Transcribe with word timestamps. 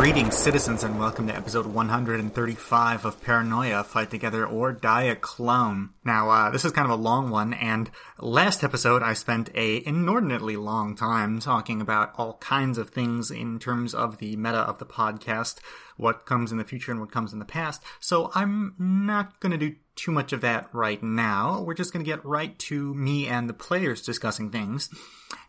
Greetings, 0.00 0.38
citizens, 0.38 0.82
and 0.82 0.98
welcome 0.98 1.26
to 1.26 1.36
episode 1.36 1.66
135 1.66 3.04
of 3.04 3.20
Paranoia 3.20 3.84
Fight 3.84 4.10
Together 4.10 4.46
or 4.46 4.72
Die 4.72 5.02
a 5.02 5.14
Clone. 5.14 5.90
Now, 6.06 6.30
uh, 6.30 6.50
this 6.50 6.64
is 6.64 6.72
kind 6.72 6.90
of 6.90 6.98
a 6.98 7.02
long 7.02 7.28
one, 7.28 7.52
and 7.52 7.90
last 8.18 8.64
episode 8.64 9.02
I 9.02 9.12
spent 9.12 9.50
a 9.54 9.86
inordinately 9.86 10.56
long 10.56 10.96
time 10.96 11.38
talking 11.38 11.82
about 11.82 12.14
all 12.16 12.38
kinds 12.38 12.78
of 12.78 12.88
things 12.88 13.30
in 13.30 13.58
terms 13.58 13.92
of 13.92 14.16
the 14.16 14.36
meta 14.36 14.60
of 14.60 14.78
the 14.78 14.86
podcast, 14.86 15.58
what 15.98 16.24
comes 16.24 16.50
in 16.50 16.56
the 16.56 16.64
future 16.64 16.92
and 16.92 17.00
what 17.02 17.12
comes 17.12 17.34
in 17.34 17.38
the 17.38 17.44
past, 17.44 17.82
so 18.00 18.30
I'm 18.34 18.74
not 18.78 19.38
gonna 19.38 19.58
do 19.58 19.74
too 19.96 20.12
much 20.12 20.32
of 20.32 20.40
that 20.40 20.70
right 20.72 21.02
now. 21.02 21.60
We're 21.60 21.74
just 21.74 21.92
gonna 21.92 22.06
get 22.06 22.24
right 22.24 22.58
to 22.60 22.94
me 22.94 23.26
and 23.26 23.50
the 23.50 23.54
players 23.54 24.00
discussing 24.00 24.50
things. 24.50 24.88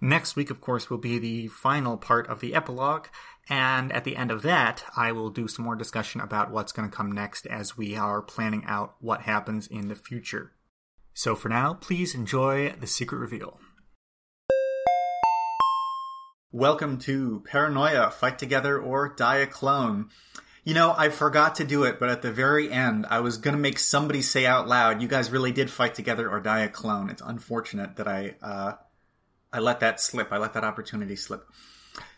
Next 0.02 0.36
week, 0.36 0.50
of 0.50 0.60
course, 0.60 0.90
will 0.90 0.98
be 0.98 1.20
the 1.20 1.48
final 1.48 1.96
part 1.96 2.28
of 2.28 2.42
the 2.42 2.54
epilogue, 2.54 3.08
and 3.50 3.92
at 3.92 4.04
the 4.04 4.16
end 4.16 4.32
of 4.32 4.42
that, 4.44 4.84
I 4.96 5.12
will 5.12 5.30
do 5.30 5.48
some 5.48 5.66
more 5.66 5.76
discussion 5.76 6.22
about 6.22 6.52
what's 6.52 6.72
going 6.72 6.90
to 6.90 6.96
come 6.96 7.12
next 7.12 7.46
as 7.48 7.78
we 7.78 7.96
are 7.96 8.22
planning 8.22 8.64
out 8.66 8.96
what 9.00 9.22
happens 9.22 9.68
in 9.68 9.88
the 9.88 9.96
future. 9.96 10.54
So 11.14 11.36
for 11.36 11.50
now, 11.50 11.74
please 11.74 12.16
enjoy 12.16 12.74
the 12.80 12.88
secret 12.88 13.18
reveal. 13.18 13.60
Welcome 16.54 16.98
to 17.00 17.44
Paranoia 17.50 18.12
Fight 18.12 18.38
Together 18.38 18.80
or 18.80 19.14
Die 19.16 19.38
a 19.38 19.48
Clone. 19.48 20.10
You 20.64 20.74
know, 20.74 20.94
I 20.96 21.10
forgot 21.10 21.56
to 21.56 21.64
do 21.64 21.84
it, 21.84 22.00
but 22.00 22.10
at 22.10 22.22
the 22.22 22.32
very 22.32 22.72
end, 22.72 23.08
I 23.10 23.22
was 23.22 23.38
going 23.38 23.56
to 23.56 23.62
make 23.62 23.80
somebody 23.80 24.22
say 24.22 24.46
out 24.46 24.68
loud, 24.68 25.02
you 25.02 25.08
guys 25.08 25.32
really 25.32 25.52
did 25.52 25.72
fight 25.72 25.96
together 25.96 26.30
or 26.30 26.40
die 26.40 26.60
a 26.60 26.70
clone. 26.70 27.10
It's 27.10 27.22
unfortunate 27.26 27.96
that 27.96 28.08
I, 28.08 28.36
uh, 28.42 28.74
I 29.52 29.60
let 29.60 29.80
that 29.80 30.00
slip. 30.00 30.32
I 30.32 30.38
let 30.38 30.54
that 30.54 30.64
opportunity 30.64 31.16
slip. 31.16 31.46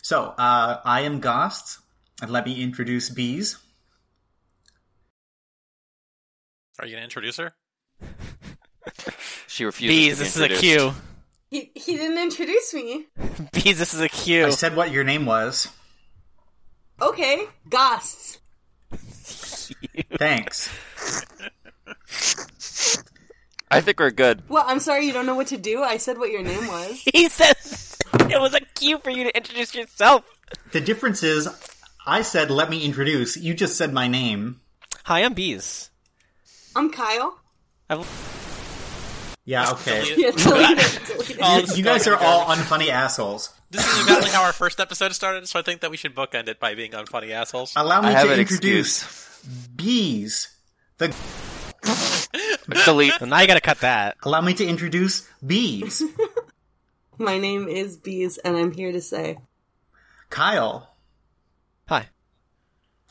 So, 0.01 0.33
uh, 0.37 0.81
I 0.83 1.01
am 1.01 1.19
Gost, 1.19 1.79
and 2.21 2.29
let 2.31 2.45
me 2.45 2.61
introduce 2.61 3.09
Bees. 3.09 3.57
Are 6.79 6.85
you 6.85 6.91
going 6.93 7.01
to 7.01 7.05
introduce 7.05 7.37
her? 7.37 7.53
She 9.47 9.65
refused. 9.65 9.89
Bees, 9.89 10.17
to 10.17 10.19
be 10.19 10.25
this 10.25 10.35
is 10.35 10.41
a 10.41 10.45
introduced. 10.45 10.61
cue. 10.61 10.93
He, 11.49 11.71
he 11.75 11.97
didn't 11.97 12.17
introduce 12.17 12.73
me. 12.73 13.05
Bees, 13.53 13.77
this 13.77 13.93
is 13.93 14.01
a 14.01 14.09
cue. 14.09 14.47
I 14.47 14.49
said 14.49 14.75
what 14.75 14.91
your 14.91 15.03
name 15.03 15.25
was. 15.25 15.67
Okay, 17.01 17.45
Gosts. 17.69 18.39
Thanks. 20.17 20.69
I 23.69 23.81
think 23.81 23.99
we're 23.99 24.11
good. 24.11 24.43
Well, 24.49 24.63
I'm 24.67 24.79
sorry 24.79 25.05
you 25.07 25.13
don't 25.13 25.25
know 25.25 25.35
what 25.35 25.47
to 25.47 25.57
do. 25.57 25.81
I 25.81 25.97
said 25.97 26.17
what 26.17 26.29
your 26.31 26.43
name 26.43 26.67
was. 26.67 27.01
He 27.13 27.29
says 27.29 27.92
it 28.19 28.39
was 28.39 28.53
a 28.53 28.59
cue 28.75 28.97
for 28.99 29.09
you 29.09 29.23
to 29.25 29.35
introduce 29.35 29.73
yourself. 29.75 30.23
The 30.71 30.81
difference 30.81 31.23
is, 31.23 31.47
I 32.05 32.21
said 32.21 32.51
let 32.51 32.69
me 32.69 32.83
introduce. 32.85 33.37
You 33.37 33.53
just 33.53 33.77
said 33.77 33.93
my 33.93 34.07
name. 34.07 34.61
Hi, 35.05 35.23
I'm 35.23 35.33
Bees. 35.33 35.89
I'm 36.75 36.91
Kyle. 36.91 37.39
Yeah, 39.45 39.71
okay. 39.71 40.03
Yeah, 40.15 40.31
delete 40.31 40.77
it, 40.79 41.01
delete 41.05 41.29
it. 41.31 41.37
Oh, 41.41 41.59
You, 41.67 41.75
you 41.75 41.83
guys 41.83 42.07
are 42.07 42.15
all 42.15 42.45
unfunny 42.45 42.87
assholes. 42.89 43.49
This 43.71 43.85
is 43.85 44.01
exactly 44.01 44.29
how 44.29 44.43
our 44.43 44.53
first 44.53 44.79
episode 44.79 45.13
started, 45.13 45.47
so 45.47 45.59
I 45.59 45.63
think 45.63 45.81
that 45.81 45.91
we 45.91 45.97
should 45.97 46.15
bookend 46.15 46.47
it 46.47 46.59
by 46.59 46.75
being 46.75 46.91
unfunny 46.91 47.31
assholes. 47.31 47.73
Allow 47.75 48.01
me 48.01 48.07
I 48.09 48.11
have 48.11 48.27
to 48.27 48.33
an 48.33 48.39
introduce 48.39 49.01
excuse. 49.03 49.67
Bees. 49.75 50.47
The 50.97 51.13
Delete. 52.85 53.13
So 53.19 53.25
now 53.25 53.41
you 53.41 53.47
gotta 53.47 53.59
cut 53.61 53.79
that. 53.81 54.15
allow 54.23 54.39
me 54.41 54.53
to 54.53 54.65
introduce 54.65 55.27
Bees. 55.45 56.01
My 57.17 57.37
name 57.37 57.67
is 57.67 57.97
Bees, 57.97 58.37
and 58.39 58.57
I'm 58.57 58.71
here 58.71 58.91
to 58.91 59.01
say 59.01 59.37
Kyle, 60.29 60.95
Hi. 61.87 62.07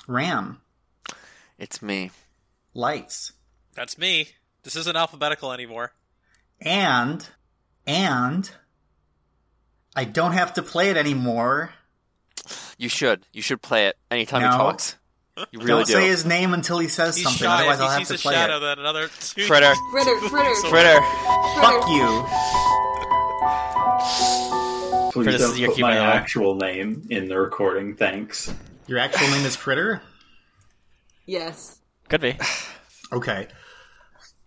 Ram, 0.09 0.61
It's 1.59 1.81
me. 1.83 2.11
Lights, 2.75 3.33
That's 3.75 3.97
me. 3.99 4.29
This 4.65 4.77
isn't 4.77 4.97
alphabetical 4.97 5.53
anymore. 5.53 5.93
and 6.61 7.27
and 7.87 8.51
I 9.95 10.05
don't 10.05 10.33
have 10.33 10.55
to 10.55 10.63
play 10.63 10.91
it 10.91 10.97
anymore. 10.97 11.73
You 12.79 12.89
should. 12.89 13.27
You 13.33 13.43
should 13.43 13.61
play 13.63 13.87
it 13.89 13.97
anytime 14.11 14.43
No. 14.43 14.51
he 14.51 14.57
talks. 14.57 14.97
You 15.51 15.61
really 15.61 15.67
don't 15.69 15.87
do. 15.87 15.93
say 15.95 16.07
his 16.09 16.25
name 16.27 16.53
until 16.55 16.79
he 16.79 16.89
says 16.89 17.17
He's 17.17 17.25
something. 17.25 17.45
shy. 17.47 17.55
Otherwise, 17.55 17.77
If 17.79 17.83
I'll 17.83 17.91
he 17.93 17.99
have 18.01 18.09
to 18.09 18.15
a 18.15 18.19
play 18.19 18.35
shadow, 18.35 18.57
it. 18.57 18.61
then 18.61 18.79
another 18.79 19.09
two. 19.09 19.45
Fritter. 19.47 19.75
Fritter, 19.93 20.19
Fritter, 20.29 20.55
Fritter. 20.69 21.01
Fuck 21.61 21.89
you. 21.89 22.27
Please 25.13 25.25
Chris, 25.27 25.43
don't 25.43 25.59
you're 25.59 25.71
put 25.71 25.81
my 25.81 25.97
actual 25.97 26.57
name 26.57 27.07
in 27.11 27.29
the 27.29 27.39
recording, 27.39 27.95
thanks. 27.95 28.53
Your 28.87 28.99
actual 28.99 29.29
name 29.29 29.45
is 29.45 29.55
Fritter. 29.55 30.03
Yes. 31.27 31.79
Could 32.09 32.23
be. 32.23 32.37
Okay. 33.13 33.47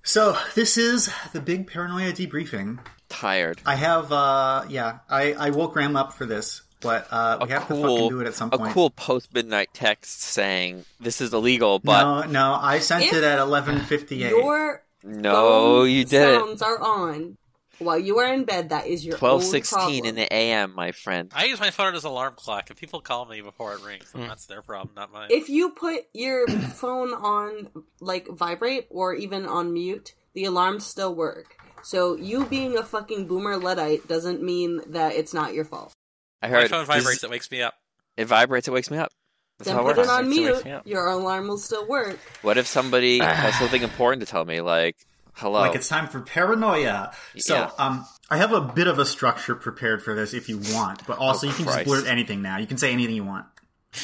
So 0.04 0.38
this 0.56 0.78
is 0.78 1.12
the 1.34 1.40
big 1.40 1.68
paranoia 1.68 2.12
debriefing. 2.12 2.80
Tired. 3.10 3.62
I 3.66 3.76
have, 3.76 4.12
uh, 4.12 4.66
yeah, 4.68 5.00
I, 5.10 5.34
I 5.34 5.50
woke 5.52 5.76
Ram 5.76 5.96
up 5.96 6.14
for 6.14 6.26
this, 6.26 6.64
but 6.82 7.08
uh, 7.12 7.38
we 7.42 7.50
A 7.50 7.54
have 7.54 7.68
to 7.68 7.76
fucking 7.76 8.10
do 8.10 8.20
it 8.22 8.28
at 8.28 8.34
some 8.34 8.50
point. 8.50 8.62
a 8.62 8.64
point. 8.66 8.74
cool 8.74 8.90
post 8.90 9.34
midnight 9.34 9.70
text 9.74 10.22
saying 10.22 10.84
this 11.00 11.22
is 11.22 11.34
illegal, 11.34 11.80
but 11.80 12.02
no, 12.02 12.32
no, 12.32 12.60
I 12.60 12.80
sent 12.80 13.06
If 13.06 13.14
it 13.14 13.24
at 13.24 13.40
eleven 13.40 13.80
fifty 13.82 14.24
eight. 14.24 14.32
Your 14.32 14.84
no, 15.04 15.84
you 15.84 16.04
did 16.04 16.40
sounds 16.40 16.62
are 16.62 16.82
on 16.82 17.38
while 17.80 18.00
you 18.00 18.20
are 18.20 18.34
in 18.34 18.46
bed. 18.46 18.70
That 18.70 18.88
is 18.88 19.06
your 19.06 19.18
twelve 19.18 19.44
sixteen 19.44 20.06
in 20.06 20.16
the 20.16 20.32
AM, 20.32 20.74
my 20.74 20.92
friend. 20.92 21.32
I 21.36 21.46
use 21.46 21.60
my 21.60 21.72
phone 21.72 21.96
as 21.96 22.06
an 22.06 22.12
alarm 22.12 22.36
clock. 22.36 22.72
If 22.72 22.80
people 22.80 23.02
call 23.02 23.26
me 23.26 23.42
before 23.42 23.74
it 23.74 23.82
rings, 23.84 24.12
then 24.12 24.24
hmm. 24.24 24.28
that's 24.28 24.46
their 24.46 24.62
problem, 24.62 24.96
not 24.96 25.12
mine. 25.12 25.30
If 25.32 25.50
you 25.50 25.72
put 25.72 26.04
your 26.14 26.48
phone 26.48 27.14
on 27.14 27.70
like 28.00 28.28
vibrate 28.28 28.88
or 28.90 29.14
even 29.14 29.46
on 29.46 29.74
mute, 29.74 30.14
the 30.34 30.46
alarms 30.46 30.86
still 30.86 31.14
work. 31.14 31.56
So 31.84 32.16
you 32.16 32.46
being 32.46 32.78
a 32.78 32.84
fucking 32.84 33.28
boomer 33.28 33.58
luddite 33.58 34.08
doesn't 34.08 34.42
mean 34.42 34.82
that 34.88 35.14
it's 35.14 35.34
not 35.34 35.54
your 35.54 35.66
fault. 35.66 35.94
I 36.42 36.48
my 36.48 36.54
heard 36.54 36.70
phone 36.70 36.80
this 36.80 36.88
vibrates, 36.88 37.18
is- 37.18 37.24
it 37.24 37.30
wakes 37.30 37.52
me 37.52 37.62
up. 37.62 37.76
It 38.18 38.26
vibrates. 38.26 38.68
It 38.68 38.72
wakes 38.72 38.90
me 38.90 38.98
up. 38.98 39.12
That's 39.58 39.68
Then 39.68 39.78
how 39.78 39.84
it 39.84 39.96
put 39.96 39.98
it 39.98 40.08
works. 40.08 40.10
on 40.10 40.30
mute. 40.30 40.66
me. 40.66 40.76
Your 40.86 41.08
alarm 41.08 41.48
will 41.48 41.58
still 41.58 41.88
work. 41.88 42.20
What 42.42 42.58
if 42.58 42.68
somebody 42.68 43.20
has 43.24 43.56
something 43.56 43.82
important 43.82 44.22
to 44.22 44.26
tell 44.26 44.44
me, 44.46 44.62
like 44.62 44.98
hello? 45.36 45.60
Like 45.62 45.76
it's 45.76 45.88
time 45.88 46.08
for 46.08 46.22
paranoia. 46.22 47.12
So, 47.38 47.56
Yeah. 47.56 47.72
um, 47.78 48.06
I 48.30 48.38
have 48.38 48.52
a 48.54 48.62
bit 48.62 48.88
of 48.88 49.00
a 49.00 49.06
structure 49.06 49.56
prepared 49.56 50.02
for 50.04 50.16
this 50.16 50.34
if 50.34 50.50
you 50.50 50.60
want, 50.74 51.06
but 51.08 51.18
also 51.18 51.48
Oh, 51.48 51.50
you 51.50 51.56
can 51.56 51.66
just 51.66 51.86
blurt 51.86 52.08
anything 52.08 52.42
now. 52.42 52.58
You 52.58 52.68
can 52.68 52.78
say 52.78 52.92
anything 52.92 53.16
you 53.16 53.24
want. 53.26 53.46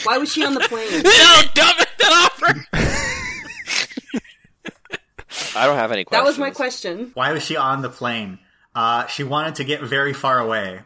Why 0.03 0.17
was 0.17 0.31
she 0.31 0.45
on 0.45 0.53
the 0.53 0.61
plane? 0.61 0.89
no, 1.03 1.41
dumb 1.53 1.75
it, 1.79 1.89
that 1.97 2.31
offer! 2.31 2.65
I 5.57 5.65
don't 5.65 5.75
have 5.77 5.91
any 5.91 6.03
questions. 6.05 6.23
that 6.23 6.27
was 6.27 6.37
my 6.37 6.51
question. 6.51 7.11
Why 7.13 7.33
was 7.33 7.43
she 7.43 7.55
on 7.57 7.81
the 7.81 7.89
plane? 7.89 8.39
Uh, 8.73 9.05
she 9.07 9.23
wanted 9.23 9.55
to 9.55 9.63
get 9.65 9.81
very 9.81 10.13
far 10.13 10.39
away. 10.39 10.79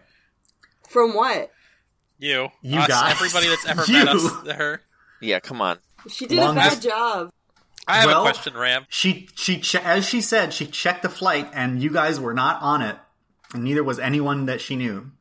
From 0.90 1.14
what? 1.14 1.52
You. 2.18 2.50
You 2.62 2.80
us, 2.80 2.88
guys. 2.88 3.12
Everybody 3.12 3.48
that's 3.50 3.66
ever 3.68 3.84
You. 3.88 4.06
met 4.06 4.08
us, 4.16 4.48
her. 4.56 4.82
Yeah, 5.22 5.40
come 5.40 5.62
on. 5.62 5.78
She 6.10 6.26
did 6.26 6.40
Long 6.40 6.54
a 6.54 6.60
bad 6.62 6.82
job. 6.82 7.32
I 7.88 7.98
have 7.98 8.06
Well- 8.08 8.22
a 8.22 8.24
question, 8.24 8.54
Ram. 8.56 8.86
She, 8.90 9.30
she, 9.36 9.60
che- 9.60 9.82
as 9.84 10.08
she 10.08 10.22
said, 10.22 10.54
she 10.54 10.66
checked 10.66 11.04
the 11.04 11.10
flight, 11.10 11.50
and 11.54 11.82
you 11.82 11.90
guys 11.92 12.20
were 12.20 12.34
not 12.34 12.62
on 12.62 12.82
it, 12.82 12.98
and 13.54 13.64
neither 13.64 13.84
was 13.84 14.00
anyone 14.00 14.46
that 14.48 14.60
she 14.62 14.76
knew. 14.76 15.12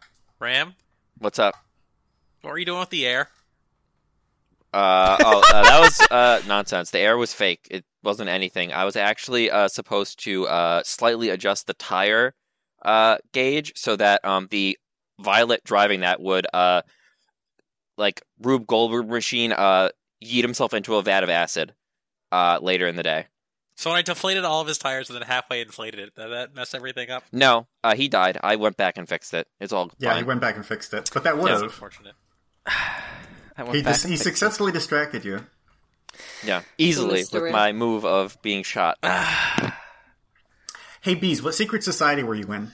Ram, 0.41 0.75
What's 1.19 1.39
up? 1.39 1.55
what 2.43 2.51
are 2.51 2.59
you 2.59 2.67
doing 2.67 2.81
with 2.81 2.91
the 2.91 3.07
air? 3.07 3.29
Uh, 4.73 5.17
oh, 5.21 5.43
uh, 5.55 5.63
that 5.63 5.81
was 5.81 6.01
uh, 6.11 6.43
nonsense. 6.49 6.91
The 6.91 6.99
air 6.99 7.17
was 7.17 7.33
fake. 7.33 7.67
It 7.71 7.85
wasn't 8.03 8.29
anything. 8.29 8.73
I 8.73 8.85
was 8.85 8.97
actually 8.97 9.51
uh, 9.51 9.69
supposed 9.69 10.23
to 10.25 10.47
uh, 10.49 10.83
slightly 10.85 11.29
adjust 11.31 11.67
the 11.67 11.75
tire 11.75 12.35
uh, 12.85 13.19
gauge 13.33 13.73
so 13.77 13.95
that 13.97 14.25
um, 14.25 14.49
the 14.51 14.77
Violet 15.21 15.63
driving 15.65 16.01
that 16.01 16.21
would, 16.21 16.47
uh, 16.53 16.83
like 17.97 18.21
Rube 18.43 18.67
Goldberg 18.67 19.09
machine, 19.09 19.53
uh, 19.53 19.91
yeet 20.23 20.43
himself 20.43 20.75
into 20.75 20.97
a 20.97 21.03
vat 21.03 21.23
of 21.23 21.31
acid 21.31 21.73
uh, 22.35 22.59
later 22.61 22.87
in 22.87 22.97
the 22.97 23.03
day. 23.03 23.27
So 23.77 23.91
when 23.91 23.99
I 23.99 24.03
deflated 24.03 24.45
all 24.45 24.61
of 24.61 24.69
his 24.69 24.79
tires 24.79 25.09
and 25.11 25.17
then 25.19 25.27
halfway 25.27 25.61
inflated 25.61 26.01
it, 26.01 26.15
did 26.15 26.31
that 26.31 26.55
mess 26.55 26.75
everything 26.75 27.11
up? 27.11 27.25
No, 27.33 27.67
uh, 27.83 27.95
he 27.95 28.09
died. 28.09 28.39
I 28.43 28.57
went 28.57 28.77
back 28.77 28.99
and 28.99 29.09
fixed 29.09 29.35
it. 29.35 29.49
It's 29.61 29.73
all 29.73 29.91
Yeah, 29.99 30.11
fine. 30.11 30.19
he 30.19 30.25
went 30.25 30.41
back 30.41 30.55
and 30.57 30.65
fixed 30.65 30.95
it, 30.95 31.11
but 31.13 31.25
that 31.25 31.37
would 31.37 31.49
That's 31.51 31.63
have. 31.63 31.71
unfortunate. 31.71 32.15
He, 33.71 33.83
dis- 33.83 34.03
he 34.03 34.11
fixed 34.11 34.21
it. 34.21 34.25
successfully 34.25 34.73
distracted 34.73 35.25
you. 35.25 35.47
Yeah, 36.45 36.63
easily 36.77 37.23
with 37.33 37.53
my 37.53 37.71
move 37.73 38.05
of 38.05 38.37
being 38.43 38.65
shot. 38.65 38.99
Hey, 41.01 41.15
Bees, 41.15 41.43
what 41.43 41.55
secret 41.55 41.85
society 41.85 42.23
were 42.23 42.35
you 42.35 42.51
in? 42.53 42.73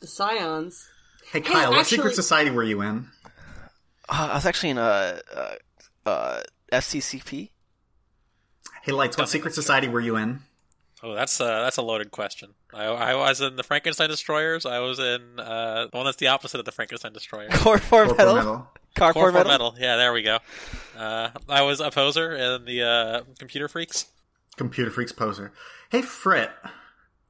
The 0.00 0.06
Psions. 0.06 0.86
Hey, 1.30 1.42
Kyle, 1.42 1.70
what 1.70 1.86
secret 1.86 2.14
society 2.14 2.50
were 2.50 2.62
you 2.62 2.80
in? 2.80 3.08
Uh, 4.08 4.28
I 4.32 4.34
was 4.34 4.46
actually 4.46 4.70
in 4.70 4.78
a 4.78 5.20
uh, 5.36 5.54
uh, 6.06 6.42
FCCP. 6.72 7.50
Hey, 8.82 8.92
Lights, 8.92 9.16
what 9.16 9.28
secret 9.28 9.54
society 9.54 9.88
were 9.88 10.00
you 10.00 10.16
in? 10.16 10.40
Oh, 11.04 11.14
that's 11.14 11.40
uh, 11.40 11.62
that's 11.62 11.76
a 11.76 11.82
loaded 11.82 12.10
question. 12.10 12.50
I, 12.72 12.84
I 12.84 13.14
was 13.14 13.40
in 13.40 13.56
the 13.56 13.62
Frankenstein 13.62 14.08
Destroyers. 14.08 14.64
I 14.66 14.78
was 14.78 14.98
in 14.98 15.38
uh, 15.38 15.88
the 15.90 15.96
one 15.96 16.04
that's 16.04 16.16
the 16.18 16.28
opposite 16.28 16.58
of 16.58 16.64
the 16.64 16.72
Frankenstein 16.72 17.12
Destroyer. 17.12 17.48
Core 17.52 17.78
four 17.78 18.06
Corpore 18.06 18.16
Metal. 18.16 18.34
Metal. 18.34 18.68
Car 18.94 19.12
Core 19.12 19.22
core 19.24 19.32
metal. 19.32 19.50
metal. 19.50 19.74
Yeah, 19.78 19.96
there 19.96 20.12
we 20.12 20.22
go. 20.22 20.38
Uh, 20.96 21.30
I 21.48 21.62
was 21.62 21.80
a 21.80 21.90
poser 21.90 22.32
in 22.32 22.64
the 22.66 22.82
uh, 22.82 23.22
Computer 23.38 23.68
Phreaks. 23.68 24.06
Computer 24.56 24.90
Phreaks 24.90 25.16
poser. 25.16 25.52
Hey, 25.90 26.02
Frit, 26.02 26.50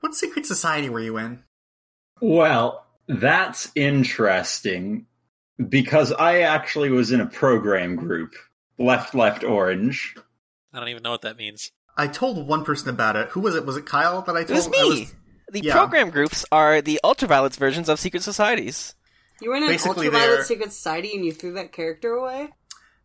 what 0.00 0.14
secret 0.14 0.44
society 0.44 0.88
were 0.88 1.00
you 1.00 1.18
in? 1.18 1.44
Well, 2.20 2.84
that's 3.06 3.70
interesting 3.74 5.06
because 5.68 6.12
I 6.12 6.40
actually 6.40 6.90
was 6.90 7.12
in 7.12 7.20
a 7.20 7.26
program 7.26 7.96
group, 7.96 8.34
Left 8.78 9.14
Left 9.14 9.44
Orange. 9.44 10.16
I 10.72 10.80
don't 10.80 10.88
even 10.88 11.02
know 11.02 11.10
what 11.10 11.22
that 11.22 11.36
means. 11.36 11.70
I 11.96 12.06
told 12.06 12.46
one 12.46 12.64
person 12.64 12.88
about 12.88 13.16
it. 13.16 13.28
Who 13.30 13.40
was 13.40 13.54
it? 13.54 13.66
Was 13.66 13.76
it 13.76 13.84
Kyle 13.86 14.22
that 14.22 14.34
I 14.36 14.44
told? 14.44 14.50
It 14.50 14.54
was 14.54 14.66
I 14.68 14.70
me. 14.70 15.08
The 15.50 15.60
yeah. 15.60 15.74
program 15.74 16.08
groups 16.10 16.46
are 16.50 16.80
the 16.80 16.98
ultraviolence 17.04 17.56
versions 17.58 17.88
of 17.90 18.00
secret 18.00 18.22
societies. 18.22 18.94
You 19.42 19.50
were 19.50 19.56
in 19.56 19.64
an 19.64 19.68
Basically, 19.68 20.06
ultraviolet 20.06 20.36
they're- 20.38 20.44
secret 20.44 20.72
society 20.72 21.14
and 21.14 21.24
you 21.24 21.32
threw 21.32 21.52
that 21.54 21.72
character 21.72 22.12
away? 22.12 22.48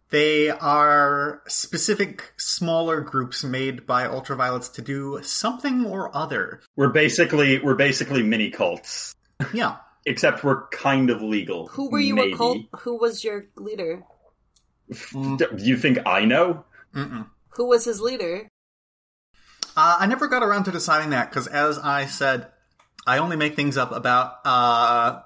They 0.10 0.50
are 0.50 1.42
specific 1.50 2.32
smaller 2.38 3.02
groups 3.02 3.44
made 3.44 3.86
by 3.86 4.08
ultraviolets 4.08 4.72
to 4.76 4.82
do 4.82 5.20
something 5.24 5.86
or 5.86 6.16
other. 6.16 6.62
We're 6.78 6.94
basically 6.94 7.60
we're 7.60 7.76
basically 7.76 8.24
mini 8.24 8.50
cults, 8.50 9.14
Yeah. 9.54 9.78
except 10.06 10.46
we're 10.46 10.68
kind 10.70 11.10
of 11.10 11.22
legal. 11.22 11.68
Who 11.68 11.90
were 11.90 12.00
you 12.00 12.16
maybe. 12.16 12.32
a 12.32 12.38
cult? 12.38 12.58
Who 12.80 12.98
was 12.98 13.26
your 13.26 13.48
leader? 13.58 14.04
Do 15.12 15.48
you 15.58 15.76
think 15.76 16.00
I 16.06 16.24
know? 16.24 16.64
Mm-mm. 16.96 17.28
Who 17.58 17.68
was 17.68 17.86
his 17.86 18.00
leader? 18.00 18.50
Uh, 19.76 19.98
I 20.00 20.06
never 20.06 20.28
got 20.28 20.44
around 20.44 20.66
to 20.66 20.72
deciding 20.72 21.10
that 21.10 21.30
because, 21.30 21.48
as 21.48 21.80
I 21.80 22.06
said, 22.06 22.48
I 23.06 23.18
only 23.18 23.36
make 23.36 23.56
things 23.56 23.78
up 23.78 23.92
about 23.92 24.36
uh, 24.46 25.22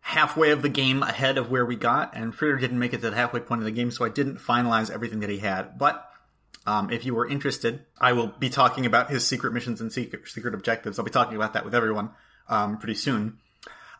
halfway 0.00 0.50
of 0.50 0.60
the 0.60 0.68
game 0.68 1.02
ahead 1.02 1.38
of 1.38 1.50
where 1.50 1.64
we 1.64 1.74
got, 1.74 2.14
and 2.14 2.34
Fritter 2.34 2.58
didn't 2.58 2.78
make 2.78 2.92
it 2.92 3.00
to 3.00 3.08
the 3.08 3.16
halfway 3.16 3.40
point 3.40 3.62
of 3.62 3.64
the 3.64 3.72
game, 3.72 3.90
so 3.90 4.04
I 4.04 4.10
didn't 4.10 4.38
finalize 4.40 4.90
everything 4.90 5.20
that 5.20 5.30
he 5.30 5.38
had. 5.38 5.78
But 5.78 6.06
um, 6.66 6.90
if 6.90 7.06
you 7.06 7.14
were 7.14 7.26
interested, 7.26 7.86
I 7.98 8.12
will 8.12 8.26
be 8.26 8.50
talking 8.50 8.84
about 8.84 9.08
his 9.08 9.26
secret 9.26 9.54
missions 9.54 9.80
and 9.80 9.90
secret, 9.90 10.28
secret 10.28 10.54
objectives. 10.54 10.98
I'll 10.98 11.04
be 11.04 11.10
talking 11.10 11.36
about 11.36 11.54
that 11.54 11.64
with 11.64 11.74
everyone 11.74 12.10
um, 12.48 12.76
pretty 12.76 12.96
soon. 12.96 13.38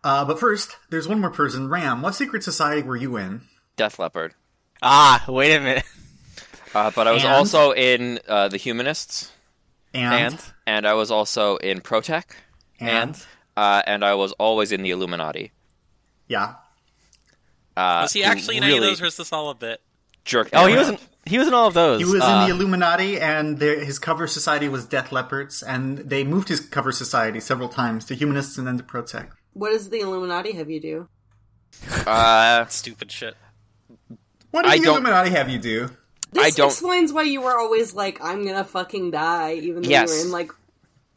Uh, 0.02 0.26
but 0.26 0.38
first, 0.38 0.76
there's 0.90 1.08
one 1.08 1.20
more 1.20 1.30
person. 1.30 1.70
Ram, 1.70 2.02
what 2.02 2.14
secret 2.14 2.44
society 2.44 2.82
were 2.82 2.96
you 2.96 3.16
in? 3.16 3.40
Death 3.76 3.98
Leopard. 3.98 4.34
Ah, 4.82 5.24
wait 5.26 5.56
a 5.56 5.60
minute. 5.60 5.84
Uh, 6.74 6.90
but 6.94 7.06
I 7.06 7.12
was 7.12 7.22
And? 7.24 7.32
also 7.32 7.72
in 7.72 8.18
uh, 8.28 8.48
the 8.48 8.56
Humanists, 8.56 9.30
And, 9.92 10.34
And 10.34 10.40
and 10.66 10.86
I 10.86 10.94
was 10.94 11.10
also 11.10 11.56
in 11.56 11.80
Protec, 11.80 12.24
and 12.80 13.14
uh, 13.56 13.82
and 13.86 14.04
I 14.04 14.14
was 14.14 14.32
always 14.32 14.72
in 14.72 14.82
the 14.82 14.90
Illuminati. 14.90 15.52
yeah, 16.26 16.54
Uh, 17.76 18.00
Was 18.02 18.12
he 18.12 18.24
actually 18.24 18.56
in 18.56 18.64
any 18.64 18.76
of 18.76 18.82
those, 18.82 19.00
or 19.00 19.06
is 19.06 19.16
this 19.16 19.32
all 19.32 19.50
a 19.50 19.54
bit? 19.54 19.80
Jerked 20.24 20.50
oh, 20.54 20.66
he 20.66 20.74
was 20.76 20.88
in, 20.88 20.98
he 21.26 21.38
was 21.38 21.46
in 21.48 21.54
all 21.54 21.68
of 21.68 21.74
those. 21.74 21.98
He 22.00 22.04
was 22.04 22.22
Uh, 22.22 22.26
in 22.26 22.48
the 22.48 22.54
Illuminati, 22.56 23.20
and 23.20 23.58
there, 23.58 23.84
his 23.84 23.98
cover 23.98 24.26
society 24.26 24.68
was 24.68 24.86
Death 24.86 25.12
Leopards, 25.12 25.62
and 25.62 25.98
they 25.98 26.24
moved 26.24 26.48
his 26.48 26.60
cover 26.60 26.90
society 26.92 27.40
several 27.40 27.68
times 27.68 28.04
to 28.06 28.14
Humanists 28.16 28.56
and 28.58 28.66
then 28.66 28.78
to 28.78 28.82
Protec. 28.84 29.28
What 29.52 29.70
does 29.70 29.90
the 29.90 30.00
Illuminati 30.00 30.52
have 30.52 30.70
you 30.70 30.80
do? 30.80 31.08
Uh, 32.06 32.66
Stupid 32.66 33.12
shit. 33.12 33.36
What 34.50 34.62
did 34.62 34.72
I 34.72 34.78
the 34.78 34.84
don't- 34.84 34.94
Illuminati 34.96 35.30
have 35.30 35.48
you 35.50 35.58
do? 35.58 35.90
This 36.34 36.44
I 36.46 36.50
don't- 36.50 36.66
explains 36.70 37.12
why 37.12 37.22
you 37.22 37.40
were 37.40 37.58
always 37.58 37.94
like, 37.94 38.20
I'm 38.22 38.44
gonna 38.44 38.64
fucking 38.64 39.10
die, 39.12 39.54
even 39.54 39.82
though 39.82 39.88
Yes. 39.88 40.10
you 40.10 40.16
were 40.18 40.24
in 40.26 40.30
like 40.32 40.52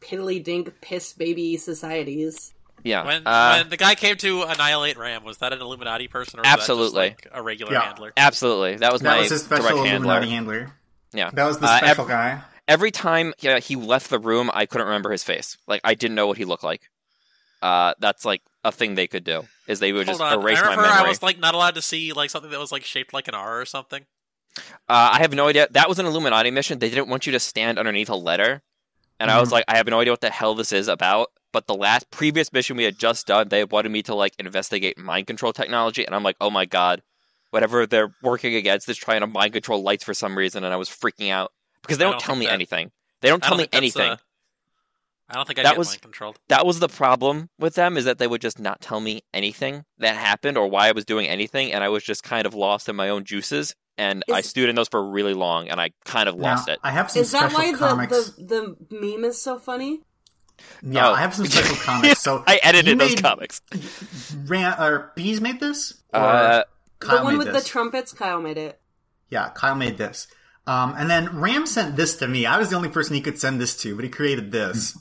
piddly 0.00 0.42
dink 0.42 0.80
piss 0.80 1.12
baby 1.12 1.56
societies. 1.56 2.54
yeah. 2.84 3.04
When 3.04 3.26
uh, 3.26 3.58
when 3.58 3.68
the 3.70 3.76
guy 3.76 3.94
came 3.96 4.16
to 4.18 4.42
annihilate 4.42 4.96
Ram, 4.96 5.24
was 5.24 5.38
that 5.38 5.52
an 5.52 5.60
Illuminati 5.60 6.06
person 6.08 6.38
or 6.38 6.42
was 6.42 6.48
Absolutely. 6.52 7.08
that 7.10 7.22
just, 7.22 7.32
like, 7.34 7.40
a 7.40 7.42
regular 7.42 7.72
Yeah. 7.72 7.82
handler? 7.82 8.12
absolutely, 8.16 8.76
that 8.76 8.92
was 8.92 9.02
That 9.02 9.16
my 9.16 9.18
was 9.22 9.30
his 9.30 9.42
direct 9.42 9.64
special 9.64 9.84
handler. 9.84 10.12
Illuminati 10.12 10.30
handler. 10.30 10.72
Yeah, 11.12 11.30
That 11.32 11.46
was 11.46 11.58
the 11.58 11.66
Uh, 11.66 11.78
special 11.78 12.04
guy. 12.04 12.40
every 12.68 12.90
time 12.92 13.34
yeah, 13.40 13.58
he 13.58 13.74
left 13.76 14.10
the 14.10 14.18
room, 14.20 14.50
I 14.54 14.66
couldn't 14.66 14.86
remember 14.86 15.10
his 15.10 15.24
face. 15.24 15.56
Like 15.66 15.80
I 15.84 15.94
didn't 15.94 16.14
know 16.14 16.26
what 16.28 16.36
he 16.38 16.44
looked 16.44 16.62
like. 16.64 16.82
Uh, 17.60 17.94
that's 17.98 18.24
like 18.24 18.42
a 18.62 18.70
thing 18.70 18.94
they 18.94 19.08
could 19.08 19.24
do 19.24 19.42
is 19.66 19.80
they 19.80 19.92
would 19.92 20.06
just 20.06 20.20
on, 20.20 20.38
erase 20.40 20.58
I 20.60 20.62
my 20.62 20.76
memory. 20.76 20.88
I 20.90 21.08
was 21.08 21.22
like 21.24 21.38
not 21.40 21.54
allowed 21.54 21.74
to 21.74 21.82
see 21.82 22.12
like 22.12 22.30
something 22.30 22.50
that 22.52 22.60
was 22.60 22.70
like 22.70 22.84
shaped 22.84 23.12
like 23.12 23.26
an 23.26 23.34
R 23.34 23.60
or 23.60 23.64
something. 23.64 24.04
Uh, 24.56 25.10
I 25.12 25.18
have 25.18 25.32
no 25.34 25.48
idea. 25.48 25.68
That 25.70 25.88
was 25.88 25.98
an 25.98 26.06
Illuminati 26.06 26.50
mission. 26.50 26.78
They 26.78 26.88
didn't 26.88 27.08
want 27.08 27.26
you 27.26 27.32
to 27.32 27.40
stand 27.40 27.78
underneath 27.78 28.08
a 28.08 28.16
letter, 28.16 28.62
and 29.20 29.30
I 29.30 29.38
was 29.40 29.48
Mhm. 29.50 29.52
like, 29.52 29.64
I 29.68 29.76
have 29.76 29.86
no 29.86 30.00
idea 30.00 30.12
what 30.12 30.20
the 30.20 30.30
hell 30.30 30.54
this 30.54 30.72
is 30.72 30.88
about. 30.88 31.30
But 31.52 31.66
the 31.66 31.74
last 31.74 32.10
previous 32.10 32.52
mission 32.52 32.76
we 32.76 32.84
had 32.84 32.98
just 32.98 33.26
done, 33.26 33.48
they 33.48 33.64
wanted 33.64 33.90
me 33.90 34.02
to 34.04 34.14
like 34.14 34.34
investigate 34.38 34.98
mind 34.98 35.26
control 35.26 35.52
technology, 35.52 36.04
and 36.04 36.14
I'm 36.14 36.22
like, 36.22 36.36
oh 36.40 36.50
my 36.50 36.64
god, 36.66 37.02
whatever 37.50 37.86
they're 37.86 38.12
working 38.22 38.54
against 38.54 38.88
is 38.88 38.96
trying 38.96 39.20
to 39.20 39.26
mind 39.26 39.52
control 39.54 39.82
lights 39.82 40.04
for 40.04 40.12
some 40.14 40.36
reason, 40.36 40.64
and 40.64 40.72
I 40.72 40.76
was 40.76 40.88
freaking 40.90 41.30
out 41.30 41.52
because 41.82 41.98
they 41.98 42.04
don't, 42.04 42.12
don't 42.12 42.20
tell 42.20 42.36
me 42.36 42.46
that- 42.46 42.52
anything. 42.52 42.90
They 43.20 43.28
don't 43.28 43.42
tell 43.42 43.56
don't 43.56 43.58
me 43.60 43.68
anything. 43.72 44.10
uh, 44.12 44.16
I 45.30 45.34
don't 45.34 45.46
think 45.46 45.58
I 45.58 45.62
That 45.62 45.70
get 45.70 45.78
was- 45.78 45.88
mind 45.88 46.02
controlled. 46.02 46.38
That 46.48 46.64
was 46.66 46.80
the 46.80 46.88
problem 46.88 47.50
with 47.58 47.74
them 47.74 47.96
is 47.96 48.04
that 48.04 48.18
they 48.18 48.26
would 48.26 48.40
just 48.40 48.58
not 48.58 48.80
tell 48.80 49.00
me 49.00 49.22
anything 49.34 49.84
that 49.98 50.16
happened 50.16 50.56
or 50.56 50.66
why 50.68 50.88
I 50.88 50.92
was 50.92 51.04
doing 51.04 51.26
anything, 51.26 51.72
and 51.72 51.82
I 51.84 51.88
was 51.88 52.02
just 52.04 52.22
kind 52.22 52.46
of 52.46 52.54
lost 52.54 52.88
in 52.88 52.96
my 52.96 53.08
own 53.08 53.24
juices. 53.24 53.74
And 53.98 54.22
I 54.32 54.40
stewed 54.42 54.68
in 54.68 54.76
those 54.76 54.88
for 54.88 55.04
really 55.04 55.34
long, 55.34 55.68
and 55.68 55.80
I 55.80 55.90
kind 56.04 56.28
of 56.28 56.36
lost 56.36 56.68
now, 56.68 56.74
it. 56.74 56.78
I 56.84 56.92
have 56.92 57.10
some 57.10 57.20
Is 57.22 57.32
that 57.32 57.52
why 57.52 57.72
the, 57.72 58.32
the 58.38 58.76
the 58.90 59.00
meme 59.00 59.24
is 59.24 59.42
so 59.42 59.58
funny? 59.58 60.00
Yeah, 60.82 61.08
Oh. 61.08 61.12
I 61.14 61.20
have 61.20 61.34
some 61.34 61.46
special 61.46 61.76
comics. 61.84 62.20
So 62.20 62.42
I 62.46 62.60
edited 62.62 62.86
you 62.92 62.94
those 62.96 63.10
made- 63.16 63.22
comics. 63.22 63.60
Ran, 64.46 64.80
or 64.80 65.12
Bees 65.16 65.40
made 65.40 65.58
this? 65.60 65.94
Or 66.14 66.20
Uh, 66.20 66.62
Kyle 67.00 67.18
the 67.18 67.24
one 67.24 67.38
with 67.38 67.48
this? 67.52 67.64
the 67.64 67.68
trumpets, 67.68 68.12
Kyle 68.12 68.40
made 68.40 68.56
it. 68.58 68.80
Yeah, 69.30 69.50
Kyle 69.50 69.74
made 69.74 69.98
this. 69.98 70.26
Um, 70.66 70.94
and 70.96 71.08
then 71.10 71.38
Ram 71.40 71.66
sent 71.66 71.96
this 71.96 72.16
to 72.18 72.28
me. 72.28 72.44
I 72.46 72.58
was 72.58 72.70
the 72.70 72.76
only 72.76 72.88
person 72.88 73.14
he 73.14 73.20
could 73.20 73.38
send 73.38 73.60
this 73.60 73.76
to, 73.82 73.94
but 73.96 74.04
he 74.04 74.10
created 74.10 74.52
this. 74.52 74.96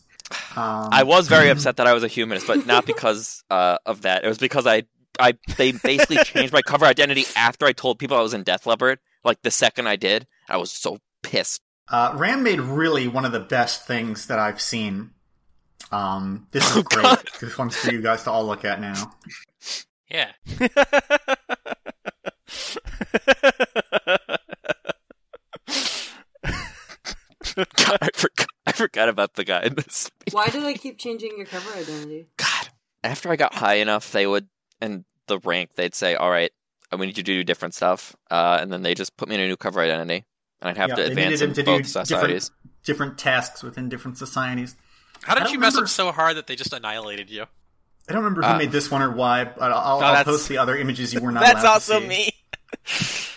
Um, 0.56 0.90
I 0.92 1.04
was 1.04 1.28
very 1.28 1.50
upset 1.50 1.78
that 1.78 1.88
I 1.88 1.94
was 1.94 2.04
a 2.04 2.08
humanist, 2.08 2.48
but 2.48 2.66
not 2.66 2.86
because 2.86 3.44
uh, 3.50 3.78
of 3.86 4.02
that. 4.04 4.24
It 4.24 4.28
was 4.28 4.38
because 4.38 4.66
I, 4.68 4.84
I, 5.20 5.34
they 5.58 5.72
basically 5.72 6.18
changed 6.24 6.54
my 6.54 6.62
cover 6.62 6.86
identity 6.86 7.26
after 7.36 7.66
I 7.66 7.72
told 7.74 8.00
people 8.00 8.18
I 8.18 8.22
was 8.22 8.34
in 8.34 8.44
Death 8.44 8.66
Leopard. 8.66 9.00
Like 9.24 9.42
the 9.42 9.52
second 9.52 9.88
I 9.88 9.96
did, 9.96 10.28
I 10.50 10.58
was 10.58 10.72
so 10.72 11.00
pissed. 11.24 11.62
Uh, 11.90 12.14
Ram 12.16 12.44
made 12.44 12.60
really 12.60 13.08
one 13.08 13.26
of 13.26 13.32
the 13.32 13.40
best 13.40 13.86
things 13.88 14.28
that 14.28 14.40
I've 14.40 14.62
seen. 14.62 15.12
Um, 15.92 16.48
this 16.52 16.70
is 16.70 16.78
Oh, 16.78 16.82
great. 16.84 17.04
God. 17.04 17.30
This 17.40 17.58
one's 17.58 17.76
for 17.78 17.92
you 17.92 18.02
guys 18.02 18.24
to 18.24 18.32
all 18.32 18.46
look 18.46 18.66
at 18.66 18.82
now. 18.82 19.14
Yeah. 20.10 20.32
God, 27.56 27.98
I 28.02 28.10
forgot, 28.14 28.48
I 28.66 28.72
forgot 28.72 29.10
about 29.10 29.34
the 29.36 29.44
guy 29.44 29.64
in 29.64 29.76
this. 29.76 30.10
Why 30.32 30.48
do 30.48 30.62
they 30.62 30.74
keep 30.76 30.98
changing 30.98 31.34
your 31.38 31.46
cover 31.46 31.72
identity? 31.78 32.28
God, 32.38 32.70
after 33.04 33.30
I 33.32 33.36
got 33.36 33.54
high 33.56 33.76
enough, 33.76 34.12
they 34.12 34.28
would, 34.28 34.48
and 34.82 35.06
the 35.28 35.40
rank, 35.40 35.72
they'd 35.76 35.96
say, 35.96 36.16
"All 36.16 36.30
right, 36.30 36.52
we 36.92 37.06
need 37.06 37.18
you 37.18 37.24
to 37.24 37.24
do 37.24 37.44
different 37.44 37.74
stuff," 37.74 38.16
uh, 38.32 38.58
and 38.62 38.72
then 38.72 38.82
they 38.84 38.94
just 38.94 39.16
put 39.18 39.28
me 39.30 39.36
in 39.36 39.42
a 39.42 39.48
new 39.48 39.58
cover 39.58 39.82
identity, 39.82 40.26
and 40.62 40.70
I'd 40.70 40.78
have 40.78 40.90
Yeah, 40.90 40.96
to 40.96 41.06
advance 41.06 41.42
in 41.42 41.54
to 41.54 41.64
both 41.64 41.82
do 41.84 41.90
societies. 41.90 42.50
different, 42.50 42.84
different 42.84 43.18
tasks 43.18 43.64
within 43.64 43.90
different 43.90 44.18
societies. 44.18 44.76
How 45.24 45.34
did 45.36 45.44
don't 45.46 45.54
you 45.54 45.60
mess 45.60 45.76
up 45.78 45.88
so 45.88 46.12
hard 46.12 46.38
that 46.38 46.48
they 46.48 46.56
just 46.56 46.72
annihilated 46.74 47.30
you? 47.30 47.46
I 48.10 48.14
don't 48.14 48.24
remember 48.24 48.42
who 48.44 48.54
Uh, 48.54 48.58
made 48.58 48.72
this 48.72 48.90
one 48.90 49.02
or 49.02 49.12
why, 49.12 49.44
but 49.44 49.72
I'll, 49.72 49.78
I'll, 49.78 50.00
No, 50.00 50.06
I'll 50.08 50.24
post 50.24 50.48
the 50.48 50.58
other 50.58 50.78
images 50.78 51.14
you 51.14 51.20
were 51.20 51.32
not 51.32 51.44
That's 51.44 51.64
allowed 51.64 51.74
also 51.74 52.00
to 52.00 52.02
see. 52.02 52.08
me. 52.08 52.32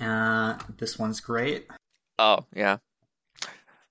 Uh, 0.00 0.56
this 0.78 0.98
one's 0.98 1.20
great. 1.20 1.66
Oh 2.18 2.46
yeah. 2.54 2.78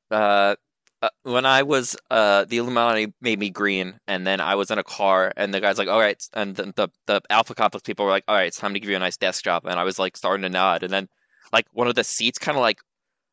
Uh, 0.10 0.56
uh, 1.02 1.10
when 1.24 1.46
I 1.46 1.64
was 1.64 1.96
uh, 2.12 2.46
the 2.46 2.58
Illuminati 2.58 3.14
made 3.22 3.40
me 3.40 3.50
green, 3.50 4.00
and 4.08 4.28
then 4.28 4.42
I 4.42 4.56
was 4.56 4.70
in 4.72 4.78
a 4.80 4.84
car, 4.84 5.32
and 5.38 5.54
the 5.54 5.62
guy's 5.62 5.78
like, 5.78 5.88
"All 5.88 6.00
right," 6.00 6.22
and 6.34 6.56
the 6.56 6.74
the, 6.76 6.90
the 7.08 7.22
Alpha 7.30 7.56
Complex 7.56 7.84
people 7.84 8.06
were 8.06 8.12
like, 8.12 8.26
"All 8.28 8.36
right, 8.36 8.48
it's 8.48 8.58
time 8.58 8.74
to 8.74 8.80
give 8.80 8.90
you 8.90 8.96
a 8.96 9.00
nice 9.00 9.18
desk 9.18 9.44
job," 9.44 9.66
and 9.66 9.80
I 9.80 9.84
was 9.84 9.98
like 10.00 10.18
starting 10.18 10.44
to 10.44 10.50
nod, 10.50 10.84
and 10.84 10.92
then 10.92 11.08
like 11.54 11.66
one 11.72 11.88
of 11.88 11.96
the 11.96 12.04
seats 12.04 12.38
kind 12.38 12.58
of 12.58 12.62
like 12.62 12.80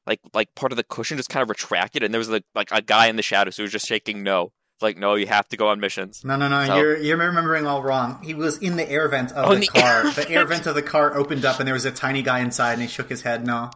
like 0.07 0.21
like 0.33 0.55
part 0.55 0.73
of 0.73 0.77
the 0.77 0.85
cushion 0.85 1.17
just 1.17 1.29
kind 1.29 1.43
of 1.43 1.49
retracted, 1.49 2.03
and 2.05 2.15
there 2.15 2.19
was 2.21 2.29
like 2.31 2.45
like 2.55 2.69
a 2.71 2.81
guy 2.83 3.07
in 3.09 3.17
the 3.17 3.23
shadows 3.23 3.57
who 3.57 3.65
was 3.65 3.73
just 3.73 3.87
shaking 3.87 4.23
no, 4.23 4.53
like 4.81 4.97
no, 4.97 5.17
you 5.17 5.27
have 5.27 5.49
to 5.49 5.57
go 5.57 5.67
on 5.69 5.81
missions. 5.81 6.23
No, 6.25 6.37
no, 6.37 6.49
no. 6.49 6.67
So- 6.67 6.77
You're 6.77 6.97
you're 6.99 7.17
remembering 7.17 7.67
all 7.67 7.83
wrong. 7.83 8.21
He 8.23 8.35
was 8.35 8.59
in 8.59 8.77
the 8.77 8.89
air 8.89 9.09
vent 9.09 9.33
of 9.33 9.51
Oh, 9.51 9.55
the, 9.55 9.61
the 9.63 9.67
car. 9.67 10.05
air 10.07 10.11
the 10.13 10.31
air 10.31 10.45
vent 10.47 10.67
of 10.67 10.77
the 10.77 10.83
car 10.83 11.17
opened 11.17 11.45
up, 11.45 11.59
and 11.59 11.67
there 11.67 11.75
was 11.75 11.85
a 11.85 11.91
tiny 11.91 12.23
guy 12.23 12.39
inside, 12.39 12.75
and 12.75 12.83
he 12.83 12.87
shook 12.89 13.09
his 13.09 13.23
head 13.23 13.45
no. 13.45 13.71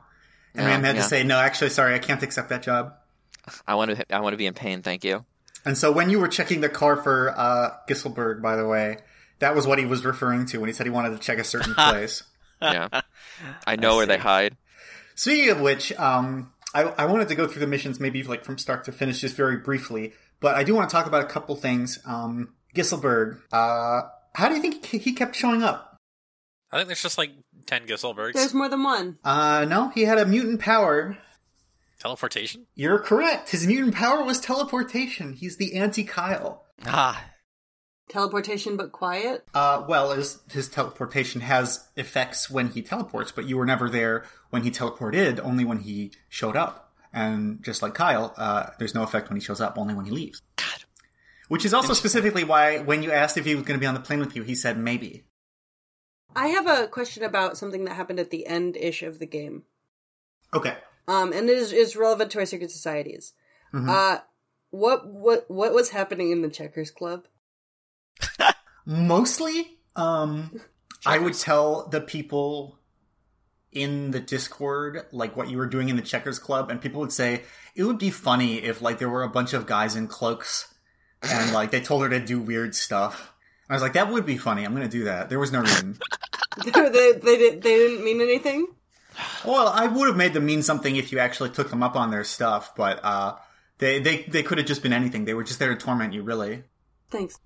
And 0.54 0.64
Yeah, 0.66 0.74
Ram 0.74 0.84
had 0.84 0.94
yeah. 0.96 1.02
to 1.02 1.08
say, 1.08 1.22
"No, 1.24 1.38
actually, 1.38 1.70
sorry, 1.70 1.94
I 1.94 1.98
can't 1.98 2.22
accept 2.22 2.48
that 2.50 2.62
job." 2.62 2.92
I 3.66 3.74
want 3.74 3.96
to 3.96 4.14
I 4.14 4.20
want 4.20 4.32
to 4.34 4.36
be 4.38 4.46
in 4.46 4.54
pain, 4.54 4.82
thank 4.82 5.04
you. 5.04 5.24
And 5.64 5.76
so, 5.76 5.92
when 5.92 6.08
you 6.10 6.18
were 6.18 6.28
checking 6.28 6.60
the 6.60 6.68
car 6.68 6.96
for 6.96 7.34
uh, 7.36 7.70
Gisselberg, 7.88 8.40
by 8.40 8.56
the 8.56 8.66
way, 8.66 8.98
that 9.40 9.54
was 9.54 9.66
what 9.66 9.78
he 9.78 9.84
was 9.84 10.04
referring 10.04 10.46
to 10.46 10.58
when 10.58 10.68
he 10.68 10.72
said 10.72 10.86
he 10.86 10.90
wanted 10.90 11.10
to 11.10 11.18
check 11.18 11.38
a 11.38 11.44
certain 11.44 11.74
place. 11.78 12.22
Yeah, 12.62 12.88
I 13.66 13.76
know 13.76 13.96
where 13.96 14.06
they 14.06 14.18
hide. 14.18 14.56
Speaking 15.14 15.50
of 15.50 15.60
which, 15.60 15.92
um, 15.98 16.52
I, 16.74 16.82
I 16.82 17.04
wanted 17.06 17.28
to 17.28 17.34
go 17.34 17.46
through 17.46 17.60
the 17.60 17.66
missions 17.66 18.00
maybe 18.00 18.22
like 18.22 18.44
from 18.44 18.58
start 18.58 18.84
to 18.84 18.92
finish, 18.92 19.20
just 19.20 19.36
very 19.36 19.58
briefly. 19.58 20.12
But 20.40 20.54
I 20.56 20.64
do 20.64 20.74
want 20.74 20.88
to 20.88 20.94
talk 20.94 21.06
about 21.06 21.22
a 21.22 21.26
couple 21.26 21.54
things. 21.56 21.98
Um, 22.06 22.54
Gisselberg, 22.74 23.40
uh, 23.52 24.02
How 24.34 24.48
do 24.48 24.54
you 24.54 24.62
think 24.62 24.84
he 24.84 24.98
he 24.98 25.12
kept 25.12 25.36
showing 25.36 25.62
up? 25.62 25.98
I 26.72 26.78
think 26.78 26.88
there's 26.88 27.02
just 27.02 27.18
like 27.18 27.32
ten 27.66 27.86
Gisselbergs. 27.86 28.32
There's 28.34 28.54
more 28.54 28.68
than 28.68 28.82
one. 28.82 29.18
Uh, 29.24 29.66
no, 29.68 29.88
he 29.88 30.02
had 30.02 30.18
a 30.18 30.24
mutant 30.24 30.60
power. 30.60 31.18
Teleportation. 32.00 32.66
You're 32.74 32.98
correct. 32.98 33.50
His 33.50 33.66
mutant 33.66 33.94
power 33.94 34.24
was 34.24 34.40
teleportation. 34.40 35.34
He's 35.34 35.58
the 35.58 35.76
anti-Kyle. 35.76 36.64
Ah, 36.86 37.30
Teleportation 38.10 38.76
but 38.76 38.90
quiet. 38.90 39.46
Uh, 39.54 39.84
well, 39.88 40.10
his, 40.10 40.40
his 40.50 40.68
teleportation 40.68 41.42
has 41.42 41.86
effects 41.96 42.50
when 42.50 42.68
he 42.70 42.82
teleports, 42.82 43.30
but 43.30 43.46
you 43.46 43.56
were 43.56 43.64
never 43.64 43.88
there 43.88 44.24
when 44.50 44.64
he 44.64 44.70
teleported, 44.70 45.38
only 45.44 45.64
when 45.64 45.78
he 45.78 46.12
showed 46.28 46.56
up. 46.56 46.92
And 47.12 47.62
just 47.62 47.82
like 47.82 47.94
Kyle, 47.94 48.34
uh, 48.36 48.70
there's 48.80 48.96
no 48.96 49.04
effect 49.04 49.28
when 49.28 49.36
he 49.36 49.44
shows 49.44 49.60
up, 49.60 49.78
only 49.78 49.94
when 49.94 50.06
he 50.06 50.10
leaves. 50.10 50.42
God. 50.56 50.84
Which 51.48 51.64
is 51.64 51.72
also 51.72 51.92
specifically 51.92 52.42
why, 52.42 52.78
when 52.78 53.04
you 53.04 53.12
asked 53.12 53.36
if 53.36 53.44
he 53.44 53.54
was 53.54 53.64
going 53.64 53.78
to 53.78 53.82
be 53.82 53.86
on 53.86 53.94
the 53.94 54.00
plane 54.00 54.20
with 54.20 54.34
you, 54.34 54.42
he 54.42 54.56
said 54.56 54.76
maybe. 54.76 55.24
I 56.34 56.48
have 56.48 56.66
a 56.66 56.88
question 56.88 57.22
about 57.22 57.58
something 57.58 57.84
that 57.84 57.94
happened 57.94 58.18
at 58.18 58.30
the 58.30 58.46
end 58.46 58.76
ish 58.76 59.02
of 59.02 59.20
the 59.20 59.26
game. 59.26 59.64
Okay. 60.52 60.76
Um, 61.10 61.32
and 61.32 61.50
it 61.50 61.58
is, 61.58 61.72
is 61.72 61.96
relevant 61.96 62.30
to 62.32 62.38
our 62.38 62.46
secret 62.46 62.70
societies. 62.70 63.32
Uh, 63.74 64.18
what 64.70 65.06
what 65.06 65.50
what 65.50 65.72
was 65.72 65.90
happening 65.90 66.30
in 66.30 66.42
the 66.42 66.48
Checkers 66.48 66.90
Club? 66.90 67.26
Mostly, 68.86 69.78
um, 69.96 70.60
I 71.04 71.18
would 71.18 71.34
tell 71.34 71.88
the 71.88 72.00
people 72.00 72.78
in 73.72 74.12
the 74.12 74.20
Discord 74.20 75.04
like 75.12 75.36
what 75.36 75.50
you 75.50 75.58
were 75.58 75.66
doing 75.66 75.88
in 75.88 75.96
the 75.96 76.02
Checkers 76.02 76.38
Club, 76.38 76.70
and 76.70 76.80
people 76.80 77.00
would 77.00 77.12
say 77.12 77.42
it 77.74 77.84
would 77.84 77.98
be 77.98 78.10
funny 78.10 78.58
if 78.58 78.80
like 78.80 78.98
there 78.98 79.10
were 79.10 79.24
a 79.24 79.28
bunch 79.28 79.52
of 79.52 79.66
guys 79.66 79.96
in 79.96 80.06
cloaks 80.06 80.72
and 81.22 81.52
like 81.52 81.72
they 81.72 81.80
told 81.80 82.02
her 82.02 82.08
to 82.08 82.20
do 82.20 82.40
weird 82.40 82.74
stuff. 82.74 83.32
I 83.68 83.74
was 83.74 83.82
like, 83.82 83.92
that 83.92 84.10
would 84.10 84.26
be 84.26 84.36
funny. 84.36 84.64
I'm 84.64 84.74
going 84.74 84.88
to 84.88 84.98
do 84.98 85.04
that. 85.04 85.28
There 85.28 85.38
was 85.38 85.52
no 85.52 85.60
reason. 85.60 85.96
they, 86.64 86.70
they, 86.70 87.12
they, 87.12 87.36
they 87.50 87.60
didn't 87.60 88.04
mean 88.04 88.20
anything. 88.20 88.66
Well, 89.44 89.68
I 89.68 89.86
would 89.86 90.08
have 90.08 90.16
made 90.16 90.32
them 90.34 90.46
mean 90.46 90.62
something 90.62 90.96
if 90.96 91.12
you 91.12 91.18
actually 91.18 91.50
took 91.50 91.70
them 91.70 91.82
up 91.82 91.96
on 91.96 92.10
their 92.10 92.24
stuff, 92.24 92.74
but 92.76 93.04
uh, 93.04 93.36
they 93.78 93.98
they 94.00 94.22
they 94.24 94.42
could 94.42 94.58
have 94.58 94.66
just 94.66 94.82
been 94.82 94.92
anything. 94.92 95.24
They 95.24 95.34
were 95.34 95.44
just 95.44 95.58
there 95.58 95.70
to 95.74 95.76
torment 95.80 96.12
you, 96.14 96.22
really. 96.22 96.64
Thanks. 97.10 97.38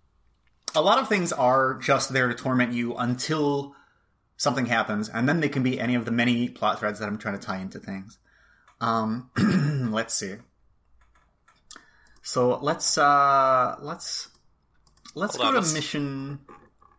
a 0.75 0.83
lot 0.83 0.99
of 0.99 1.09
things 1.09 1.33
are 1.33 1.79
just 1.79 2.13
there 2.13 2.29
to 2.29 2.35
torment 2.35 2.73
you 2.73 2.95
until 2.97 3.75
something 4.37 4.67
happens, 4.67 5.09
and 5.09 5.29
then 5.29 5.41
they 5.41 5.49
can 5.49 5.63
be 5.63 5.79
any 5.81 5.95
of 5.95 6.05
the 6.05 6.11
many 6.11 6.49
plot 6.49 6.81
threads 6.81 6.99
that 6.99 7.07
I'm 7.07 7.19
trying 7.19 7.39
to 7.39 7.47
tie 7.47 7.59
into 7.59 7.79
things. 7.79 8.19
Um, 8.81 9.31
let's 9.93 10.13
see. 10.15 10.35
So 12.23 12.59
let's 12.61 12.97
uh 12.99 13.77
let's 13.81 14.29
let's 15.15 15.37
Hold 15.37 15.47
on, 15.49 15.53
go 15.55 15.59
let's- 15.59 15.71
to 15.73 15.75
mission. 15.79 16.39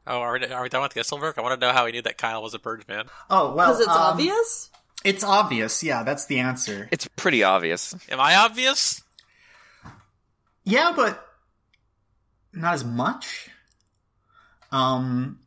Oh, 0.07 0.19
are 0.19 0.33
we, 0.33 0.45
are 0.45 0.63
we 0.63 0.69
done 0.69 0.83
with 0.83 0.93
Gisselberg? 0.93 1.37
I 1.37 1.41
want 1.41 1.59
to 1.59 1.65
know 1.65 1.73
how 1.73 1.85
he 1.85 1.91
knew 1.91 2.01
that 2.03 2.17
Kyle 2.17 2.43
was 2.43 2.53
a 2.53 2.59
Purge 2.59 2.87
man. 2.87 3.05
Oh 3.29 3.53
well, 3.53 3.69
Because 3.69 3.79
it's 3.81 3.89
um, 3.89 3.97
obvious. 3.97 4.69
It's 5.03 5.23
obvious. 5.23 5.83
Yeah, 5.83 6.03
that's 6.03 6.25
the 6.25 6.39
answer. 6.39 6.87
It's 6.91 7.07
pretty 7.15 7.43
obvious. 7.43 7.95
Am 8.09 8.19
I 8.19 8.35
obvious? 8.35 9.03
Yeah, 10.63 10.93
but 10.95 11.25
not 12.53 12.73
as 12.73 12.83
much. 12.83 13.49
Um, 14.71 15.39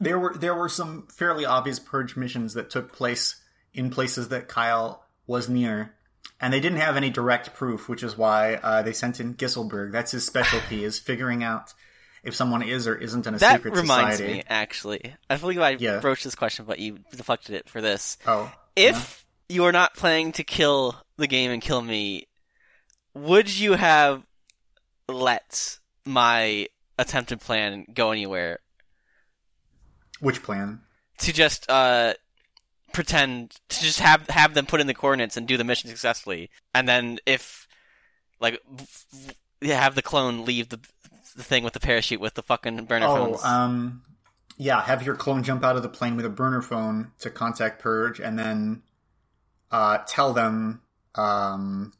there 0.00 0.18
were 0.18 0.34
there 0.34 0.54
were 0.54 0.68
some 0.68 1.06
fairly 1.08 1.44
obvious 1.44 1.78
purge 1.78 2.16
missions 2.16 2.54
that 2.54 2.70
took 2.70 2.92
place 2.92 3.40
in 3.74 3.90
places 3.90 4.28
that 4.28 4.48
Kyle 4.48 5.04
was 5.26 5.48
near, 5.48 5.94
and 6.40 6.52
they 6.52 6.60
didn't 6.60 6.78
have 6.80 6.96
any 6.96 7.10
direct 7.10 7.54
proof, 7.54 7.88
which 7.88 8.02
is 8.02 8.18
why 8.18 8.54
uh, 8.56 8.82
they 8.82 8.92
sent 8.92 9.20
in 9.20 9.34
Gisselberg. 9.34 9.92
That's 9.92 10.12
his 10.12 10.26
specialty 10.26 10.84
is 10.84 10.98
figuring 10.98 11.44
out 11.44 11.72
if 12.22 12.34
someone 12.34 12.62
is 12.62 12.86
or 12.86 12.94
isn't 12.94 13.26
in 13.26 13.34
a 13.34 13.38
that 13.38 13.56
secret 13.56 13.74
reminds 13.74 14.16
society. 14.18 14.38
me. 14.38 14.42
Actually, 14.48 15.14
I 15.28 15.36
believe 15.36 15.60
I 15.60 15.70
Yeah. 15.70 16.00
broached 16.00 16.24
this 16.24 16.34
question, 16.34 16.64
but 16.64 16.78
you 16.78 16.98
deflected 17.10 17.54
it 17.54 17.68
for 17.68 17.80
this. 17.80 18.16
Oh, 18.26 18.52
If 18.76 19.24
you 19.48 19.64
are 19.64 19.72
not 19.72 19.94
planning 19.94 20.32
to 20.32 20.44
kill 20.44 20.96
the 21.16 21.26
game 21.26 21.50
and 21.50 21.60
kill 21.60 21.82
me, 21.82 22.26
would 23.14 23.50
you 23.50 23.72
have 23.74 24.22
let 25.08 25.78
my 26.04 26.68
attempted 26.98 27.40
plan 27.40 27.84
go 27.92 28.10
anywhere 28.12 28.58
which 30.20 30.42
plan? 30.42 30.80
to 31.18 31.32
just 31.32 31.68
uh 31.70 32.14
pretend 32.92 33.50
to 33.68 33.80
just 33.80 34.00
have 34.00 34.28
have 34.28 34.54
them 34.54 34.66
put 34.66 34.80
in 34.80 34.86
the 34.86 34.94
coordinates 34.94 35.36
and 35.36 35.46
do 35.48 35.56
the 35.56 35.64
mission 35.64 35.88
successfully, 35.90 36.50
and 36.74 36.88
then 36.88 37.18
if 37.26 37.66
like 38.40 38.60
have 39.62 39.94
the 39.94 40.02
clone 40.02 40.44
leave 40.44 40.68
the 40.68 40.80
the 41.34 41.42
thing 41.42 41.64
with 41.64 41.72
the 41.72 41.80
parachute 41.80 42.20
with 42.20 42.34
the 42.34 42.42
fucking 42.42 42.84
burner 42.84 43.06
Oh, 43.06 43.14
phones. 43.16 43.44
um, 43.44 44.02
yeah. 44.58 44.80
Have 44.82 45.04
your 45.04 45.14
clone 45.16 45.42
jump 45.42 45.64
out 45.64 45.76
of 45.76 45.82
the 45.82 45.88
plane 45.88 46.16
with 46.16 46.24
a 46.24 46.30
burner 46.30 46.62
phone 46.62 47.12
to 47.20 47.30
contact 47.30 47.80
Purge, 47.80 48.20
and 48.20 48.38
then 48.38 48.82
uh, 49.70 49.98
tell 50.06 50.32
them 50.32 50.82
um, 51.14 51.92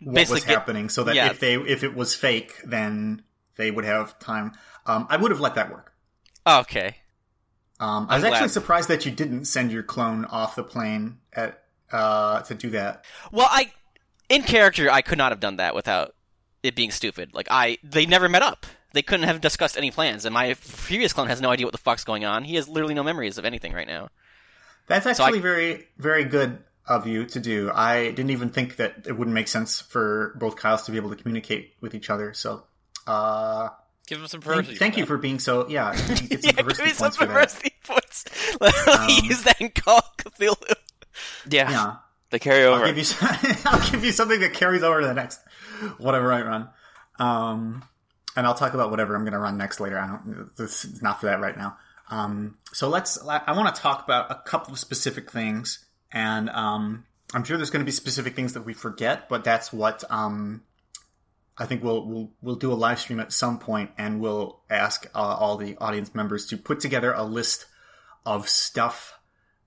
what 0.00 0.14
Basically 0.14 0.34
was 0.36 0.44
get- 0.44 0.54
happening, 0.58 0.88
so 0.88 1.04
that 1.04 1.14
yeah. 1.14 1.30
if 1.30 1.40
they 1.40 1.54
if 1.54 1.84
it 1.84 1.94
was 1.94 2.14
fake, 2.14 2.60
then 2.64 3.22
they 3.56 3.70
would 3.70 3.84
have 3.84 4.18
time. 4.18 4.52
Um, 4.86 5.06
I 5.08 5.16
would 5.16 5.30
have 5.30 5.40
let 5.40 5.54
that 5.54 5.70
work. 5.70 5.92
Oh, 6.46 6.60
okay. 6.60 6.96
Um, 7.80 8.06
I 8.08 8.16
was 8.16 8.24
I'm 8.24 8.32
actually 8.32 8.38
glad. 8.46 8.50
surprised 8.52 8.88
that 8.88 9.04
you 9.04 9.10
didn't 9.12 9.46
send 9.46 9.72
your 9.72 9.82
clone 9.82 10.24
off 10.26 10.54
the 10.56 10.62
plane 10.62 11.18
at 11.32 11.62
uh, 11.92 12.42
to 12.42 12.54
do 12.54 12.70
that. 12.70 13.04
Well, 13.32 13.48
I 13.50 13.72
in 14.28 14.42
character 14.42 14.90
I 14.90 15.02
could 15.02 15.18
not 15.18 15.32
have 15.32 15.40
done 15.40 15.56
that 15.56 15.74
without 15.74 16.14
it 16.64 16.74
being 16.74 16.90
stupid. 16.90 17.32
Like 17.32 17.46
I 17.50 17.78
they 17.84 18.06
never 18.06 18.28
met 18.28 18.42
up. 18.42 18.66
They 18.92 19.02
couldn't 19.02 19.26
have 19.26 19.40
discussed 19.40 19.76
any 19.76 19.90
plans, 19.90 20.24
and 20.24 20.32
my 20.34 20.54
previous 20.54 21.12
clone 21.12 21.26
has 21.28 21.40
no 21.40 21.50
idea 21.50 21.66
what 21.66 21.72
the 21.72 21.78
fuck's 21.78 22.04
going 22.04 22.24
on. 22.24 22.44
He 22.44 22.54
has 22.56 22.68
literally 22.68 22.94
no 22.94 23.02
memories 23.02 23.38
of 23.38 23.44
anything 23.44 23.72
right 23.72 23.86
now. 23.88 24.08
That's 24.86 25.06
I- 25.06 25.10
actually 25.10 25.40
very 25.40 25.86
very 25.98 26.24
good 26.24 26.58
of 26.86 27.06
you 27.06 27.24
to 27.26 27.40
do. 27.40 27.70
I 27.74 28.10
didn't 28.10 28.30
even 28.30 28.50
think 28.50 28.76
that 28.76 29.06
it 29.06 29.12
wouldn't 29.16 29.34
make 29.34 29.48
sense 29.48 29.80
for 29.80 30.34
both 30.38 30.56
Kyles 30.56 30.82
to 30.82 30.90
be 30.92 30.98
able 30.98 31.10
to 31.10 31.16
communicate 31.16 31.74
with 31.80 31.94
each 31.94 32.10
other. 32.10 32.34
So. 32.34 32.64
Uh, 33.06 33.68
Give 34.06 34.18
him 34.20 34.26
some 34.26 34.42
Thank, 34.42 34.66
thank 34.76 34.94
for 34.94 35.00
you 35.00 35.06
for 35.06 35.16
being 35.18 35.38
so. 35.38 35.66
Yeah, 35.68 35.92
you 36.08 36.08
get 36.08 36.18
some 36.18 36.28
yeah, 36.30 36.38
give 36.38 36.56
diversity 36.56 36.88
me 36.88 36.92
some 36.94 37.04
points 37.06 37.16
for 37.16 37.24
that. 37.26 37.32
diversity 37.32 37.72
points. 37.84 38.24
Literally 38.60 38.98
Um, 39.18 39.24
use 39.24 39.42
that 39.44 39.60
in 39.62 39.70
Call 39.70 39.96
of 39.98 40.16
Cthulhu. 40.18 40.72
Yeah, 41.48 41.70
Yeah, 41.70 41.94
the 42.30 42.40
carryover. 42.40 42.80
I'll 42.80 42.92
give 42.92 42.98
you. 42.98 43.60
I'll 43.64 43.90
give 43.90 44.04
you 44.04 44.12
something 44.12 44.40
that 44.40 44.54
carries 44.54 44.82
over 44.82 45.00
to 45.00 45.06
the 45.06 45.14
next 45.14 45.40
whatever 45.98 46.32
I 46.32 46.42
run. 46.42 46.68
Um, 47.18 47.84
and 48.36 48.46
I'll 48.46 48.54
talk 48.54 48.74
about 48.74 48.90
whatever 48.90 49.14
I'm 49.14 49.22
going 49.22 49.32
to 49.32 49.38
run 49.38 49.56
next 49.56 49.80
later. 49.80 49.98
I 49.98 50.06
don't. 50.06 50.56
This 50.56 50.84
is 50.84 51.02
not 51.02 51.20
for 51.20 51.26
that 51.26 51.40
right 51.40 51.56
now. 51.56 51.76
Um, 52.10 52.58
so 52.72 52.88
let's. 52.88 53.18
I 53.26 53.52
want 53.52 53.74
to 53.74 53.80
talk 53.80 54.04
about 54.04 54.30
a 54.30 54.36
couple 54.46 54.72
of 54.72 54.78
specific 54.78 55.30
things, 55.30 55.84
and 56.12 56.50
um, 56.50 57.04
I'm 57.32 57.44
sure 57.44 57.56
there's 57.56 57.70
going 57.70 57.84
to 57.84 57.86
be 57.86 57.92
specific 57.92 58.34
things 58.34 58.54
that 58.54 58.62
we 58.62 58.74
forget, 58.74 59.28
but 59.28 59.44
that's 59.44 59.72
what 59.72 60.04
um, 60.10 60.62
I 61.56 61.66
think 61.66 61.82
we'll 61.82 62.06
we'll 62.06 62.30
we'll 62.42 62.56
do 62.56 62.72
a 62.72 62.74
live 62.74 63.00
stream 63.00 63.20
at 63.20 63.32
some 63.32 63.58
point, 63.58 63.90
and 63.96 64.20
we'll 64.20 64.60
ask 64.68 65.06
uh, 65.14 65.18
all 65.18 65.56
the 65.56 65.76
audience 65.78 66.14
members 66.14 66.46
to 66.46 66.56
put 66.56 66.80
together 66.80 67.12
a 67.12 67.22
list 67.22 67.66
of 68.26 68.48
stuff 68.48 69.18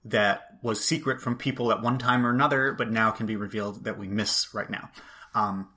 that 0.10 0.58
was 0.62 0.84
secret 0.84 1.22
from 1.22 1.38
people 1.38 1.72
at 1.72 1.82
one 1.82 1.98
time 1.98 2.26
or 2.26 2.32
another, 2.32 2.74
but 2.74 2.92
now 2.92 3.12
can 3.12 3.26
be 3.26 3.36
revealed 3.36 3.84
that 3.84 3.98
we 3.98 4.08
miss 4.08 4.54
right 4.54 4.70
now. 4.70 4.90
Um, 5.34 5.70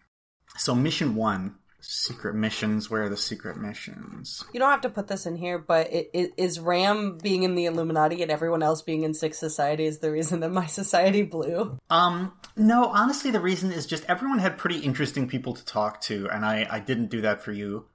so 0.57 0.75
mission 0.75 1.15
one, 1.15 1.57
secret 1.81 2.35
missions. 2.35 2.91
Where 2.91 3.05
are 3.05 3.09
the 3.09 3.17
secret 3.17 3.57
missions? 3.57 4.45
You 4.53 4.61
don't 4.61 4.71
have 4.71 4.81
to 4.83 4.91
put 4.91 5.09
this 5.09 5.27
in 5.27 5.37
here, 5.37 5.59
but 5.59 5.93
it, 5.93 6.11
it, 6.13 6.33
is 6.37 6.61
Ram 6.61 7.19
being 7.19 7.43
in 7.43 7.55
the 7.55 7.67
Illuminati 7.67 8.23
and 8.23 8.31
everyone 8.31 8.63
else 8.63 8.83
being 8.83 9.03
in 9.03 9.15
Six 9.15 9.39
Society 9.39 9.85
is 9.85 9.99
the 9.99 10.11
reason 10.11 10.41
that 10.41 10.51
my 10.51 10.67
society 10.81 11.23
blew? 11.23 11.79
Um, 11.89 12.33
no, 12.57 12.87
honestly, 12.87 13.31
the 13.31 13.41
reason 13.41 13.73
is 13.73 13.87
just 13.87 14.05
everyone 14.07 14.39
had 14.39 14.59
pretty 14.59 14.79
interesting 14.79 15.29
people 15.29 15.55
to 15.55 15.65
talk 15.65 16.01
to, 16.03 16.29
and 16.31 16.45
I, 16.45 16.67
I 16.71 16.81
didn't 16.81 17.11
do 17.11 17.23
that 17.23 17.43
for 17.43 17.53
you 17.53 17.87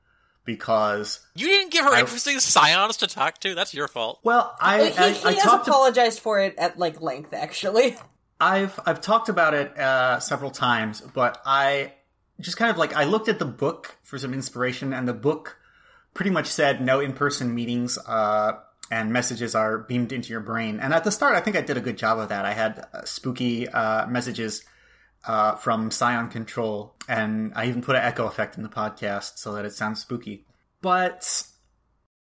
because, 0.45 1.19
You 1.35 1.47
didn't 1.47 1.71
give 1.71 1.83
her 1.83 1.91
I- 1.91 1.99
interesting 2.01 2.37
psions 2.37 2.97
to 2.99 3.07
talk 3.07 3.39
to. 3.39 3.55
That's 3.55 3.73
your 3.73 3.87
fault. 3.87 4.19
well, 4.23 4.55
I, 4.61 4.85
he 4.85 4.97
I, 4.97 5.09
he 5.11 5.25
I 5.25 5.31
has 5.33 5.43
talked 5.43 5.65
to 5.65 5.71
apologized 5.71 6.19
for 6.19 6.39
it 6.39 6.55
at 6.57 6.77
like 6.79 7.01
length, 7.01 7.33
actually. 7.33 7.97
I've 8.39 8.79
I've 8.85 9.01
talked 9.01 9.29
about 9.29 9.53
it 9.53 9.77
uh, 9.77 10.19
several 10.19 10.51
times, 10.51 11.01
but 11.01 11.41
I 11.45 11.93
just 12.41 12.57
kind 12.57 12.69
of 12.69 12.77
like 12.77 12.93
I 12.95 13.05
looked 13.05 13.29
at 13.29 13.39
the 13.39 13.45
book 13.45 13.95
for 14.03 14.19
some 14.19 14.33
inspiration, 14.33 14.93
and 14.93 15.07
the 15.07 15.13
book 15.13 15.57
pretty 16.13 16.31
much 16.31 16.47
said 16.47 16.81
no 16.81 16.99
in-person 16.99 17.53
meetings 17.55 17.97
uh, 18.07 18.53
and 18.91 19.11
messages 19.11 19.55
are 19.55 19.77
beamed 19.79 20.11
into 20.11 20.29
your 20.31 20.39
brain. 20.41 20.79
And 20.79 20.93
at 20.93 21.03
the 21.03 21.11
start, 21.11 21.35
I 21.35 21.39
think 21.41 21.55
I 21.55 21.61
did 21.61 21.75
a 21.77 21.81
good 21.81 21.97
job 21.97 22.19
of 22.19 22.29
that. 22.29 22.45
I 22.45 22.53
had 22.53 22.85
uh, 22.93 23.03
spooky 23.05 23.67
uh, 23.67 24.05
messages 24.07 24.63
uh, 25.27 25.55
from 25.55 25.89
Psion 25.89 26.29
Control, 26.31 26.95
and 27.07 27.51
I 27.55 27.67
even 27.67 27.81
put 27.81 27.95
an 27.95 28.01
echo 28.03 28.25
effect 28.27 28.57
in 28.57 28.63
the 28.63 28.69
podcast 28.69 29.37
so 29.37 29.53
that 29.53 29.65
it 29.65 29.73
sounds 29.73 30.01
spooky. 30.01 30.45
But 30.81 31.43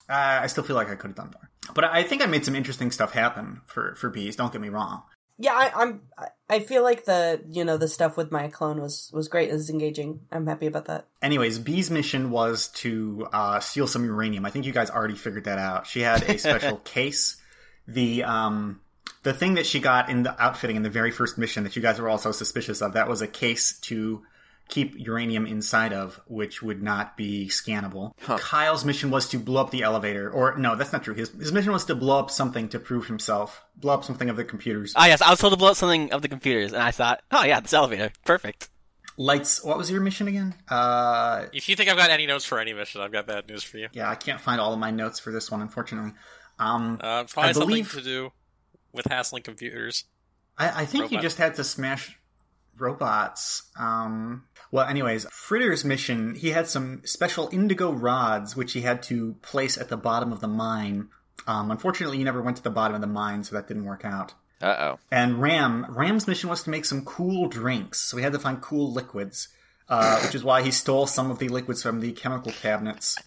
uh, 0.08 0.40
I 0.42 0.46
still 0.46 0.64
feel 0.64 0.76
like 0.76 0.88
I 0.88 0.94
could 0.94 1.08
have 1.08 1.16
done 1.16 1.30
more. 1.34 1.50
But 1.74 1.84
I 1.84 2.02
think 2.02 2.22
I 2.22 2.26
made 2.26 2.44
some 2.44 2.54
interesting 2.56 2.90
stuff 2.90 3.12
happen 3.12 3.60
for 3.66 3.94
for 3.96 4.10
bees. 4.10 4.36
Don't 4.36 4.52
get 4.52 4.60
me 4.60 4.68
wrong. 4.68 5.02
Yeah, 5.38 5.52
I, 5.54 5.72
I'm. 5.74 6.02
I- 6.18 6.28
I 6.50 6.58
feel 6.60 6.82
like 6.82 7.06
the 7.06 7.40
you 7.48 7.64
know 7.64 7.78
the 7.78 7.88
stuff 7.88 8.18
with 8.18 8.30
my 8.30 8.48
clone 8.48 8.78
was 8.78 9.10
was 9.14 9.26
great. 9.28 9.48
It 9.48 9.54
was 9.54 9.70
engaging. 9.70 10.20
I'm 10.30 10.46
happy 10.46 10.66
about 10.66 10.84
that. 10.84 11.06
Anyways, 11.22 11.58
Bee's 11.58 11.90
mission 11.90 12.30
was 12.30 12.68
to 12.72 13.26
uh, 13.32 13.58
steal 13.58 13.86
some 13.86 14.04
uranium. 14.04 14.44
I 14.44 14.50
think 14.50 14.66
you 14.66 14.72
guys 14.72 14.90
already 14.90 15.14
figured 15.14 15.44
that 15.44 15.58
out. 15.58 15.86
She 15.86 16.00
had 16.00 16.22
a 16.28 16.36
special 16.38 16.76
case. 16.76 17.38
The 17.88 18.24
um, 18.24 18.81
the 19.22 19.32
thing 19.32 19.54
that 19.54 19.66
she 19.66 19.78
got 19.80 20.08
in 20.08 20.22
the 20.24 20.42
outfitting 20.42 20.76
in 20.76 20.82
the 20.82 20.90
very 20.90 21.10
first 21.10 21.38
mission 21.38 21.64
that 21.64 21.76
you 21.76 21.82
guys 21.82 22.00
were 22.00 22.08
also 22.08 22.32
suspicious 22.32 22.80
of 22.82 22.94
that 22.94 23.08
was 23.08 23.22
a 23.22 23.28
case 23.28 23.78
to 23.80 24.22
keep 24.68 24.94
uranium 24.98 25.44
inside 25.46 25.92
of, 25.92 26.18
which 26.26 26.62
would 26.62 26.82
not 26.82 27.16
be 27.16 27.48
scannable. 27.48 28.12
Kyle's 28.20 28.84
mission 28.84 29.10
was 29.10 29.28
to 29.28 29.38
blow 29.38 29.60
up 29.60 29.70
the 29.70 29.82
elevator, 29.82 30.30
or 30.30 30.56
no, 30.56 30.76
that's 30.76 30.92
not 30.92 31.02
true. 31.02 31.14
His 31.14 31.30
his 31.30 31.52
mission 31.52 31.72
was 31.72 31.84
to 31.86 31.94
blow 31.94 32.18
up 32.18 32.30
something 32.30 32.68
to 32.70 32.78
prove 32.78 33.06
himself, 33.06 33.62
blow 33.76 33.94
up 33.94 34.04
something 34.04 34.30
of 34.30 34.36
the 34.36 34.44
computers. 34.44 34.94
Ah, 34.96 35.06
yes, 35.06 35.20
I 35.20 35.30
was 35.30 35.40
told 35.40 35.52
to 35.52 35.56
blow 35.58 35.70
up 35.70 35.76
something 35.76 36.12
of 36.12 36.22
the 36.22 36.28
computers, 36.28 36.72
and 36.72 36.82
I 36.82 36.90
thought, 36.90 37.22
oh 37.32 37.44
yeah, 37.44 37.60
this 37.60 37.72
elevator, 37.74 38.12
perfect. 38.24 38.70
Lights. 39.18 39.62
What 39.62 39.76
was 39.76 39.90
your 39.90 40.00
mission 40.00 40.26
again? 40.26 40.54
Uh, 40.70 41.44
If 41.52 41.68
you 41.68 41.76
think 41.76 41.90
I've 41.90 41.98
got 41.98 42.08
any 42.08 42.26
notes 42.26 42.46
for 42.46 42.58
any 42.58 42.72
mission, 42.72 43.02
I've 43.02 43.12
got 43.12 43.26
bad 43.26 43.46
news 43.48 43.62
for 43.62 43.76
you. 43.76 43.88
yeah, 43.92 44.08
I 44.08 44.14
can't 44.14 44.40
find 44.40 44.58
all 44.58 44.72
of 44.72 44.78
my 44.78 44.90
notes 44.90 45.18
for 45.20 45.30
this 45.32 45.50
one, 45.50 45.60
unfortunately. 45.60 46.12
Um, 46.58 46.98
Uh, 47.00 47.24
probably 47.24 47.50
I 47.50 47.52
believe- 47.52 47.88
something 47.90 48.04
to 48.04 48.08
do 48.08 48.32
with 48.92 49.06
hassling 49.06 49.42
computers. 49.42 50.04
I, 50.58 50.82
I 50.82 50.84
think 50.84 51.10
you 51.10 51.20
just 51.20 51.38
had 51.38 51.54
to 51.56 51.64
smash 51.64 52.18
robots. 52.78 53.70
Um, 53.78 54.44
well, 54.70 54.86
anyways, 54.86 55.26
Fritter's 55.30 55.84
mission, 55.84 56.34
he 56.34 56.50
had 56.50 56.68
some 56.68 57.02
special 57.04 57.48
indigo 57.52 57.92
rods 57.92 58.56
which 58.56 58.72
he 58.72 58.82
had 58.82 59.02
to 59.04 59.34
place 59.42 59.78
at 59.78 59.88
the 59.88 59.96
bottom 59.96 60.32
of 60.32 60.40
the 60.40 60.48
mine. 60.48 61.08
Um, 61.46 61.70
unfortunately, 61.70 62.18
he 62.18 62.24
never 62.24 62.42
went 62.42 62.56
to 62.58 62.62
the 62.62 62.70
bottom 62.70 62.94
of 62.94 63.00
the 63.00 63.06
mine, 63.06 63.44
so 63.44 63.54
that 63.56 63.68
didn't 63.68 63.84
work 63.84 64.04
out. 64.04 64.34
Uh 64.60 64.76
oh. 64.78 64.98
And 65.10 65.40
Ram, 65.40 65.86
Ram's 65.88 66.28
mission 66.28 66.48
was 66.48 66.62
to 66.62 66.70
make 66.70 66.84
some 66.84 67.04
cool 67.04 67.48
drinks, 67.48 68.00
so 68.00 68.16
he 68.16 68.22
had 68.22 68.32
to 68.32 68.38
find 68.38 68.60
cool 68.60 68.92
liquids, 68.92 69.48
uh, 69.88 70.20
which 70.20 70.34
is 70.34 70.44
why 70.44 70.62
he 70.62 70.70
stole 70.70 71.06
some 71.06 71.30
of 71.30 71.40
the 71.40 71.48
liquids 71.48 71.82
from 71.82 72.00
the 72.00 72.12
chemical 72.12 72.52
cabinets. 72.52 73.18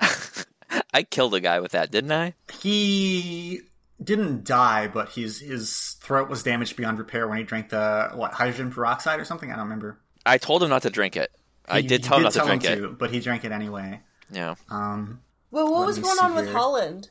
I 0.92 1.04
killed 1.04 1.34
a 1.34 1.40
guy 1.40 1.60
with 1.60 1.72
that, 1.72 1.92
didn't 1.92 2.12
I? 2.12 2.34
He 2.60 3.62
didn't 4.02 4.44
die, 4.44 4.88
but 4.88 5.10
his 5.10 5.40
his 5.40 5.96
throat 6.00 6.28
was 6.28 6.42
damaged 6.42 6.76
beyond 6.76 6.98
repair 6.98 7.28
when 7.28 7.38
he 7.38 7.44
drank 7.44 7.68
the 7.70 8.10
what 8.14 8.32
hydrogen 8.32 8.70
peroxide 8.70 9.20
or 9.20 9.24
something. 9.24 9.50
I 9.50 9.54
don't 9.56 9.64
remember. 9.64 9.98
I 10.26 10.38
told 10.38 10.62
him 10.62 10.70
not 10.70 10.82
to 10.82 10.90
drink 10.90 11.16
it. 11.16 11.30
I 11.66 11.80
He- 11.80 11.86
did 11.86 12.02
he 12.02 12.08
tell 12.08 12.18
him 12.18 12.24
not 12.24 12.32
to 12.32 12.40
drink 12.40 12.64
it. 12.64 12.76
to, 12.76 12.88
but 12.90 13.10
he 13.10 13.20
drank 13.20 13.44
it 13.44 13.52
anyway. 13.52 14.00
Yeah. 14.30 14.54
Um, 14.70 15.20
Well, 15.50 15.70
what 15.72 15.86
was 15.86 15.98
going 15.98 16.16
see 16.16 16.24
on 16.24 16.34
with 16.34 16.46
here. 16.46 16.54
Holland? 16.54 17.10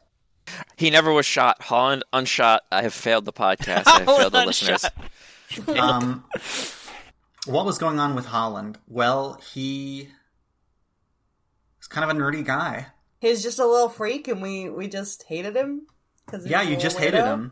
He 0.76 0.90
never 0.90 1.12
was 1.14 1.26
shot. 1.26 1.62
Holland 1.62 2.04
unshot. 2.12 2.60
I 2.72 2.82
have 2.82 2.94
failed 2.94 3.24
the 3.26 3.32
podcast. 3.34 3.84
I 3.88 4.00
have 4.00 4.06
failed 4.18 4.34
the 4.34 4.46
listeners. 4.46 4.86
Um, 5.78 6.24
what 7.46 7.64
was 7.66 7.78
going 7.78 8.00
on 8.00 8.16
with 8.16 8.26
Holland? 8.26 8.80
Well, 8.88 9.40
he 9.54 10.10
was 11.80 11.88
kind 11.88 12.10
of 12.10 12.16
a 12.16 12.20
nerdy 12.20 12.44
guy. 12.44 12.88
He 13.20 13.30
was 13.30 13.44
just 13.44 13.60
a 13.60 13.66
little 13.68 13.90
freak, 13.90 14.28
and 14.28 14.42
we 14.42 14.70
we 14.70 14.88
just 14.88 15.24
hated 15.24 15.56
him. 15.56 15.86
Cause 16.28 16.46
Yeah, 16.48 16.62
you 16.62 16.76
just 16.78 16.98
hated 16.98 17.22
weirdo? 17.22 17.34
him. 17.34 17.52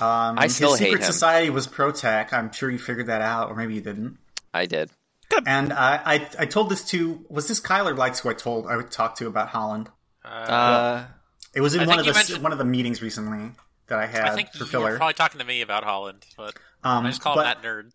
Um, 0.00 0.38
I 0.38 0.46
still 0.48 0.70
his 0.72 0.80
hate 0.80 0.86
secret 0.86 1.02
him. 1.06 1.12
society 1.12 1.50
was 1.50 1.66
pro 1.66 1.92
tech. 1.92 2.32
I'm 2.32 2.50
sure 2.52 2.70
you 2.70 2.78
figured 2.78 3.06
that 3.06 3.20
out, 3.22 3.50
or 3.50 3.56
maybe 3.56 3.74
you 3.74 3.80
didn't. 3.80 4.18
I 4.52 4.66
did. 4.66 4.90
And 5.46 5.72
I, 5.72 6.00
I, 6.04 6.28
I 6.40 6.46
told 6.46 6.70
this 6.70 6.84
to 6.90 7.24
was 7.28 7.46
this 7.46 7.60
Kyler 7.60 7.96
Lights 7.96 8.20
who 8.20 8.28
I 8.30 8.34
told 8.34 8.66
I 8.66 8.82
talked 8.82 9.18
to 9.18 9.26
about 9.28 9.48
Holland. 9.48 9.88
Uh, 10.24 10.28
Uh, 10.28 11.04
It 11.54 11.60
was 11.60 11.74
in 11.74 11.82
I 11.82 11.86
one 11.86 11.98
of 12.00 12.04
the 12.04 12.12
mentioned- 12.12 12.42
one 12.42 12.52
of 12.52 12.58
the 12.58 12.64
meetings 12.64 13.00
recently 13.00 13.52
that 13.86 13.98
I 13.98 14.06
had 14.06 14.22
I 14.26 14.34
think 14.34 14.50
for 14.52 14.58
you're 14.58 14.66
filler. 14.66 14.96
probably 14.96 15.14
talking 15.14 15.38
to 15.38 15.46
me 15.46 15.62
about 15.62 15.84
Holland, 15.84 16.24
but 16.36 16.54
um, 16.84 17.06
I 17.06 17.10
just 17.10 17.20
call 17.22 17.38
him 17.38 17.44
that 17.44 17.62
nerd. 17.62 17.90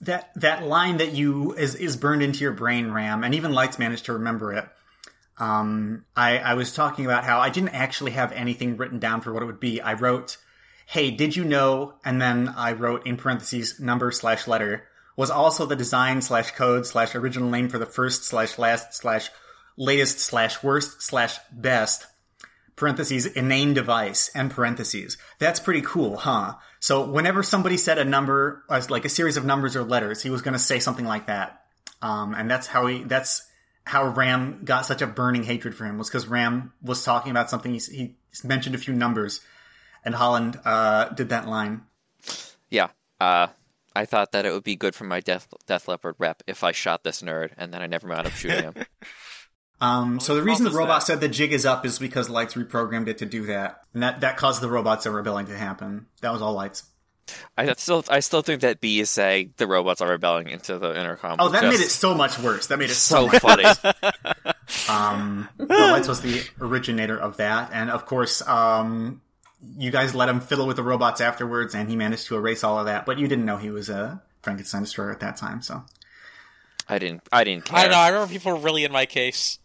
that 0.00 0.30
that 0.36 0.64
line 0.64 0.96
that 0.98 1.12
you 1.12 1.52
is 1.54 1.74
is 1.76 1.96
burned 1.96 2.22
into 2.22 2.40
your 2.40 2.52
brain, 2.52 2.90
Ram, 2.90 3.22
and 3.24 3.34
even 3.36 3.52
Lights 3.52 3.78
managed 3.78 4.06
to 4.06 4.12
remember 4.14 4.52
it. 4.52 4.68
Um, 5.40 6.04
I 6.14 6.38
I 6.38 6.54
was 6.54 6.74
talking 6.74 7.04
about 7.04 7.24
how 7.24 7.40
I 7.40 7.50
didn't 7.50 7.70
actually 7.70 8.12
have 8.12 8.32
anything 8.32 8.76
written 8.76 8.98
down 8.98 9.20
for 9.22 9.32
what 9.32 9.42
it 9.42 9.46
would 9.46 9.60
be. 9.60 9.80
I 9.80 9.94
wrote, 9.94 10.36
"Hey, 10.86 11.10
did 11.10 11.34
you 11.34 11.44
know?" 11.44 11.94
And 12.04 12.20
then 12.20 12.52
I 12.56 12.72
wrote 12.72 13.06
in 13.06 13.16
parentheses 13.16 13.80
number 13.80 14.12
slash 14.12 14.46
letter 14.46 14.86
was 15.16 15.30
also 15.30 15.66
the 15.66 15.76
design 15.76 16.22
slash 16.22 16.50
code 16.52 16.86
slash 16.86 17.14
original 17.14 17.50
name 17.50 17.68
for 17.68 17.78
the 17.78 17.86
first 17.86 18.24
slash 18.24 18.58
last 18.58 18.94
slash 18.94 19.30
latest 19.76 20.18
slash 20.18 20.62
worst 20.62 21.02
slash 21.02 21.38
best 21.52 22.06
parentheses 22.74 23.26
inane 23.26 23.74
device 23.74 24.30
end 24.34 24.50
parentheses 24.50 25.18
that's 25.38 25.60
pretty 25.60 25.82
cool 25.82 26.16
huh 26.16 26.54
so 26.80 27.04
whenever 27.04 27.42
somebody 27.42 27.76
said 27.76 27.98
a 27.98 28.04
number 28.04 28.64
as 28.70 28.90
like 28.90 29.04
a 29.04 29.10
series 29.10 29.36
of 29.36 29.44
numbers 29.44 29.76
or 29.76 29.82
letters 29.82 30.22
he 30.22 30.30
was 30.30 30.40
going 30.40 30.54
to 30.54 30.58
say 30.58 30.78
something 30.78 31.04
like 31.04 31.26
that 31.26 31.64
um, 32.00 32.34
and 32.34 32.50
that's 32.50 32.66
how 32.66 32.86
he 32.86 33.04
that's 33.04 33.46
how 33.84 34.06
ram 34.06 34.60
got 34.64 34.86
such 34.86 35.02
a 35.02 35.06
burning 35.06 35.44
hatred 35.44 35.74
for 35.74 35.84
him 35.84 35.98
was 35.98 36.08
because 36.08 36.26
ram 36.26 36.72
was 36.82 37.04
talking 37.04 37.30
about 37.30 37.50
something 37.50 37.72
he, 37.72 37.80
he 37.80 38.14
mentioned 38.44 38.74
a 38.74 38.78
few 38.78 38.94
numbers 38.94 39.40
and 40.04 40.14
holland 40.14 40.58
uh, 40.64 41.08
did 41.10 41.28
that 41.30 41.48
line 41.48 41.82
Yeah. 42.70 42.88
Uh, 43.20 43.48
I 43.94 44.04
thought 44.04 44.32
that 44.32 44.46
it 44.46 44.52
would 44.52 44.64
be 44.64 44.76
good 44.76 44.94
for 44.94 45.04
my 45.04 45.20
Death 45.20 45.48
Death 45.66 45.88
Leopard 45.88 46.14
rep 46.18 46.42
if 46.46 46.62
I 46.62 46.72
shot 46.72 47.02
this 47.02 47.22
nerd 47.22 47.50
and 47.56 47.74
then 47.74 47.82
I 47.82 47.86
never 47.86 48.08
wound 48.08 48.26
up 48.26 48.32
shooting 48.32 48.62
him. 48.62 48.74
um, 49.80 50.20
so 50.20 50.36
the 50.36 50.42
reason 50.42 50.64
the 50.64 50.70
robot 50.70 51.00
that? 51.00 51.06
said 51.06 51.20
the 51.20 51.28
jig 51.28 51.52
is 51.52 51.66
up 51.66 51.84
is 51.84 51.98
because 51.98 52.30
lights 52.30 52.54
reprogrammed 52.54 53.08
it 53.08 53.18
to 53.18 53.26
do 53.26 53.46
that 53.46 53.82
and 53.92 54.02
that, 54.02 54.20
that 54.20 54.36
caused 54.36 54.62
the 54.62 54.68
robots 54.70 55.06
of 55.06 55.14
rebelling 55.14 55.46
to 55.46 55.56
happen 55.56 56.06
that 56.20 56.32
was 56.32 56.40
all 56.40 56.52
lights 56.52 56.84
I 57.56 57.72
still 57.74 58.04
I 58.08 58.20
still 58.20 58.42
think 58.42 58.62
that 58.62 58.80
B 58.80 59.00
is 59.00 59.10
saying 59.10 59.54
the 59.56 59.66
robots 59.66 60.00
are 60.00 60.08
rebelling 60.08 60.48
into 60.48 60.78
the 60.78 60.98
intercom. 60.98 61.36
oh 61.38 61.48
that 61.48 61.62
just 61.62 61.78
made 61.78 61.84
it 61.84 61.90
so 61.90 62.14
much 62.14 62.38
worse 62.38 62.68
that 62.68 62.78
made 62.78 62.90
it 62.90 62.94
so 62.94 63.28
so 63.28 63.38
funny. 63.38 63.64
Um, 64.88 65.48
well, 65.58 65.92
Lights 65.92 66.08
was 66.08 66.20
the 66.20 66.42
originator 66.60 67.18
of 67.18 67.38
that, 67.38 67.70
and 67.72 67.90
of 67.90 68.06
course, 68.06 68.46
um, 68.46 69.20
you 69.78 69.90
guys 69.90 70.14
let 70.14 70.28
him 70.28 70.40
fiddle 70.40 70.66
with 70.66 70.76
the 70.76 70.82
robots 70.82 71.20
afterwards, 71.20 71.74
and 71.74 71.88
he 71.88 71.96
managed 71.96 72.26
to 72.28 72.36
erase 72.36 72.62
all 72.62 72.78
of 72.78 72.86
that. 72.86 73.04
But 73.04 73.18
you 73.18 73.26
didn't 73.26 73.44
know 73.44 73.56
he 73.56 73.70
was 73.70 73.88
a 73.88 74.22
Frankenstein 74.42 74.82
destroyer 74.82 75.10
at 75.10 75.20
that 75.20 75.36
time, 75.36 75.60
so. 75.60 75.84
I 76.88 76.98
didn't 76.98 77.22
I 77.30 77.44
didn't 77.44 77.66
care. 77.66 77.78
I 77.78 77.82
don't 77.82 77.92
know. 77.92 77.98
I 77.98 78.08
remember 78.08 78.32
people 78.32 78.52
were 78.52 78.58
really 78.58 78.84
in 78.84 78.92
my 78.92 79.06
case. 79.06 79.58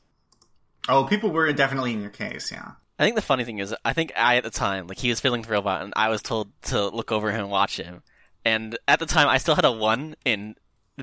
Oh, 0.88 1.06
people 1.06 1.32
were 1.32 1.51
definitely 1.54 1.93
in 1.93 2.01
your 2.01 2.12
case, 2.12 2.51
yeah. 2.51 2.73
I 2.97 3.03
think 3.03 3.15
the 3.15 3.21
funny 3.21 3.43
thing 3.43 3.60
is, 3.60 3.75
I 3.84 3.93
think 3.93 4.13
I 4.15 4.38
at 4.38 4.43
the 4.43 4.49
time, 4.49 4.88
like 4.88 4.99
he 4.99 5.10
was 5.10 5.19
fiddling 5.19 5.41
with 5.41 5.49
the 5.49 5.53
robot, 5.53 5.84
and 5.84 5.93
I 5.95 6.10
was 6.10 6.21
told 6.21 6.49
to 6.63 6.88
look 6.88 7.12
over 7.12 7.31
him 7.31 7.41
and 7.41 7.49
watch 7.49 7.77
him. 7.77 8.03
And 8.45 8.77
at 8.88 8.99
the 8.99 9.05
time, 9.05 9.27
I 9.27 9.38
still 9.38 9.55
had 9.55 9.65
a 9.65 9.71
one 9.71 10.15
in 10.23 10.55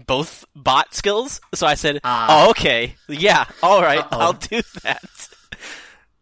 both 0.07 0.45
bot 0.57 0.95
skills, 0.95 1.41
so 1.55 1.67
I 1.67 1.75
said, 1.75 2.01
Ah. 2.05 2.47
"Oh, 2.47 2.51
okay, 2.51 2.95
yeah, 3.09 3.45
all 3.63 3.83
right, 3.83 4.01
Uh-oh. 4.01 4.19
I'll 4.19 4.33
do 4.33 4.63
that." 4.85 5.29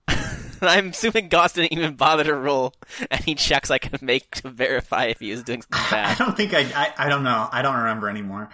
I'm 0.63 0.89
assuming 0.89 1.29
Goss 1.29 1.53
didn't 1.55 1.73
even 1.73 1.95
bother 1.95 2.25
to 2.25 2.35
roll 2.35 2.75
any 3.11 3.35
checks 3.35 3.71
I 3.71 3.79
could 3.79 4.03
make 4.03 4.31
to 4.43 4.51
verify 4.51 5.07
if 5.07 5.21
he 5.21 5.31
was 5.31 5.43
doing 5.43 5.63
something 5.63 5.91
bad. 5.91 6.21
I 6.21 6.25
don't 6.25 6.37
think 6.37 6.53
I, 6.53 6.61
I, 6.75 7.07
I 7.07 7.09
don't 7.09 7.23
know. 7.23 7.49
I 7.51 7.63
don't 7.63 7.77
remember 7.77 8.11
anymore. 8.11 8.51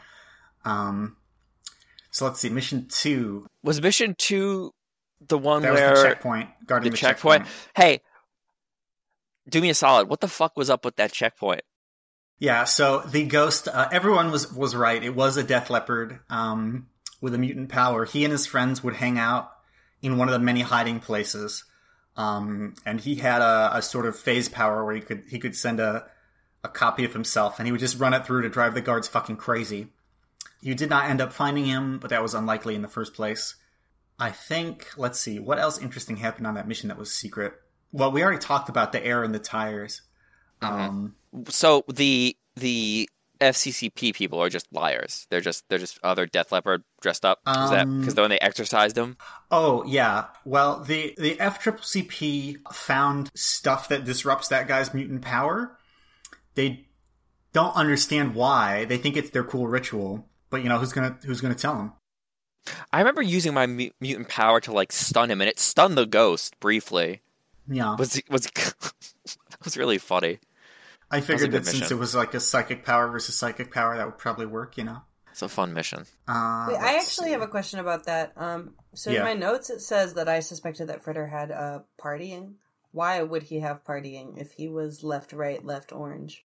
Um, 0.65 1.17
so 2.11 2.27
let's 2.27 2.39
see, 2.41 2.49
mission 2.49 2.87
two. 2.89 3.47
Was 3.63 3.81
mission 3.81 4.15
two 4.17 4.73
the 5.21 5.39
one 5.39 5.63
That 5.63 5.73
was 5.73 5.81
where 5.81 5.97
the 5.97 6.03
checkpoint. 6.03 6.51
Guarding 6.67 6.85
the 6.85 6.91
the, 6.91 6.97
checkpoint? 6.97 7.47
Hey, 7.75 8.01
do 9.49 9.61
me 9.61 9.71
a 9.71 9.75
solid. 9.75 10.09
What 10.09 10.21
the 10.21 10.29
fuck 10.29 10.57
was 10.57 10.71
up 10.71 10.85
with 10.85 10.97
that 10.97 11.13
checkpoint? 11.13 11.63
Yeah, 12.39 12.65
so 12.65 13.01
the 13.01 13.25
ghost, 13.25 13.67
uh, 13.69 13.89
everyone 13.91 14.31
was 14.31 14.53
was 14.53 14.77
right. 14.77 15.03
It 15.03 15.15
was 15.15 15.37
a 15.37 15.43
death 15.43 15.71
leopard 15.71 16.21
um, 16.29 16.89
with 17.21 17.35
a 17.35 17.39
mutant 17.39 17.71
power. 17.71 18.05
He 18.05 18.25
and 18.25 18.33
his 18.33 18.47
friends 18.47 18.85
would 18.85 18.95
hang 18.95 19.19
out 19.19 19.51
in 20.03 20.19
one 20.19 20.29
of 20.29 20.33
the 20.33 20.39
many 20.39 20.61
hiding 20.61 21.01
places, 21.01 21.65
um, 22.17 22.75
and 22.85 23.01
he 23.01 23.15
had 23.15 23.41
a, 23.41 23.79
a 23.79 23.83
sort 23.83 24.05
of 24.05 24.19
phase 24.19 24.51
power 24.51 24.85
where 24.85 24.95
he 24.95 25.01
could 25.01 25.25
he 25.29 25.39
could 25.39 25.57
send 25.57 25.81
a 25.81 26.07
a 26.63 26.69
copy 26.69 27.05
of 27.05 27.15
himself, 27.15 27.59
and 27.59 27.67
he 27.67 27.73
would 27.73 27.81
just 27.81 27.99
run 27.99 28.13
it 28.13 28.27
through 28.27 28.43
to 28.43 28.51
drive 28.51 28.75
the 28.75 28.83
guards 28.83 29.09
fucking 29.09 29.37
crazy. 29.37 29.89
You 30.61 30.75
did 30.75 30.91
not 30.91 31.09
end 31.09 31.23
up 31.23 31.33
finding 31.33 31.65
him, 31.65 31.99
but 31.99 32.11
that 32.11 32.23
was 32.23 32.35
unlikely 32.35 32.75
in 32.75 32.83
the 32.83 32.89
first 32.89 33.15
place. 33.15 33.55
I 34.19 34.31
think. 34.31 34.89
Let's 34.97 35.19
see 35.21 35.39
what 35.39 35.59
else 35.59 35.79
interesting 35.79 36.17
happened 36.17 36.47
on 36.47 36.55
that 36.55 36.69
mission 36.69 36.89
that 36.89 36.99
was 36.99 37.13
secret. 37.13 37.55
Well, 37.93 38.11
we 38.13 38.23
already 38.23 38.39
talked 38.39 38.69
about 38.69 38.93
the 38.93 39.05
air 39.05 39.23
and 39.23 39.35
the 39.35 39.39
tires. 39.39 40.03
Um, 40.63 41.15
So 41.49 41.85
the 41.89 42.37
the 42.57 43.09
FCCP 43.41 44.15
people 44.15 44.43
are 44.43 44.49
just 44.49 44.67
liars. 44.73 45.27
They're 45.31 45.41
just 45.41 45.65
they're 45.69 45.79
just 45.79 45.99
other 46.03 46.27
Death 46.27 46.53
Leopard 46.53 46.83
dressed 47.03 47.25
up. 47.25 47.41
Is 47.47 47.71
that 47.71 47.87
Um, 47.87 48.01
because 48.01 48.15
when 48.15 48.31
they 48.31 48.39
exercised 48.39 48.97
him? 48.97 49.17
Oh 49.51 49.85
yeah. 49.87 50.27
Well, 50.45 50.81
the 50.81 51.15
the 51.19 51.37
FCCP 51.37 52.73
found 52.73 53.31
stuff 53.35 53.89
that 53.89 54.05
disrupts 54.05 54.49
that 54.49 54.67
guy's 54.67 54.95
mutant 54.95 55.23
power. 55.23 55.79
They 56.55 56.89
don't 57.53 57.75
understand 57.77 58.35
why. 58.35 58.87
They 58.87 58.97
think 58.97 59.17
it's 59.17 59.31
their 59.31 59.45
cool 59.45 59.69
ritual, 59.69 60.29
but 60.51 60.63
you 60.63 60.69
know 60.69 60.79
who's 60.79 60.93
gonna 60.93 61.19
who's 61.25 61.41
gonna 61.41 61.55
tell 61.55 61.77
them? 61.77 61.93
I 62.93 62.99
remember 62.99 63.23
using 63.23 63.55
my 63.55 63.67
mu- 63.67 63.91
mutant 64.01 64.29
power 64.29 64.61
to 64.63 64.73
like 64.73 64.93
stun 64.93 65.31
him, 65.31 65.41
and 65.41 65.49
it 65.49 65.59
stunned 65.59 65.97
the 65.97 66.07
ghost 66.07 66.59
briefly. 66.61 67.21
Yeah. 67.69 67.97
Was 67.97 68.21
was 68.31 68.47
that 68.55 69.65
was 69.65 69.77
really 69.77 69.99
funny. 69.99 70.39
I 71.11 71.21
figured 71.21 71.53
good 71.53 71.65
that 71.65 71.71
since 71.71 71.91
it 71.91 71.99
was 71.99 72.15
like 72.15 72.35
a 72.35 72.41
psychic 72.41 72.85
power 72.85 73.09
versus 73.09 73.37
psychic 73.37 73.73
power, 73.73 73.97
that 73.97 74.07
would 74.07 74.19
probably 74.19 74.47
work. 74.47 74.77
You 74.77 74.85
know. 74.85 75.03
It's 75.31 75.43
a 75.43 75.49
fun 75.51 75.75
mission. 75.75 76.07
Uh, 76.27 76.67
Wait, 76.71 76.79
I 76.79 76.95
actually 76.97 77.27
see. 77.27 77.33
have 77.33 77.43
a 77.43 77.47
question 77.47 77.79
about 77.79 78.05
that. 78.07 78.33
Um, 78.37 78.73
so 78.95 79.11
Yeah. 79.11 79.19
in 79.19 79.25
my 79.25 79.35
notes 79.35 79.69
it 79.69 79.81
says 79.81 80.15
that 80.15 80.31
I 80.31 80.41
suspected 80.41 80.89
that 80.89 81.03
Fritter 81.05 81.27
had 81.27 81.51
uh, 81.51 81.81
partying. 82.01 82.55
Why 82.93 83.21
would 83.23 83.43
he 83.43 83.61
have 83.61 83.85
partying 83.85 84.41
if 84.41 84.53
he 84.53 84.67
was 84.69 85.05
left, 85.05 85.35
right, 85.35 85.63
left, 85.63 85.93
orange? 85.93 86.47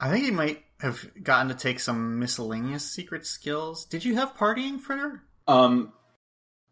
I 0.00 0.10
think 0.10 0.24
he 0.24 0.30
might 0.30 0.62
have 0.80 1.06
gotten 1.22 1.48
to 1.48 1.54
take 1.54 1.80
some 1.80 2.18
miscellaneous 2.18 2.88
secret 2.88 3.26
skills. 3.26 3.84
Did 3.84 4.04
you 4.04 4.14
have 4.14 4.36
partying, 4.36 4.78
Fritter? 4.78 5.22
Um, 5.48 5.92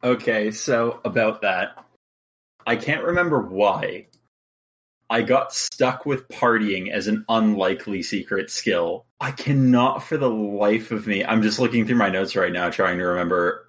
okay, 0.03 0.53
so 0.53 1.01
about 1.05 1.43
that, 1.43 1.85
I 2.67 2.77
can't 2.77 3.05
remember 3.05 3.41
why. 3.41 4.07
I 5.09 5.23
got 5.23 5.53
stuck 5.53 6.05
with 6.05 6.29
partying 6.29 6.91
as 6.91 7.07
an 7.07 7.25
unlikely 7.29 8.03
secret 8.03 8.51
skill. 8.51 9.07
I 9.21 9.31
cannot 9.31 10.03
for 10.03 10.17
the 10.17 10.31
life 10.31 10.91
of 10.91 11.07
me. 11.07 11.25
I'm 11.25 11.43
just 11.43 11.61
looking 11.61 11.87
through 11.87 11.97
my 11.97 12.11
notes 12.11 12.35
right 12.35 12.53
now, 12.53 12.71
trying 12.71 12.99
to 12.99 13.05
remember 13.05 13.69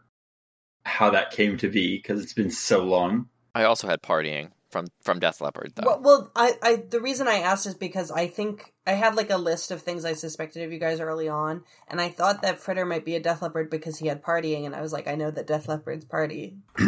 how 0.84 1.12
that 1.12 1.32
came 1.32 1.58
to 1.58 1.70
be 1.70 1.98
because 1.98 2.24
it's 2.24 2.34
been 2.34 2.50
so 2.50 2.84
long. 2.84 3.30
I 3.54 3.64
also 3.64 3.88
had 3.88 4.02
partying 4.02 4.52
from 4.70 4.88
from 5.02 5.20
Death 5.20 5.42
Leopard 5.42 5.74
though. 5.76 5.84
Well, 5.86 6.02
well, 6.02 6.32
I, 6.36 6.54
I, 6.62 6.76
the 6.76 7.00
reason 7.02 7.28
I 7.28 7.40
asked 7.40 7.66
is 7.66 7.76
because 7.76 8.12
I 8.12 8.28
think 8.28 8.74
I 8.86 8.92
had 8.94 9.16
like 9.16 9.30
a 9.30 9.38
list 9.38 9.72
of 9.72 9.82
things 9.82 10.06
I 10.06 10.14
suspected 10.14 10.64
of 10.64 10.72
you 10.72 10.80
guys 10.80 11.00
early 11.00 11.30
on, 11.30 11.64
and 11.88 12.02
I 12.02 12.10
thought 12.10 12.42
that 12.42 12.60
Fritter 12.60 12.86
might 12.86 13.06
be 13.06 13.16
a 13.16 13.20
Death 13.20 13.42
Leopard 13.42 13.70
because 13.70 13.98
he 14.00 14.08
had 14.08 14.24
partying, 14.24 14.66
and 14.66 14.76
I 14.76 14.82
was 14.82 14.94
like, 14.94 15.08
I 15.08 15.16
know 15.16 15.32
that 15.32 15.48
Death 15.48 15.68
Leopards 15.68 16.06
party. 16.06 16.58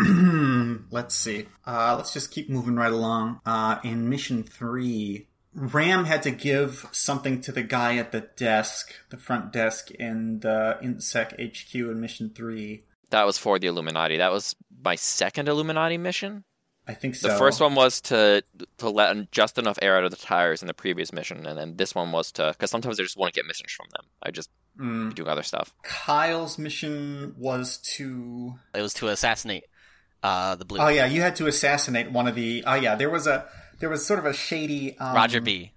let's 0.92 1.16
see. 1.16 1.48
Uh, 1.66 1.96
let's 1.98 2.14
just 2.14 2.32
keep 2.32 2.50
moving 2.50 2.76
right 2.76 2.92
along. 2.92 3.40
Uh, 3.46 3.80
in 3.84 4.10
mission 4.10 4.44
three, 4.44 5.28
Ram 5.54 6.06
had 6.06 6.24
to 6.24 6.32
give 6.32 6.88
something 6.92 7.42
to 7.42 7.52
the 7.52 7.64
guy 7.64 7.98
at 7.98 8.12
the 8.12 8.30
desk, 8.36 8.94
the 9.10 9.18
front 9.18 9.52
desk 9.52 9.92
in 9.92 10.40
the 10.42 10.78
IntSec 10.84 11.34
HQ 11.40 11.74
in 11.76 12.00
mission 12.00 12.32
three. 12.36 12.84
that 13.10 13.26
was 13.26 13.38
for 13.38 13.58
the 13.58 13.68
Illuminati. 13.68 14.18
That 14.18 14.32
was 14.32 14.56
my 14.84 14.96
second 14.96 15.48
Illuminati 15.50 15.98
mission. 15.98 16.44
I 16.90 16.94
think 16.96 17.16
so. 17.16 17.28
The 17.30 17.36
first 17.38 17.62
one 17.62 17.76
was 17.76 18.02
to 18.02 18.44
to 18.80 18.90
let 18.90 19.32
just 19.32 19.58
enough 19.60 19.78
air 19.82 19.96
out 19.96 20.04
of 20.04 20.12
the 20.12 20.18
tires 20.18 20.62
in 20.64 20.68
the 20.68 20.74
previous 20.74 21.14
mission, 21.14 21.46
and 21.46 21.58
then 21.58 21.76
this 21.78 21.94
one 21.94 22.12
was 22.12 22.32
to 22.34 22.50
because 22.52 22.72
sometimes 22.72 23.00
I 23.00 23.04
just 23.04 23.16
want 23.16 23.32
to 23.34 23.40
get 23.40 23.46
missions 23.48 23.72
from 23.72 23.88
them. 23.96 24.06
I 24.24 24.32
just 24.32 24.50
Mm. 24.80 25.10
be 25.10 25.16
doing 25.16 25.28
other 25.28 25.44
stuff. 25.44 25.74
Kyle's 25.84 26.58
mission 26.58 27.36
was 27.38 27.78
to. 27.96 28.56
It 28.74 28.82
was 28.82 28.94
to 28.96 29.10
assassinate 29.10 29.66
uh, 30.24 30.56
the 30.56 30.64
blue 30.66 30.80
Oh 30.80 30.88
yeah, 30.88 31.06
you 31.06 31.22
had 31.22 31.36
to 31.38 31.48
assassinate 31.48 32.12
one 32.12 32.28
of 32.28 32.36
the. 32.36 32.64
Oh 32.66 32.76
yeah, 32.76 32.96
there 32.96 33.10
was 33.10 33.28
a 33.28 33.46
there 33.80 33.90
was 33.90 34.06
sort 34.06 34.20
of 34.20 34.26
a 34.26 34.34
shady 34.34 34.98
um, 34.98 35.16
Roger 35.16 35.42
B. 35.42 35.74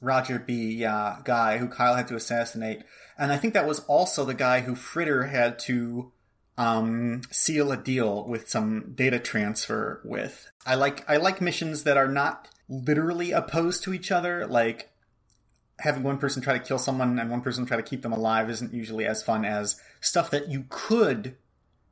Roger 0.00 0.38
B. 0.38 0.74
Yeah, 0.76 1.16
guy 1.24 1.58
who 1.58 1.68
Kyle 1.68 1.96
had 1.96 2.06
to 2.08 2.16
assassinate, 2.16 2.82
and 3.18 3.32
I 3.32 3.36
think 3.36 3.54
that 3.54 3.66
was 3.66 3.80
also 3.86 4.24
the 4.24 4.34
guy 4.34 4.60
who 4.60 4.74
Fritter 4.76 5.24
had 5.24 5.58
to 5.60 6.12
um, 6.58 7.22
seal 7.30 7.70
a 7.70 7.76
deal 7.76 8.26
with 8.26 8.50
some 8.50 8.92
data 8.94 9.18
transfer 9.20 10.02
with. 10.04 10.50
I 10.66 10.74
like 10.74 11.08
I 11.08 11.16
like 11.16 11.40
missions 11.40 11.84
that 11.84 11.96
are 11.96 12.08
not 12.08 12.48
literally 12.68 13.30
opposed 13.30 13.84
to 13.84 13.94
each 13.94 14.10
other. 14.10 14.46
Like 14.46 14.90
having 15.78 16.02
one 16.02 16.18
person 16.18 16.42
try 16.42 16.58
to 16.58 16.64
kill 16.64 16.78
someone 16.78 17.18
and 17.18 17.30
one 17.30 17.40
person 17.40 17.64
try 17.64 17.76
to 17.76 17.82
keep 17.82 18.02
them 18.02 18.12
alive 18.12 18.50
isn't 18.50 18.74
usually 18.74 19.06
as 19.06 19.22
fun 19.22 19.44
as 19.44 19.80
stuff 20.00 20.30
that 20.30 20.50
you 20.50 20.66
could 20.68 21.36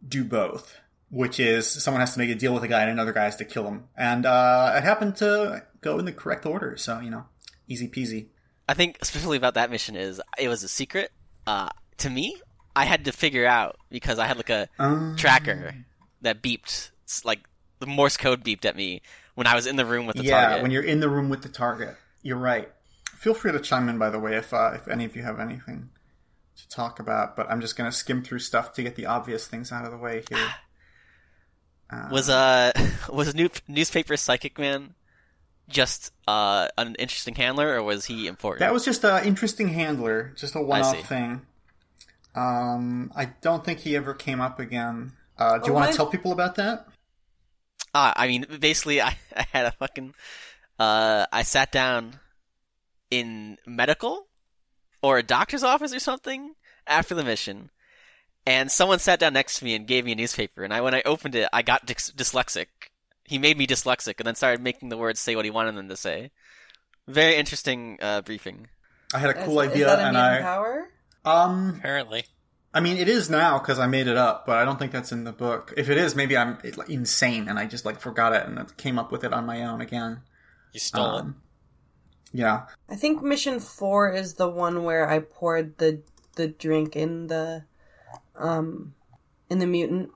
do 0.07 0.24
both. 0.24 0.76
Which 1.09 1.38
is 1.38 1.70
someone 1.70 2.00
has 2.00 2.14
to 2.14 2.18
make 2.18 2.31
a 2.31 2.35
deal 2.35 2.52
with 2.52 2.64
a 2.64 2.68
guy 2.68 2.83
and 2.83 2.90
another 2.90 3.12
guy 3.12 3.24
has 3.24 3.37
to 3.37 3.44
kill 3.44 3.68
him, 3.68 3.85
and 3.96 4.26
uh, 4.26 4.74
it 4.76 4.83
happened 4.83 5.14
to 5.16 5.62
go 5.81 6.00
in 6.00 6.05
the 6.05 6.12
correct 6.12 6.44
order. 6.44 6.76
So 6.76 6.98
you 6.98 7.11
know, 7.11 7.26
easy 7.68 7.87
peasy. 7.87 8.26
I 8.68 8.74
think 8.74 8.98
especially 9.00 9.37
about 9.37 9.55
that 9.55 9.70
mission 9.70 9.94
is 9.94 10.20
it 10.37 10.48
was 10.48 10.64
a 10.64 10.68
secret. 10.68 11.12
Uh, 11.46 11.68
to 11.98 12.11
me, 12.11 12.37
I 12.77 12.85
had 12.85 13.07
to 13.07 13.12
figure 13.12 13.47
out 13.47 13.77
because 13.91 14.19
I 14.19 14.27
had 14.27 14.37
like 14.37 14.51
a 14.51 14.69
Um, 14.79 15.17
tracker 15.17 15.75
that 16.23 16.43
beeped, 16.43 16.91
like 17.25 17.41
the 17.81 17.87
Morse 17.87 18.17
code 18.17 18.45
beeped 18.45 18.65
at 18.65 18.77
me 18.77 19.03
when 19.35 19.47
I 19.47 19.55
was 19.55 19.67
in 19.67 19.77
the 19.77 19.85
room 19.87 20.07
with 20.07 20.17
the 20.17 20.25
yeah, 20.25 20.43
target. 20.43 20.62
when 20.62 20.71
you're 20.71 20.85
in 20.85 21.01
the 21.01 21.09
room 21.09 21.29
with 21.29 21.43
the 21.43 21.49
target, 21.49 21.97
you're 22.23 22.39
right. 22.39 22.71
Feel 23.17 23.35
free 23.35 23.51
to 23.53 23.61
chime 23.61 23.89
in, 23.89 23.99
by 23.99 24.11
the 24.11 24.19
way, 24.19 24.37
if 24.37 24.53
uh, 24.53 24.73
if 24.75 24.89
any 24.89 25.05
of 25.05 25.17
you 25.17 25.23
have 25.23 25.41
anything 25.41 25.89
to 26.57 26.69
talk 26.69 27.01
about. 27.01 27.35
But 27.37 27.51
I'm 27.51 27.61
just 27.61 27.77
going 27.77 27.91
to 27.91 27.97
skim 27.97 28.23
through 28.23 28.41
stuff 28.41 28.73
to 28.75 28.83
get 28.83 28.95
the 28.97 29.07
obvious 29.07 29.47
things 29.47 29.73
out 29.73 29.85
of 29.85 29.91
the 29.91 29.97
way 29.99 30.23
here. 30.29 30.49
Uh, 31.91 32.09
Was 32.11 32.29
uh 32.29 32.73
was 33.12 33.35
new, 33.35 33.49
newspaper 33.69 34.17
psychic 34.17 34.59
man 34.59 34.95
just 35.69 36.12
uh 36.29 36.69
an 36.79 36.95
interesting 36.99 37.35
handler 37.35 37.75
or 37.77 37.83
was 37.83 38.05
he 38.07 38.27
important? 38.27 38.61
that 38.61 38.73
was 38.73 38.85
just 38.85 39.05
an 39.05 39.25
interesting 39.25 39.69
handler, 39.69 40.33
just 40.37 40.55
a 40.57 40.61
one-off 40.61 41.09
thing. 41.09 41.43
Um, 42.37 43.11
I 43.16 43.27
don't 43.40 43.64
think 43.64 43.81
he 43.81 43.96
ever 43.96 44.14
came 44.14 44.40
up 44.40 44.61
again. 44.61 45.12
Uh, 45.38 45.59
do 45.59 45.66
you 45.66 45.72
Oh, 45.72 45.75
want 45.75 45.90
to 45.90 45.96
tell 45.96 46.07
people 46.07 46.33
about 46.33 46.55
that? 46.57 46.87
Uh, 47.94 48.12
I 48.14 48.27
mean, 48.29 48.46
basically, 48.61 49.01
I, 49.09 49.16
I 49.35 49.46
had 49.53 49.66
a 49.66 49.72
fucking. 49.72 50.14
Uh, 50.79 51.27
I 51.33 51.42
sat 51.42 51.72
down 51.72 52.20
in 53.11 53.57
medical 53.66 54.27
or 55.03 55.18
a 55.18 55.22
doctor's 55.22 55.62
office 55.62 55.94
or 55.94 56.01
something 56.01 56.55
after 56.87 57.14
the 57.14 57.25
mission, 57.25 57.70
and 58.46 58.70
someone 58.70 58.99
sat 58.99 59.18
down 59.18 59.33
next 59.33 59.59
to 59.59 59.64
me 59.64 59.75
and 59.75 59.87
gave 59.87 60.05
me 60.05 60.12
a 60.12 60.16
newspaper. 60.16 60.62
And 60.64 60.75
I, 60.75 60.81
when 60.83 60.94
I 60.94 61.03
opened 61.07 61.35
it, 61.35 61.49
I 61.53 61.62
got 61.62 61.87
dys- 61.87 62.14
dyslexic. 62.14 62.66
He 63.25 63.38
made 63.38 63.57
me 63.57 63.66
dyslexic, 63.66 64.18
and 64.18 64.27
then 64.27 64.35
started 64.35 64.61
making 64.61 64.90
the 64.90 64.96
words 64.99 65.18
say 65.20 65.35
what 65.35 65.44
he 65.46 65.51
wanted 65.51 65.77
them 65.77 65.88
to 65.88 65.96
say. 65.96 66.31
Very 67.09 67.37
interesting 67.37 67.99
uh, 68.03 68.20
briefing. 68.22 68.68
I 69.14 69.18
had 69.18 69.31
a 69.31 69.44
cool 69.44 69.61
is, 69.61 69.70
idea, 69.70 69.87
is 69.87 69.92
that 69.92 70.01
a 70.01 70.09
and 70.09 70.18
I 70.18 70.40
power? 70.42 70.88
Um, 71.27 71.75
Apparently. 71.79 72.25
I 72.73 72.81
mean, 72.81 72.99
it 72.99 73.09
is 73.09 73.31
now 73.31 73.59
because 73.59 73.79
I 73.79 73.87
made 73.87 74.07
it 74.07 74.17
up, 74.19 74.45
but 74.47 74.59
I 74.59 74.65
don't 74.65 74.79
think 74.79 74.93
that's 74.93 75.11
in 75.11 75.25
the 75.25 75.33
book. 75.33 75.73
If 75.77 75.89
it 75.89 75.97
is, 75.97 76.15
maybe 76.15 76.37
I'm 76.37 76.59
insane 76.89 77.49
and 77.49 77.59
I 77.59 77.67
just 77.67 77.87
like 77.87 78.01
forgot 78.01 78.35
it 78.35 78.47
and 78.47 78.77
came 78.77 78.99
up 78.99 79.11
with 79.11 79.25
it 79.25 79.33
on 79.33 79.47
my 79.47 79.65
own 79.65 79.81
again. 79.81 80.21
You 80.73 80.81
stole 80.81 81.17
it. 81.17 81.21
Um, 81.21 81.37
yeah, 82.33 82.67
I 82.89 82.97
think 82.97 83.23
mission 83.23 83.61
four 83.61 84.12
is 84.12 84.35
the 84.35 84.49
one 84.49 84.85
where 84.85 85.09
I 85.09 85.21
poured 85.21 85.79
the 85.79 86.03
the 86.35 86.49
drink 86.49 86.95
in 86.97 87.29
the 87.29 87.65
um 88.35 88.95
in 89.49 89.59
the 89.59 89.67
mutant 89.67 90.11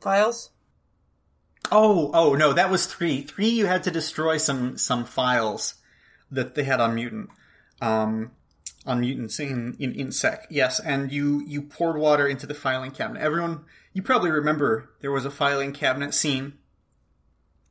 files. 0.00 0.50
Oh, 1.72 2.10
oh 2.14 2.34
no, 2.34 2.52
that 2.52 2.70
was 2.70 2.86
three. 2.86 3.22
Three, 3.22 3.48
you 3.48 3.66
had 3.66 3.82
to 3.84 3.90
destroy 3.90 4.36
some 4.36 4.76
some 4.76 5.04
files 5.04 5.74
that 6.30 6.54
they 6.54 6.64
had 6.64 6.80
on 6.80 6.94
mutant, 6.94 7.30
um, 7.80 8.30
on 8.86 9.00
mutants 9.00 9.38
in 9.38 9.76
in 9.78 9.92
IntSec. 9.94 10.44
Yes, 10.50 10.80
and 10.80 11.10
you 11.12 11.42
you 11.46 11.62
poured 11.62 11.96
water 11.98 12.26
into 12.26 12.46
the 12.46 12.54
filing 12.54 12.90
cabinet. 12.90 13.20
Everyone, 13.22 13.64
you 13.92 14.02
probably 14.02 14.30
remember 14.30 14.90
there 15.00 15.12
was 15.12 15.24
a 15.24 15.30
filing 15.30 15.72
cabinet 15.72 16.14
scene. 16.14 16.54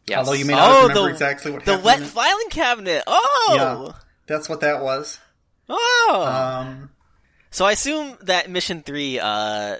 Yes. 0.07 0.19
Although 0.19 0.33
you 0.33 0.45
may 0.45 0.53
not 0.53 0.69
Oh, 0.71 0.81
remember 0.87 1.03
the- 1.03 1.09
exactly 1.13 1.51
what 1.51 1.65
The 1.65 1.77
happened. 1.77 1.85
wet 2.01 2.09
filing 2.09 2.49
cabinet. 2.49 3.03
Oh, 3.05 3.53
Yeah. 3.55 3.99
That's 4.27 4.47
what 4.49 4.61
that 4.61 4.81
was. 4.81 5.19
oh. 5.69 6.25
Um, 6.27 6.89
So 7.51 7.65
I 7.65 7.71
assume 7.73 8.17
that 8.21 8.49
mission 8.49 8.81
three, 8.83 9.19
uh, 9.19 9.77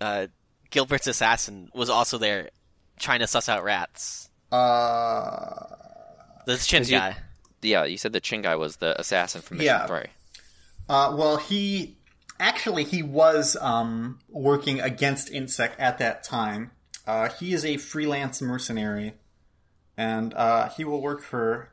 uh, 0.00 0.26
Gilbert's 0.70 1.06
assassin 1.06 1.70
was 1.74 1.88
also 1.90 2.18
there, 2.18 2.50
trying 2.98 3.20
to 3.20 3.26
suss 3.28 3.48
out 3.48 3.62
rats. 3.64 4.28
uh, 4.52 5.66
The 6.46 6.56
chin 6.58 6.80
'Cause 6.82 6.90
you- 6.90 6.98
guy. 6.98 7.16
Yeah, 7.62 7.84
you 7.84 7.96
said 7.96 8.12
the 8.12 8.20
Chin 8.20 8.42
guy 8.42 8.56
was 8.56 8.76
the 8.76 8.98
assassin 9.00 9.40
from 9.40 9.56
Mission 9.56 9.66
Yeah. 9.74 9.86
Three. 9.86 10.10
Uh, 10.88 11.14
well, 11.16 11.36
he 11.36 11.98
actually 12.38 12.84
he 12.84 13.02
was 13.02 13.56
um, 13.60 14.18
working 14.28 14.80
against 14.80 15.32
IntSec 15.32 15.72
at 15.78 15.98
that 15.98 16.22
time. 16.22 16.70
Uh, 17.06 17.28
he 17.28 17.52
is 17.52 17.64
a 17.64 17.76
freelance 17.76 18.40
mercenary, 18.40 19.14
and 19.96 20.34
uh, 20.34 20.68
he 20.70 20.84
will 20.84 21.00
work 21.00 21.22
for 21.22 21.70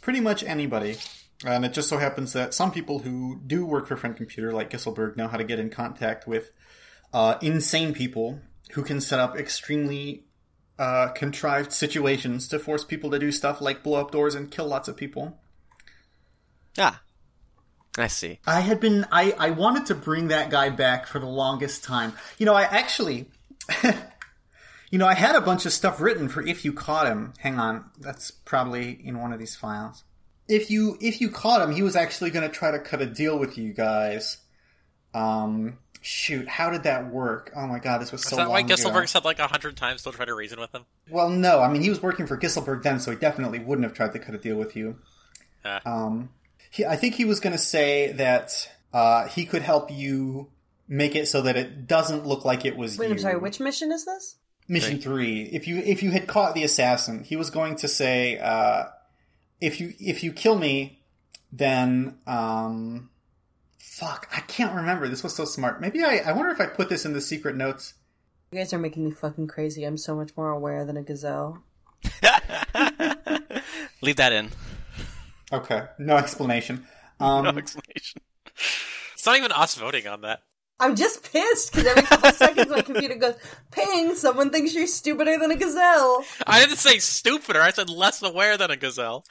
pretty 0.00 0.20
much 0.20 0.42
anybody. 0.42 0.96
And 1.44 1.64
it 1.64 1.72
just 1.72 1.88
so 1.88 1.96
happens 1.96 2.34
that 2.34 2.52
some 2.52 2.70
people 2.70 3.00
who 3.00 3.40
do 3.46 3.64
work 3.64 3.86
for 3.86 3.96
Friend 3.96 4.14
Computer, 4.14 4.52
like 4.52 4.70
Gisselberg, 4.70 5.16
know 5.16 5.26
how 5.26 5.38
to 5.38 5.44
get 5.44 5.58
in 5.58 5.70
contact 5.70 6.26
with 6.26 6.50
uh, 7.14 7.36
insane 7.40 7.94
people 7.94 8.40
who 8.72 8.82
can 8.82 9.00
set 9.00 9.18
up 9.18 9.36
extremely 9.36 10.26
uh, 10.78 11.08
contrived 11.08 11.72
situations 11.72 12.46
to 12.48 12.58
force 12.58 12.84
people 12.84 13.10
to 13.10 13.18
do 13.18 13.32
stuff 13.32 13.60
like 13.60 13.82
blow 13.82 14.00
up 14.00 14.10
doors 14.10 14.34
and 14.34 14.50
kill 14.50 14.66
lots 14.66 14.88
of 14.88 14.96
people. 14.96 15.38
Ah, 16.78 17.02
I 17.98 18.06
see. 18.06 18.38
I 18.46 18.60
had 18.60 18.80
been 18.80 19.06
I 19.10 19.32
I 19.38 19.50
wanted 19.50 19.86
to 19.86 19.94
bring 19.94 20.28
that 20.28 20.50
guy 20.50 20.70
back 20.70 21.06
for 21.06 21.18
the 21.18 21.26
longest 21.26 21.84
time. 21.84 22.12
You 22.38 22.46
know, 22.46 22.54
I 22.54 22.62
actually 22.62 23.26
You 24.90 24.98
know, 24.98 25.06
I 25.06 25.14
had 25.14 25.36
a 25.36 25.40
bunch 25.40 25.66
of 25.66 25.72
stuff 25.72 26.00
written 26.00 26.28
for 26.28 26.42
if 26.42 26.64
you 26.64 26.72
caught 26.72 27.06
him. 27.06 27.32
Hang 27.38 27.60
on, 27.60 27.84
that's 28.00 28.30
probably 28.32 29.00
in 29.04 29.20
one 29.20 29.32
of 29.32 29.38
these 29.38 29.54
files. 29.54 30.02
If 30.48 30.68
you 30.70 30.98
if 31.00 31.20
you 31.20 31.30
caught 31.30 31.62
him, 31.62 31.74
he 31.74 31.82
was 31.82 31.94
actually 31.94 32.30
going 32.30 32.48
to 32.48 32.52
try 32.54 32.72
to 32.72 32.78
cut 32.80 33.00
a 33.00 33.06
deal 33.06 33.38
with 33.38 33.56
you 33.56 33.72
guys. 33.72 34.38
Um 35.14 35.78
shoot, 36.02 36.48
how 36.48 36.70
did 36.70 36.84
that 36.84 37.12
work? 37.12 37.52
Oh 37.54 37.66
my 37.66 37.78
god, 37.78 38.00
this 38.00 38.10
was 38.10 38.22
so 38.22 38.30
Is 38.30 38.36
that 38.38 38.48
why 38.48 38.60
long 38.60 38.70
ago. 38.70 38.74
Gisselberg 38.74 39.08
said 39.08 39.24
like 39.24 39.38
a 39.38 39.46
hundred 39.46 39.76
times 39.76 40.02
don't 40.02 40.12
try 40.12 40.24
to 40.24 40.34
reason 40.34 40.58
with 40.58 40.74
him? 40.74 40.86
Well, 41.08 41.28
no. 41.28 41.60
I 41.60 41.70
mean, 41.70 41.82
he 41.82 41.90
was 41.90 42.02
working 42.02 42.26
for 42.26 42.36
Gisselberg 42.36 42.82
then, 42.82 42.98
so 43.00 43.10
he 43.10 43.16
definitely 43.16 43.58
wouldn't 43.58 43.84
have 43.84 43.94
tried 43.94 44.12
to 44.12 44.18
cut 44.18 44.34
a 44.34 44.38
deal 44.38 44.56
with 44.56 44.76
you. 44.76 44.98
Ah. 45.64 45.80
Um, 45.84 46.30
he, 46.70 46.84
I 46.84 46.96
think 46.96 47.16
he 47.16 47.24
was 47.24 47.40
going 47.40 47.52
to 47.52 47.58
say 47.58 48.12
that 48.12 48.70
uh, 48.92 49.26
he 49.28 49.44
could 49.44 49.62
help 49.62 49.90
you 49.90 50.50
make 50.88 51.14
it 51.14 51.28
so 51.28 51.42
that 51.42 51.56
it 51.56 51.86
doesn't 51.86 52.26
look 52.26 52.44
like 52.44 52.64
it 52.64 52.76
was 52.76 52.96
Wait, 52.96 53.06
you. 53.06 53.12
I'm 53.12 53.18
sorry. 53.18 53.36
Which 53.36 53.60
mission 53.60 53.92
is 53.92 54.04
this? 54.04 54.36
mission 54.70 55.00
three. 55.00 55.42
If 55.42 55.66
you 55.68 55.78
if 55.78 56.02
you 56.02 56.12
had 56.12 56.26
caught 56.26 56.54
the 56.54 56.64
assassin, 56.64 57.24
he 57.24 57.36
was 57.36 57.50
going 57.50 57.76
to 57.76 57.88
say, 57.88 58.38
uh, 58.38 58.84
if 59.60 59.80
you 59.80 59.92
if 59.98 60.22
you 60.22 60.32
kill 60.32 60.56
me, 60.56 61.02
then 61.52 62.18
um, 62.26 63.10
fuck, 63.78 64.28
I 64.34 64.40
can't 64.40 64.74
remember. 64.74 65.08
This 65.08 65.22
was 65.22 65.34
so 65.34 65.44
smart. 65.44 65.80
Maybe 65.80 66.02
I 66.02 66.18
I 66.18 66.32
wonder 66.32 66.50
if 66.50 66.60
I 66.60 66.66
put 66.66 66.88
this 66.88 67.04
in 67.04 67.12
the 67.12 67.20
secret 67.20 67.56
notes. 67.56 67.94
You 68.52 68.58
guys 68.58 68.72
are 68.72 68.78
making 68.78 69.04
me 69.04 69.10
fucking 69.10 69.48
crazy. 69.48 69.84
I'm 69.84 69.98
so 69.98 70.16
much 70.16 70.36
more 70.36 70.50
aware 70.50 70.84
than 70.84 70.96
a 70.96 71.02
gazelle. 71.02 71.62
Leave 74.02 74.16
that 74.16 74.32
in. 74.32 74.50
Okay, 75.52 75.82
no 75.98 76.16
explanation. 76.16 76.86
Um, 77.20 77.44
No 77.44 77.50
explanation. 77.50 78.22
It's 79.12 79.26
not 79.26 79.36
even 79.36 79.52
us 79.52 79.74
voting 79.74 80.06
on 80.06 80.22
that. 80.22 80.40
I'm 80.80 80.96
just 80.96 81.30
pissed 81.30 81.70
because 81.70 81.86
every 81.86 82.02
couple 82.04 82.32
seconds 82.32 82.70
my 82.70 82.80
computer 82.80 83.16
goes, 83.16 83.34
ping, 83.70 84.14
someone 84.14 84.48
thinks 84.48 84.74
you're 84.74 84.86
stupider 84.86 85.38
than 85.38 85.50
a 85.50 85.56
gazelle. 85.56 86.24
I 86.46 86.60
didn't 86.60 86.78
say 86.78 86.98
stupider. 86.98 87.60
I 87.60 87.72
said 87.72 87.90
less 87.90 88.22
aware 88.22 88.56
than 88.56 88.70
a 88.70 88.76
gazelle. 88.76 89.26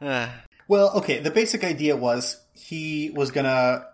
Well, 0.68 0.90
okay, 0.96 1.20
the 1.20 1.30
basic 1.30 1.62
idea 1.62 1.96
was 1.96 2.40
he 2.52 3.10
was 3.10 3.30
gonna 3.30 3.84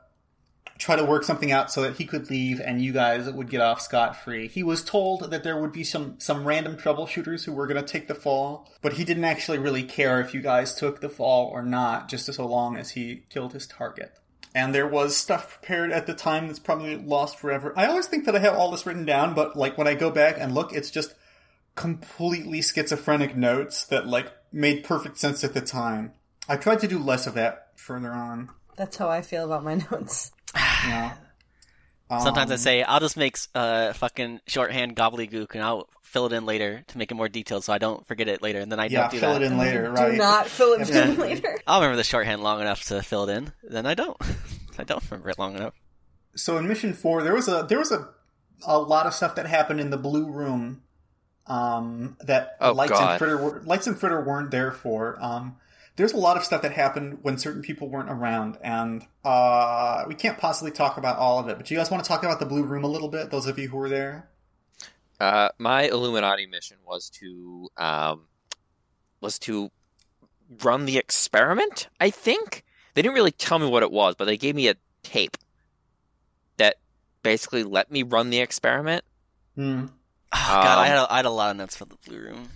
try 0.83 0.97
to 0.97 1.05
work 1.05 1.23
something 1.23 1.53
out 1.53 1.71
so 1.71 1.83
that 1.83 1.97
he 1.97 2.05
could 2.05 2.29
leave 2.29 2.61
and 2.61 2.83
you 2.83 2.93
guys 2.93 3.31
would 3.31 3.49
get 3.49 3.61
off 3.61 3.81
scot 3.81 4.17
free. 4.17 4.49
He 4.49 4.65
was 4.65 4.83
told 4.83 5.31
that 5.31 5.45
there 5.45 5.57
would 5.57 5.71
be 5.71 5.85
some 5.85 6.17
some 6.19 6.45
random 6.45 6.77
troubleshooters 6.77 7.45
who 7.45 7.53
were 7.53 7.69
gonna 7.69 7.85
take 7.85 8.09
the 8.09 8.17
fall, 8.17 8.69
but 8.83 8.95
he 8.95 9.05
didn't 9.05 9.25
actually 9.25 9.59
really 9.59 9.85
care 9.85 10.21
if 10.21 10.35
you 10.35 10.43
guys 10.43 10.75
took 10.75 11.01
the 11.01 11.09
fall 11.09 11.47
or 11.47 11.63
not, 11.63 12.09
just 12.09 12.33
so 12.33 12.47
long 12.47 12.77
as 12.77 12.91
he 12.91 13.23
killed 13.31 13.53
his 13.53 13.69
target. 13.69 14.19
And 14.57 14.75
there 14.75 14.89
was 14.89 15.17
stuff 15.17 15.61
prepared 15.61 15.93
at 15.93 16.09
the 16.09 16.15
time 16.15 16.49
that's 16.49 16.59
probably 16.59 16.97
lost 16.97 17.39
forever. 17.39 17.73
I 17.77 17.87
always 17.87 18.07
think 18.07 18.27
that 18.27 18.35
I 18.35 18.41
have 18.41 18.55
all 18.55 18.73
this 18.73 18.85
written 18.85 19.07
down, 19.07 19.35
but 19.35 19.57
like 19.57 19.79
when 19.79 19.87
I 19.87 19.95
go 19.95 20.11
back 20.11 20.37
and 20.37 20.53
look, 20.53 20.73
it's 20.73 20.91
just 20.91 21.15
completely 21.77 22.61
schizophrenic 22.61 23.37
notes 23.37 23.85
that 23.85 24.09
like 24.09 24.33
made 24.51 24.83
perfect 24.83 25.17
sense 25.19 25.45
at 25.45 25.55
the 25.55 25.61
time. 25.61 26.13
I 26.49 26.57
tried 26.57 26.81
to 26.81 26.89
do 26.89 26.99
less 26.99 27.29
of 27.29 27.35
that 27.35 27.69
further 27.77 28.11
on. 28.11 28.51
That's 28.77 28.97
how 28.97 29.09
I 29.09 29.23
feel 29.23 29.45
about 29.45 29.63
my 29.63 29.75
notes. 29.93 30.33
Yeah. 30.87 31.15
Sometimes 32.21 32.51
I 32.51 32.55
Um, 32.55 32.59
say 32.59 32.83
I'll 32.83 33.01
just 33.01 33.17
make 33.17 33.39
uh 33.55 33.93
fucking 33.95 34.41
shorthand 34.47 34.97
gobbledygook 34.97 35.55
and 35.55 35.63
I'll 35.63 35.89
fill 36.03 36.27
it 36.27 36.33
in 36.35 36.45
later 36.45 36.85
to 36.89 36.99
make 36.99 37.11
it 37.11 37.15
more 37.15 37.29
detailed 37.29 37.65
so 37.65 37.73
I 37.73 37.79
don't 37.79 38.07
forget 38.07 38.29
it 38.29 38.43
later 38.43 38.59
and 38.59 38.71
then 38.71 38.79
I 38.79 38.87
yeah, 38.87 39.03
don't 39.03 39.11
do 39.13 39.19
fill 39.21 39.33
that. 39.33 39.43
it 39.43 39.47
in 39.51 39.57
later, 39.57 39.85
Do 39.85 39.91
right? 39.93 40.19
not 40.19 40.47
fill 40.47 40.75
it 40.75 40.91
in 40.91 41.17
later. 41.19 41.59
I'll 41.67 41.81
remember 41.81 41.97
the 41.97 42.05
shorthand 42.05 42.43
long 42.43 42.61
enough 42.61 42.85
to 42.89 43.03
fill 43.03 43.29
it 43.29 43.35
in. 43.37 43.53
Then 43.63 43.87
I 43.87 43.95
don't. 43.95 44.17
I 44.79 44.85
don't 44.85 45.03
remember 45.11 45.31
it 45.31 45.39
long 45.39 45.55
enough. 45.57 45.73
So 46.35 46.59
in 46.59 46.69
mission 46.69 46.93
four, 46.93 47.23
there 47.23 47.35
was 47.35 47.49
a 47.49 47.65
there 47.67 47.79
was 47.79 47.93
a 47.93 48.09
a 48.67 48.79
lot 48.79 49.07
of 49.07 49.15
stuff 49.15 49.35
that 49.37 49.47
happened 49.47 49.81
in 49.81 49.89
the 49.91 49.97
blue 49.97 50.31
room 50.31 50.83
um, 51.47 52.17
that 52.21 52.57
Oh, 52.61 52.73
lights 52.73 52.93
God. 52.93 53.11
and 53.13 53.19
fritter 53.19 53.37
were, 53.43 53.63
lights 53.65 53.87
and 53.87 53.99
fritter 53.99 54.23
weren't 54.23 54.51
there 54.51 54.71
for. 54.73 55.17
Um, 55.21 55.57
there's 55.97 56.13
a 56.13 56.17
lot 56.17 56.37
of 56.37 56.45
stuff 56.45 56.63
that 56.63 56.73
happened 56.73 57.19
when 57.23 57.37
certain 57.39 57.63
people 57.63 57.89
weren't 57.89 58.11
around, 58.11 58.57
and 58.63 59.07
uh, 59.25 60.05
we 60.09 60.15
can't 60.15 60.39
possibly 60.39 60.71
talk 60.71 60.97
about 60.97 61.19
all 61.19 61.39
of 61.39 61.49
it. 61.49 61.57
But 61.59 61.71
you 61.71 61.77
guys 61.77 61.91
want 61.91 62.03
to 62.03 62.09
talk 62.09 62.23
about 62.23 62.39
the 62.41 62.47
blue 62.47 62.63
room 62.65 62.85
a 62.85 62.89
little 62.89 63.09
bit? 63.09 63.31
Those 63.31 63.47
of 63.47 63.59
you 63.59 63.69
who 63.69 63.77
were 63.77 63.89
there. 63.89 64.29
Uh, 65.21 65.51
my 65.59 65.83
Illuminati 65.83 66.47
mission 66.47 66.79
was 66.85 67.11
to 67.11 67.69
um, 67.77 68.23
was 69.21 69.39
to 69.41 69.71
run 70.63 70.85
the 70.87 70.99
experiment. 70.99 71.89
I 72.01 72.11
think 72.11 72.65
they 72.95 73.03
didn't 73.03 73.15
really 73.15 73.31
tell 73.31 73.59
me 73.59 73.69
what 73.69 73.83
it 73.83 73.93
was, 73.93 74.15
but 74.17 74.25
they 74.25 74.37
gave 74.37 74.55
me 74.55 74.69
a 74.69 74.75
tape 75.03 75.37
that 76.57 76.77
basically 77.23 77.63
let 77.65 77.91
me 77.91 78.03
run 78.03 78.31
the 78.31 78.41
experiment. 78.41 79.05
Hmm. 79.55 79.87
Oh, 79.87 79.91
God, 80.33 80.79
I 80.79 80.85
Um, 80.85 80.89
had, 80.89 80.99
a, 80.99 81.13
I 81.13 81.17
had 81.17 81.27
a 81.27 81.31
lot 81.31 81.51
of 81.51 81.57
notes 81.59 81.77
for 81.77 81.85
the 81.85 81.97
blue 82.07 82.19
room. 82.19 82.49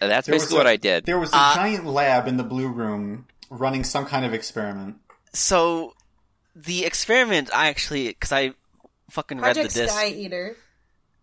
And 0.00 0.10
that's 0.10 0.26
There 0.26 0.34
basically 0.34 0.56
a- 0.56 0.58
what 0.60 0.66
I 0.66 0.76
did. 0.76 1.04
There 1.06 1.18
was 1.18 1.30
a 1.32 1.36
Uh, 1.36 1.54
giant 1.54 1.86
lab 1.86 2.26
in 2.26 2.36
the 2.36 2.42
blue 2.44 2.68
room 2.68 3.26
running 3.50 3.84
some 3.84 4.06
kind 4.06 4.24
of 4.24 4.32
experiment. 4.32 4.96
So 5.32 5.94
the 6.54 6.84
experiment, 6.84 7.50
I 7.54 7.68
actually 7.68 8.08
because 8.08 8.32
I 8.32 8.54
fucking 9.10 9.38
read 9.38 9.54
Project 9.54 9.74
the 9.74 9.80
disc. 9.82 9.94
Sky 9.94 10.08
Eater. 10.08 10.56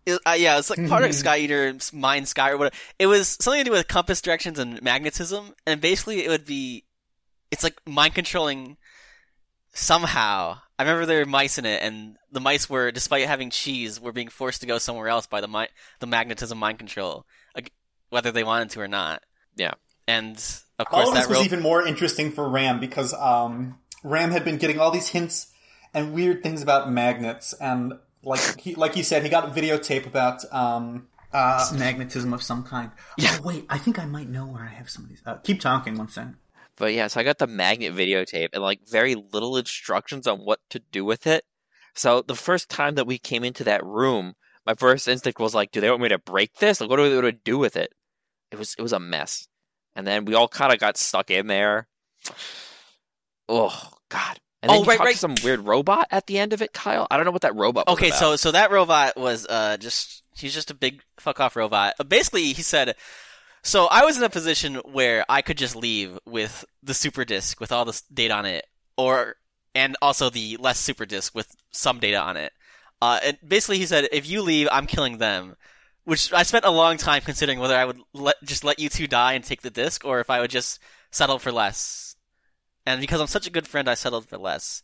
It- 0.06 0.20
uh, 0.26 0.36
yeah, 0.38 0.58
it's 0.58 0.70
like 0.70 0.86
Project 0.88 1.14
Sky 1.24 1.38
Eater, 1.38 1.74
Mind 1.92 2.28
Sky, 2.28 2.50
or 2.50 2.56
whatever. 2.56 2.74
It 2.98 3.06
was 3.08 3.36
something 3.40 3.60
to 3.60 3.64
do 3.64 3.70
with 3.72 3.88
compass 3.88 4.20
directions 4.22 4.58
and 4.58 4.80
magnetism, 4.82 5.54
and 5.66 5.80
basically 5.80 6.24
it 6.24 6.28
would 6.28 6.46
be, 6.46 6.84
it's 7.50 7.62
like 7.64 7.78
mind 7.86 8.14
controlling 8.14 8.76
somehow. 9.74 10.58
I 10.78 10.82
remember 10.84 11.06
there 11.06 11.18
were 11.18 11.26
mice 11.26 11.58
in 11.58 11.66
it, 11.66 11.82
and 11.82 12.16
the 12.30 12.40
mice 12.40 12.70
were, 12.70 12.90
despite 12.92 13.26
having 13.26 13.50
cheese, 13.50 14.00
were 14.00 14.12
being 14.12 14.28
forced 14.28 14.60
to 14.60 14.66
go 14.66 14.78
somewhere 14.78 15.08
else 15.08 15.26
by 15.26 15.40
the 15.40 15.48
mi- 15.48 15.68
the 15.98 16.06
magnetism 16.06 16.56
mind 16.58 16.78
control, 16.78 17.26
ag- 17.56 17.70
whether 18.10 18.32
they 18.32 18.44
wanted 18.44 18.70
to 18.70 18.80
or 18.80 18.88
not. 18.88 19.22
Yeah. 19.56 19.74
And 20.06 20.36
of 20.78 20.86
course 20.86 21.06
all 21.06 21.08
of 21.10 21.14
this 21.14 21.26
that 21.26 21.36
was 21.36 21.44
even 21.44 21.60
more 21.60 21.86
interesting 21.86 22.32
for 22.32 22.48
Ram 22.48 22.80
because 22.80 23.12
um, 23.14 23.78
Ram 24.02 24.30
had 24.30 24.44
been 24.44 24.58
getting 24.58 24.78
all 24.78 24.90
these 24.90 25.08
hints 25.08 25.48
and 25.94 26.12
weird 26.12 26.42
things 26.42 26.62
about 26.62 26.90
magnets, 26.90 27.52
and 27.54 27.94
like 28.22 28.60
he 28.60 28.74
like 28.74 28.94
he 28.94 29.02
said, 29.02 29.22
he 29.22 29.28
got 29.28 29.44
a 29.44 29.60
videotape 29.60 30.06
about 30.06 30.44
um, 30.52 31.08
uh, 31.32 31.70
magnetism 31.76 32.32
of 32.32 32.42
some 32.42 32.62
kind. 32.62 32.90
Oh 33.20 33.40
wait, 33.44 33.66
I 33.68 33.78
think 33.78 33.98
I 33.98 34.04
might 34.04 34.28
know 34.28 34.46
where 34.46 34.62
I 34.62 34.74
have 34.74 34.88
some 34.88 35.04
of 35.04 35.10
these. 35.10 35.22
Uh, 35.24 35.36
keep 35.36 35.60
talking 35.60 35.96
one 35.96 36.08
second. 36.08 36.36
But 36.76 36.94
yeah, 36.94 37.08
so 37.08 37.20
I 37.20 37.24
got 37.24 37.38
the 37.38 37.48
magnet 37.48 37.94
videotape 37.94 38.50
and 38.52 38.62
like 38.62 38.80
very 38.88 39.16
little 39.16 39.56
instructions 39.56 40.26
on 40.26 40.38
what 40.38 40.60
to 40.70 40.78
do 40.92 41.04
with 41.04 41.26
it. 41.26 41.44
So 41.94 42.22
the 42.22 42.36
first 42.36 42.68
time 42.68 42.94
that 42.94 43.06
we 43.06 43.18
came 43.18 43.42
into 43.42 43.64
that 43.64 43.84
room, 43.84 44.34
my 44.64 44.74
first 44.74 45.08
instinct 45.08 45.40
was 45.40 45.56
like, 45.56 45.72
do 45.72 45.80
they 45.80 45.90
want 45.90 46.02
me 46.02 46.10
to 46.10 46.18
break 46.18 46.54
this? 46.54 46.80
Like 46.80 46.88
what 46.88 47.00
are 47.00 47.08
they 47.08 47.20
going 47.20 47.34
to 47.34 47.40
do 47.44 47.58
with 47.58 47.76
it? 47.76 47.92
It 48.50 48.58
was 48.58 48.74
it 48.78 48.82
was 48.82 48.92
a 48.92 48.98
mess. 49.00 49.46
And 49.94 50.06
then 50.06 50.24
we 50.24 50.34
all 50.34 50.48
kind 50.48 50.72
of 50.72 50.78
got 50.78 50.96
stuck 50.96 51.30
in 51.30 51.46
there. 51.48 51.86
Oh 53.48 53.90
god. 54.08 54.38
And 54.62 54.70
then 54.70 54.78
Oh, 54.80 54.82
you 54.90 54.98
right, 54.98 55.12
to 55.12 55.18
some 55.18 55.36
weird 55.44 55.60
robot 55.60 56.08
at 56.10 56.26
the 56.26 56.38
end 56.38 56.52
of 56.52 56.62
it, 56.62 56.72
Kyle. 56.72 57.06
I 57.10 57.16
don't 57.16 57.24
know 57.26 57.30
what 57.32 57.42
that 57.42 57.54
robot 57.54 57.86
was 57.86 57.94
Okay, 57.96 58.08
about. 58.08 58.18
so 58.18 58.36
so 58.36 58.52
that 58.52 58.70
robot 58.70 59.16
was 59.16 59.46
uh 59.48 59.76
just 59.78 60.22
he's 60.36 60.54
just 60.54 60.70
a 60.70 60.74
big 60.74 61.02
fuck 61.18 61.40
off 61.40 61.56
robot. 61.56 61.94
Uh, 61.98 62.04
Basically, 62.04 62.52
he 62.52 62.62
said 62.62 62.96
so 63.62 63.86
I 63.86 64.04
was 64.04 64.16
in 64.16 64.22
a 64.24 64.30
position 64.30 64.76
where 64.76 65.24
I 65.28 65.42
could 65.42 65.58
just 65.58 65.76
leave 65.76 66.18
with 66.26 66.64
the 66.82 66.94
super 66.94 67.24
disk 67.24 67.60
with 67.60 67.72
all 67.72 67.84
this 67.84 68.02
data 68.02 68.34
on 68.34 68.46
it 68.46 68.66
or 68.96 69.36
and 69.74 69.96
also 70.02 70.30
the 70.30 70.56
less 70.58 70.78
super 70.78 71.06
disk 71.06 71.34
with 71.34 71.54
some 71.70 71.98
data 72.00 72.18
on 72.18 72.36
it. 72.36 72.52
Uh 73.00 73.20
and 73.22 73.38
basically 73.46 73.78
he 73.78 73.86
said 73.86 74.08
if 74.12 74.28
you 74.28 74.42
leave, 74.42 74.68
I'm 74.72 74.86
killing 74.86 75.18
them. 75.18 75.56
Which 76.08 76.32
I 76.32 76.42
spent 76.42 76.64
a 76.64 76.70
long 76.70 76.96
time 76.96 77.20
considering 77.20 77.58
whether 77.58 77.76
I 77.76 77.84
would 77.84 78.00
let 78.14 78.36
just 78.42 78.64
let 78.64 78.78
you 78.78 78.88
two 78.88 79.06
die 79.06 79.34
and 79.34 79.44
take 79.44 79.60
the 79.60 79.68
disc 79.68 80.06
or 80.06 80.20
if 80.20 80.30
I 80.30 80.40
would 80.40 80.50
just 80.50 80.80
settle 81.10 81.38
for 81.38 81.52
less. 81.52 82.16
And 82.86 82.98
because 82.98 83.20
I'm 83.20 83.26
such 83.26 83.46
a 83.46 83.50
good 83.50 83.68
friend, 83.68 83.90
I 83.90 83.92
settled 83.92 84.26
for 84.26 84.38
less. 84.38 84.82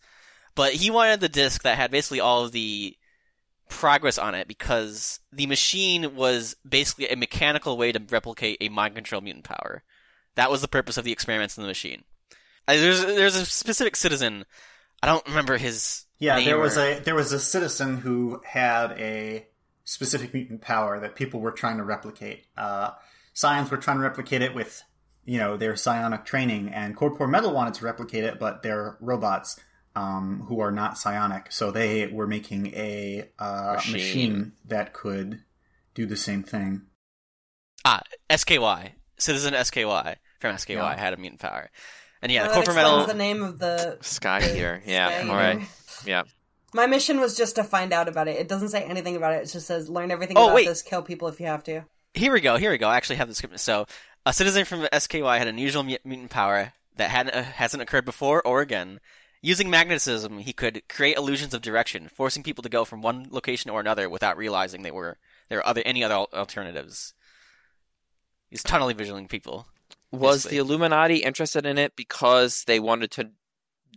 But 0.55 0.75
he 0.75 0.91
wanted 0.91 1.21
the 1.21 1.31
disc 1.31 1.63
that 1.63 1.79
had 1.79 1.91
basically 1.91 2.21
all 2.21 2.45
of 2.45 2.53
the 2.53 2.95
progress 3.71 4.19
on 4.19 4.35
it 4.35 4.47
because 4.47 5.21
the 5.33 5.47
machine 5.47 6.15
was 6.15 6.57
basically 6.69 7.09
a 7.09 7.17
mechanical 7.17 7.79
way 7.79 7.91
to 7.91 8.03
replicate 8.11 8.59
a 8.61 8.69
mind 8.69 8.95
control 8.95 9.23
mutant 9.23 9.47
power. 9.47 9.83
That 10.35 10.51
was 10.51 10.61
the 10.61 10.69
purpose 10.69 10.99
of 10.99 11.05
the 11.05 11.13
experiments 11.13 11.57
in 11.57 11.63
the 11.63 11.69
machine. 11.69 12.05
There's 12.67 13.03
there's 13.03 13.37
a 13.37 13.47
specific 13.47 13.97
citizen. 13.97 14.45
I 15.03 15.07
don't 15.07 15.27
remember 15.27 15.57
his. 15.57 16.05
Yeah, 16.19 16.37
name 16.37 16.45
there 16.45 16.59
was 16.59 16.77
a 16.77 17.01
there 17.01 17.15
was 17.15 17.33
a 17.33 17.41
citizen 17.41 17.97
who 17.97 18.41
had 18.45 18.93
a 18.93 19.47
specific 19.85 20.33
mutant 20.35 20.61
power 20.61 20.99
that 21.01 21.15
people 21.15 21.41
were 21.41 21.53
trying 21.53 21.77
to 21.79 21.85
replicate. 21.85 22.47
Uh, 22.57 22.91
Psions 23.35 23.71
were 23.71 23.77
trying 23.77 23.97
to 23.99 24.03
replicate 24.03 24.43
it 24.43 24.55
with 24.55 24.83
you 25.25 25.39
know 25.39 25.57
their 25.57 25.77
psionic 25.77 26.25
training, 26.25 26.69
and 26.69 26.97
Corpore 26.97 27.29
Metal 27.29 27.53
wanted 27.53 27.75
to 27.75 27.85
replicate 27.85 28.25
it, 28.25 28.39
but 28.39 28.63
they're 28.63 28.97
robots 29.01 29.59
um, 29.97 30.45
who 30.49 30.61
are 30.61 30.71
not 30.73 30.99
psionic, 30.99 31.51
so 31.53 31.71
they 31.71 32.07
were 32.09 32.27
making 32.27 32.69
a 32.75 33.29
uh, 33.39 33.75
Machine. 33.75 33.93
machine. 33.93 34.53
that 34.67 34.93
could 34.93 35.41
do 35.95 36.05
the 36.07 36.17
same 36.17 36.43
thing. 36.43 36.83
ah 37.85 38.01
SKY 38.31 38.95
Citizen 39.19 39.55
SKY 39.55 40.17
from 40.41 40.57
SKY 40.59 40.75
Yeah. 40.75 40.97
had 40.99 41.13
a 41.15 41.17
mutant 41.17 41.41
power, 41.41 41.71
and 42.23 42.31
yeah, 42.33 42.43
Uh, 42.43 42.45
the 42.45 42.49
that 42.49 42.55
corporate 42.55 42.77
explains 42.77 42.93
metal. 42.99 43.07
the 43.07 43.15
name 43.15 43.43
of 43.43 43.59
the 43.59 43.99
Sky 44.03 44.43
here. 44.43 44.83
Yeah, 44.87 45.09
Sky 45.21 45.29
all 45.29 45.37
right. 45.37 45.57
Eater. 45.59 45.67
Yeah. 46.07 46.23
My 46.75 46.87
mission 46.87 47.21
was 47.21 47.37
just 47.37 47.55
to 47.57 47.65
find 47.65 47.93
out 47.93 48.09
about 48.09 48.27
it. 48.29 48.37
It 48.37 48.49
doesn't 48.49 48.69
say 48.71 48.83
anything 48.83 49.15
about 49.17 49.33
it. 49.33 49.43
It 49.45 49.53
just 49.53 49.67
says 49.67 49.89
learn 49.89 50.11
everything 50.11 50.37
Oh, 50.37 50.47
about 50.47 50.55
wait. 50.57 50.67
this, 50.67 50.83
kill 50.83 51.03
people 51.03 51.29
if 51.29 51.39
you 51.41 51.47
have 51.47 51.63
to. 51.65 51.85
Here 52.15 52.33
we 52.33 52.41
go. 52.41 52.57
Here 52.57 52.71
we 52.71 52.79
go. 52.79 52.89
I 52.89 52.97
actually 52.97 53.17
have 53.17 53.29
the 53.29 53.35
script. 53.35 53.59
So, 53.61 53.87
a 54.27 54.33
citizen 54.33 54.65
from 54.65 54.87
SKY 54.93 55.39
had 55.39 55.47
unusual 55.49 55.83
mutant 55.85 56.31
power 56.31 56.73
that 56.97 57.11
hadn't, 57.11 57.35
uh, 57.35 57.43
hasn't 57.43 57.83
occurred 57.83 58.05
before 58.05 58.43
or 58.47 58.61
again. 58.61 59.01
Using 59.41 59.69
magnetism, 59.69 60.39
he 60.39 60.53
could 60.55 60.83
create 60.89 61.17
illusions 61.19 61.53
of 61.55 61.61
direction, 61.61 62.09
forcing 62.09 62.43
people 62.43 62.63
to 62.63 62.69
go 62.71 62.85
from 62.85 63.03
one 63.03 63.29
location 63.31 63.71
or 63.71 63.79
another 63.79 64.09
without 64.09 64.37
realizing 64.39 64.83
they 64.83 64.91
were 64.91 65.19
there 65.49 65.59
were 65.59 65.67
other 65.67 65.83
any 65.85 66.03
other 66.03 66.15
alternatives. 66.15 67.13
He's 68.49 68.63
tunnel 68.63 68.93
visioning 68.95 69.29
people. 69.29 69.67
Was 70.11 70.45
Basically. 70.45 70.57
the 70.59 70.63
Illuminati 70.65 71.17
interested 71.19 71.67
in 71.67 71.77
it 71.77 71.95
because 71.95 72.65
they 72.65 72.81
wanted 72.81 73.11
to 73.13 73.31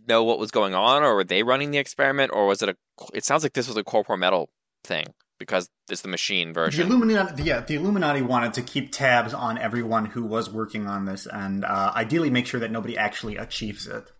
know 0.06 0.24
what 0.24 0.38
was 0.38 0.50
going 0.50 0.74
on, 0.74 1.02
or 1.02 1.14
were 1.14 1.24
they 1.24 1.42
running 1.42 1.70
the 1.70 1.78
experiment, 1.78 2.32
or 2.34 2.46
was 2.46 2.62
it 2.62 2.68
a? 2.68 2.76
It 3.14 3.24
sounds 3.24 3.42
like 3.42 3.52
this 3.54 3.68
was 3.68 3.76
a 3.76 3.84
Corpore 3.84 4.18
Metal 4.18 4.50
thing 4.84 5.06
because 5.38 5.68
it's 5.88 6.02
the 6.02 6.08
machine 6.08 6.52
version. 6.52 6.88
The. 6.88 6.94
Illuminati, 6.94 7.42
yeah, 7.42 7.60
the 7.60 7.76
Illuminati 7.76 8.22
wanted 8.22 8.54
to 8.54 8.62
keep 8.62 8.92
tabs 8.92 9.32
on 9.34 9.56
everyone 9.58 10.06
who 10.06 10.24
was 10.24 10.50
working 10.50 10.86
on 10.86 11.04
this, 11.04 11.26
and 11.26 11.64
uh, 11.64 11.92
ideally 11.94 12.30
make 12.30 12.46
sure 12.46 12.60
that 12.60 12.70
nobody 12.70 12.96
actually 12.98 13.36
achieves 13.36 13.86
it. 13.86 14.10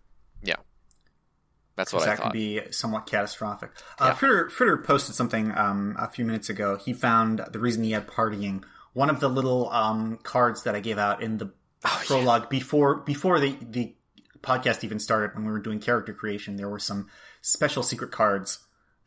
That's 1.77 1.93
'cause 1.93 2.01
what 2.01 2.09
I 2.09 2.17
that 2.17 2.23
could 2.25 2.33
be 2.33 2.61
somewhat 2.73 3.07
catastrophic. 3.07 3.71
Uh, 4.01 4.13
Fritter, 4.13 4.51
Fritter 4.51 4.79
posted 4.79 5.15
something 5.15 5.57
um, 5.57 5.95
a 5.97 6.09
few 6.09 6.25
minutes 6.25 6.51
ago. 6.51 6.77
He 6.77 6.93
found 6.93 7.41
the 7.53 7.61
reason 7.61 7.85
he 7.85 7.93
had 7.93 8.09
partying. 8.09 8.65
One 8.95 9.09
of 9.11 9.21
the 9.21 9.29
little 9.29 9.71
um, 9.71 10.19
cards 10.25 10.65
that 10.65 10.75
I 10.75 10.81
gave 10.81 10.99
out 10.99 11.23
in 11.23 11.39
the 11.39 11.53
Oh, 11.85 11.97
yeah. 12.01 12.07
prologue 12.09 12.49
before 12.51 12.97
before 12.97 13.39
the 13.39 13.57
the 13.63 13.95
podcast 14.43 14.85
even 14.85 14.99
started 14.99 15.35
when 15.35 15.45
we 15.45 15.51
were 15.51 15.61
doing 15.61 15.81
character 15.81 16.13
creation 16.13 16.57
there 16.57 16.69
were 16.69 16.79
some 16.79 17.09
special 17.43 17.83
secret 17.83 18.11
cards 18.11 18.59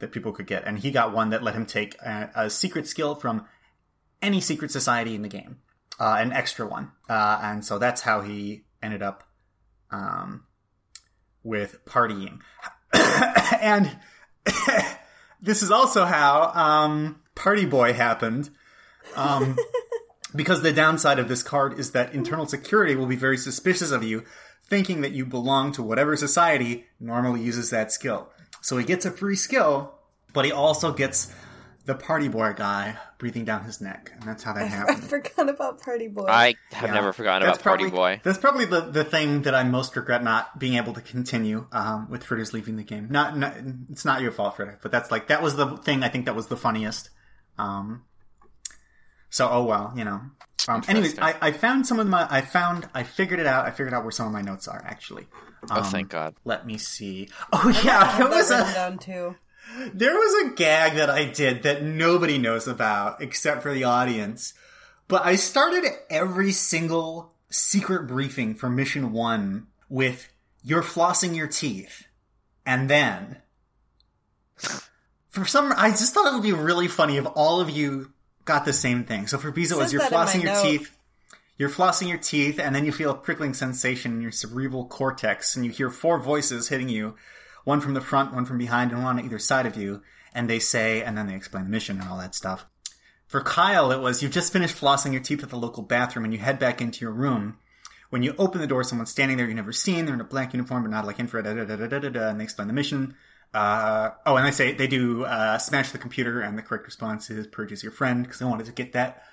that 0.01 0.11
people 0.11 0.33
could 0.33 0.47
get. 0.47 0.67
And 0.67 0.77
he 0.77 0.91
got 0.91 1.13
one 1.13 1.29
that 1.29 1.41
let 1.41 1.55
him 1.55 1.65
take 1.65 1.95
a, 2.01 2.29
a 2.35 2.49
secret 2.49 2.87
skill 2.87 3.15
from 3.15 3.45
any 4.21 4.41
secret 4.41 4.71
society 4.71 5.15
in 5.15 5.21
the 5.21 5.29
game. 5.29 5.59
Uh, 5.99 6.17
an 6.19 6.33
extra 6.33 6.67
one. 6.67 6.91
Uh, 7.07 7.39
and 7.43 7.63
so 7.63 7.77
that's 7.77 8.01
how 8.01 8.21
he 8.21 8.65
ended 8.81 9.01
up 9.01 9.23
um, 9.89 10.43
with 11.43 11.83
partying. 11.85 12.39
And 13.61 13.95
this 15.41 15.61
is 15.61 15.69
also 15.69 16.05
how 16.05 16.51
um, 16.55 17.21
party 17.35 17.65
boy 17.65 17.93
happened 17.93 18.49
um, 19.15 19.55
because 20.35 20.63
the 20.63 20.73
downside 20.73 21.19
of 21.19 21.27
this 21.27 21.43
card 21.43 21.77
is 21.77 21.91
that 21.91 22.15
internal 22.15 22.47
security 22.47 22.95
will 22.95 23.05
be 23.05 23.15
very 23.15 23.37
suspicious 23.37 23.91
of 23.91 24.03
you, 24.03 24.23
thinking 24.71 25.01
that 25.01 25.11
you 25.11 25.25
belong 25.25 25.73
to 25.73 25.83
whatever 25.83 26.15
society 26.15 26.85
normally 26.97 27.41
uses 27.41 27.69
that 27.71 27.91
skill. 27.91 28.29
So 28.61 28.77
he 28.77 28.85
gets 28.85 29.05
a 29.05 29.11
free 29.11 29.35
skill, 29.35 29.93
but 30.33 30.45
he 30.45 30.51
also 30.53 30.93
gets 30.93 31.31
the 31.85 31.93
party 31.93 32.29
boy 32.29 32.53
guy 32.55 32.95
breathing 33.17 33.43
down 33.43 33.65
his 33.65 33.81
neck, 33.81 34.11
and 34.15 34.23
that's 34.23 34.43
how 34.43 34.53
that 34.53 34.63
I 34.67 34.67
happened. 34.67 34.97
I 35.03 35.07
forgot 35.07 35.49
about 35.49 35.81
Party 35.81 36.07
Boy. 36.07 36.25
I 36.27 36.55
have 36.71 36.89
Yeah. 36.89 36.93
never 36.95 37.11
forgotten 37.11 37.45
That's 37.45 37.57
about 37.59 37.69
Party 37.77 37.89
Boy. 37.89 38.21
That's 38.23 38.37
probably 38.37 38.63
the, 38.65 38.79
the 38.81 39.03
thing 39.03 39.41
that 39.41 39.53
I 39.53 39.63
most 39.63 39.93
regret 39.97 40.23
not 40.23 40.57
being 40.57 40.75
able 40.75 40.93
to 40.93 41.01
continue 41.01 41.67
um, 41.73 42.09
with 42.09 42.23
Fritters 42.23 42.53
leaving 42.53 42.77
the 42.77 42.83
game. 42.83 43.07
Not, 43.11 43.37
not 43.37 43.55
it's 43.91 44.05
not 44.05 44.21
your 44.21 44.31
fault, 44.31 44.55
Fritter, 44.55 44.79
but 44.81 44.91
that's 44.91 45.11
like 45.11 45.27
that 45.27 45.41
was 45.41 45.57
the 45.57 45.75
thing 45.77 46.01
I 46.01 46.07
think 46.09 46.25
that 46.27 46.35
was 46.35 46.47
the 46.47 46.57
funniest. 46.57 47.09
Um, 47.57 48.03
so 49.31 49.49
oh 49.49 49.63
well, 49.63 49.91
you 49.95 50.05
know. 50.05 50.21
Um, 50.67 50.83
anyways, 50.87 51.17
I, 51.17 51.35
I 51.41 51.51
found 51.53 51.87
some 51.87 51.99
of 51.99 52.05
my 52.07 52.27
I 52.29 52.41
found 52.41 52.87
I 52.93 53.01
figured 53.01 53.39
it 53.39 53.47
out. 53.47 53.65
I 53.65 53.71
figured 53.71 53.95
out 53.95 54.03
where 54.03 54.11
some 54.11 54.27
of 54.27 54.31
my 54.33 54.43
notes 54.43 54.67
are 54.67 54.83
actually. 54.85 55.25
Oh, 55.71 55.77
Um, 55.77 55.83
thank 55.85 56.09
God. 56.09 56.35
Let 56.45 56.67
me 56.67 56.77
see. 56.77 57.29
Oh 57.51 57.81
yeah, 57.83 58.17
there 58.19 58.27
was 58.27 58.51
a 58.51 58.63
down 58.73 58.99
too. 58.99 59.35
there 59.93 60.13
was 60.13 60.45
a 60.51 60.53
gag 60.55 60.95
that 60.97 61.09
I 61.09 61.25
did 61.25 61.63
that 61.63 61.81
nobody 61.83 62.37
knows 62.37 62.67
about 62.67 63.21
except 63.23 63.63
for 63.63 63.73
the 63.73 63.85
audience. 63.85 64.53
But 65.07 65.25
I 65.25 65.35
started 65.35 65.85
every 66.09 66.51
single 66.51 67.33
secret 67.49 68.07
briefing 68.07 68.53
for 68.55 68.69
mission 68.69 69.11
one 69.11 69.67
with 69.89 70.29
you're 70.63 70.83
flossing 70.83 71.35
your 71.35 71.47
teeth. 71.47 72.03
And 72.65 72.87
then 72.89 73.37
for 75.29 75.45
some 75.45 75.73
I 75.75 75.89
just 75.89 76.13
thought 76.13 76.27
it 76.31 76.33
would 76.35 76.43
be 76.43 76.53
really 76.53 76.87
funny 76.87 77.17
if 77.17 77.25
all 77.35 77.59
of 77.59 77.69
you 77.69 78.13
got 78.45 78.65
the 78.65 78.73
same 78.73 79.03
thing. 79.03 79.27
So 79.27 79.37
it 79.39 79.55
was 79.55 79.93
you're 79.93 80.01
that 80.01 80.11
in 80.11 80.17
my 80.17 80.25
flossing 80.25 80.43
your 80.43 80.53
note. 80.53 80.63
teeth. 80.63 80.97
You're 81.57 81.69
flossing 81.69 82.07
your 82.07 82.17
teeth 82.17 82.59
and 82.59 82.75
then 82.75 82.85
you 82.85 82.91
feel 82.91 83.11
a 83.11 83.15
prickling 83.15 83.53
sensation 83.53 84.13
in 84.13 84.21
your 84.21 84.31
cerebral 84.31 84.85
cortex 84.85 85.55
and 85.55 85.65
you 85.65 85.71
hear 85.71 85.89
four 85.89 86.19
voices 86.19 86.69
hitting 86.69 86.89
you 86.89 87.15
one 87.63 87.81
from 87.81 87.93
the 87.93 88.01
front, 88.01 88.33
one 88.33 88.45
from 88.45 88.57
behind, 88.57 88.91
and 88.91 89.03
one 89.03 89.19
on 89.19 89.25
either 89.25 89.39
side 89.39 89.65
of 89.65 89.77
you. 89.77 90.01
And 90.33 90.49
they 90.49 90.59
say, 90.59 91.03
and 91.03 91.17
then 91.17 91.27
they 91.27 91.35
explain 91.35 91.65
the 91.65 91.69
mission 91.69 91.99
and 91.99 92.09
all 92.09 92.17
that 92.17 92.33
stuff. 92.33 92.65
For 93.27 93.41
Kyle, 93.41 93.91
it 93.91 93.99
was 93.99 94.21
you've 94.21 94.31
just 94.31 94.51
finished 94.51 94.75
flossing 94.75 95.11
your 95.11 95.21
teeth 95.21 95.43
at 95.43 95.49
the 95.49 95.57
local 95.57 95.83
bathroom 95.83 96.25
and 96.25 96.33
you 96.33 96.39
head 96.39 96.59
back 96.59 96.81
into 96.81 97.05
your 97.05 97.13
room. 97.13 97.57
When 98.09 98.23
you 98.23 98.35
open 98.37 98.59
the 98.59 98.67
door, 98.67 98.83
someone's 98.83 99.11
standing 99.11 99.37
there 99.37 99.45
you've 99.45 99.55
never 99.55 99.71
seen. 99.71 100.05
They're 100.05 100.15
in 100.15 100.21
a 100.21 100.25
black 100.25 100.53
uniform, 100.53 100.83
but 100.83 100.91
not 100.91 101.05
like 101.05 101.19
infrared. 101.19 101.45
Da, 101.45 101.53
da, 101.53 102.09
da, 102.09 102.29
and 102.29 102.39
they 102.39 102.43
explain 102.43 102.67
the 102.67 102.73
mission. 102.73 103.15
Uh, 103.53 104.11
oh, 104.25 104.37
and 104.37 104.47
they 104.47 104.51
say 104.51 104.71
they 104.71 104.87
do 104.87 105.25
uh, 105.25 105.57
smash 105.57 105.91
the 105.91 105.97
computer, 105.97 106.41
and 106.41 106.57
the 106.57 106.61
correct 106.61 106.85
response 106.85 107.29
is 107.29 107.47
purges 107.47 107.83
your 107.83 107.91
friend 107.91 108.23
because 108.23 108.39
they 108.39 108.45
wanted 108.45 108.65
to 108.65 108.71
get 108.71 108.93
that 108.93 109.23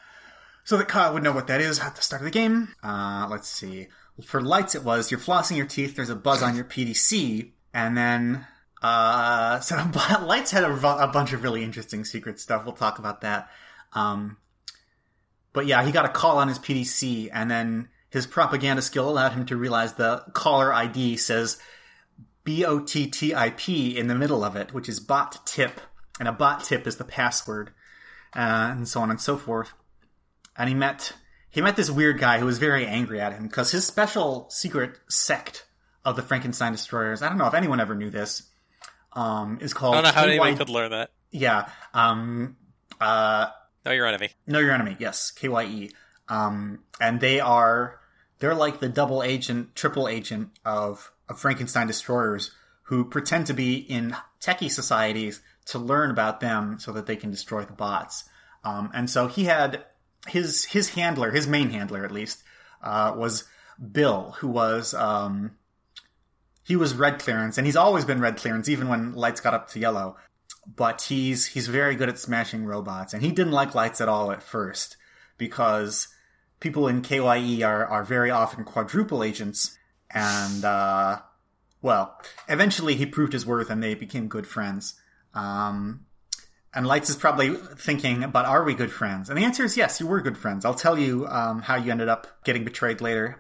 so 0.69 0.77
that 0.77 0.87
Kyle 0.87 1.15
would 1.15 1.23
know 1.23 1.33
what 1.33 1.47
that 1.47 1.63
is 1.63 1.81
at 1.81 1.97
the 1.97 2.03
start 2.03 2.21
of 2.21 2.27
the 2.27 2.31
game. 2.31 2.69
Uh, 2.83 3.27
let's 3.31 3.49
see. 3.49 3.89
For 4.23 4.43
lights, 4.43 4.75
it 4.75 4.85
was 4.85 5.11
you're 5.11 5.19
flossing 5.19 5.57
your 5.57 5.65
teeth. 5.65 5.97
There's 5.97 6.11
a 6.11 6.15
buzz 6.15 6.43
on 6.43 6.57
your 6.57 6.67
PDC, 6.67 7.53
and 7.73 7.97
then 7.97 8.47
uh, 8.83 9.61
so 9.61 9.77
lights 10.23 10.51
had 10.51 10.65
a, 10.65 11.03
a 11.03 11.09
bunch 11.09 11.33
of 11.33 11.43
really 11.43 11.65
interesting 11.65 12.05
secret 12.05 12.39
stuff. 12.39 12.67
We'll 12.67 12.75
talk 12.75 12.99
about 12.99 13.23
that. 13.23 13.49
Um, 13.95 14.37
but 15.55 15.65
yeah, 15.65 15.83
he 15.87 15.91
got 15.91 16.05
a 16.05 16.11
call 16.11 16.37
on 16.37 16.49
his 16.49 16.59
PDC, 16.59 17.31
and 17.33 17.51
then 17.51 17.89
his 18.11 18.27
propaganda 18.27 18.83
skill 18.83 19.09
allowed 19.09 19.33
him 19.33 19.47
to 19.47 19.57
realize 19.57 19.95
the 19.95 20.23
caller 20.35 20.71
ID 20.71 21.17
says 21.17 21.57
B 22.49 22.65
O 22.65 22.81
T 22.81 23.07
T 23.07 23.35
I 23.35 23.51
P 23.51 23.97
in 23.97 24.09
the 24.09 24.15
middle 24.15 24.43
of 24.43 24.57
it, 24.57 24.73
which 24.73 24.89
is 24.89 25.01
bot 25.01 25.45
tip, 25.47 25.81
and 26.19 26.27
a 26.29 26.33
bot 26.33 26.65
tip 26.65 26.87
is 26.87 26.97
the 26.97 27.05
password, 27.05 27.71
uh, 28.35 28.73
and 28.73 28.89
so 28.89 29.01
on 29.03 29.11
and 29.11 29.21
so 29.21 29.37
forth 29.37 29.73
and 30.59 30.69
he 30.69 30.75
met 30.75 31.13
he 31.51 31.61
met 31.63 31.77
this 31.77 31.91
weird 31.91 32.19
guy 32.19 32.39
who 32.39 32.45
was 32.47 32.59
very 32.59 32.85
angry 32.85 33.21
at 33.21 33.33
him 33.33 33.45
because 33.47 33.71
his 33.71 33.87
special 33.87 34.47
secret 34.51 34.99
sect 35.09 35.65
of 36.05 36.17
the 36.17 36.23
Frankenstein 36.23 36.73
destroyers. 36.73 37.23
I 37.23 37.29
don't 37.29 37.39
know 37.39 37.47
if 37.47 37.55
anyone 37.55 37.81
ever 37.81 37.95
knew 37.95 38.11
this. 38.11 38.43
Um, 39.13 39.59
is 39.63 39.73
called 39.73 39.95
I 39.95 40.03
don't 40.03 40.05
know 40.15 40.21
how 40.21 40.25
KY 40.27 40.31
anyone 40.33 40.57
could 40.57 40.69
learn 40.69 40.91
that. 40.91 41.11
yeah. 41.31 41.71
Um, 41.95 42.57
uh, 43.01 43.47
Know 43.87 43.93
your 43.93 44.07
enemy. 44.07 44.31
know 44.47 44.59
your 44.59 44.73
enemy. 44.73 44.97
Yes, 44.99 45.31
KYE. 45.31 45.91
Um, 46.29 46.81
and 47.01 47.21
they 47.21 47.41
are 47.41 47.99
they're 48.39 48.55
like 48.55 48.81
the 48.81 48.89
double 48.89 49.23
agent, 49.23 49.75
triple 49.75 50.09
agent 50.09 50.51
of 50.65 51.11
of 51.29 51.39
Frankenstein 51.39 51.87
destroyers 51.87 52.53
who 52.85 53.05
pretend 53.05 53.47
to 53.47 53.55
be 53.55 53.77
in 53.77 54.17
techie 54.41 54.71
societies 54.71 55.43
to 55.67 55.79
learn 55.79 56.11
about 56.11 56.41
them 56.41 56.79
so 56.79 56.93
that 56.93 57.07
they 57.07 57.17
can 57.17 57.31
destroy 57.31 57.65
the 57.65 57.73
bots. 57.73 58.25
Um, 58.65 58.91
and 58.95 59.11
so 59.11 59.29
he 59.29 59.45
had 59.45 59.85
his 60.27 60.65
his 60.65 60.91
handler, 60.91 61.31
his 61.31 61.47
main 61.47 61.71
handler 61.71 62.05
at 62.05 62.11
least, 62.11 62.43
uh, 62.83 63.15
was 63.17 63.45
Bill, 63.93 64.35
who 64.39 64.49
was 64.49 64.95
um, 64.95 65.53
he 66.65 66.77
was 66.77 66.95
red 66.95 67.19
clearance, 67.19 67.59
and 67.59 67.67
he's 67.67 67.77
always 67.77 68.05
been 68.05 68.21
red 68.21 68.37
clearance, 68.37 68.69
even 68.69 68.89
when 68.89 69.15
lights 69.15 69.41
got 69.41 69.55
up 69.55 69.69
to 69.71 69.79
yellow. 69.79 70.17
But 70.67 71.03
he's 71.03 71.47
he's 71.47 71.69
very 71.69 71.95
good 71.95 72.09
at 72.09 72.19
smashing 72.19 72.65
robots, 72.65 73.15
and 73.15 73.23
he 73.23 73.31
didn't 73.31 73.53
like 73.53 73.75
lights 73.75 74.01
at 74.01 74.09
all 74.09 74.33
at 74.33 74.43
first 74.43 74.97
because 75.39 76.09
people 76.61 76.89
in 76.89 77.03
KYE 77.03 77.63
are 77.63 77.87
are 77.87 78.05
very 78.05 78.31
often 78.31 78.65
quadruple 78.65 79.23
agents, 79.23 79.79
and 80.11 80.65
uh, 80.65 81.21
well, 81.83 82.21
eventually 82.49 82.97
he 82.97 83.07
proved 83.07 83.33
his 83.33 83.47
worth, 83.47 83.71
and 83.71 83.83
they 83.83 83.95
became 83.95 84.29
good 84.29 84.47
friends. 84.47 84.95
Um, 85.35 86.07
and 86.75 86.87
Lights 86.87 87.11
is 87.11 87.17
probably 87.17 87.55
thinking, 87.55 88.31
but 88.31 88.45
are 88.45 88.63
we 88.63 88.75
good 88.75 88.93
friends? 88.93 89.31
And 89.31 89.39
the 89.39 89.45
answer 89.45 89.65
is 89.65 89.77
yes, 89.77 90.01
you 90.01 90.07
were 90.07 90.21
good 90.21 90.37
friends. 90.37 90.65
I'll 90.65 90.75
tell 90.75 90.99
you 90.99 91.27
um, 91.27 91.63
how 91.63 91.77
you 91.77 91.91
ended 91.91 92.09
up 92.09 92.27
getting 92.45 92.65
betrayed 92.65 93.01
later. 93.01 93.39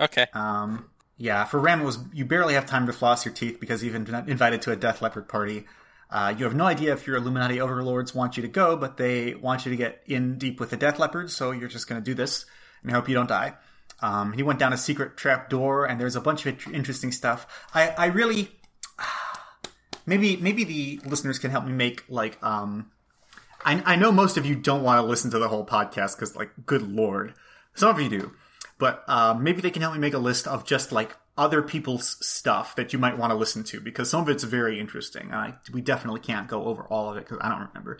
Okay. 0.00 0.26
Um, 0.32 0.88
yeah, 1.16 1.44
for 1.44 1.58
Ram, 1.58 1.80
it 1.80 1.84
was 1.84 1.98
you 2.12 2.24
barely 2.24 2.54
have 2.54 2.66
time 2.66 2.86
to 2.86 2.92
floss 2.92 3.24
your 3.24 3.34
teeth 3.34 3.58
because 3.60 3.82
you've 3.82 3.92
been 3.92 4.14
invited 4.28 4.62
to 4.62 4.72
a 4.72 4.76
Death 4.76 5.02
Leopard 5.02 5.28
party. 5.28 5.66
Uh, 6.10 6.34
you 6.36 6.44
have 6.44 6.54
no 6.54 6.64
idea 6.64 6.92
if 6.92 7.06
your 7.06 7.16
Illuminati 7.16 7.60
overlords 7.60 8.14
want 8.14 8.36
you 8.36 8.42
to 8.42 8.48
go, 8.48 8.76
but 8.76 8.96
they 8.96 9.34
want 9.34 9.66
you 9.66 9.70
to 9.70 9.76
get 9.76 10.02
in 10.06 10.38
deep 10.38 10.58
with 10.58 10.70
the 10.70 10.76
Death 10.76 10.98
Leopards, 10.98 11.34
so 11.34 11.50
you're 11.50 11.68
just 11.68 11.86
going 11.86 12.00
to 12.00 12.04
do 12.04 12.14
this 12.14 12.46
and 12.82 12.92
hope 12.92 13.08
you 13.08 13.14
don't 13.14 13.28
die. 13.28 13.54
Um, 14.00 14.32
he 14.32 14.42
went 14.42 14.58
down 14.58 14.72
a 14.72 14.78
secret 14.78 15.16
trap 15.16 15.50
door, 15.50 15.86
and 15.86 16.00
there's 16.00 16.16
a 16.16 16.20
bunch 16.20 16.46
of 16.46 16.66
interesting 16.72 17.12
stuff. 17.12 17.46
I, 17.74 17.88
I 17.88 18.06
really 18.06 18.50
maybe 20.06 20.36
maybe 20.36 20.64
the 20.64 21.00
listeners 21.04 21.38
can 21.38 21.50
help 21.50 21.64
me 21.64 21.72
make 21.72 22.04
like 22.08 22.42
um, 22.42 22.90
I, 23.64 23.82
I 23.84 23.96
know 23.96 24.12
most 24.12 24.36
of 24.36 24.46
you 24.46 24.54
don't 24.54 24.82
want 24.82 24.98
to 24.98 25.06
listen 25.06 25.30
to 25.32 25.38
the 25.38 25.48
whole 25.48 25.66
podcast 25.66 26.16
because 26.16 26.36
like 26.36 26.50
good 26.66 26.82
lord, 26.82 27.34
some 27.74 27.94
of 27.94 28.00
you 28.00 28.08
do, 28.08 28.32
but 28.78 29.04
uh, 29.08 29.34
maybe 29.34 29.60
they 29.60 29.70
can 29.70 29.82
help 29.82 29.94
me 29.94 30.00
make 30.00 30.14
a 30.14 30.18
list 30.18 30.46
of 30.46 30.64
just 30.64 30.92
like 30.92 31.16
other 31.36 31.62
people's 31.62 32.24
stuff 32.26 32.74
that 32.76 32.92
you 32.92 32.98
might 32.98 33.16
want 33.16 33.30
to 33.30 33.36
listen 33.36 33.62
to 33.62 33.80
because 33.80 34.10
some 34.10 34.22
of 34.22 34.28
it's 34.28 34.44
very 34.44 34.78
interesting. 34.78 35.32
I 35.32 35.54
we 35.72 35.80
definitely 35.80 36.20
can't 36.20 36.48
go 36.48 36.64
over 36.64 36.82
all 36.84 37.10
of 37.10 37.16
it 37.16 37.24
because 37.24 37.38
I 37.40 37.48
don't 37.48 37.68
remember. 37.68 37.98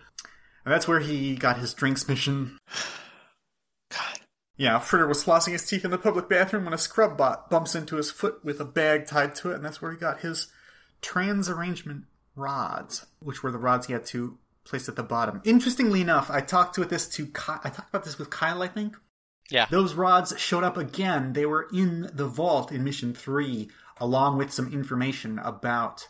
And 0.64 0.74
that's 0.74 0.86
where 0.86 1.00
he 1.00 1.36
got 1.36 1.58
his 1.58 1.72
drinks 1.74 2.08
mission. 2.08 2.58
God. 3.90 4.20
Yeah, 4.58 4.80
Fritter 4.80 5.06
was 5.06 5.24
flossing 5.24 5.52
his 5.52 5.64
teeth 5.64 5.84
in 5.84 5.92
the 5.92 5.98
public 5.98 6.28
bathroom 6.28 6.64
when 6.64 6.74
a 6.74 6.78
scrub 6.78 7.16
bot 7.16 7.48
bumps 7.48 7.76
into 7.76 7.96
his 7.96 8.10
foot 8.10 8.44
with 8.44 8.60
a 8.60 8.64
bag 8.64 9.06
tied 9.06 9.36
to 9.36 9.52
it, 9.52 9.54
and 9.54 9.64
that's 9.64 9.80
where 9.80 9.92
he 9.92 9.96
got 9.96 10.20
his 10.20 10.48
trans 11.00 11.48
arrangement 11.48 12.04
rods, 12.34 13.06
which 13.20 13.42
were 13.42 13.52
the 13.52 13.58
rods 13.58 13.86
he 13.86 13.92
had 13.92 14.04
to 14.06 14.36
place 14.64 14.88
at 14.88 14.96
the 14.96 15.02
bottom. 15.04 15.40
Interestingly 15.44 16.00
enough, 16.00 16.28
I 16.28 16.40
talked 16.40 16.74
to 16.74 16.84
this 16.84 17.08
to 17.10 17.26
Ky- 17.26 17.60
I 17.64 17.70
talked 17.70 17.88
about 17.88 18.04
this 18.04 18.18
with 18.18 18.30
Kyle, 18.30 18.60
I 18.60 18.68
think. 18.68 18.96
Yeah. 19.48 19.66
Those 19.70 19.94
rods 19.94 20.38
showed 20.38 20.64
up 20.64 20.76
again. 20.76 21.32
They 21.32 21.46
were 21.46 21.68
in 21.72 22.10
the 22.12 22.26
vault 22.26 22.70
in 22.70 22.84
Mission 22.84 23.14
3, 23.14 23.70
along 23.98 24.38
with 24.38 24.52
some 24.52 24.72
information 24.72 25.38
about 25.38 26.08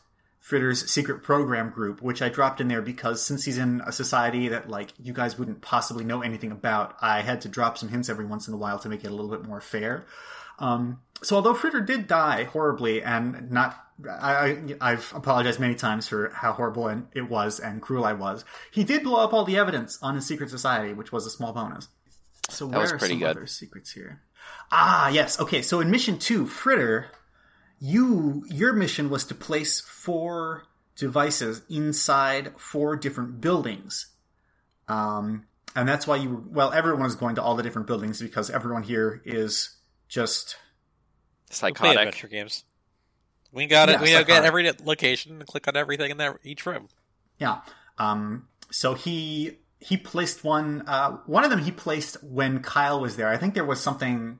Fritter's 0.49 0.90
secret 0.90 1.22
program 1.22 1.68
group, 1.68 2.01
which 2.01 2.22
I 2.22 2.30
dropped 2.30 2.59
in 2.62 2.68
there 2.68 2.80
because 2.80 3.22
since 3.22 3.44
he's 3.44 3.59
in 3.59 3.82
a 3.84 3.92
society 3.92 4.49
that, 4.49 4.66
like, 4.66 4.94
you 4.99 5.12
guys 5.12 5.38
wouldn't 5.38 5.61
possibly 5.61 6.05
know 6.05 6.22
anything 6.22 6.53
about, 6.53 6.96
I 7.03 7.20
had 7.20 7.42
to 7.42 7.49
drop 7.49 7.76
some 7.76 7.90
hints 7.90 8.09
every 8.09 8.24
once 8.24 8.49
in 8.49 8.55
a 8.55 8.57
while 8.57 8.78
to 8.78 8.88
make 8.88 9.05
it 9.05 9.09
a 9.09 9.11
little 9.11 9.30
bit 9.30 9.44
more 9.44 9.61
fair. 9.61 10.07
Um, 10.59 11.03
so 11.22 11.36
although 11.36 11.53
Fritter 11.53 11.82
did 11.82 12.07
die 12.07 12.44
horribly 12.44 13.03
and 13.03 13.51
not 13.51 13.78
I, 14.09 14.57
I, 14.80 14.90
have 14.92 15.12
apologized 15.14 15.61
many 15.61 15.74
times 15.74 16.09
for 16.09 16.30
how 16.30 16.53
horrible 16.53 16.88
it 17.12 17.28
was 17.28 17.61
and 17.61 17.82
cruel 17.82 18.07
I 18.07 18.14
was. 18.14 18.44
He 18.70 18.84
did 18.84 19.03
blow 19.03 19.22
up 19.22 19.34
all 19.34 19.44
the 19.44 19.59
evidence 19.59 19.99
on 20.01 20.14
his 20.14 20.24
secret 20.24 20.49
society, 20.49 20.94
which 20.94 21.12
was 21.12 21.26
a 21.26 21.30
small 21.30 21.53
bonus. 21.53 21.88
So 22.49 22.68
That 22.68 22.78
where 22.78 22.94
are 22.94 22.99
some 22.99 23.18
good. 23.18 23.28
other 23.28 23.46
secrets 23.46 23.92
here? 23.92 24.22
Ah, 24.72 25.09
yes. 25.11 25.38
Okay, 25.38 25.61
so 25.61 25.80
in 25.80 25.90
mission 25.90 26.18
two, 26.18 26.46
Fritter, 26.46 27.11
you 27.81 28.45
your 28.49 28.72
mission 28.72 29.11
was 29.11 29.24
to 29.26 29.35
place 29.35 29.81
four 29.81 30.64
devices 30.97 31.62
inside 31.70 32.53
four 32.59 32.97
different 32.97 33.41
buildings. 33.41 34.07
Um, 34.89 35.45
and 35.76 35.89
that's 35.89 36.07
why 36.07 36.16
you 36.16 36.45
well, 36.51 36.72
everyone 36.72 37.07
is 37.07 37.14
going 37.14 37.35
to 37.37 37.43
all 37.43 37.55
the 37.57 37.62
different 37.62 37.87
buildings 37.87 38.20
because 38.20 38.51
everyone 38.51 38.83
here 38.83 39.22
is 39.24 39.76
just 40.09 40.57
We 41.51 41.55
play 41.55 41.68
Psychotic. 41.70 41.99
adventure 41.99 42.29
games. 42.29 42.64
We 43.53 43.66
got 43.66 43.89
it. 43.89 43.93
Yeah, 43.93 44.01
we 44.01 44.07
get 44.09 44.26
psychotic. 44.26 44.45
every 44.47 44.72
location 44.85 45.33
and 45.39 45.47
click 45.47 45.68
on 45.68 45.76
everything 45.76 46.11
in 46.11 46.16
that 46.18 46.37
each 46.45 46.66
room. 46.66 46.89
Yeah. 47.39 47.61
Um, 47.99 48.49
so 48.70 48.95
he 48.95 49.59
he 49.81 49.97
placed 49.97 50.43
one. 50.45 50.83
Uh, 50.87 51.12
one 51.26 51.45
of 51.45 51.51
them 51.51 51.61
he 51.61 51.70
placed 51.70 52.22
when 52.22 52.61
Kyle 52.61 53.01
was 53.01 53.16
there. 53.16 53.29
I 53.29 53.37
think 53.37 53.55
there 53.55 53.64
was 53.64 53.81
something 53.81 54.39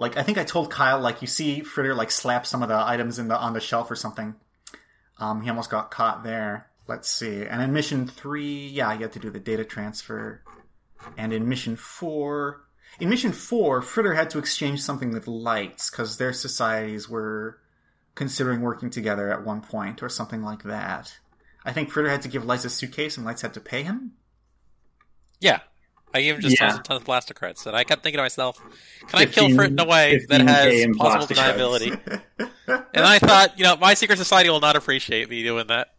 like 0.00 0.16
I 0.16 0.22
think 0.22 0.38
I 0.38 0.44
told 0.44 0.70
Kyle 0.70 0.98
like 0.98 1.20
you 1.20 1.28
see 1.28 1.60
Fritter 1.60 1.94
like 1.94 2.10
slap 2.10 2.46
some 2.46 2.62
of 2.62 2.70
the 2.70 2.82
items 2.82 3.18
in 3.18 3.28
the 3.28 3.38
on 3.38 3.52
the 3.52 3.60
shelf 3.60 3.90
or 3.90 3.96
something. 3.96 4.34
Um, 5.18 5.42
he 5.42 5.50
almost 5.50 5.70
got 5.70 5.90
caught 5.90 6.24
there. 6.24 6.70
Let's 6.88 7.10
see. 7.10 7.44
And 7.44 7.60
in 7.60 7.74
mission 7.74 8.06
three, 8.06 8.66
yeah, 8.68 8.94
you 8.94 9.00
had 9.00 9.12
to 9.12 9.18
do 9.18 9.28
the 9.28 9.38
data 9.38 9.62
transfer. 9.62 10.42
And 11.18 11.34
in 11.34 11.48
mission 11.48 11.76
four, 11.76 12.62
in 12.98 13.10
mission 13.10 13.32
four, 13.32 13.82
Fritter 13.82 14.14
had 14.14 14.30
to 14.30 14.38
exchange 14.38 14.80
something 14.80 15.12
with 15.12 15.28
Lights 15.28 15.90
because 15.90 16.16
their 16.16 16.32
societies 16.32 17.06
were 17.06 17.58
considering 18.14 18.62
working 18.62 18.88
together 18.88 19.30
at 19.30 19.44
one 19.44 19.60
point 19.60 20.02
or 20.02 20.08
something 20.08 20.42
like 20.42 20.62
that. 20.62 21.18
I 21.62 21.74
think 21.74 21.90
Fritter 21.90 22.08
had 22.08 22.22
to 22.22 22.28
give 22.28 22.46
Lights 22.46 22.64
a 22.64 22.70
suitcase 22.70 23.18
and 23.18 23.26
Lights 23.26 23.42
had 23.42 23.52
to 23.54 23.60
pay 23.60 23.82
him. 23.82 24.12
Yeah. 25.40 25.60
I 26.12 26.20
even 26.20 26.40
just 26.40 26.60
Yeah. 26.60 26.66
tons 26.66 26.76
and 26.76 26.84
tons 26.84 27.00
of 27.00 27.04
plastic 27.04 27.38
creds, 27.38 27.66
and 27.66 27.76
I 27.76 27.84
kept 27.84 28.02
thinking 28.02 28.18
to 28.18 28.22
myself, 28.22 28.58
"Can 29.08 29.18
I 29.20 29.26
kill 29.26 29.44
15 29.44 29.56
Frit 29.56 29.70
in 29.70 29.78
a 29.78 29.84
way 29.84 30.24
that 30.28 30.40
has 30.40 30.74
in 30.80 30.94
possible 30.94 31.26
deniability?" 31.26 31.98
and 32.66 33.04
I 33.04 33.18
thought, 33.18 33.58
you 33.58 33.64
know, 33.64 33.76
my 33.76 33.94
secret 33.94 34.16
society 34.18 34.50
will 34.50 34.60
not 34.60 34.76
appreciate 34.76 35.30
me 35.30 35.42
doing 35.42 35.66
that. 35.68 35.94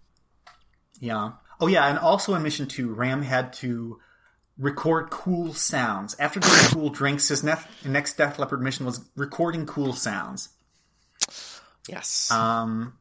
Yeah. 1.00 1.32
Oh 1.60 1.68
yeah, 1.68 1.88
and 1.88 1.98
also 1.98 2.34
in 2.36 2.44
mission 2.44 2.68
two, 2.68 2.94
Ram 2.94 3.22
had 3.22 3.54
to 3.54 4.00
record 4.58 5.10
cool 5.10 5.54
sounds. 5.54 6.16
After 6.20 6.40
doing 6.40 6.54
cool 6.70 6.90
drinks, 6.90 7.30
his 7.30 7.44
nef- 7.44 7.68
next 7.86 8.18
Death 8.18 8.38
Leopard 8.38 8.62
mission 8.62 8.86
was 8.86 9.02
recording 9.16 9.66
cool 9.66 9.94
sounds. 9.94 10.50
Yes. 11.88 12.30
Um, 12.32 12.98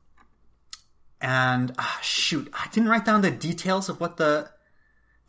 and 1.20 1.74
ah, 1.78 1.98
shoot, 2.02 2.48
I 2.54 2.68
didn't 2.72 2.88
write 2.88 3.04
down 3.04 3.20
the 3.20 3.30
details 3.30 3.88
of 3.88 4.00
what 4.00 4.16
the 4.16 4.50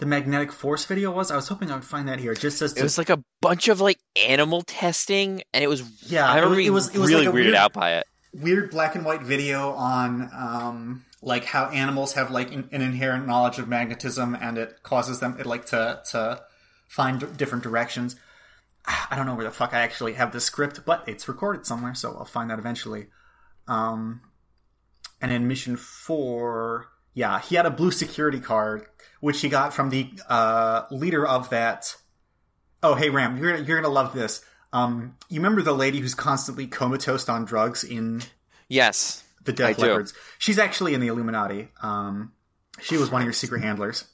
the 0.01 0.05
magnetic 0.07 0.51
force 0.51 0.83
video 0.85 1.11
was. 1.11 1.31
I 1.31 1.35
was 1.37 1.47
hoping 1.47 1.71
I 1.71 1.75
would 1.75 1.85
find 1.85 2.07
that 2.09 2.19
here. 2.19 2.33
It 2.33 2.39
just 2.39 2.57
says 2.57 2.73
it 2.75 2.83
was 2.83 2.97
like 2.97 3.09
a 3.11 3.23
bunch 3.39 3.67
of 3.69 3.79
like 3.79 3.99
animal 4.27 4.63
testing, 4.63 5.43
and 5.53 5.63
it 5.63 5.67
was 5.67 5.83
Yeah, 6.11 6.29
I 6.29 6.35
remember 6.39 6.59
it 6.59 6.71
was- 6.71 6.89
it 6.93 6.97
was 6.97 7.09
really 7.11 7.27
like 7.27 7.33
weirded 7.35 7.43
weird- 7.45 7.55
out 7.55 7.71
by 7.73 7.93
it. 7.93 8.07
weird 8.33 8.71
black 8.71 8.95
and 8.95 9.05
white 9.05 9.21
video 9.21 9.71
on 9.73 10.29
um, 10.35 11.05
like 11.21 11.45
how 11.45 11.65
animals 11.69 12.13
have 12.13 12.31
like 12.31 12.51
an, 12.51 12.67
an 12.71 12.81
inherent 12.81 13.27
knowledge 13.27 13.59
of 13.59 13.67
magnetism 13.67 14.35
and 14.41 14.57
it 14.57 14.81
causes 14.83 15.19
them 15.19 15.37
it 15.39 15.45
like 15.45 15.65
to 15.67 16.01
to 16.11 16.41
find 16.87 17.19
d- 17.19 17.27
different 17.37 17.63
directions. 17.63 18.15
I 18.87 19.15
don't 19.15 19.27
know 19.27 19.35
where 19.35 19.45
the 19.45 19.51
fuck 19.51 19.73
I 19.75 19.81
actually 19.81 20.13
have 20.13 20.31
the 20.31 20.39
script, 20.41 20.81
but 20.85 21.03
it's 21.07 21.27
recorded 21.27 21.67
somewhere, 21.67 21.93
so 21.93 22.15
I'll 22.17 22.25
find 22.25 22.49
that 22.49 22.57
eventually. 22.57 23.07
Um, 23.67 24.21
and 25.21 25.31
in 25.31 25.47
mission 25.47 25.77
four, 25.77 26.87
yeah, 27.13 27.39
he 27.39 27.55
had 27.55 27.65
a 27.65 27.71
blue 27.71 27.91
security 27.91 28.39
card 28.39 28.85
which 29.19 29.39
he 29.41 29.49
got 29.49 29.71
from 29.73 29.89
the 29.91 30.09
uh, 30.27 30.83
leader 30.89 31.25
of 31.25 31.49
that. 31.51 31.95
Oh, 32.81 32.95
hey 32.95 33.09
Ram, 33.09 33.37
you're 33.37 33.55
you're 33.57 33.79
gonna 33.81 33.93
love 33.93 34.13
this. 34.13 34.43
Um, 34.73 35.15
you 35.29 35.39
remember 35.39 35.61
the 35.61 35.73
lady 35.73 35.99
who's 35.99 36.15
constantly 36.15 36.65
comatose 36.67 37.27
on 37.29 37.45
drugs 37.45 37.83
in 37.83 38.21
Yes. 38.69 39.23
the 39.43 39.51
Death 39.53 39.69
I 39.71 39.73
do. 39.73 39.81
Leopards? 39.81 40.13
She's 40.39 40.57
actually 40.57 40.93
in 40.93 41.01
the 41.01 41.07
Illuminati. 41.07 41.67
Um, 41.83 42.31
she 42.79 42.95
was 42.97 43.11
one 43.11 43.21
of 43.21 43.25
your 43.25 43.33
secret 43.33 43.61
handlers. 43.61 44.05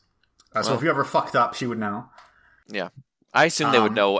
Uh, 0.54 0.64
so 0.64 0.70
Well. 0.72 0.78
if 0.80 0.84
you 0.84 0.90
ever 0.90 1.06
fucked 1.06 1.36
up, 1.36 1.54
she 1.54 1.68
would 1.68 1.78
know. 1.78 2.10
Yeah. 2.68 2.90
I 3.34 3.46
assume 3.46 3.72
they 3.72 3.80
would 3.80 3.90
Um, 3.90 3.94
know, 3.96 4.20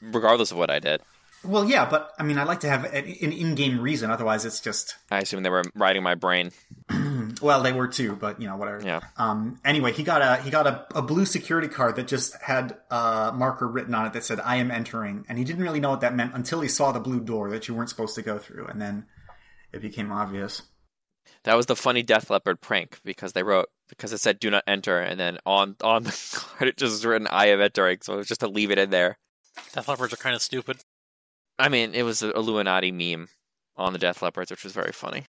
regardless 0.00 0.50
of 0.52 0.56
what 0.56 0.70
I 0.70 0.78
did. 0.78 1.02
Well, 1.44 1.68
yeah, 1.68 1.88
but 1.88 2.12
I 2.18 2.22
mean, 2.22 2.38
I'd 2.38 2.46
like 2.46 2.60
to 2.60 2.68
have 2.68 2.84
an 2.84 3.04
an 3.04 3.32
in-game 3.32 3.80
reason. 3.80 4.10
Otherwise, 4.10 4.44
it's 4.44 4.60
just 4.60 4.96
I 5.10 5.18
assume 5.18 5.42
they 5.42 5.50
were 5.50 5.62
riding 5.74 6.02
my 6.02 6.14
brain. 6.14 6.50
well, 7.42 7.62
they 7.62 7.72
were 7.72 7.88
too, 7.88 8.16
but 8.16 8.40
you 8.40 8.48
know, 8.48 8.56
whatever. 8.56 8.82
Yeah. 8.84 9.00
Um, 9.16 9.60
anyway, 9.64 9.92
he 9.92 10.02
got 10.02 10.22
a 10.22 10.42
he 10.42 10.50
got 10.50 10.66
a, 10.66 10.86
a 10.94 11.02
blue 11.02 11.26
security 11.26 11.68
card 11.68 11.96
that 11.96 12.06
just 12.08 12.34
had 12.40 12.76
a 12.90 13.32
marker 13.34 13.68
written 13.68 13.94
on 13.94 14.06
it 14.06 14.12
that 14.14 14.24
said 14.24 14.40
"I 14.40 14.56
am 14.56 14.70
entering," 14.70 15.24
and 15.28 15.38
he 15.38 15.44
didn't 15.44 15.62
really 15.62 15.80
know 15.80 15.90
what 15.90 16.00
that 16.00 16.14
meant 16.14 16.34
until 16.34 16.60
he 16.60 16.68
saw 16.68 16.92
the 16.92 17.00
blue 17.00 17.20
door 17.20 17.50
that 17.50 17.68
you 17.68 17.74
weren't 17.74 17.90
supposed 17.90 18.14
to 18.14 18.22
go 18.22 18.38
through, 18.38 18.66
and 18.66 18.80
then 18.80 19.06
it 19.72 19.82
became 19.82 20.10
obvious. 20.12 20.62
That 21.44 21.56
was 21.56 21.66
the 21.66 21.76
funny 21.76 22.02
Death 22.02 22.30
Leopard 22.30 22.60
prank 22.60 23.00
because 23.04 23.32
they 23.32 23.42
wrote 23.42 23.68
because 23.88 24.12
it 24.12 24.18
said 24.18 24.38
"Do 24.38 24.50
not 24.50 24.64
enter," 24.66 25.00
and 25.00 25.18
then 25.18 25.38
on 25.44 25.76
on 25.82 26.04
the 26.04 26.10
card 26.32 26.68
it 26.68 26.76
just 26.76 26.92
was 26.92 27.04
written 27.04 27.26
"I 27.26 27.48
am 27.48 27.60
entering," 27.60 27.98
so 28.02 28.14
it 28.14 28.18
was 28.18 28.28
just 28.28 28.40
to 28.40 28.48
leave 28.48 28.70
it 28.70 28.78
in 28.78 28.90
there. 28.90 29.18
Death 29.72 29.88
Leopards 29.88 30.12
are 30.12 30.16
kind 30.16 30.34
of 30.34 30.42
stupid. 30.42 30.78
I 31.58 31.68
mean, 31.68 31.94
it 31.94 32.02
was 32.02 32.22
an 32.22 32.32
Illuminati 32.34 32.90
meme 32.92 33.28
on 33.76 33.92
the 33.92 33.98
Death 33.98 34.22
Leopards, 34.22 34.50
which 34.50 34.64
was 34.64 34.72
very 34.72 34.92
funny. 34.92 35.26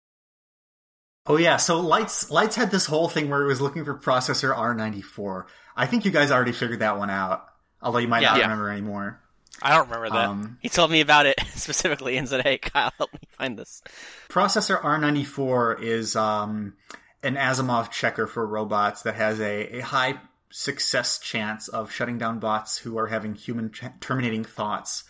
Oh 1.27 1.37
yeah, 1.39 1.57
so 1.57 1.81
Lights 1.81 2.31
Lights 2.31 2.57
had 2.57 2.71
this 2.71 2.87
whole 2.87 3.09
thing 3.09 3.31
where 3.31 3.43
it 3.43 3.47
was 3.47 3.61
looking 3.61 3.85
for 3.85 3.95
processor 3.95 4.55
R94. 4.55 5.45
I 5.77 5.87
think 5.87 6.05
you 6.05 6.11
guys 6.11 6.31
already 6.31 6.53
figured 6.53 6.81
that 6.81 6.99
one 6.99 7.09
out, 7.11 7.47
although 7.83 7.99
you 7.99 8.09
might 8.09 8.23
Yeah. 8.23 8.31
not 8.31 8.37
Yeah. 8.39 8.43
remember 8.45 8.71
anymore. 8.71 9.21
I 9.63 9.71
don't 9.71 9.89
remember 9.89 10.11
that. 10.11 10.27
Um, 10.29 10.59
He 10.61 10.69
told 10.69 10.91
me 10.91 11.01
about 11.01 11.27
it 11.27 11.41
specifically 11.55 12.17
and 12.19 12.29
said, 12.29 12.43
"Hey, 12.43 12.59
Kyle, 12.59 12.93
help 12.99 13.13
me 13.15 13.21
find 13.39 13.59
this." 13.59 13.83
processor 14.29 14.83
R94 14.83 15.81
is 15.81 16.15
um, 16.17 16.75
an 17.23 17.37
Asimov 17.37 17.91
checker 17.91 18.27
for 18.27 18.47
robots 18.47 19.03
that 19.03 19.15
has 19.15 19.41
a, 19.41 19.79
a 19.79 19.81
high 19.81 20.21
success 20.51 21.19
chance 21.19 21.69
of 21.69 21.91
shutting 21.91 22.19
down 22.19 22.39
bots 22.39 22.79
who 22.79 22.99
are 22.99 23.07
having 23.07 23.35
human 23.35 23.71
t- 23.71 23.87
terminating 24.01 24.45
thoughts. 24.45 25.05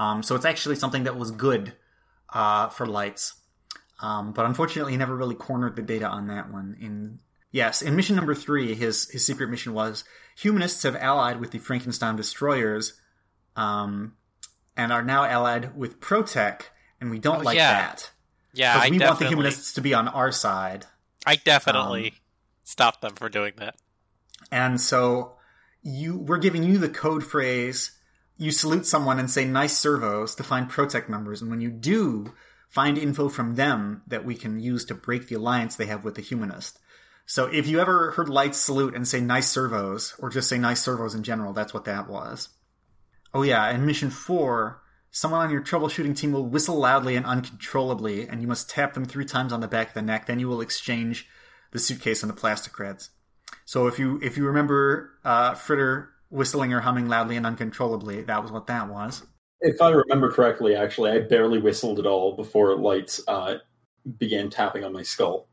Um, 0.00 0.22
so 0.22 0.34
it's 0.34 0.46
actually 0.46 0.76
something 0.76 1.04
that 1.04 1.16
was 1.16 1.30
good 1.30 1.74
uh, 2.32 2.68
for 2.70 2.86
lights. 2.86 3.34
Um, 4.00 4.32
but 4.32 4.46
unfortunately, 4.46 4.92
he 4.92 4.98
never 4.98 5.14
really 5.14 5.34
cornered 5.34 5.76
the 5.76 5.82
data 5.82 6.06
on 6.06 6.28
that 6.28 6.50
one. 6.50 6.76
In 6.80 7.18
yes, 7.52 7.82
in 7.82 7.96
mission 7.96 8.16
number 8.16 8.34
three, 8.34 8.74
his 8.74 9.10
his 9.10 9.26
secret 9.26 9.50
mission 9.50 9.74
was 9.74 10.04
humanists 10.36 10.82
have 10.84 10.96
allied 10.96 11.38
with 11.38 11.50
the 11.50 11.58
Frankenstein 11.58 12.16
destroyers, 12.16 12.94
um, 13.56 14.14
and 14.76 14.90
are 14.90 15.02
now 15.02 15.24
allied 15.24 15.76
with 15.76 16.00
Protec, 16.00 16.62
and 17.00 17.10
we 17.10 17.18
don't 17.18 17.40
Oh, 17.40 17.44
like 17.44 17.56
yeah. 17.58 17.72
that 17.74 18.10
yeah, 18.54 18.88
we 18.88 18.98
want 18.98 19.18
the 19.18 19.28
humanists 19.28 19.74
to 19.74 19.80
be 19.80 19.94
on 19.94 20.08
our 20.08 20.32
side. 20.32 20.86
I 21.26 21.36
definitely 21.36 22.06
Um, 22.06 22.16
stopped 22.64 23.00
them 23.02 23.14
from 23.14 23.30
doing 23.32 23.52
that. 23.58 23.76
And 24.50 24.80
so 24.80 25.36
you 25.82 26.16
we're 26.16 26.38
giving 26.38 26.62
you 26.64 26.78
the 26.78 26.88
code 26.88 27.24
phrase. 27.24 27.92
You 28.40 28.52
salute 28.52 28.86
someone 28.86 29.18
and 29.18 29.30
say 29.30 29.44
nice 29.44 29.76
servos 29.76 30.34
to 30.36 30.42
find 30.42 30.66
Protect 30.66 31.10
members, 31.10 31.42
and 31.42 31.50
when 31.50 31.60
you 31.60 31.68
do, 31.68 32.32
find 32.70 32.96
info 32.96 33.28
from 33.28 33.56
them 33.56 34.00
that 34.06 34.24
we 34.24 34.34
can 34.34 34.58
use 34.58 34.86
to 34.86 34.94
break 34.94 35.28
the 35.28 35.34
alliance 35.34 35.76
they 35.76 35.84
have 35.84 36.04
with 36.04 36.14
the 36.14 36.22
humanist. 36.22 36.78
So 37.26 37.44
if 37.52 37.66
you 37.66 37.80
ever 37.80 38.12
heard 38.12 38.30
Lights 38.30 38.56
salute 38.56 38.94
and 38.94 39.06
say 39.06 39.20
nice 39.20 39.50
servos, 39.50 40.14
or 40.18 40.30
just 40.30 40.48
say 40.48 40.56
nice 40.56 40.80
servos 40.80 41.14
in 41.14 41.22
general, 41.22 41.52
that's 41.52 41.74
what 41.74 41.84
that 41.84 42.08
was. 42.08 42.48
Oh 43.34 43.42
yeah, 43.42 43.70
in 43.72 43.84
mission 43.84 44.08
four, 44.08 44.80
someone 45.10 45.42
on 45.42 45.50
your 45.50 45.62
troubleshooting 45.62 46.16
team 46.16 46.32
will 46.32 46.46
whistle 46.46 46.78
loudly 46.78 47.16
and 47.16 47.26
uncontrollably, 47.26 48.26
and 48.26 48.40
you 48.40 48.48
must 48.48 48.70
tap 48.70 48.94
them 48.94 49.04
three 49.04 49.26
times 49.26 49.52
on 49.52 49.60
the 49.60 49.68
back 49.68 49.88
of 49.88 49.94
the 49.94 50.00
neck. 50.00 50.24
Then 50.24 50.40
you 50.40 50.48
will 50.48 50.62
exchange 50.62 51.28
the 51.72 51.78
suitcase 51.78 52.22
and 52.22 52.30
the 52.30 52.34
plastic 52.34 52.78
reds. 52.78 53.10
So 53.66 53.86
if 53.86 53.98
you 53.98 54.18
if 54.22 54.38
you 54.38 54.46
remember 54.46 55.18
uh, 55.26 55.52
Fritter 55.52 56.14
whistling 56.30 56.72
or 56.72 56.80
humming 56.80 57.08
loudly 57.08 57.36
and 57.36 57.46
uncontrollably, 57.46 58.22
that 58.22 58.42
was 58.42 58.50
what 58.50 58.66
that 58.68 58.88
was. 58.88 59.22
If 59.60 59.82
I 59.82 59.90
remember 59.90 60.32
correctly, 60.32 60.74
actually, 60.74 61.10
I 61.10 61.20
barely 61.20 61.58
whistled 61.58 61.98
at 61.98 62.06
all 62.06 62.34
before 62.34 62.74
lights 62.76 63.20
uh, 63.28 63.56
began 64.18 64.48
tapping 64.48 64.84
on 64.84 64.92
my 64.92 65.02
skull. 65.02 65.48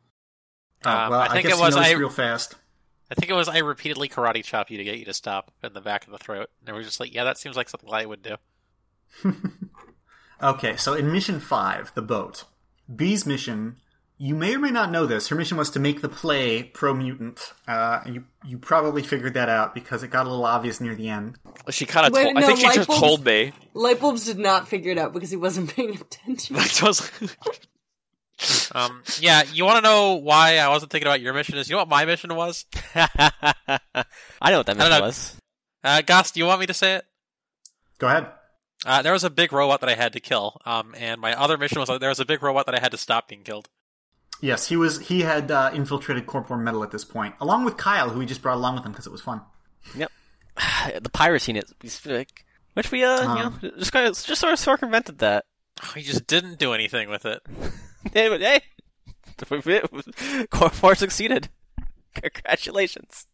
Um, 0.86 1.12
well, 1.12 1.20
I 1.20 1.28
think 1.30 1.48
guess 1.48 1.58
it 1.58 1.62
was 1.62 1.76
I, 1.76 1.92
real 1.92 2.10
fast. 2.10 2.56
I 3.12 3.16
think 3.16 3.30
it 3.30 3.34
was 3.34 3.50
I 3.50 3.58
repeatedly 3.60 4.08
karate 4.08 4.44
chop 4.44 4.72
you 4.72 4.78
to 4.78 4.84
get 4.84 4.98
you 4.98 5.06
to 5.06 5.14
stop 5.14 5.52
in 5.64 5.74
the 5.74 5.82
back 5.82 6.06
of 6.06 6.12
the 6.12 6.18
throat. 6.18 6.50
And 6.66 6.76
we 6.76 6.80
were 6.80 6.86
just 6.86 7.00
like, 7.00 7.14
"Yeah, 7.14 7.26
that 7.26 7.38
seems 7.38 7.58
like 7.58 7.68
something 7.68 7.90
I 7.92 8.06
would 8.06 8.22
do." 8.22 8.36
Okay, 10.42 10.76
so 10.76 10.94
in 10.94 11.12
mission 11.12 11.40
five, 11.40 11.92
the 11.96 12.02
boat, 12.02 12.44
B's 12.94 13.26
mission. 13.26 13.78
You 14.20 14.34
may 14.34 14.56
or 14.56 14.60
may 14.60 14.72
not 14.72 14.90
know 14.92 15.06
this. 15.06 15.28
Her 15.28 15.36
mission 15.36 15.58
was 15.58 15.70
to 15.72 15.80
make 15.80 16.02
the 16.02 16.10
play 16.10 16.64
pro 16.64 16.94
mutant. 16.94 17.54
Uh, 17.68 18.02
you 18.08 18.24
you 18.44 18.58
probably 18.58 19.04
figured 19.04 19.36
that 19.36 19.48
out 19.48 19.76
because 19.76 20.02
it 20.02 20.08
got 20.08 20.26
a 20.26 20.30
little 20.30 20.46
obvious 20.46 20.82
near 20.82 20.96
the 20.96 21.08
end. 21.10 21.38
She 21.70 21.86
kind 21.86 22.08
of 22.08 22.14
Wait, 22.14 22.24
told. 22.24 22.38
I 22.38 22.42
think 22.42 22.58
she 22.60 22.66
just 22.66 22.90
Lightbulb's- 22.90 23.00
told 23.00 23.26
me. 23.26 23.54
Lightbulbs 23.76 24.26
did 24.26 24.40
not 24.40 24.68
figure 24.68 24.92
it 24.92 24.98
out 24.98 25.14
because 25.14 25.30
he 25.30 25.38
wasn't 25.38 25.70
paying 25.76 25.92
attention. 25.96 26.56
Like, 26.58 26.82
I 26.82 26.86
was- 26.88 27.12
Um, 28.72 29.02
yeah, 29.20 29.42
you 29.52 29.66
want 29.66 29.78
to 29.78 29.82
know 29.82 30.14
why 30.16 30.58
I 30.58 30.68
wasn't 30.70 30.92
thinking 30.92 31.08
about 31.08 31.22
your 31.22 31.34
mission? 31.34 31.58
Is 31.58 31.70
you 31.70 31.74
know 31.74 31.80
what 31.80 31.90
my 31.90 32.06
mission 32.06 32.36
was? 32.36 32.66
I 32.94 33.08
know 34.46 34.58
what 34.58 34.66
that 34.68 34.80
I 34.80 34.90
don't 34.90 34.90
mission 34.90 35.02
was. 35.02 35.36
Uh, 35.84 36.02
Gus, 36.02 36.32
do 36.32 36.40
you 36.40 36.46
want 36.46 36.60
me 36.60 36.68
to 36.68 36.74
say 36.74 36.96
it? 36.98 37.06
Go 37.98 38.08
ahead. 38.08 38.28
Uh, 38.86 39.02
there 39.02 39.14
was 39.14 39.24
a 39.24 39.32
big 39.32 39.52
robot 39.52 39.80
that 39.82 39.90
I 39.90 39.96
had 39.96 40.14
to 40.14 40.20
kill. 40.20 40.62
Um, 40.66 40.94
and 40.98 41.20
my 41.20 41.34
other 41.34 41.58
mission 41.58 41.80
was 41.80 41.90
uh, 41.90 41.98
there 41.98 42.10
was 42.10 42.20
a 42.20 42.26
big 42.26 42.44
robot 42.44 42.68
that 42.68 42.76
I 42.76 42.80
had 42.80 42.92
to 42.92 42.98
stop 42.98 43.28
being 43.28 43.42
killed. 43.42 43.70
Yes, 44.42 44.68
he 44.68 44.78
was. 44.78 45.00
He 45.00 45.22
had 45.22 45.50
uh, 45.50 45.72
infiltrated 45.74 46.28
Corpore 46.28 46.62
Metal 46.62 46.84
at 46.84 46.92
this 46.92 47.04
point, 47.04 47.36
along 47.42 47.66
with 47.66 47.78
Kyle, 47.78 48.10
who 48.10 48.20
he 48.20 48.26
just 48.26 48.42
brought 48.42 48.56
along 48.56 48.76
with 48.76 48.86
him 48.86 48.92
because 48.92 49.08
it 49.08 49.12
was 49.12 49.22
fun. 49.22 49.42
Yep. 49.96 50.12
the 51.02 51.10
piracy 51.10 51.54
it, 51.54 51.72
which 52.74 52.92
we 52.92 53.04
uh, 53.04 53.36
you 53.36 53.44
know, 53.44 53.54
just 53.78 53.92
kind 53.92 54.06
of 54.06 54.14
just 54.14 54.42
sort 54.42 54.54
of 54.54 54.60
circumvented 54.60 55.20
that. 55.20 55.46
He 55.96 56.02
just 56.02 56.28
didn't 56.28 56.60
do 56.60 56.74
anything 56.74 57.10
with 57.10 57.26
it. 57.26 57.42
hey, 58.14 58.30
but 58.30 58.42
hey, 58.42 58.62
Core 60.50 60.70
Four 60.70 60.96
succeeded. 60.96 61.50
Congratulations. 62.16 63.28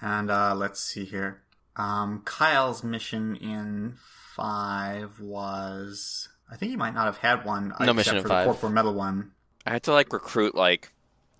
And 0.00 0.30
uh, 0.30 0.54
let's 0.54 0.80
see 0.80 1.04
here. 1.04 1.42
Um, 1.76 2.22
Kyle's 2.24 2.82
mission 2.82 3.36
in 3.36 3.96
five 4.34 5.20
was. 5.20 6.28
I 6.50 6.56
think 6.56 6.70
he 6.70 6.76
might 6.76 6.94
not 6.94 7.06
have 7.06 7.18
had 7.18 7.44
one. 7.44 7.68
No 7.68 7.74
except 7.78 7.96
mission 7.96 8.16
in 8.16 8.22
for 8.22 8.28
five. 8.28 8.46
The 8.46 8.52
Corpore 8.52 8.72
Metal 8.72 8.94
one. 8.94 9.32
I 9.66 9.70
had 9.70 9.82
to 9.84 9.92
like 9.92 10.12
recruit 10.12 10.54
like 10.54 10.92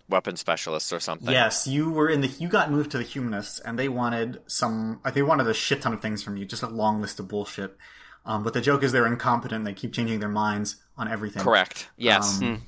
weapon 0.08 0.36
specialists 0.36 0.92
or 0.92 1.00
something. 1.00 1.30
Yes, 1.30 1.66
you 1.66 1.90
were 1.90 2.08
in 2.08 2.20
the. 2.20 2.28
You 2.28 2.48
got 2.48 2.70
moved 2.70 2.90
to 2.92 2.98
the 2.98 3.04
Humanists, 3.04 3.60
and 3.60 3.78
they 3.78 3.88
wanted 3.88 4.40
some. 4.46 5.00
uh, 5.04 5.10
They 5.10 5.22
wanted 5.22 5.46
a 5.46 5.54
shit 5.54 5.80
ton 5.82 5.92
of 5.92 6.02
things 6.02 6.22
from 6.22 6.36
you, 6.36 6.44
just 6.44 6.62
a 6.62 6.68
long 6.68 7.00
list 7.00 7.20
of 7.20 7.28
bullshit. 7.28 7.76
Um, 8.24 8.42
but 8.42 8.52
the 8.54 8.60
joke 8.60 8.82
is 8.82 8.90
they're 8.92 9.06
incompetent. 9.06 9.64
They 9.64 9.72
keep 9.72 9.92
changing 9.92 10.18
their 10.20 10.28
minds 10.28 10.76
on 10.98 11.06
everything. 11.08 11.42
Correct. 11.44 11.88
Yes. 11.96 12.42
Um, 12.42 12.62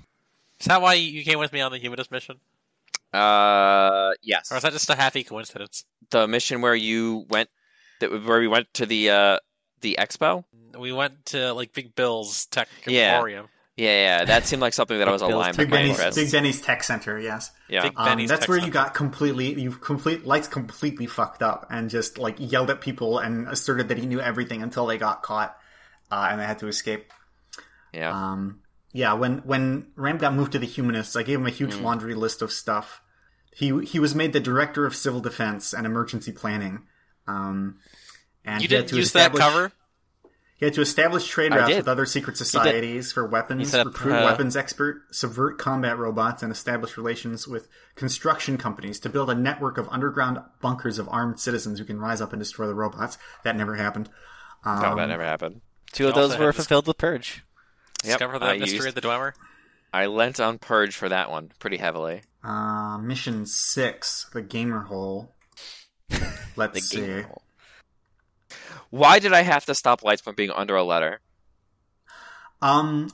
Is 0.61 0.67
that 0.67 0.81
why 0.81 0.95
you 0.95 1.25
came 1.25 1.41
with 1.41 1.53
me 1.53 1.61
on 1.61 1.73
the 1.73 1.79
Humanist 1.79 2.13
mission? 2.13 2.37
Uh, 3.13 4.13
yes. 4.23 4.53
Or 4.53 4.57
is 4.57 4.63
that 4.63 4.73
just 4.73 4.89
a 4.91 4.95
happy 4.95 5.25
coincidence? 5.25 5.85
The 6.11 6.29
mission 6.29 6.61
where 6.61 6.75
you 6.75 7.27
went, 7.29 7.49
that 8.01 8.11
where 8.25 8.39
we 8.41 8.49
went 8.49 8.73
to 8.75 8.87
the 8.87 9.11
uh 9.11 9.39
the 9.81 9.97
expo. 9.99 10.45
We 10.79 10.93
went 10.93 11.27
to 11.27 11.53
like 11.55 11.73
Big 11.73 11.95
Bill's 11.95 12.47
Tech 12.47 12.69
Emporium. 12.87 13.47
Yeah, 13.47 13.51
yeah, 13.79 14.19
yeah, 14.19 14.25
that 14.25 14.47
seemed 14.47 14.61
like 14.61 14.75
something 14.75 14.99
that 14.99 15.09
I 15.09 15.13
was 15.13 15.23
Bill's 15.23 15.33
aligned 15.35 15.57
Big 15.57 15.67
with 15.67 15.71
my 15.71 15.77
Benny's, 15.79 15.99
interests. 15.99 16.21
Big 16.23 16.33
Benny's 16.33 16.61
Tech 16.61 16.83
Center. 16.83 17.19
Yes. 17.19 17.51
yeah. 17.69 17.83
Big 17.83 17.93
Um, 17.97 18.27
that's 18.27 18.41
Tech 18.41 18.49
where 18.49 18.59
you 18.59 18.71
got 18.71 18.93
completely, 18.93 19.59
you've 19.61 19.81
complete, 19.81 20.27
lights 20.27 20.49
completely 20.49 21.07
fucked 21.07 21.43
up 21.43 21.67
and 21.71 21.89
just 21.89 22.19
like 22.19 22.35
yelled 22.39 22.71
at 22.71 22.81
people 22.81 23.19
and 23.19 23.47
asserted 23.49 23.89
that 23.89 23.99
he 23.99 24.07
knew 24.07 24.21
everything 24.21 24.63
until 24.63 24.85
they 24.87 24.99
got 24.99 25.23
caught, 25.23 25.57
uh, 26.11 26.29
and 26.31 26.41
they 26.41 26.45
had 26.45 26.59
to 26.59 26.67
escape. 26.67 27.13
yeah. 27.93 28.11
Um, 28.33 28.61
yeah, 28.93 29.13
when, 29.13 29.39
when 29.41 29.89
Ram 29.97 30.17
got 30.19 30.35
moved 30.35 30.53
to 30.53 30.59
the 30.59 30.67
Humanists, 30.67 31.15
I 31.15 31.23
gave 31.23 31.39
him 31.39 31.47
a 31.47 31.51
huge 31.51 31.75
Hmm. 31.75 31.85
laundry 31.85 32.15
list 32.15 32.41
of 32.43 32.51
stuff. 32.51 33.03
He, 33.55 33.85
he 33.85 33.99
was 34.01 34.15
made 34.15 34.33
the 34.33 34.41
director 34.41 34.87
of 34.87 34.97
civil 34.97 35.21
defense 35.21 35.73
and 35.75 35.85
emergency 35.87 36.33
planning. 36.33 36.85
Um, 37.27 37.77
and 38.45 38.63
You 38.63 38.69
didn't 38.69 38.89
to 38.89 38.97
use 38.97 39.13
that 39.13 39.35
cover? 39.35 39.73
He 40.59 40.65
had 40.67 40.75
to 40.75 40.81
establish 40.81 41.27
trade 41.29 41.55
routes 41.55 41.75
with 41.77 41.87
other 41.89 42.05
secret 42.05 42.37
societies 42.37 43.13
for 43.13 43.25
weapons, 43.25 43.71
set 43.71 43.81
up, 43.81 43.87
recruit 43.87 44.13
uh, 44.13 44.25
weapons 44.25 44.57
expert, 44.57 45.03
subvert 45.13 45.57
combat 45.59 45.97
robots, 45.97 46.43
and 46.43 46.51
establish 46.51 46.97
relations 46.97 47.47
with 47.47 47.69
construction 47.95 48.59
companies 48.59 48.99
to 49.01 49.09
build 49.09 49.31
a 49.31 49.37
network 49.37 49.79
of 49.79 49.89
underground 49.89 50.39
bunkers 50.61 50.99
of 50.99 51.09
armed 51.11 51.39
citizens 51.39 51.79
who 51.79 51.85
can 51.85 52.01
rise 52.01 52.21
up 52.21 52.33
and 52.33 52.41
destroy 52.41 52.67
the 52.67 52.75
robots. 52.75 53.19
That 53.45 53.55
never 53.57 53.77
happened. 53.77 54.09
Um, 54.65 54.83
no, 54.83 54.97
that 54.97 55.07
never 55.07 55.23
happened. 55.25 55.61
Two 55.93 56.09
of 56.09 56.15
those 56.17 56.37
were 56.37 56.47
this- 56.47 56.57
fulfilled 56.57 56.89
with 56.89 56.99
Purge. 56.99 57.45
Yep, 58.05 58.19
Discover 58.19 58.39
the 58.41 58.47
I 58.47 58.59
mystery 58.59 58.77
used- 58.87 58.89
of 58.89 58.95
the 58.97 59.01
Dwemer? 59.01 59.33
I 59.93 60.07
lent 60.07 60.39
on 60.41 60.59
Purge 60.59 60.95
for 60.97 61.09
that 61.09 61.31
one 61.31 61.53
pretty 61.61 61.77
heavily. 61.79 62.23
Uh, 62.45 62.99
mission 62.99 63.47
six, 63.47 64.29
the 64.35 64.43
gamer 64.43 64.81
hole. 64.83 65.35
Let's 66.57 66.75
The 66.75 66.81
see. 66.81 66.97
game. 67.07 67.23
hole. 67.25 67.43
Why 68.91 69.19
did 69.19 69.33
I 69.33 69.43
have 69.43 69.67
to 69.67 69.75
stop 69.75 70.03
lights 70.03 70.23
from 70.23 70.35
being 70.35 70.51
under 70.51 70.75
a 70.77 70.85
letter? 70.85 71.21
Um. 72.63 73.11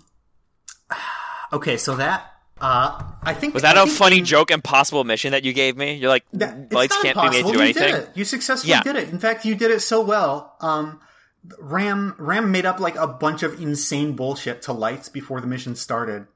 Okay, 1.53 1.77
so 1.77 1.97
that 1.97 2.33
uh, 2.61 3.03
I 3.22 3.35
think 3.35 3.55
Was 3.55 3.62
that 3.62 3.77
I 3.77 3.83
a 3.83 3.87
funny 3.87 4.18
in- 4.18 4.25
joke, 4.25 4.51
impossible 4.51 5.05
mission 5.05 5.33
that 5.33 5.45
you 5.45 5.53
gave 5.53 5.77
me? 5.77 5.95
You're 5.95 6.09
like, 6.09 6.25
That, 6.33 6.72
lights 6.72 6.97
can't 7.03 7.16
be 7.16 7.29
made 7.31 7.45
to 7.45 7.53
do 7.53 7.59
you 7.59 7.61
anything. 7.62 7.83
Did 7.95 7.95
it. 7.95 8.09
You 8.14 8.25
successfully 8.25 8.70
Yeah. 8.70 8.83
did 8.83 8.97
it. 8.97 9.09
In 9.11 9.18
fact, 9.18 9.45
you 9.45 9.55
did 9.55 9.70
it 9.70 9.81
so 9.81 10.01
well. 10.03 10.57
Um, 10.61 11.01
Ram 11.59 12.14
Ram 12.18 12.51
made 12.53 12.64
up 12.66 12.81
like 12.81 12.97
a 12.97 13.07
bunch 13.07 13.43
of 13.43 13.61
insane 13.61 14.16
bullshit 14.16 14.62
to 14.62 14.72
lights 14.72 15.09
before 15.11 15.41
the 15.41 15.47
mission 15.47 15.77
started 15.77 16.27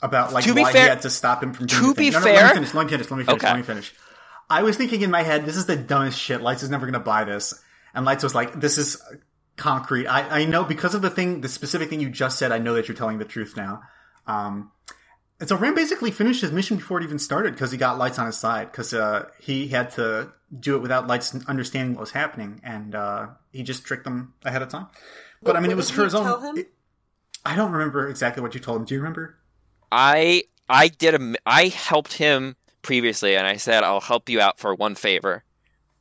about 0.00 0.32
like 0.32 0.46
why 0.46 0.70
fair- 0.72 0.82
he 0.84 0.88
had 0.88 1.02
to 1.02 1.10
stop 1.10 1.42
him 1.42 1.52
from 1.52 1.66
doing 1.66 1.82
to 1.82 1.94
be 1.94 2.10
no, 2.10 2.20
no, 2.20 2.24
let 2.24 2.34
fair- 2.36 2.48
me 2.48 2.54
finish. 2.54 2.74
Let 2.74 2.84
me 2.84 2.90
finish. 2.90 3.10
Let 3.10 3.16
me 3.18 3.24
finish. 3.24 3.34
Okay. 3.42 3.46
Let 3.48 3.56
me 3.56 3.62
finish. 3.62 3.94
I 4.48 4.62
was 4.62 4.76
thinking 4.76 5.00
in 5.02 5.10
my 5.10 5.22
head, 5.22 5.44
this 5.46 5.56
is 5.56 5.66
the 5.66 5.74
dumbest 5.76 6.18
shit. 6.20 6.40
Lights 6.40 6.62
is 6.62 6.70
never 6.70 6.86
going 6.86 6.92
to 6.92 7.00
buy 7.00 7.24
this, 7.24 7.60
and 7.94 8.04
Lights 8.04 8.22
was 8.24 8.34
like, 8.34 8.60
this 8.60 8.78
is 8.78 9.00
concrete. 9.56 10.06
I, 10.06 10.40
I 10.40 10.44
know 10.44 10.64
because 10.64 10.94
of 10.94 11.02
the 11.02 11.10
thing, 11.10 11.40
the 11.40 11.48
specific 11.48 11.88
thing 11.90 12.00
you 12.00 12.10
just 12.10 12.38
said. 12.38 12.52
I 12.52 12.58
know 12.58 12.74
that 12.74 12.88
you're 12.88 12.96
telling 12.96 13.18
the 13.18 13.24
truth 13.24 13.56
now. 13.56 13.82
Um, 14.26 14.70
and 15.40 15.48
so 15.48 15.56
Ram 15.56 15.74
basically 15.74 16.10
finished 16.10 16.40
his 16.42 16.52
mission 16.52 16.76
before 16.76 17.00
it 17.00 17.04
even 17.04 17.18
started 17.18 17.54
because 17.54 17.70
he 17.70 17.76
got 17.78 17.98
Lights 17.98 18.18
on 18.18 18.26
his 18.26 18.36
side 18.36 18.70
because 18.70 18.94
uh, 18.94 19.26
he 19.40 19.68
had 19.68 19.90
to 19.92 20.32
do 20.58 20.76
it 20.76 20.82
without 20.82 21.06
Lights 21.06 21.34
understanding 21.46 21.94
what 21.94 22.00
was 22.02 22.12
happening, 22.12 22.60
and 22.64 22.94
uh, 22.94 23.28
he 23.52 23.62
just 23.62 23.84
tricked 23.84 24.04
them 24.04 24.34
ahead 24.44 24.62
of 24.62 24.68
time. 24.68 24.86
But 25.42 25.56
I 25.56 25.60
mean, 25.60 25.70
it 25.70 25.76
was 25.76 25.90
for 25.90 26.04
his 26.04 26.14
own. 26.14 26.58
it- 26.58 26.70
I 27.46 27.56
don't 27.56 27.72
remember 27.72 28.08
exactly 28.08 28.42
what 28.42 28.54
you 28.54 28.60
told 28.60 28.80
him. 28.80 28.84
Do 28.86 28.94
you 28.94 29.00
remember? 29.00 29.36
I 29.92 30.44
I 30.68 30.88
did 30.88 31.12
a 31.14 31.20
m- 31.20 31.36
I 31.44 31.66
helped 31.68 32.14
him 32.14 32.56
previously, 32.80 33.36
and 33.36 33.46
I 33.46 33.56
said 33.56 33.84
I'll 33.84 34.00
help 34.00 34.28
you 34.30 34.40
out 34.40 34.58
for 34.58 34.74
one 34.74 34.94
favor, 34.94 35.44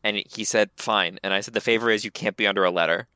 and 0.04 0.22
he 0.30 0.44
said 0.44 0.70
fine. 0.78 1.20
And 1.24 1.34
I 1.34 1.42
said 1.42 1.54
the 1.54 1.62
favor 1.62 1.90
is 1.90 2.04
you 2.06 2.12
can't 2.12 2.36
be 2.38 2.48
under 2.48 2.64
a 2.64 2.72
letter 2.72 3.08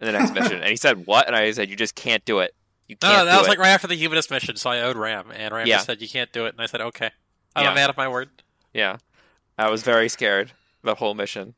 in 0.00 0.06
the 0.06 0.12
next 0.12 0.32
mission. 0.34 0.54
And 0.60 0.68
he 0.68 0.76
said 0.76 1.06
what? 1.06 1.26
And 1.26 1.36
I 1.36 1.50
said 1.52 1.68
you 1.70 1.76
just 1.76 1.94
can't 1.94 2.24
do 2.24 2.40
it. 2.40 2.54
You 2.88 2.96
can't 2.96 3.12
no, 3.12 3.24
that 3.26 3.38
was 3.38 3.46
it. 3.46 3.50
like 3.50 3.58
right 3.58 3.68
after 3.70 3.86
the 3.86 3.94
Humanist 3.94 4.30
mission, 4.30 4.56
so 4.56 4.68
I 4.70 4.80
owed 4.80 4.96
Ram, 4.96 5.30
and 5.34 5.54
Ram 5.54 5.66
Yeah. 5.66 5.76
just 5.76 5.86
said, 5.86 6.02
You 6.02 6.08
can't 6.08 6.32
do 6.32 6.46
it. 6.46 6.54
And 6.54 6.60
I 6.60 6.66
said, 6.66 6.80
Okay. 6.80 7.10
I'm 7.54 7.64
Yeah. 7.64 7.72
a 7.72 7.74
man 7.74 7.90
of 7.90 7.96
my 7.96 8.08
word. 8.08 8.30
Yeah, 8.74 8.96
I 9.58 9.70
was 9.70 9.82
very 9.82 10.08
scared 10.08 10.52
the 10.82 10.94
whole 10.94 11.14
mission. 11.14 11.54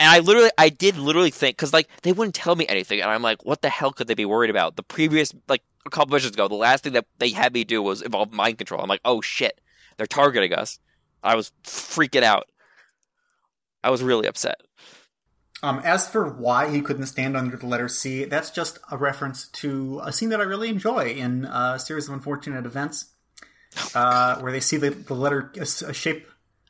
And 0.00 0.08
I 0.10 0.18
literally, 0.20 0.50
I 0.58 0.68
did 0.68 0.96
literally 0.96 1.30
think 1.30 1.56
because 1.56 1.72
like 1.72 1.88
they 2.02 2.12
wouldn't 2.12 2.34
tell 2.34 2.56
me 2.56 2.66
anything, 2.68 3.00
and 3.00 3.10
I'm 3.10 3.22
like, 3.22 3.44
what 3.44 3.62
the 3.62 3.68
hell 3.68 3.92
could 3.92 4.06
they 4.08 4.14
be 4.14 4.24
worried 4.24 4.50
about? 4.50 4.76
The 4.76 4.82
previous, 4.82 5.32
like 5.48 5.62
a 5.84 5.90
couple 5.90 6.14
missions 6.14 6.34
ago, 6.34 6.48
the 6.48 6.54
last 6.54 6.82
thing 6.84 6.94
that 6.94 7.06
they 7.18 7.30
had 7.30 7.52
me 7.52 7.64
do 7.64 7.82
was 7.82 8.02
involve 8.02 8.32
mind 8.32 8.58
control. 8.58 8.80
I'm 8.80 8.88
like, 8.88 9.00
oh 9.04 9.20
shit, 9.20 9.60
they're 9.96 10.06
targeting 10.06 10.52
us. 10.54 10.78
I 11.22 11.34
was 11.36 11.52
freaking 11.64 12.22
out. 12.22 12.46
I 13.86 13.90
was 13.90 14.02
really 14.02 14.26
upset. 14.26 14.56
Um, 15.62 15.80
as 15.84 16.08
for 16.08 16.28
why 16.28 16.70
he 16.70 16.80
couldn't 16.82 17.06
stand 17.06 17.36
under 17.36 17.56
the 17.56 17.66
letter 17.66 17.88
C, 17.88 18.24
that's 18.24 18.50
just 18.50 18.78
a 18.90 18.96
reference 18.98 19.48
to 19.62 20.00
a 20.04 20.12
scene 20.12 20.28
that 20.30 20.40
I 20.40 20.44
really 20.44 20.68
enjoy 20.68 21.10
in 21.12 21.46
uh, 21.46 21.74
a 21.76 21.78
series 21.78 22.08
of 22.08 22.14
unfortunate 22.14 22.66
events, 22.66 23.06
uh, 23.94 24.36
where 24.40 24.52
they 24.52 24.60
see 24.60 24.76
the, 24.76 24.90
the 24.90 25.14
letter, 25.14 25.50
a, 25.56 25.60
s- 25.62 25.82
a 25.82 25.94
shape 25.94 26.26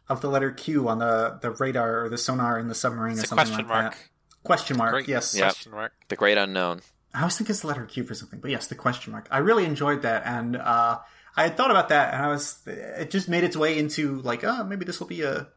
of 0.09 0.21
the 0.21 0.29
letter 0.29 0.53
Q 0.53 0.89
on 0.89 0.99
the, 1.01 1.39
the 1.43 1.51
radar 1.53 2.05
or 2.05 2.09
the 2.09 2.19
sonar 2.19 2.59
in 2.59 2.69
the 2.69 2.75
submarine 2.75 3.15
It's 3.19 3.23
or 3.23 3.25
a 3.25 3.29
something 3.29 3.47
question 3.47 3.69
like 3.69 3.83
mark. 3.85 3.93
that. 3.95 4.01
Question 4.45 4.77
mark, 4.77 4.93
Great 4.93 5.09
yes. 5.09 5.35
Yeah. 5.35 5.47
question 5.47 5.73
mark. 5.73 5.93
The 6.09 6.17
great 6.17 6.39
unknown. 6.39 6.83
I 7.13 7.25
was 7.25 7.37
thinking 7.37 7.53
it's 7.55 7.63
the 7.63 7.67
letter 7.69 7.85
Q 7.87 8.05
for 8.05 8.15
something, 8.15 8.39
but 8.41 8.51
yes, 8.53 8.69
the 8.69 8.75
question 8.77 9.11
mark. 9.13 9.27
I 9.33 9.39
really 9.39 9.65
enjoyed 9.65 10.03
that, 10.03 10.23
and 10.27 10.55
uh, 10.57 10.99
I 11.37 11.43
had 11.43 11.57
thought 11.57 11.71
about 11.73 11.89
that, 11.89 12.15
and 12.15 12.23
I 12.23 12.29
was 12.29 12.59
it 12.67 13.11
just 13.11 13.29
made 13.29 13.43
its 13.43 13.57
way 13.57 13.77
into 13.79 14.21
like, 14.21 14.45
oh, 14.45 14.63
maybe 14.65 14.85
this 14.85 15.01
will 15.01 15.07
be 15.09 15.23
a 15.23 15.49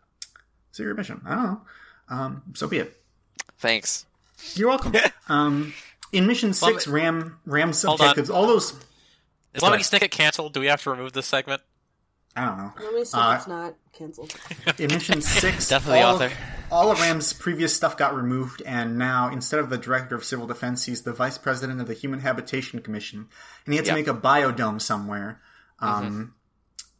secret 0.72 0.96
mission. 0.96 1.22
I 1.26 1.36
don't 1.36 1.44
know. 1.46 1.62
Um, 2.10 2.44
so 2.56 2.68
be 2.68 2.78
it. 2.80 2.96
Thanks. 3.58 4.06
You're 4.56 4.70
welcome. 4.70 4.94
um, 5.30 5.74
in 6.12 6.26
mission 6.28 6.50
Well, 6.50 6.72
six, 6.74 6.88
Ram 6.88 7.40
Ram's 7.46 7.82
hold 7.84 8.00
on. 8.02 8.08
objectives, 8.08 8.30
all 8.30 8.48
those. 8.48 8.72
Is 9.54 9.62
Lemony 9.64 9.76
ahead. 9.76 9.82
Snicket 10.02 10.12
canceled? 10.12 10.54
Do 10.54 10.60
we 10.60 10.68
have 10.68 10.82
to 10.84 10.92
remove 10.92 11.14
this 11.14 11.26
segment? 11.26 11.62
I 12.36 12.46
don't 12.46 12.58
know. 12.58 12.72
Let 12.82 12.94
me 12.94 13.04
see 13.06 13.18
Uh, 13.18 13.36
it's 13.36 13.48
not 13.48 13.74
canceled. 13.92 14.34
In 14.78 14.88
mission 14.88 15.22
six, 15.22 15.68
Definitely 15.68 16.02
all 16.02 16.16
author. 16.16 16.26
Of, 16.28 16.34
all 16.72 16.92
of 16.92 17.00
Ram's 17.02 17.34
previous 17.34 17.76
stuff 17.76 17.98
got 17.98 18.16
removed, 18.16 18.62
and 18.66 18.98
now 18.98 19.30
instead 19.30 19.60
of 19.60 19.70
the 19.72 19.78
director 19.78 20.16
of 20.16 20.24
civil 20.24 20.46
defense, 20.48 20.86
he's 20.86 21.02
the 21.02 21.12
vice 21.14 21.38
president 21.40 21.82
of 21.82 21.88
the 21.88 21.96
Human 21.96 22.20
Habitation 22.20 22.80
Commission, 22.82 23.28
and 23.66 23.74
he 23.74 23.78
had 23.78 23.86
to 23.86 23.92
Yeah. 23.92 23.96
make 23.96 24.08
a 24.08 24.14
biodome 24.14 24.80
somewhere. 24.80 25.42
Um, 25.80 26.36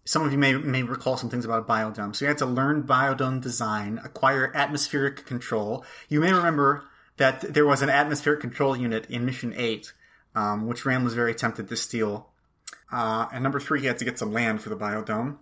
Some 0.10 0.26
of 0.26 0.32
you 0.32 0.40
may 0.40 0.54
may 0.54 0.82
recall 0.82 1.18
some 1.18 1.30
things 1.30 1.46
about 1.46 1.60
a 1.60 1.66
biodome. 1.72 2.16
So 2.16 2.26
you 2.26 2.30
had 2.30 2.40
to 2.40 2.48
learn 2.48 2.82
biodome 2.82 3.42
design, 3.42 4.02
acquire 4.04 4.52
atmospheric 4.56 5.28
control. 5.28 5.86
You 6.08 6.20
may 6.20 6.34
remember 6.34 6.84
that 7.18 7.42
there 7.54 7.68
was 7.68 7.84
an 7.84 7.92
atmospheric 7.92 8.40
control 8.40 8.76
unit 8.76 9.06
in 9.08 9.24
Mission 9.24 9.54
8, 9.56 9.94
um, 10.34 10.66
which 10.66 10.84
Ram 10.84 11.04
was 11.04 11.14
very 11.14 11.36
tempted 11.36 11.70
to 11.70 11.76
steal. 11.76 12.32
Uh, 12.92 13.28
and 13.32 13.44
number 13.44 13.60
three, 13.60 13.82
he 13.82 13.86
had 13.86 14.00
to 14.00 14.06
get 14.06 14.18
some 14.18 14.34
land 14.34 14.64
for 14.64 14.70
the 14.70 14.76
biodome. 14.76 15.38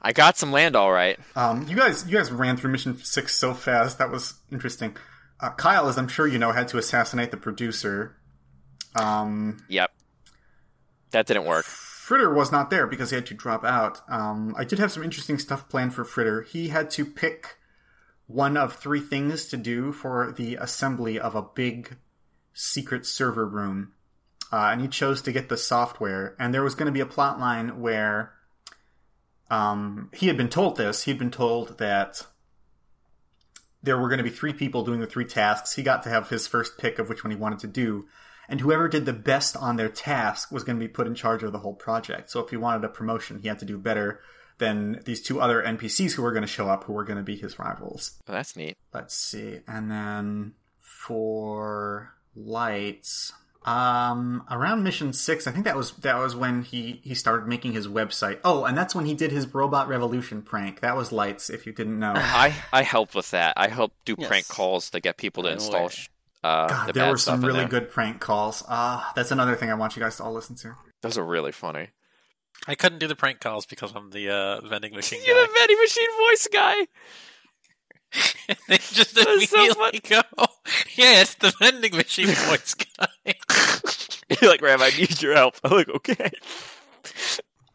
I 0.00 0.12
got 0.12 0.38
some 0.38 0.52
land 0.52 0.76
all 0.76 0.92
right. 0.92 1.18
Um, 1.34 1.66
you 1.66 1.74
guys, 1.74 2.06
you 2.08 2.16
guys 2.16 2.30
ran 2.30 2.56
through 2.56 2.70
Mission 2.70 2.96
Six 2.98 3.34
so 3.34 3.54
fast. 3.54 3.98
That 3.98 4.12
was 4.12 4.34
interesting. 4.52 4.96
Uh, 5.40 5.50
Kyle, 5.50 5.88
as 5.88 5.98
I'm 5.98 6.06
sure 6.06 6.28
you 6.28 6.38
know, 6.38 6.52
had 6.52 6.68
to 6.68 6.78
assassinate 6.78 7.32
the 7.32 7.38
producer. 7.38 8.16
Um, 8.94 9.64
Yep. 9.68 9.90
That 11.10 11.26
didn't 11.26 11.46
work. 11.46 11.66
Fritter 12.06 12.32
was 12.32 12.52
not 12.52 12.70
there 12.70 12.86
because 12.86 13.10
he 13.10 13.16
had 13.16 13.26
to 13.26 13.34
drop 13.34 13.64
out. 13.64 14.00
Um, 14.08 14.54
I 14.56 14.62
did 14.62 14.78
have 14.78 14.92
some 14.92 15.02
interesting 15.02 15.40
stuff 15.40 15.68
planned 15.68 15.92
for 15.92 16.04
Fritter. 16.04 16.42
He 16.42 16.68
had 16.68 16.88
to 16.90 17.04
pick 17.04 17.56
one 18.28 18.56
of 18.56 18.76
three 18.76 19.00
things 19.00 19.46
to 19.46 19.56
do 19.56 19.90
for 19.90 20.30
the 20.30 20.54
assembly 20.54 21.18
of 21.18 21.34
a 21.34 21.42
big 21.42 21.96
secret 22.54 23.06
server 23.06 23.44
room. 23.44 23.92
Uh, 24.52 24.68
and 24.70 24.80
he 24.82 24.86
chose 24.86 25.20
to 25.22 25.32
get 25.32 25.48
the 25.48 25.56
software. 25.56 26.36
And 26.38 26.54
there 26.54 26.62
was 26.62 26.76
going 26.76 26.86
to 26.86 26.92
be 26.92 27.00
a 27.00 27.06
plot 27.06 27.40
line 27.40 27.80
where 27.80 28.34
um, 29.50 30.08
he 30.14 30.28
had 30.28 30.36
been 30.36 30.48
told 30.48 30.76
this. 30.76 31.02
He'd 31.02 31.18
been 31.18 31.32
told 31.32 31.78
that 31.78 32.24
there 33.82 33.98
were 33.98 34.08
going 34.08 34.18
to 34.18 34.22
be 34.22 34.30
three 34.30 34.52
people 34.52 34.84
doing 34.84 35.00
the 35.00 35.08
three 35.08 35.24
tasks. 35.24 35.74
He 35.74 35.82
got 35.82 36.04
to 36.04 36.08
have 36.08 36.28
his 36.28 36.46
first 36.46 36.78
pick 36.78 37.00
of 37.00 37.08
which 37.08 37.24
one 37.24 37.32
he 37.32 37.36
wanted 37.36 37.58
to 37.58 37.66
do 37.66 38.06
and 38.48 38.60
whoever 38.60 38.88
did 38.88 39.06
the 39.06 39.12
best 39.12 39.56
on 39.56 39.76
their 39.76 39.88
task 39.88 40.50
was 40.52 40.64
going 40.64 40.78
to 40.78 40.84
be 40.84 40.88
put 40.88 41.06
in 41.06 41.14
charge 41.14 41.42
of 41.42 41.52
the 41.52 41.58
whole 41.58 41.74
project. 41.74 42.30
So 42.30 42.40
if 42.40 42.50
he 42.50 42.56
wanted 42.56 42.84
a 42.84 42.88
promotion, 42.88 43.40
he 43.40 43.48
had 43.48 43.58
to 43.60 43.64
do 43.64 43.78
better 43.78 44.20
than 44.58 45.00
these 45.04 45.20
two 45.20 45.40
other 45.40 45.62
NPCs 45.62 46.12
who 46.12 46.22
were 46.22 46.32
going 46.32 46.42
to 46.42 46.46
show 46.46 46.68
up, 46.68 46.84
who 46.84 46.92
were 46.94 47.04
going 47.04 47.18
to 47.18 47.22
be 47.22 47.36
his 47.36 47.58
rivals. 47.58 48.18
Well, 48.26 48.36
that's 48.36 48.56
neat. 48.56 48.76
Let's 48.94 49.14
see, 49.14 49.60
and 49.68 49.90
then 49.90 50.54
for 51.16 52.14
lights, 52.34 53.32
um, 53.64 54.44
around 54.50 54.82
mission 54.84 55.12
six, 55.12 55.46
I 55.46 55.50
think 55.50 55.64
that 55.64 55.76
was 55.76 55.90
that 55.96 56.16
was 56.16 56.36
when 56.36 56.62
he 56.62 57.00
he 57.02 57.14
started 57.14 57.46
making 57.48 57.72
his 57.72 57.88
website. 57.88 58.38
Oh, 58.44 58.64
and 58.64 58.76
that's 58.78 58.94
when 58.94 59.06
he 59.06 59.14
did 59.14 59.32
his 59.32 59.52
Robot 59.52 59.88
Revolution 59.88 60.42
prank. 60.42 60.80
That 60.80 60.96
was 60.96 61.10
lights, 61.12 61.50
if 61.50 61.66
you 61.66 61.72
didn't 61.72 61.98
know. 61.98 62.12
I 62.14 62.54
I 62.72 62.82
helped 62.82 63.14
with 63.14 63.30
that. 63.32 63.54
I 63.56 63.68
helped 63.68 64.04
do 64.04 64.14
Yes. 64.16 64.28
prank 64.28 64.48
calls 64.48 64.90
to 64.90 65.00
get 65.00 65.16
people 65.16 65.42
to 65.44 65.48
I'm 65.48 65.54
install 65.54 65.76
aware. 65.80 65.90
sh- 65.90 66.08
uh, 66.46 66.68
God, 66.68 66.88
the 66.88 66.92
there 66.92 67.04
bad 67.04 67.10
were 67.10 67.18
some 67.18 67.40
in 67.42 67.46
really 67.46 67.64
good 67.66 67.90
prank 67.90 68.20
calls. 68.20 68.62
Ah, 68.68 69.12
that's 69.16 69.30
another 69.30 69.54
thing 69.56 69.70
I 69.70 69.74
want 69.74 69.96
you 69.96 70.02
guys 70.02 70.16
to 70.18 70.24
all 70.24 70.32
listen 70.32 70.56
to. 70.56 70.74
Those 71.02 71.18
are 71.18 71.24
really 71.24 71.52
funny. 71.52 71.88
I 72.66 72.74
couldn't 72.74 72.98
do 73.00 73.06
the 73.06 73.16
prank 73.16 73.40
calls 73.40 73.66
because 73.66 73.92
I'm 73.94 74.10
the 74.10 74.30
uh, 74.30 74.66
vending 74.68 74.94
machine 75.00 75.20
You're 75.26 75.36
guy. 75.36 75.46
the 75.46 75.52
vending 75.58 75.78
machine 75.80 76.08
voice 76.28 76.48
guy. 76.52 76.86
they 78.68 78.76
just 78.78 79.14
That's 79.14 79.50
so 79.50 79.56
immediately 79.64 80.00
go, 80.08 80.20
yeah, 80.96 81.20
it's 81.22 81.34
the 81.34 81.52
vending 81.60 81.94
machine 81.96 82.28
voice 82.28 82.74
guy. 82.74 83.34
You're 84.40 84.50
like, 84.50 84.62
Ram, 84.62 84.80
I 84.82 84.90
need 84.98 85.20
your 85.20 85.34
help. 85.34 85.54
I'm 85.64 85.72
like, 85.72 85.88
okay. 85.88 86.30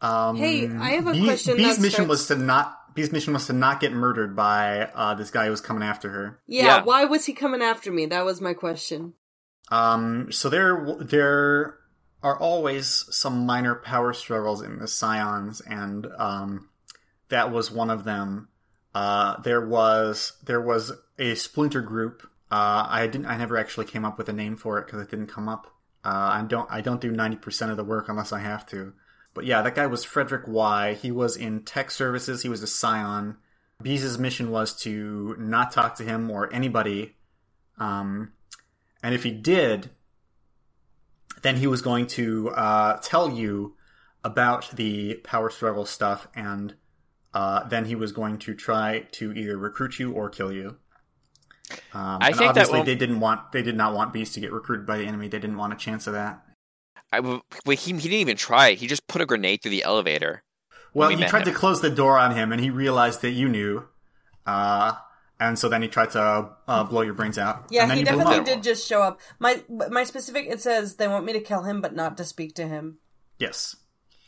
Um, 0.00 0.36
Hey, 0.36 0.68
I 0.68 0.90
have 0.92 1.06
a 1.06 1.12
Bee- 1.12 1.24
question 1.24 1.56
Bee's 1.56 1.78
mission 1.78 1.90
starts- 2.06 2.08
was 2.08 2.26
to 2.28 2.36
not. 2.36 2.76
Bee's 2.94 3.12
mission 3.12 3.32
was 3.32 3.46
to 3.46 3.52
not 3.52 3.80
get 3.80 3.92
murdered 3.92 4.34
by 4.36 4.90
uh, 4.94 5.14
this 5.14 5.30
guy 5.30 5.44
who 5.46 5.50
was 5.50 5.60
coming 5.60 5.82
after 5.82 6.10
her. 6.10 6.40
Yeah, 6.46 6.64
Yeah. 6.64 6.84
why 6.84 7.04
was 7.04 7.26
he 7.26 7.32
coming 7.32 7.62
after 7.62 7.90
me? 7.90 8.06
That 8.06 8.24
was 8.24 8.40
my 8.40 8.54
question. 8.54 9.14
Um, 9.70 10.30
so 10.32 10.48
there, 10.48 10.96
there 11.00 11.78
are 12.22 12.38
always 12.38 13.04
some 13.10 13.46
minor 13.46 13.74
power 13.74 14.12
struggles 14.12 14.62
in 14.62 14.78
the 14.78 14.86
Psions, 14.86 15.62
and 15.66 16.06
um, 16.18 16.68
that 17.28 17.50
was 17.50 17.70
one 17.70 17.90
of 17.90 18.04
them. 18.04 18.48
Uh, 18.94 19.40
there 19.40 19.64
was 19.66 20.34
there 20.44 20.60
was 20.60 20.92
a 21.18 21.34
splinter 21.34 21.80
group. 21.80 22.28
Uh, 22.50 22.86
I 22.88 23.06
didn't. 23.06 23.26
I 23.26 23.38
never 23.38 23.56
actually 23.56 23.86
came 23.86 24.04
up 24.04 24.18
with 24.18 24.28
a 24.28 24.32
name 24.34 24.56
for 24.56 24.78
it 24.78 24.84
because 24.86 25.00
it 25.00 25.10
didn't 25.10 25.28
come 25.28 25.48
up. 25.48 25.66
Uh, 26.04 26.08
I 26.34 26.44
don't. 26.46 26.70
I 26.70 26.82
don't 26.82 27.00
do 27.00 27.10
ninety 27.10 27.36
percent 27.38 27.70
of 27.70 27.78
the 27.78 27.84
work 27.84 28.10
unless 28.10 28.32
I 28.32 28.40
have 28.40 28.66
to. 28.66 28.92
But 29.34 29.44
yeah, 29.44 29.62
that 29.62 29.74
guy 29.74 29.86
was 29.86 30.04
Frederick 30.04 30.46
Y. 30.46 30.94
He 30.94 31.10
was 31.10 31.36
in 31.36 31.62
tech 31.62 31.90
services. 31.90 32.42
He 32.42 32.48
was 32.48 32.62
a 32.62 32.66
Psion. 32.66 33.36
Bees' 33.80 34.18
mission 34.18 34.50
was 34.50 34.74
to 34.82 35.34
not 35.38 35.72
talk 35.72 35.96
to 35.96 36.04
him 36.04 36.30
or 36.30 36.52
anybody. 36.52 37.16
Um, 37.78 38.32
and 39.02 39.14
if 39.14 39.24
he 39.24 39.30
did, 39.30 39.90
then 41.42 41.56
he 41.56 41.66
was 41.66 41.82
going 41.82 42.06
to 42.08 42.50
uh, 42.50 42.98
tell 43.02 43.30
you 43.30 43.74
about 44.22 44.70
the 44.70 45.14
power 45.24 45.50
struggle 45.50 45.84
stuff, 45.84 46.28
and 46.34 46.74
uh, 47.34 47.66
then 47.66 47.86
he 47.86 47.96
was 47.96 48.12
going 48.12 48.38
to 48.38 48.54
try 48.54 49.00
to 49.12 49.32
either 49.32 49.56
recruit 49.58 49.98
you 49.98 50.12
or 50.12 50.28
kill 50.28 50.52
you. 50.52 50.76
Um, 51.92 52.18
I 52.20 52.26
think 52.28 52.38
that 52.38 52.48
obviously 52.50 52.74
won't- 52.74 52.86
they 52.86 52.94
didn't 52.94 53.20
want 53.20 53.52
they 53.52 53.62
did 53.62 53.76
not 53.76 53.94
want 53.94 54.12
Beast 54.12 54.34
to 54.34 54.40
get 54.40 54.52
recruited 54.52 54.86
by 54.86 54.98
the 54.98 55.04
enemy. 55.06 55.28
They 55.28 55.38
didn't 55.38 55.56
want 55.56 55.72
a 55.72 55.76
chance 55.76 56.06
of 56.06 56.12
that. 56.12 56.44
I, 57.12 57.16
w- 57.18 57.42
wait, 57.66 57.78
he, 57.78 57.92
he 57.92 57.98
didn't 58.08 58.20
even 58.20 58.36
try 58.36 58.68
it. 58.68 58.78
He 58.78 58.86
just 58.86 59.06
put 59.06 59.20
a 59.20 59.26
grenade 59.26 59.62
through 59.62 59.72
the 59.72 59.84
elevator. 59.84 60.42
Well, 60.94 61.08
we 61.08 61.16
he 61.16 61.24
tried 61.24 61.46
him. 61.46 61.52
to 61.52 61.58
close 61.58 61.80
the 61.80 61.90
door 61.90 62.18
on 62.18 62.34
him, 62.34 62.52
and 62.52 62.60
he 62.60 62.70
realized 62.70 63.22
that 63.22 63.30
you 63.30 63.48
knew, 63.48 63.84
uh, 64.46 64.92
and 65.40 65.58
so 65.58 65.68
then 65.68 65.82
he 65.82 65.88
tried 65.88 66.10
to 66.10 66.50
uh, 66.68 66.84
blow 66.84 67.00
your 67.02 67.14
brains 67.14 67.38
out. 67.38 67.66
Yeah, 67.70 67.82
and 67.82 67.90
then 67.90 67.98
he 67.98 68.00
you 68.02 68.06
definitely 68.06 68.44
did 68.44 68.62
just 68.62 68.86
show 68.86 69.02
up. 69.02 69.20
My 69.38 69.62
my 69.68 70.04
specific 70.04 70.46
it 70.48 70.60
says 70.60 70.96
they 70.96 71.08
want 71.08 71.24
me 71.24 71.32
to 71.32 71.40
kill 71.40 71.62
him, 71.62 71.80
but 71.80 71.94
not 71.94 72.16
to 72.18 72.24
speak 72.24 72.54
to 72.56 72.66
him. 72.66 72.98
Yes. 73.38 73.74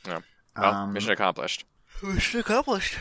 No. 0.07 0.23
Well, 0.57 0.75
Um, 0.75 0.93
mission 0.93 1.13
accomplished. 1.13 1.65
Mission 2.03 2.41
accomplished. 2.41 2.97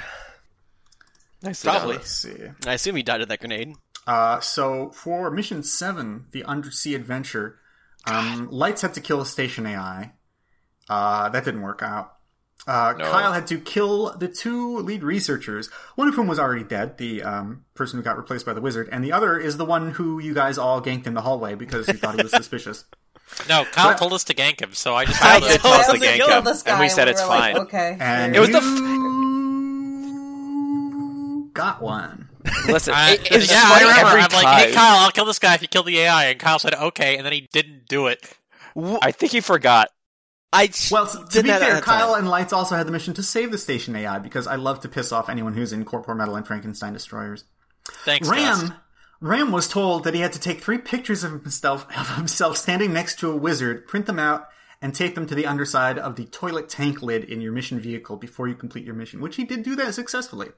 Nicely 1.42 1.70
Probably. 1.70 2.00
See. 2.04 2.36
I 2.66 2.74
assume 2.74 2.96
he 2.96 3.04
died 3.04 3.22
of 3.22 3.28
that 3.30 3.40
grenade. 3.40 3.76
Uh, 4.06 4.40
so 4.40 4.92
for 4.92 5.32
mission 5.32 5.64
seven, 5.64 6.26
the 6.32 6.44
undersea 6.44 6.96
adventure, 6.96 7.60
um, 8.06 8.50
Lights 8.52 8.82
had 8.82 8.94
to 8.96 9.02
kill 9.02 9.22
a 9.22 9.26
station 9.26 9.66
AI. 9.66 10.12
Uh, 10.90 11.30
that 11.30 11.46
didn't 11.46 11.62
work 11.62 11.82
out. 11.82 12.14
Uh, 12.68 12.94
No. 12.98 13.06
Kyle 13.12 13.34
had 13.34 13.48
to 13.48 13.58
kill 13.60 14.16
the 14.18 14.28
two 14.28 14.78
lead 14.80 15.04
researchers, 15.04 15.70
one 15.96 16.08
of 16.08 16.16
whom 16.16 16.28
was 16.28 16.40
already 16.40 16.64
dead, 16.64 16.98
the 16.98 17.22
um, 17.24 17.66
person 17.74 17.98
who 18.00 18.04
got 18.04 18.16
replaced 18.18 18.46
by 18.46 18.54
the 18.54 18.62
wizard, 18.62 18.88
and 18.92 19.04
the 19.04 19.12
other 19.12 19.38
is 19.38 19.58
the 19.58 19.66
one 19.66 19.92
who 19.92 20.20
you 20.20 20.34
guys 20.34 20.58
all 20.58 20.82
ganked 20.82 21.06
in 21.08 21.14
the 21.14 21.22
hallway 21.22 21.56
because 21.56 21.88
you 21.88 21.96
thought 21.96 22.16
he 22.16 22.24
was 22.24 22.32
suspicious. 22.42 22.86
No, 23.50 23.66
Kyle 23.66 23.90
But- 23.92 23.98
told 23.98 24.14
us 24.14 24.24
to 24.26 24.34
gank 24.36 24.62
him, 24.62 24.74
so 24.74 24.96
I 24.96 25.06
just 25.06 25.20
Kyle 25.20 25.40
told 25.40 25.52
did 25.52 25.56
him. 25.56 25.62
tell 25.62 25.74
us 25.74 25.88
to 25.88 25.98
gank 25.98 26.28
him, 26.28 26.48
and 26.74 26.80
we 26.80 26.88
said 26.90 27.08
it's 27.08 27.22
were 27.22 27.28
like, 27.30 27.54
fine. 27.56 27.64
okay. 27.64 27.98
And 28.00 28.36
It 28.36 28.40
was 28.40 28.50
the 28.52 28.62
you 29.84 31.50
got 31.54 31.82
one. 31.82 32.23
Listen, 32.68 32.94
uh, 32.94 33.08
it, 33.12 33.32
it's 33.32 33.52
yeah, 33.52 33.62
I 33.64 33.80
remember. 33.82 34.20
I'm 34.20 34.30
time. 34.30 34.44
like, 34.44 34.68
hey, 34.68 34.74
Kyle, 34.74 34.98
I'll 35.00 35.12
kill 35.12 35.26
this 35.26 35.40
guy 35.40 35.56
if 35.56 35.62
you 35.62 35.68
kill 35.68 35.84
the 35.84 36.00
AI, 36.00 36.26
and 36.26 36.40
Kyle 36.40 36.60
said 36.60 36.74
okay, 36.74 37.18
and 37.18 37.26
then 37.26 37.34
he 37.34 37.48
didn't 37.52 37.88
do 37.88 38.08
it. 38.08 38.38
I 38.76 39.12
think 39.12 39.32
he 39.32 39.42
forgot. 39.42 39.90
I 40.52 40.70
Well, 40.92 41.08
to, 41.08 41.26
to 41.26 41.44
be 41.44 41.50
fair, 41.50 41.82
Kyle 41.82 42.14
time. 42.14 42.20
and 42.20 42.30
Lights 42.30 42.54
also 42.54 42.76
had 42.76 42.88
the 42.88 42.92
mission 42.92 43.14
to 43.16 43.24
save 43.24 43.52
the 43.52 43.58
station 43.58 43.96
AI 43.96 44.20
because 44.20 44.46
I 44.46 44.56
love 44.56 44.82
to 44.82 44.90
piss 44.90 45.12
off 45.12 45.30
anyone 45.30 45.54
who's 45.54 45.74
in 45.74 45.84
Corpore 45.84 46.16
Metal 46.16 46.36
and 46.36 46.46
Frankenstein 46.46 46.94
destroyers. 46.94 47.46
Thanks, 48.06 48.30
Gus. 48.30 48.62
Ram 48.62 48.76
Ram 49.20 49.52
was 49.54 49.70
told 49.70 50.04
that 50.04 50.14
he 50.14 50.20
had 50.20 50.34
to 50.34 50.40
take 50.40 50.62
three 50.62 50.78
pictures 50.78 51.24
of 51.24 51.32
himself 51.32 51.88
of 51.98 52.16
himself 52.18 52.58
standing 52.58 52.94
next 52.94 53.20
to 53.20 53.32
a 53.32 53.36
wizard, 53.36 53.88
print 53.88 54.06
them 54.06 54.20
out, 54.20 54.48
and 54.82 54.94
tape 54.94 55.16
them 55.16 55.26
to 55.28 55.36
the 55.36 55.46
underside 55.46 55.98
of 55.98 56.18
the 56.18 56.26
toilet 56.26 56.68
tank 56.70 57.02
lid 57.02 57.24
in 57.24 57.42
your 57.42 57.54
mission 57.54 57.80
vehicle 57.80 58.18
before 58.18 58.48
you 58.48 58.54
complete 58.54 58.86
your 58.86 58.96
mission, 58.96 59.22
which 59.22 59.38
he 59.38 59.46
did 59.46 59.64
do 59.64 59.76
that 59.78 59.94
successfully. 59.94 60.50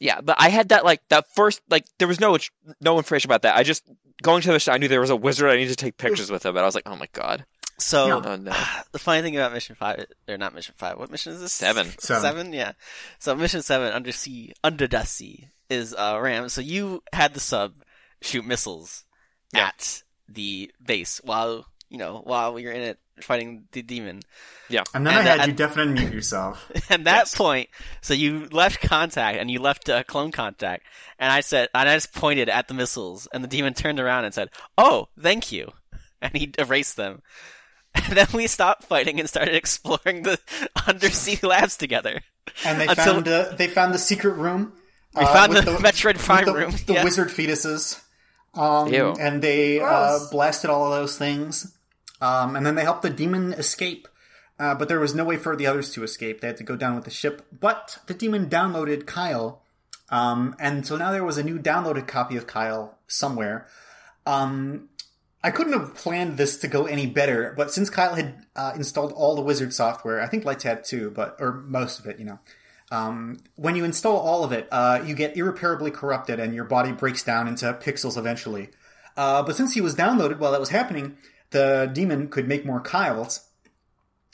Yeah, 0.00 0.20
but 0.20 0.36
I 0.40 0.48
had 0.48 0.70
that 0.70 0.84
like 0.84 1.00
that 1.08 1.26
first 1.34 1.60
like 1.70 1.86
there 1.98 2.08
was 2.08 2.20
no 2.20 2.36
no 2.80 2.96
information 2.98 3.28
about 3.28 3.42
that. 3.42 3.56
I 3.56 3.62
just 3.62 3.84
going 4.22 4.42
to 4.42 4.48
the 4.48 4.54
mission. 4.54 4.72
I 4.74 4.78
knew 4.78 4.88
there 4.88 5.00
was 5.00 5.10
a 5.10 5.16
wizard. 5.16 5.50
I 5.50 5.56
needed 5.56 5.70
to 5.70 5.76
take 5.84 5.96
pictures 5.96 6.30
with 6.30 6.44
him, 6.44 6.56
and 6.56 6.62
I 6.62 6.66
was 6.66 6.74
like, 6.74 6.88
oh 6.88 6.96
my 6.96 7.08
god. 7.12 7.44
So 7.78 8.06
Yeah. 8.06 8.20
Oh 8.24 8.36
no. 8.36 8.52
the 8.92 8.98
funny 8.98 9.22
thing 9.22 9.36
about 9.36 9.52
Mission 9.52 9.76
Five, 9.76 10.06
or 10.28 10.36
not 10.38 10.54
Mission 10.54 10.74
Five, 10.78 10.98
what 10.98 11.10
mission 11.10 11.32
is 11.32 11.40
this? 11.40 11.52
Seven. 11.52 11.88
Seven. 11.98 12.52
yeah. 12.52 12.72
So 13.18 13.34
Mission 13.34 13.62
Seven, 13.62 13.92
Undersea, 13.92 14.52
Under 14.62 14.86
the 14.86 15.04
Sea, 15.04 15.48
is 15.70 15.94
uh, 15.94 16.18
Ram. 16.20 16.48
So 16.48 16.60
you 16.60 17.02
had 17.12 17.34
the 17.34 17.40
sub 17.40 17.74
shoot 18.20 18.44
missiles 18.44 19.04
Yeah. 19.52 19.66
at 19.68 20.02
the 20.28 20.70
base 20.84 21.20
while 21.24 21.66
you 21.94 21.98
know 22.00 22.20
while 22.24 22.58
you're 22.58 22.72
in 22.72 22.82
it 22.82 22.98
fighting 23.20 23.68
the 23.70 23.80
demon. 23.82 24.18
Yeah. 24.68 24.82
And 24.92 25.06
then 25.06 25.14
And, 25.16 25.28
I 25.28 25.30
had 25.30 25.40
uh, 25.40 25.46
you 25.46 25.52
definitely 25.52 25.94
mute 25.94 26.12
yourself. 26.12 26.68
At 26.90 27.04
that 27.04 27.26
Yes. 27.30 27.34
point, 27.36 27.68
so 28.00 28.12
you 28.12 28.48
left 28.50 28.80
contact 28.80 29.38
and 29.38 29.48
you 29.48 29.60
left 29.60 29.88
uh, 29.88 30.02
clone 30.02 30.32
contact, 30.32 30.84
and 31.20 31.30
I 31.30 31.40
said, 31.40 31.68
and 31.72 31.88
I 31.88 31.94
just 31.94 32.12
pointed 32.12 32.48
at 32.48 32.66
the 32.66 32.74
missiles, 32.74 33.28
and 33.32 33.44
the 33.44 33.48
demon 33.48 33.74
turned 33.74 34.00
around 34.00 34.24
and 34.24 34.34
said, 34.34 34.48
"Oh, 34.76 35.06
thank 35.20 35.52
you," 35.52 35.70
and 36.20 36.32
he 36.34 36.52
erased 36.58 36.96
them. 36.96 37.22
And 37.94 38.16
then 38.16 38.26
we 38.34 38.48
stopped 38.48 38.82
fighting 38.82 39.20
and 39.20 39.28
started 39.28 39.54
exploring 39.62 40.24
the 40.24 40.40
undersea 40.88 41.38
labs 41.46 41.76
together. 41.76 42.22
And 42.64 42.80
they 42.80 42.88
Until- 42.88 43.04
found 43.22 43.28
uh, 43.28 43.54
they 43.56 43.68
found 43.68 43.94
the 43.94 43.98
secret 44.02 44.32
room. 44.32 44.72
We 45.14 45.22
uh, 45.22 45.32
found 45.32 45.52
with 45.54 45.64
the 45.64 45.76
Metroid 45.78 46.18
Prime 46.18 46.44
the, 46.46 46.54
room. 46.54 46.72
The 46.86 46.94
yeah. 46.94 47.04
wizard 47.04 47.28
fetuses. 47.28 48.02
Um, 48.54 48.92
and 49.20 49.40
they 49.42 49.78
uh, 49.80 50.18
blasted 50.32 50.70
all 50.70 50.92
of 50.92 50.98
those 50.98 51.16
things. 51.16 51.72
Um, 52.20 52.56
and 52.56 52.64
then 52.64 52.74
they 52.74 52.82
helped 52.84 53.02
the 53.02 53.10
demon 53.10 53.52
escape. 53.54 54.08
Uh, 54.58 54.74
but 54.74 54.88
there 54.88 55.00
was 55.00 55.14
no 55.14 55.24
way 55.24 55.36
for 55.36 55.56
the 55.56 55.66
others 55.66 55.90
to 55.90 56.04
escape. 56.04 56.40
They 56.40 56.46
had 56.46 56.56
to 56.58 56.64
go 56.64 56.76
down 56.76 56.94
with 56.94 57.04
the 57.04 57.10
ship. 57.10 57.44
But 57.52 57.98
the 58.06 58.14
demon 58.14 58.48
downloaded 58.48 59.06
Kyle. 59.06 59.62
Um, 60.10 60.54
and 60.60 60.86
so 60.86 60.96
now 60.96 61.10
there 61.10 61.24
was 61.24 61.38
a 61.38 61.42
new 61.42 61.58
downloaded 61.58 62.06
copy 62.06 62.36
of 62.36 62.46
Kyle 62.46 62.98
somewhere. 63.08 63.66
Um, 64.26 64.88
I 65.42 65.50
couldn't 65.50 65.74
have 65.74 65.94
planned 65.94 66.38
this 66.38 66.56
to 66.60 66.68
go 66.68 66.86
any 66.86 67.06
better, 67.06 67.52
but 67.54 67.70
since 67.70 67.90
Kyle 67.90 68.14
had 68.14 68.46
uh, 68.56 68.72
installed 68.74 69.12
all 69.12 69.34
the 69.34 69.42
wizard 69.42 69.74
software, 69.74 70.22
I 70.22 70.26
think 70.26 70.46
Lights 70.46 70.64
had 70.64 70.84
too, 70.84 71.10
but 71.10 71.36
or 71.38 71.52
most 71.52 71.98
of 71.98 72.06
it, 72.06 72.18
you 72.18 72.24
know. 72.24 72.38
Um, 72.90 73.40
when 73.56 73.76
you 73.76 73.84
install 73.84 74.16
all 74.16 74.44
of 74.44 74.52
it, 74.52 74.68
uh, 74.72 75.02
you 75.04 75.14
get 75.14 75.36
irreparably 75.36 75.90
corrupted, 75.90 76.40
and 76.40 76.54
your 76.54 76.64
body 76.64 76.92
breaks 76.92 77.22
down 77.22 77.46
into 77.46 77.70
pixels 77.74 78.16
eventually. 78.16 78.70
Uh, 79.18 79.42
but 79.42 79.54
since 79.54 79.74
he 79.74 79.82
was 79.82 79.94
downloaded 79.94 80.38
while 80.38 80.52
that 80.52 80.60
was 80.60 80.70
happening, 80.70 81.18
the 81.50 81.90
demon 81.92 82.28
could 82.28 82.48
make 82.48 82.64
more 82.64 82.80
Kyles, 82.80 83.48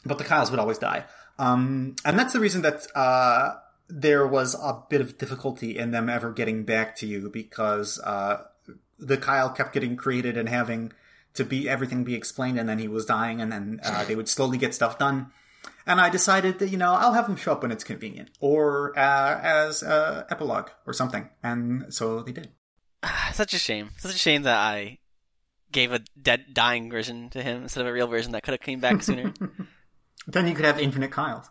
but 0.04 0.18
the 0.18 0.24
Kyles 0.24 0.50
would 0.50 0.61
always 0.61 0.78
die. 0.78 1.04
Um, 1.38 1.96
and 2.04 2.18
that's 2.18 2.32
the 2.32 2.40
reason 2.40 2.62
that 2.62 2.86
uh, 2.94 3.56
there 3.88 4.26
was 4.26 4.54
a 4.54 4.82
bit 4.88 5.00
of 5.00 5.18
difficulty 5.18 5.76
in 5.76 5.90
them 5.90 6.08
ever 6.08 6.32
getting 6.32 6.64
back 6.64 6.96
to 6.96 7.06
you 7.06 7.30
because 7.30 7.98
uh, 8.00 8.44
the 8.98 9.16
Kyle 9.16 9.50
kept 9.50 9.72
getting 9.72 9.96
created 9.96 10.36
and 10.36 10.48
having 10.48 10.92
to 11.34 11.44
be 11.44 11.68
everything 11.68 12.04
be 12.04 12.14
explained, 12.14 12.58
and 12.58 12.68
then 12.68 12.78
he 12.78 12.88
was 12.88 13.06
dying, 13.06 13.40
and 13.40 13.52
then 13.52 13.80
uh, 13.84 14.04
they 14.04 14.16
would 14.16 14.28
slowly 14.28 14.58
get 14.58 14.74
stuff 14.74 14.98
done. 14.98 15.30
And 15.86 16.00
I 16.00 16.11
decided 16.11 16.58
that 16.58 16.68
you 16.68 16.76
know 16.76 16.92
I'll 16.92 17.12
have 17.12 17.26
them 17.26 17.36
show 17.36 17.52
up 17.52 17.62
when 17.62 17.72
it's 17.72 17.84
convenient, 17.84 18.30
or 18.40 18.98
uh, 18.98 19.40
as 19.42 19.82
uh, 19.82 20.24
epilogue 20.30 20.70
or 20.86 20.92
something, 20.92 21.28
and 21.42 21.92
so 21.92 22.22
they 22.22 22.32
did. 22.32 22.50
Such 23.32 23.54
a 23.54 23.58
shame. 23.58 23.90
Such 23.98 24.14
a 24.14 24.18
shame 24.18 24.42
that 24.42 24.56
I 24.56 24.98
gave 25.73 25.93
a 25.93 26.01
dead, 26.21 26.47
dying 26.53 26.91
version 26.91 27.31
to 27.31 27.43
him 27.43 27.62
instead 27.62 27.81
of 27.83 27.87
a 27.87 27.93
real 27.93 28.07
version 28.07 28.33
that 28.33 28.43
could 28.43 28.53
have 28.53 28.61
came 28.61 28.81
back 28.81 29.03
sooner. 29.03 29.33
Then 30.27 30.47
you 30.47 30.55
could 30.55 30.64
have 30.64 30.79
infinite 30.79 31.11
Kyles. 31.11 31.47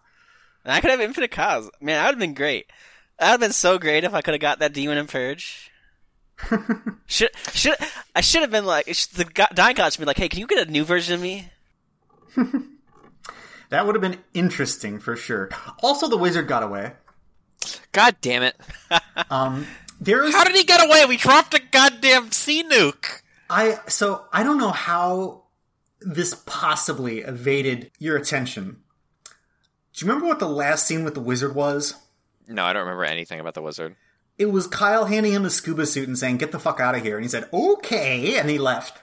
I 0.66 0.82
could 0.82 0.92
have 0.92 1.02
infinite 1.02 1.32
Kyles. 1.32 1.70
Man, 1.82 1.96
that 1.96 2.06
would 2.06 2.16
have 2.16 2.20
been 2.20 2.34
great. 2.34 2.68
That 3.18 3.26
would 3.28 3.32
have 3.32 3.40
been 3.40 3.54
so 3.54 3.78
great 3.78 4.04
if 4.04 4.14
I 4.14 4.22
could 4.22 4.34
have 4.34 4.42
got 4.42 4.60
that 4.60 4.74
demon 4.74 4.98
and 4.98 5.10
purge. 5.10 5.72
should 7.06 7.32
should 7.52 7.76
I 8.16 8.22
should 8.22 8.42
have 8.42 8.52
been 8.52 8.66
like 8.66 8.86
the 8.86 9.26
go- 9.26 9.46
dying 9.54 9.76
god 9.76 9.92
should 9.92 10.00
be 10.00 10.06
like, 10.06 10.18
hey, 10.18 10.30
can 10.30 10.40
you 10.40 10.48
get 10.48 10.66
a 10.68 10.72
new 10.72 10.86
version 10.86 11.16
of 11.16 11.22
me? 11.22 11.52
That 13.70 13.86
would 13.86 13.96
have 13.96 14.02
been 14.02 14.18
interesting 14.34 15.00
for 15.00 15.16
sure. 15.16 15.50
Also, 15.84 16.08
the 16.08 16.18
wizard 16.18 16.48
got 16.48 16.64
away. 16.64 16.94
God 17.92 18.16
damn 18.22 18.42
it! 18.42 18.56
Um, 19.30 19.68
there 20.02 20.24
is 20.24 20.34
How 20.34 20.44
did 20.44 20.56
he 20.56 20.64
get 20.64 20.84
away? 20.84 21.06
We 21.06 21.18
dropped 21.18 21.54
a 21.54 21.60
goddamn 21.60 22.32
sea 22.32 22.64
nuke. 22.64 23.22
I 23.50 23.80
so 23.88 24.26
I 24.32 24.44
don't 24.44 24.58
know 24.58 24.72
how 24.72 25.44
this 26.02 26.34
possibly 26.46 27.20
evaded 27.20 27.92
your 28.00 28.16
attention. 28.18 28.78
Do 29.94 30.06
you 30.06 30.08
remember 30.08 30.28
what 30.28 30.40
the 30.40 30.48
last 30.48 30.86
scene 30.88 31.04
with 31.04 31.14
the 31.16 31.20
wizard 31.22 31.56
was? 31.56 31.96
No, 32.48 32.64
I 32.64 32.74
don't 32.74 32.82
remember 32.84 33.04
anything 33.04 33.40
about 33.40 33.54
the 33.54 33.62
wizard. 33.62 33.96
It 34.38 34.46
was 34.52 34.68
Kyle 34.68 35.06
handing 35.06 35.34
him 35.34 35.44
a 35.46 35.50
scuba 35.50 35.86
suit 35.86 36.08
and 36.08 36.18
saying, 36.18 36.38
"Get 36.38 36.52
the 36.52 36.60
fuck 36.60 36.80
out 36.80 36.96
of 36.96 37.04
here," 37.04 37.18
and 37.18 37.26
he 37.26 37.30
said, 37.30 37.50
"Okay," 37.52 38.38
and 38.40 38.50
he 38.50 38.58
left. 38.58 39.02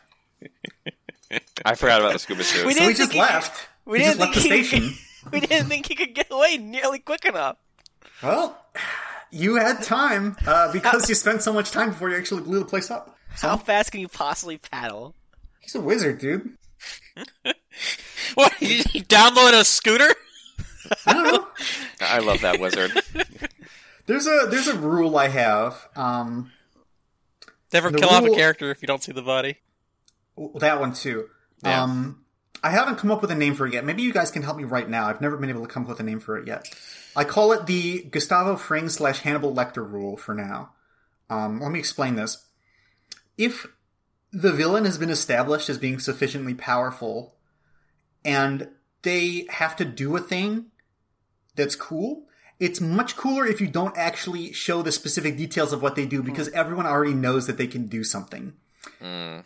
I 1.64 1.74
forgot 1.74 2.01
about 2.01 2.12
the 2.12 2.18
scuba 2.18 2.44
suit. 2.44 2.66
We 2.66 2.74
So 2.74 2.80
he 2.80 2.86
didn't 2.86 2.99
just 2.99 3.12
he- 3.12 3.18
left. 3.20 3.68
we 3.84 3.99
he 3.99 4.05
didn't 4.05 4.20
left 4.20 4.34
the 4.34 4.40
think 4.40 4.53
he- 4.55 4.62
station. 4.64 4.94
We 5.32 5.40
didn't 5.40 5.66
think 5.66 5.86
he 5.88 5.97
could 5.97 6.14
get 6.14 6.28
away 6.30 6.57
nearly 6.57 7.01
quick 7.01 7.24
enough. 7.24 7.57
well, 8.22 8.57
you 9.32 9.57
had 9.57 9.82
time 9.82 10.36
uh, 10.47 10.72
because 10.72 11.09
you 11.09 11.16
spent 11.16 11.42
so 11.42 11.53
much 11.53 11.72
time 11.72 11.90
before 11.90 12.11
you 12.11 12.16
actually 12.16 12.42
blew 12.42 12.61
the 12.61 12.64
place 12.64 12.92
up. 12.92 13.16
How 13.41 13.57
fast 13.57 13.93
can 13.93 14.01
you 14.01 14.09
possibly 14.09 14.59
paddle? 14.59 15.14
He's 15.61 15.74
a 15.74 15.80
wizard, 15.80 16.18
dude. 16.18 16.57
What? 18.34 18.53
He, 18.55 18.78
he 18.78 19.03
downloaded 19.03 19.61
a 19.61 19.64
scooter? 19.64 20.09
I 21.07 21.12
don't 21.12 21.24
know. 21.24 21.47
I 22.01 22.18
love 22.18 22.41
that 22.43 22.61
wizard. 22.61 22.93
There's 24.07 24.26
a 24.26 24.47
there's 24.51 24.68
a 24.68 24.78
rule 24.78 25.16
I 25.16 25.28
have. 25.28 25.89
Um, 25.97 26.53
Never 27.72 27.91
The 27.91 27.99
kill 27.99 28.11
off 28.11 28.24
a 28.24 28.34
character 28.34 28.70
if 28.70 28.82
you 28.82 28.87
don't 28.87 29.03
see 29.03 29.12
the 29.12 29.22
body. 29.22 29.59
That 30.57 30.80
one 30.80 30.93
too. 30.93 31.28
Yeah. 31.62 31.82
Um, 31.82 32.24
I 32.62 32.70
haven't 32.70 32.97
come 32.97 33.11
up 33.11 33.22
with 33.22 33.30
a 33.30 33.34
name 33.34 33.55
for 33.55 33.66
it 33.66 33.72
yet. 33.72 33.84
Maybe 33.84 34.03
you 34.03 34.12
guys 34.12 34.30
can 34.30 34.43
help 34.43 34.57
me 34.57 34.64
right 34.64 34.89
now. 34.89 35.07
I've 35.07 35.20
never 35.20 35.37
been 35.37 35.51
able 35.51 35.62
to 35.62 35.68
come 35.68 35.84
up 35.84 35.89
with 35.89 36.01
a 36.01 36.05
name 36.05 36.20
for 36.20 36.37
it 36.39 36.47
yet. 36.47 36.68
I 37.14 37.24
call 37.24 37.53
it 37.53 37.66
the 37.66 38.03
Gustavo 38.03 38.57
Fring 38.57 38.89
slash 38.89 39.20
Hannibal 39.20 39.55
Lecter 39.55 39.91
rule 39.91 40.16
for 40.16 40.34
now. 40.34 40.70
Um, 41.30 41.61
let 41.61 41.70
me 41.70 41.78
explain 41.78 42.16
this. 42.16 42.45
If 43.37 43.66
the 44.32 44.53
villain 44.53 44.84
has 44.84 44.99
been 44.99 45.11
established 45.11 45.68
as 45.68 45.78
being 45.78 45.99
sufficiently 45.99 46.55
powerful, 46.55 47.34
and 48.24 48.68
they 49.03 49.47
have 49.51 49.76
to 49.76 49.84
do 49.84 50.16
a 50.16 50.20
thing 50.20 50.66
that's 51.55 51.76
cool, 51.76 52.24
it's 52.59 52.80
much 52.80 53.16
cooler 53.16 53.47
if 53.47 53.61
you 53.61 53.66
don't 53.66 53.97
actually 53.97 54.53
show 54.53 54.82
the 54.82 54.93
specific 54.93 55.37
details 55.37 55.72
of 55.72 55.82
what 55.82 55.95
they 55.95 56.07
do 56.07 56.22
because 56.22 56.49
everyone 56.51 56.87
already 56.87 57.14
knows 57.14 57.47
that 57.47 57.59
they 57.59 57.66
can 57.66 57.87
do 57.87 58.03
something. 58.03 58.55
Mm. 59.01 59.45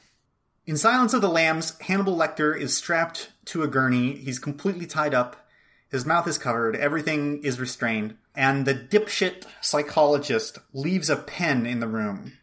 In 0.67 0.77
Silence 0.77 1.15
of 1.15 1.21
the 1.21 1.29
Lambs, 1.29 1.77
Hannibal 1.81 2.17
Lecter 2.17 2.57
is 2.57 2.77
strapped 2.77 3.33
to 3.47 3.63
a 3.63 3.69
gurney. 3.69 4.15
He's 4.17 4.39
completely 4.39 4.87
tied 4.87 5.15
up. 5.15 5.49
His 5.89 6.07
mouth 6.07 6.29
is 6.29 6.39
covered. 6.39 6.77
Everything 6.77 7.43
is 7.43 7.59
restrained. 7.59 8.17
And 8.37 8.65
the 8.65 8.75
dipshit 8.75 9.47
psychologist 9.61 10.59
leaves 10.73 11.11
a 11.11 11.17
pen 11.17 11.67
in 11.67 11.81
the 11.81 11.89
room. 11.89 12.35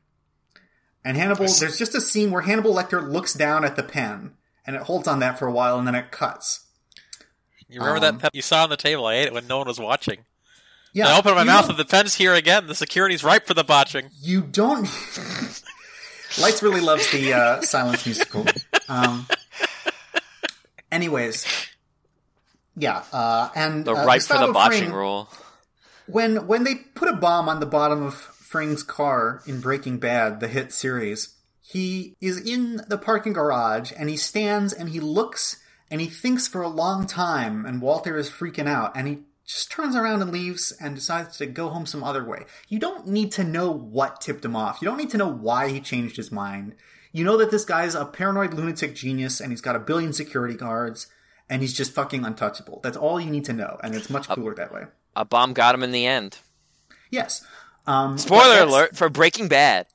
And 1.07 1.15
Hannibal, 1.15 1.45
there's 1.45 1.77
just 1.77 1.95
a 1.95 2.01
scene 2.01 2.31
where 2.31 2.41
Hannibal 2.41 2.73
Lecter 2.75 3.01
looks 3.09 3.33
down 3.33 3.63
at 3.63 3.77
the 3.77 3.83
pen, 3.83 4.33
and 4.65 4.75
it 4.75 4.81
holds 4.81 5.07
on 5.07 5.19
that 5.19 5.39
for 5.39 5.47
a 5.47 5.51
while, 5.51 5.79
and 5.79 5.87
then 5.87 5.95
it 5.95 6.11
cuts. 6.11 6.65
You 7.69 7.79
remember 7.79 8.05
Um, 8.05 8.15
that 8.17 8.21
pen 8.21 8.29
you 8.33 8.41
saw 8.41 8.63
on 8.63 8.69
the 8.69 8.75
table? 8.75 9.05
I 9.05 9.13
ate 9.13 9.27
it 9.27 9.33
when 9.33 9.47
no 9.47 9.59
one 9.59 9.67
was 9.67 9.79
watching. 9.79 10.25
Yeah, 10.91 11.07
I 11.07 11.17
open 11.17 11.33
my 11.33 11.45
mouth 11.45 11.61
don't- 11.67 11.71
and 11.71 11.79
the 11.79 11.85
pen's 11.85 12.15
here 12.15 12.33
again. 12.33 12.67
The 12.67 12.75
security's 12.75 13.23
ripe 13.23 13.47
for 13.47 13.53
the 13.53 13.63
botching. 13.63 14.09
You 14.21 14.41
don't. 14.41 14.81
Lights 16.41 16.61
really 16.61 16.81
loves 16.81 17.09
the 17.11 17.33
uh, 17.33 17.61
silence 17.61 18.05
musical. 18.05 18.45
Um, 18.89 19.27
anyways, 20.91 21.45
yeah, 22.75 23.03
uh, 23.13 23.49
and 23.55 23.85
The 23.85 23.93
uh, 23.93 24.05
right 24.05 24.21
for 24.21 24.37
the 24.37 24.51
botching 24.51 24.79
Fring- 24.85 24.93
rule. 24.93 25.29
when 26.07 26.47
when 26.47 26.63
they 26.63 26.75
put 26.75 27.07
a 27.09 27.13
bomb 27.13 27.47
on 27.49 27.59
the 27.59 27.65
bottom 27.65 28.03
of 28.03 28.33
Fring's 28.47 28.83
car 28.83 29.41
in 29.45 29.59
Breaking 29.59 29.99
Bad, 29.99 30.39
the 30.39 30.47
hit 30.47 30.71
series, 30.71 31.35
he 31.61 32.15
is 32.21 32.39
in 32.39 32.81
the 32.87 32.97
parking 32.97 33.33
garage 33.33 33.91
and 33.97 34.09
he 34.09 34.15
stands 34.15 34.71
and 34.71 34.87
he 34.87 35.01
looks 35.01 35.61
and 35.91 35.99
he 35.99 36.07
thinks 36.07 36.47
for 36.47 36.61
a 36.61 36.69
long 36.69 37.05
time 37.05 37.65
and 37.65 37.81
Walter 37.81 38.17
is 38.17 38.29
freaking 38.29 38.67
out 38.67 38.95
and 38.95 39.05
he 39.05 39.19
just 39.45 39.69
turns 39.69 39.93
around 39.93 40.21
and 40.21 40.31
leaves 40.31 40.71
and 40.79 40.95
decides 40.95 41.37
to 41.37 41.45
go 41.45 41.67
home 41.67 41.85
some 41.85 42.05
other 42.05 42.23
way. 42.23 42.45
You 42.69 42.79
don't 42.79 43.07
need 43.07 43.33
to 43.33 43.43
know 43.43 43.69
what 43.69 44.21
tipped 44.21 44.45
him 44.45 44.55
off. 44.55 44.81
You 44.81 44.87
don't 44.87 44.97
need 44.97 45.09
to 45.09 45.17
know 45.17 45.31
why 45.31 45.67
he 45.67 45.81
changed 45.81 46.15
his 46.15 46.31
mind. 46.31 46.73
You 47.11 47.25
know 47.25 47.35
that 47.35 47.51
this 47.51 47.65
guy's 47.65 47.95
a 47.95 48.05
paranoid 48.05 48.53
lunatic 48.53 48.95
genius 48.95 49.41
and 49.41 49.51
he's 49.51 49.61
got 49.61 49.75
a 49.75 49.79
billion 49.79 50.13
security 50.13 50.55
guards 50.55 51.07
and 51.49 51.61
he's 51.61 51.73
just 51.73 51.91
fucking 51.91 52.23
untouchable. 52.23 52.79
That's 52.81 52.97
all 52.97 53.19
you 53.19 53.29
need 53.29 53.45
to 53.45 53.53
know 53.53 53.77
and 53.83 53.93
it's 53.93 54.09
much 54.09 54.29
cooler 54.29 54.55
that 54.55 54.73
way. 54.73 54.83
A 55.17 55.25
bomb 55.25 55.51
got 55.51 55.75
him 55.75 55.83
in 55.83 55.91
the 55.91 56.05
end. 56.05 56.37
Yes. 57.11 57.45
Um, 57.87 58.17
Spoiler 58.17 58.61
alert 58.63 58.95
for 58.95 59.09
Breaking 59.09 59.47
Bad. 59.47 59.87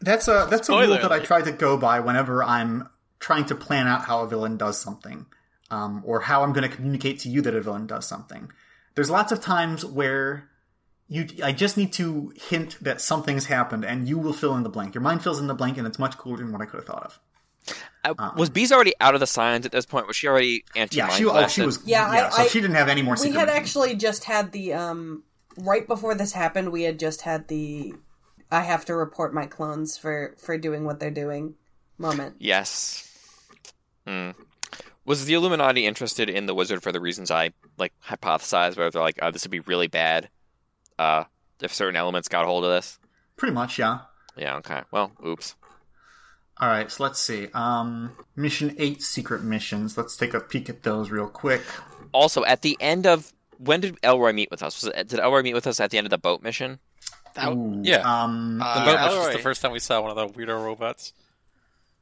That's 0.00 0.28
a 0.28 0.46
that's 0.48 0.62
a 0.68 0.72
Spoiler 0.72 0.86
rule 0.98 1.02
that 1.02 1.12
I 1.12 1.18
try 1.18 1.42
to 1.42 1.52
go 1.52 1.76
by 1.76 2.00
whenever 2.00 2.42
I'm 2.42 2.88
trying 3.18 3.44
to 3.46 3.54
plan 3.54 3.86
out 3.86 4.04
how 4.04 4.20
a 4.22 4.28
villain 4.28 4.56
does 4.56 4.78
something, 4.78 5.26
um, 5.70 6.02
or 6.06 6.20
how 6.20 6.42
I'm 6.42 6.52
going 6.52 6.68
to 6.68 6.74
communicate 6.74 7.18
to 7.20 7.28
you 7.28 7.42
that 7.42 7.54
a 7.54 7.60
villain 7.60 7.86
does 7.86 8.06
something. 8.06 8.50
There's 8.94 9.10
lots 9.10 9.30
of 9.32 9.40
times 9.42 9.84
where 9.84 10.48
you 11.08 11.26
I 11.44 11.52
just 11.52 11.76
need 11.76 11.92
to 11.94 12.32
hint 12.48 12.78
that 12.80 13.00
something's 13.00 13.46
happened, 13.46 13.84
and 13.84 14.08
you 14.08 14.16
will 14.16 14.32
fill 14.32 14.54
in 14.56 14.62
the 14.62 14.70
blank. 14.70 14.94
Your 14.94 15.02
mind 15.02 15.22
fills 15.22 15.38
in 15.40 15.48
the 15.48 15.54
blank, 15.54 15.76
and 15.76 15.86
it's 15.86 15.98
much 15.98 16.16
cooler 16.16 16.38
than 16.38 16.52
what 16.52 16.62
I 16.62 16.64
could 16.66 16.78
have 16.78 16.86
thought 16.86 17.04
of. 17.04 17.20
Uh, 18.18 18.30
was 18.36 18.48
Bees 18.48 18.72
already 18.72 18.94
out 19.00 19.12
of 19.14 19.20
the 19.20 19.26
Psions 19.26 19.66
at 19.66 19.72
this 19.72 19.84
point? 19.84 20.06
Was 20.06 20.16
she 20.16 20.26
already 20.28 20.64
anti 20.74 20.96
Yeah, 20.96 21.08
she 21.10 21.26
oh 21.26 21.46
she 21.48 21.60
was 21.60 21.78
Yeah, 21.84 22.08
I- 22.08 22.30
so 22.30 22.42
I- 22.42 22.46
she 22.46 22.60
didn't 22.62 22.76
have 22.76 22.88
any 22.88 23.02
more. 23.02 23.16
we 23.20 23.32
had 23.32 23.48
missions. 23.48 23.50
actually 23.56 23.94
just 23.96 24.24
had 24.24 24.52
the 24.52 24.72
um 24.72 25.24
right 25.56 25.86
before 25.86 26.14
this 26.14 26.32
happened 26.32 26.70
we 26.70 26.82
had 26.84 26.98
just 26.98 27.22
had 27.22 27.48
the 27.48 27.92
i 28.50 28.60
have 28.60 28.84
to 28.84 28.94
report 28.94 29.34
my 29.34 29.46
clones 29.46 29.96
for 29.96 30.34
for 30.38 30.56
doing 30.56 30.84
what 30.84 31.00
they're 31.00 31.10
doing 31.10 31.54
moment 31.98 32.34
Yes. 32.38 33.06
Hmm. 34.06 34.30
Was 35.04 35.24
the 35.24 35.34
Illuminati 35.34 35.86
interested 35.86 36.30
in 36.30 36.46
the 36.46 36.54
wizard 36.54 36.82
for 36.82 36.92
the 36.92 37.00
reasons 37.00 37.30
I 37.30 37.52
like 37.78 37.92
hypothesized, 38.04 38.76
where 38.76 38.90
they're 38.90 39.02
like, 39.02 39.18
"Oh, 39.20 39.30
this 39.30 39.44
would 39.44 39.50
be 39.50 39.60
really 39.60 39.86
bad," 39.86 40.28
uh, 40.98 41.24
if 41.60 41.74
certain 41.74 41.96
elements 41.96 42.28
got 42.28 42.44
a 42.44 42.46
hold 42.46 42.64
of 42.64 42.70
this? 42.70 42.98
pretty 43.36 43.54
much, 43.54 43.78
yeah. 43.78 44.00
Yeah. 44.36 44.56
Okay. 44.56 44.82
Well, 44.90 45.12
oops. 45.26 45.54
All 46.58 46.68
right, 46.68 46.90
so 46.90 47.02
let's 47.04 47.18
see. 47.18 47.48
Um, 47.54 48.16
mission 48.36 48.74
eight, 48.78 49.00
secret 49.00 49.42
missions. 49.42 49.96
Let's 49.96 50.16
take 50.16 50.34
a 50.34 50.40
peek 50.40 50.68
at 50.68 50.82
those 50.82 51.10
real 51.10 51.26
quick. 51.26 51.62
Also, 52.12 52.44
at 52.44 52.60
the 52.60 52.76
end 52.80 53.06
of 53.06 53.32
when 53.62 53.80
did 53.80 53.98
Elroy 54.02 54.32
meet 54.32 54.50
with 54.50 54.62
us? 54.62 54.82
Was 54.82 54.92
it, 54.94 55.08
did 55.08 55.20
Elroy 55.20 55.42
meet 55.42 55.54
with 55.54 55.66
us 55.66 55.80
at 55.80 55.90
the 55.90 55.98
end 55.98 56.06
of 56.06 56.10
the 56.10 56.18
boat 56.18 56.42
mission? 56.42 56.78
That, 57.34 57.48
Ooh, 57.52 57.80
yeah. 57.84 57.98
Um, 58.24 58.58
The 58.58 58.64
Uh, 58.64 58.84
boat 58.84 58.98
Elroy. 58.98 59.26
was 59.26 59.36
the 59.36 59.42
first 59.42 59.62
time 59.62 59.72
we 59.72 59.78
saw 59.78 60.00
one 60.00 60.10
of 60.10 60.16
the 60.16 60.26
weirdo 60.38 60.64
robots. 60.64 61.12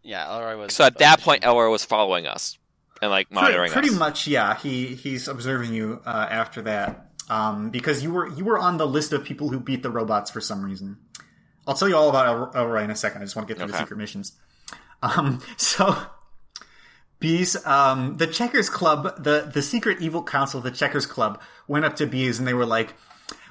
yeah, 0.03 0.27
Elroy 0.33 0.57
was. 0.57 0.75
So 0.75 0.85
at 0.85 0.99
that 0.99 1.21
point, 1.21 1.45
Elroy 1.45 1.69
was 1.71 1.85
following 1.85 2.27
us 2.27 2.57
and 3.03 3.11
like 3.11 3.31
monitoring 3.31 3.71
pretty, 3.71 3.89
pretty 3.89 3.95
us. 3.95 3.99
much, 4.01 4.27
yeah. 4.27 4.57
He 4.57 4.95
he's 4.95 5.29
observing 5.29 5.75
you 5.75 6.01
uh, 6.07 6.27
after 6.31 6.63
that 6.63 7.11
um, 7.29 7.71
because 7.71 8.03
you 8.03 8.13
were 8.13 8.29
you 8.29 8.45
were 8.45 8.59
on 8.59 8.77
the 8.79 8.87
list 8.87 9.13
of 9.13 9.23
people 9.25 9.49
who 9.51 9.61
beat 9.61 9.83
the 9.83 9.91
robots 9.91 10.31
for 10.31 10.41
some 10.41 10.63
reason. 10.65 10.97
I'll 11.67 11.75
tell 11.75 11.89
you 11.89 11.97
all 11.97 12.09
about 12.09 12.55
El- 12.55 12.63
Elroy 12.63 12.85
in 12.85 12.91
a 12.91 12.97
second. 12.97 13.21
I 13.21 13.25
just 13.27 13.37
want 13.37 13.47
to 13.49 13.53
get 13.55 13.59
through 13.61 13.71
the 13.73 13.79
secret 13.79 13.99
missions. 13.99 14.33
Um, 15.03 15.43
so 15.59 15.95
Bees, 17.21 17.65
um, 17.67 18.17
the 18.17 18.27
Checkers 18.27 18.71
Club, 18.71 19.23
the 19.23 19.51
the 19.53 19.63
secret 19.63 20.01
evil 20.01 20.23
council 20.23 20.59
of 20.59 20.65
the 20.65 20.71
Checkers 20.71 21.07
Club 21.07 21.41
went 21.67 21.85
up 21.85 21.97
to 21.97 22.07
Bees 22.07 22.39
and 22.39 22.47
they 22.47 22.55
were 22.55 22.67
like, 22.67 22.95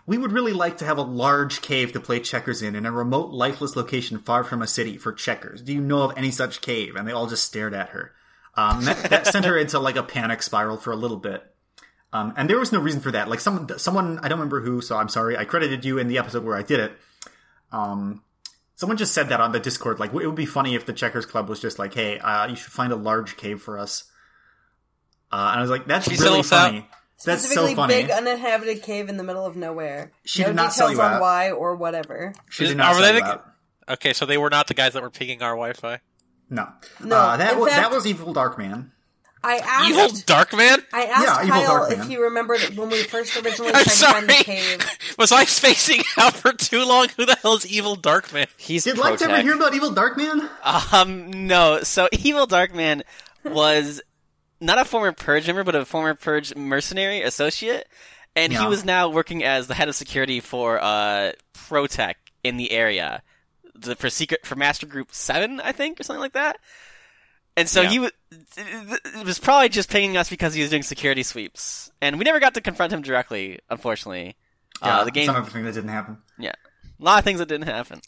"We 0.05 0.17
would 0.17 0.31
really 0.31 0.53
like 0.53 0.77
to 0.77 0.85
have 0.85 0.97
a 0.97 1.01
large 1.01 1.61
cave 1.61 1.91
to 1.93 1.99
play 1.99 2.19
checkers 2.19 2.61
in, 2.61 2.75
in 2.75 2.85
a 2.85 2.91
remote, 2.91 3.31
lifeless 3.31 3.75
location 3.75 4.19
far 4.19 4.43
from 4.43 4.61
a 4.61 4.67
city 4.67 4.97
for 4.97 5.11
checkers. 5.11 5.61
Do 5.61 5.73
you 5.73 5.81
know 5.81 6.03
of 6.03 6.17
any 6.17 6.31
such 6.31 6.61
cave?" 6.61 6.95
And 6.95 7.07
they 7.07 7.11
all 7.11 7.27
just 7.27 7.45
stared 7.45 7.73
at 7.73 7.89
her. 7.89 8.13
Um, 8.55 8.85
that, 8.85 9.09
that 9.09 9.27
sent 9.27 9.45
her 9.45 9.57
into 9.57 9.79
like 9.79 9.97
a 9.97 10.03
panic 10.03 10.41
spiral 10.41 10.77
for 10.77 10.91
a 10.91 10.95
little 10.95 11.17
bit. 11.17 11.43
Um, 12.13 12.33
and 12.37 12.49
there 12.49 12.57
was 12.57 12.71
no 12.71 12.79
reason 12.79 13.01
for 13.01 13.11
that. 13.11 13.27
Like 13.27 13.39
someone, 13.41 13.77
someone 13.77 14.19
I 14.19 14.29
don't 14.29 14.39
remember 14.39 14.61
who, 14.61 14.81
so 14.81 14.97
I'm 14.97 15.09
sorry. 15.09 15.37
I 15.37 15.45
credited 15.45 15.83
you 15.83 15.99
in 15.99 16.07
the 16.07 16.17
episode 16.17 16.43
where 16.43 16.55
I 16.55 16.63
did 16.63 16.79
it. 16.79 16.91
Um, 17.71 18.23
someone 18.77 18.95
just 18.97 19.13
said 19.13 19.27
that 19.29 19.41
on 19.41 19.51
the 19.51 19.59
Discord. 19.59 19.99
Like 19.99 20.13
it 20.13 20.25
would 20.25 20.35
be 20.35 20.45
funny 20.45 20.73
if 20.75 20.85
the 20.85 20.93
Checkers 20.93 21.25
Club 21.25 21.49
was 21.49 21.59
just 21.59 21.77
like, 21.77 21.93
"Hey, 21.93 22.17
uh, 22.19 22.47
you 22.47 22.55
should 22.55 22.71
find 22.71 22.93
a 22.93 22.95
large 22.95 23.35
cave 23.35 23.61
for 23.61 23.77
us." 23.77 24.05
Uh, 25.31 25.49
and 25.51 25.59
I 25.59 25.61
was 25.61 25.69
like, 25.69 25.85
"That's 25.85 26.05
She 26.05 26.11
really 26.11 26.21
sell 26.21 26.39
us 26.39 26.53
out? 26.53 26.65
funny. 26.69 26.87
That's 27.25 27.43
so 27.43 27.47
Specifically, 27.49 27.75
funny." 27.75 27.93
big 27.95 28.11
uninhabited 28.11 28.81
cave 28.83 29.09
in 29.09 29.17
the 29.17 29.23
middle 29.23 29.45
of 29.45 29.57
nowhere. 29.57 30.13
She 30.23 30.41
no 30.43 30.47
did 30.47 30.55
not 30.55 30.71
sell 30.73 30.87
details 30.87 30.99
you 30.99 31.03
on 31.09 31.13
out. 31.15 31.21
why 31.21 31.51
or 31.51 31.75
whatever. 31.75 32.33
she 32.49 32.65
did 32.67 32.77
not 32.77 32.93
are 32.95 33.01
say 33.01 33.11
they 33.13 33.19
that. 33.19 33.43
the- 33.87 33.93
Okay, 33.93 34.13
so 34.13 34.25
they 34.25 34.37
were 34.37 34.49
not 34.49 34.67
the 34.67 34.73
guys 34.73 34.93
that 34.93 35.01
were 35.01 35.09
pinging 35.09 35.41
our 35.41 35.51
Wi-Fi. 35.51 35.99
No, 36.49 36.67
No, 37.01 37.15
uh, 37.15 37.37
that 37.37 37.53
in 37.53 37.59
was, 37.59 37.69
that 37.71 37.89
was 37.91 38.05
Evil 38.05 38.31
Dark 38.33 38.57
Man. 38.57 38.91
I 39.47 39.57
asked. 39.57 39.89
Evil 39.89 40.07
Darkman? 40.35 40.83
I 40.93 41.05
asked 41.05 41.25
Yeah, 41.43 41.49
Kyle 41.49 41.67
Dark 41.67 41.91
if 41.91 41.97
Man. 41.99 42.09
he 42.09 42.17
remembered 42.17 42.59
when 42.75 42.89
we 42.89 43.03
first 43.03 43.35
originally 43.37 43.71
I'm 43.75 43.83
tried 43.85 43.93
to 43.93 44.05
find 44.05 44.29
the 44.29 44.33
cave. 44.43 44.99
Was 45.17 45.31
I 45.31 45.45
spacing 45.45 46.01
out 46.17 46.33
for 46.35 46.51
too 46.53 46.85
long? 46.85 47.07
Who 47.17 47.25
the 47.25 47.35
hell 47.41 47.55
is 47.55 47.65
Evil 47.65 47.95
Darkman? 47.95 48.47
He's 48.57 48.83
Did 48.83 48.97
Lex 48.97 49.21
ever 49.21 49.41
hear 49.41 49.55
about 49.55 49.73
Evil 49.73 49.91
Dark 49.91 50.17
Man? 50.17 50.49
Um, 50.91 51.47
no. 51.47 51.81
So 51.83 52.07
Evil 52.11 52.45
Darkman 52.47 53.03
was 53.45 54.01
not 54.59 54.77
a 54.79 54.85
former 54.85 55.11
Purge 55.11 55.47
member, 55.47 55.63
but 55.63 55.75
a 55.75 55.85
former 55.85 56.13
Purge 56.15 56.55
mercenary 56.55 57.21
associate, 57.21 57.87
and 58.35 58.51
he 58.51 58.65
was 58.65 58.83
now 58.83 59.09
working 59.09 59.43
as 59.43 59.67
the 59.67 59.73
head 59.73 59.87
of 59.87 59.95
security 59.95 60.39
for 60.39 60.79
uh 60.81 61.31
Protec 61.53 62.15
in 62.43 62.57
the 62.57 62.71
area, 62.71 63.21
the 63.75 63.95
for 63.95 64.09
secret 64.09 64.45
for 64.45 64.55
Master 64.55 64.85
Group 64.87 65.09
Seven, 65.13 65.59
I 65.61 65.71
think, 65.71 65.99
or 65.99 66.03
something 66.03 66.21
like 66.21 66.33
that. 66.33 66.57
And 67.57 67.67
so 67.67 67.81
Yeah. 67.81 67.89
he 67.89 67.99
was 67.99 68.11
it 68.55 69.25
was 69.25 69.39
probably 69.39 69.67
just 69.69 69.89
pinging 69.89 70.15
us 70.15 70.29
because 70.29 70.53
he 70.53 70.61
was 70.61 70.69
doing 70.69 70.83
security 70.83 71.23
sweeps, 71.23 71.91
and 72.01 72.17
we 72.17 72.23
never 72.23 72.39
got 72.39 72.53
to 72.53 72.61
confront 72.61 72.93
him 72.93 73.01
directly, 73.01 73.59
unfortunately. 73.69 74.35
uh, 74.81 75.03
the 75.03 75.11
game, 75.11 75.25
Some 75.25 75.35
other 75.35 75.49
thing 75.49 75.65
that 75.65 75.73
didn't 75.73 75.89
happen. 75.89 76.19
yeah, 76.37 76.51
a 76.99 77.03
lot 77.03 77.17
of 77.19 77.23
things 77.25 77.39
that 77.39 77.47
didn't 77.49 77.67
happen. 77.67 77.99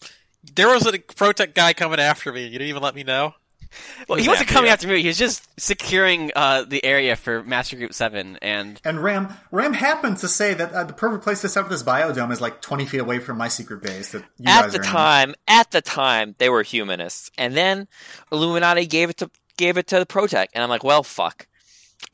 There 0.56 0.68
was 0.70 0.86
a 0.86 0.98
Protect 1.00 1.56
guy 1.56 1.74
coming 1.74 2.00
after 2.00 2.32
me. 2.32 2.44
You 2.46 2.52
didn't 2.60 2.68
even 2.70 2.84
let 2.84 2.94
me 2.96 3.04
know. 3.04 3.34
Well, 4.08 4.16
was 4.18 4.24
he 4.26 4.30
wasn't 4.30 4.48
after 4.48 4.54
coming 4.54 4.68
you. 4.70 4.74
after 4.74 4.88
me. 4.88 5.02
He 5.02 5.08
was 5.08 5.18
just 5.18 5.48
securing 5.60 6.32
uh, 6.36 6.64
the 6.64 6.84
area 6.84 7.16
for 7.16 7.44
Master 7.44 7.76
Group 7.78 7.94
Seven, 7.94 8.38
and 8.42 8.80
And 8.84 9.02
Ram 9.04 9.34
Ram 9.52 9.74
happened 9.74 10.18
to 10.18 10.28
say 10.28 10.54
that 10.54 10.72
uh, 10.74 10.84
the 10.86 10.94
perfect 10.94 11.24
place 11.24 11.42
to 11.42 11.50
set 11.50 11.64
up 11.66 11.70
this 11.70 11.84
biodome 11.84 12.32
is 12.32 12.42
like 12.42 12.62
20 12.62 12.86
feet 12.86 13.00
away 13.02 13.20
from 13.20 13.38
my 13.38 13.48
secret 13.48 13.82
base 13.82 14.12
that 14.12 14.24
you 14.38 14.46
At 14.50 14.64
guys 14.64 14.72
the 14.74 14.80
are 14.80 14.82
in. 14.82 14.88
time, 14.88 15.36
at 15.48 15.72
the 15.72 15.82
time, 15.82 16.36
they 16.40 16.50
were 16.50 16.64
humanists, 16.64 17.30
and 17.38 17.56
then 17.56 17.88
Illuminati 18.32 18.86
gave 18.86 19.10
it 19.10 19.18
to 19.18 19.30
gave 19.58 19.78
it 19.78 19.88
to 19.88 20.00
the 20.00 20.06
Protect, 20.06 20.52
and 20.56 20.64
I'm 20.64 20.70
like, 20.70 20.84
well, 20.84 21.04
fuck. 21.04 21.46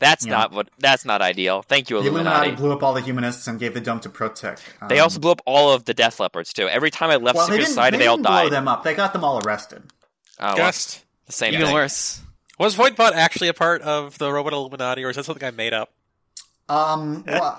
That's 0.00 0.26
Yeah. 0.26 0.32
not 0.32 0.52
what. 0.52 0.68
That's 0.78 1.04
not 1.04 1.22
ideal. 1.22 1.62
Thank 1.62 1.88
you, 1.88 1.96
The 2.02 2.08
Illuminati. 2.08 2.36
Illuminati 2.48 2.60
blew 2.60 2.72
up 2.72 2.82
all 2.82 2.92
the 2.92 3.00
humanists 3.00 3.46
and 3.46 3.58
gave 3.58 3.72
the 3.72 3.80
dome 3.80 4.00
to 4.00 4.10
Protect. 4.10 4.62
They 4.88 4.98
Um, 4.98 5.04
also 5.04 5.20
blew 5.20 5.30
up 5.30 5.40
all 5.46 5.72
of 5.72 5.84
the 5.84 5.94
Death 5.94 6.18
Leopards 6.20 6.52
too. 6.52 6.68
Every 6.68 6.90
time 6.90 7.08
I 7.08 7.16
left 7.16 7.36
well, 7.36 7.46
they 7.46 7.52
Secret 7.52 7.58
didn't, 7.58 7.68
Society, 7.68 7.96
they 7.96 8.02
they 8.02 8.06
all 8.08 8.16
didn't 8.16 8.26
blow 8.26 8.42
died. 8.42 8.52
them 8.52 8.68
up. 8.68 8.82
They 8.84 8.94
got 8.94 9.12
them 9.14 9.24
all 9.24 9.40
arrested. 9.46 9.84
Oh, 10.40 10.48
well, 10.48 10.56
Guest. 10.56 11.04
The 11.26 11.32
same 11.32 11.54
even 11.54 11.66
thing. 11.66 11.74
worse. 11.74 12.20
Was 12.58 12.74
Voidbot 12.76 13.12
actually 13.12 13.48
a 13.48 13.54
part 13.54 13.82
of 13.82 14.16
the 14.18 14.32
Robot 14.32 14.52
Illuminati, 14.54 15.04
or 15.04 15.10
is 15.10 15.16
that 15.16 15.24
something 15.24 15.46
I 15.46 15.50
made 15.50 15.74
up? 15.74 15.92
Um, 16.68 17.22
well, 17.26 17.58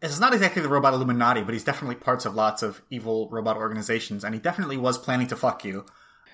it's 0.00 0.20
not 0.20 0.32
exactly 0.32 0.62
the 0.62 0.68
robot 0.68 0.94
Illuminati, 0.94 1.42
but 1.42 1.52
he's 1.54 1.64
definitely 1.64 1.96
parts 1.96 2.24
of 2.24 2.34
lots 2.34 2.62
of 2.62 2.80
evil 2.88 3.28
robot 3.30 3.56
organizations, 3.56 4.24
and 4.24 4.34
he 4.34 4.40
definitely 4.40 4.76
was 4.76 4.96
planning 4.96 5.26
to 5.26 5.36
fuck 5.36 5.64
you. 5.64 5.84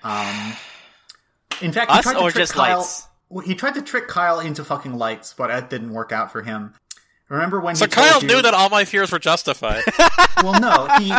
Um, 0.03 0.53
in 1.63 1.73
fact, 1.73 1.91
he 1.91 1.99
Us 1.99 2.05
tried 2.05 2.13
to 2.15 2.19
or 2.21 2.31
trick 2.31 2.43
just 2.43 2.53
Kyle. 2.53 2.79
lights? 2.79 3.07
well, 3.31 3.45
He 3.45 3.55
tried 3.55 3.75
to 3.75 3.83
trick 3.83 4.07
Kyle 4.07 4.39
into 4.39 4.65
fucking 4.65 4.95
lights, 4.95 5.33
but 5.33 5.49
that 5.49 5.71
didn't 5.71 5.93
work 5.93 6.13
out 6.13 6.31
for 6.31 6.43
him. 6.43 6.75
Remember 7.31 7.59
when 7.59 7.75
So 7.75 7.87
he 7.87 7.91
told 7.91 8.07
Kyle 8.07 8.21
you, 8.21 8.29
knew 8.29 8.43
that 8.43 8.53
all 8.55 8.69
my 8.69 8.85
fears 8.85 9.11
were 9.11 9.19
justified. 9.19 9.83
Well, 10.43 10.61
no, 10.61 10.89
he. 10.99 11.15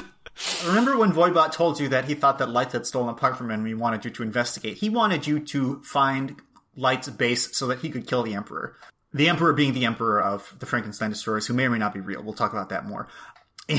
Remember 0.66 0.98
when 0.98 1.12
Voidbot 1.14 1.52
told 1.54 1.80
you 1.80 1.88
that 1.90 2.06
he 2.06 2.14
thought 2.14 2.40
that 2.40 2.50
Lights 2.50 2.74
had 2.74 2.86
stolen 2.86 3.10
a 3.10 3.14
part 3.14 3.38
from 3.38 3.50
him 3.50 3.60
and 3.60 3.68
he 3.68 3.74
wanted 3.74 4.04
you 4.06 4.12
to 4.12 4.24
investigate? 4.24 4.78
He 4.78 4.90
wanted 4.90 5.26
you 5.28 5.40
to 5.40 5.82
find 5.84 6.36
Light's 6.76 7.10
base 7.10 7.56
so 7.58 7.68
that 7.68 7.80
he 7.80 7.90
could 7.90 8.06
kill 8.08 8.24
the 8.24 8.34
Emperor. 8.34 8.76
The 9.14 9.30
Emperor 9.30 9.54
being 9.54 9.74
the 9.74 9.86
Emperor 9.86 10.22
of 10.22 10.54
the 10.60 10.66
Frankenstein 10.66 11.12
Destroyers, 11.12 11.48
who 11.48 11.54
may 11.54 11.66
or 11.66 11.70
may 11.70 11.78
not 11.78 11.94
be 11.94 12.02
real. 12.02 12.22
We'll 12.22 12.34
talk 12.34 12.52
about 12.52 12.70
that 12.70 12.86
more. 12.86 13.08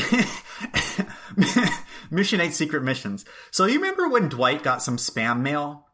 Mission 2.11 2.40
8 2.40 2.52
Secret 2.54 2.82
Missions. 2.82 3.24
So 3.50 3.66
you 3.66 3.74
remember 3.74 4.09
when 4.09 4.28
Dwight 4.28 4.62
got 4.62 4.82
some 4.82 4.96
spam 4.96 5.40
mail? 5.40 5.86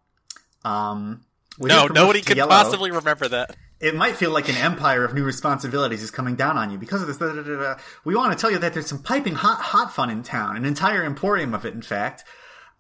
Um, 0.65 1.25
no, 1.59 1.87
nobody 1.87 2.23
could 2.23 2.37
Yellow? 2.37 2.51
possibly 2.51 2.91
remember 2.91 3.29
that. 3.29 3.57
It 3.83 3.97
might 3.97 4.15
feel 4.15 4.31
like 4.31 4.49
an 4.49 4.57
empire 4.57 5.05
of 5.05 5.13
new 5.13 5.25
responsibilities 5.25 6.05
is 6.05 6.11
coming 6.13 6.37
down 6.37 6.57
on 6.57 6.71
you 6.71 6.79
because 6.79 7.03
of 7.03 7.09
this. 7.09 7.17
da, 7.17 7.33
da, 7.35 7.43
da. 7.43 7.75
We 8.05 8.15
want 8.15 8.33
to 8.33 8.39
tell 8.41 8.51
you 8.51 8.59
that 8.59 8.75
there's 8.75 8.87
some 8.87 9.03
piping 9.03 9.35
hot, 9.35 9.61
hot 9.61 9.93
fun 9.93 10.09
in 10.09 10.23
town, 10.23 10.57
an 10.57 10.65
entire 10.65 11.03
emporium 11.03 11.53
of 11.53 11.67
it, 11.67 11.75
in 11.75 11.83
fact. 11.83 12.23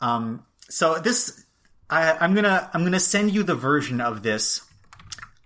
Um, 0.00 0.46
so 0.68 1.00
this, 1.00 1.44
I, 1.90 2.12
I'm 2.12 2.34
gonna, 2.34 2.70
I'm 2.72 2.84
gonna 2.84 3.00
send 3.00 3.32
you 3.32 3.42
the 3.42 3.56
version 3.56 4.00
of 4.00 4.22
this, 4.22 4.64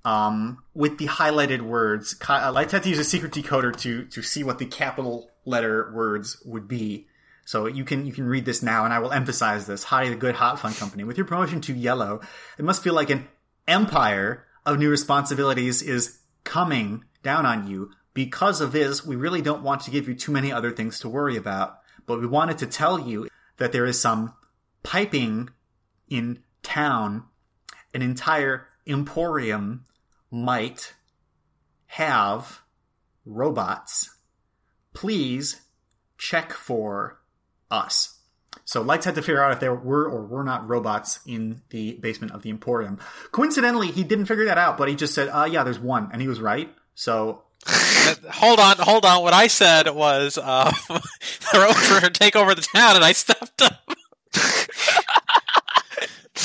um, 0.04 0.62
with 0.74 0.98
the 0.98 1.06
highlighted 1.06 1.62
words. 1.62 2.14
I 2.28 2.52
had 2.70 2.82
to 2.82 2.88
use 2.88 2.98
a 2.98 3.04
secret 3.04 3.32
decoder 3.32 3.74
to 3.80 4.04
to 4.04 4.22
see 4.22 4.44
what 4.44 4.58
the 4.58 4.66
capital 4.66 5.30
letter 5.46 5.90
words 5.94 6.40
would 6.44 6.68
be. 6.68 7.08
So 7.46 7.66
you 7.66 7.84
can 7.84 8.04
you 8.04 8.12
can 8.12 8.26
read 8.26 8.44
this 8.44 8.62
now, 8.62 8.84
and 8.84 8.92
I 8.92 8.98
will 8.98 9.10
emphasize 9.10 9.66
this. 9.66 9.84
Hi, 9.84 10.08
the 10.08 10.16
good 10.16 10.34
hot 10.34 10.60
fun 10.60 10.74
company. 10.74 11.02
With 11.02 11.16
your 11.16 11.26
promotion 11.26 11.60
to 11.62 11.74
yellow, 11.74 12.20
it 12.58 12.64
must 12.64 12.84
feel 12.84 12.94
like 12.94 13.10
an 13.10 13.26
empire 13.66 14.45
of 14.66 14.78
new 14.78 14.90
responsibilities 14.90 15.80
is 15.80 16.18
coming 16.44 17.04
down 17.22 17.46
on 17.46 17.68
you. 17.68 17.92
Because 18.12 18.60
of 18.60 18.72
this, 18.72 19.06
we 19.06 19.16
really 19.16 19.40
don't 19.40 19.62
want 19.62 19.82
to 19.82 19.90
give 19.90 20.08
you 20.08 20.14
too 20.14 20.32
many 20.32 20.52
other 20.52 20.72
things 20.72 21.00
to 21.00 21.08
worry 21.08 21.36
about. 21.36 21.78
But 22.04 22.20
we 22.20 22.26
wanted 22.26 22.58
to 22.58 22.66
tell 22.66 22.98
you 22.98 23.28
that 23.56 23.72
there 23.72 23.86
is 23.86 24.00
some 24.00 24.34
piping 24.82 25.50
in 26.08 26.42
town. 26.62 27.24
An 27.94 28.02
entire 28.02 28.66
emporium 28.86 29.84
might 30.30 30.94
have 31.86 32.60
robots. 33.24 34.10
Please 34.92 35.60
check 36.18 36.52
for 36.52 37.20
us. 37.70 38.15
So 38.66 38.82
Lights 38.82 39.06
had 39.06 39.14
to 39.14 39.22
figure 39.22 39.42
out 39.42 39.52
if 39.52 39.60
there 39.60 39.74
were 39.74 40.10
or 40.10 40.26
were 40.26 40.42
not 40.42 40.68
robots 40.68 41.20
in 41.24 41.62
the 41.70 41.92
basement 41.94 42.32
of 42.32 42.42
the 42.42 42.50
Emporium. 42.50 42.98
Coincidentally, 43.30 43.92
he 43.92 44.02
didn't 44.02 44.26
figure 44.26 44.44
that 44.46 44.58
out, 44.58 44.76
but 44.76 44.88
he 44.88 44.96
just 44.96 45.14
said, 45.14 45.28
uh, 45.28 45.44
yeah, 45.44 45.62
there's 45.62 45.78
one. 45.78 46.10
And 46.12 46.20
he 46.20 46.26
was 46.26 46.40
right. 46.40 46.68
So, 46.96 47.44
hold 48.28 48.58
on, 48.58 48.76
hold 48.78 49.04
on. 49.04 49.22
What 49.22 49.34
I 49.34 49.46
said 49.46 49.88
was 49.90 50.36
uh, 50.36 50.72
the 50.88 51.58
robots 51.60 51.90
were 51.90 52.00
going 52.00 52.12
to 52.12 52.18
take 52.18 52.34
over 52.34 52.56
the 52.56 52.62
town, 52.62 52.96
and 52.96 53.04
I 53.04 53.12
stopped 53.12 53.56
them. 53.58 53.70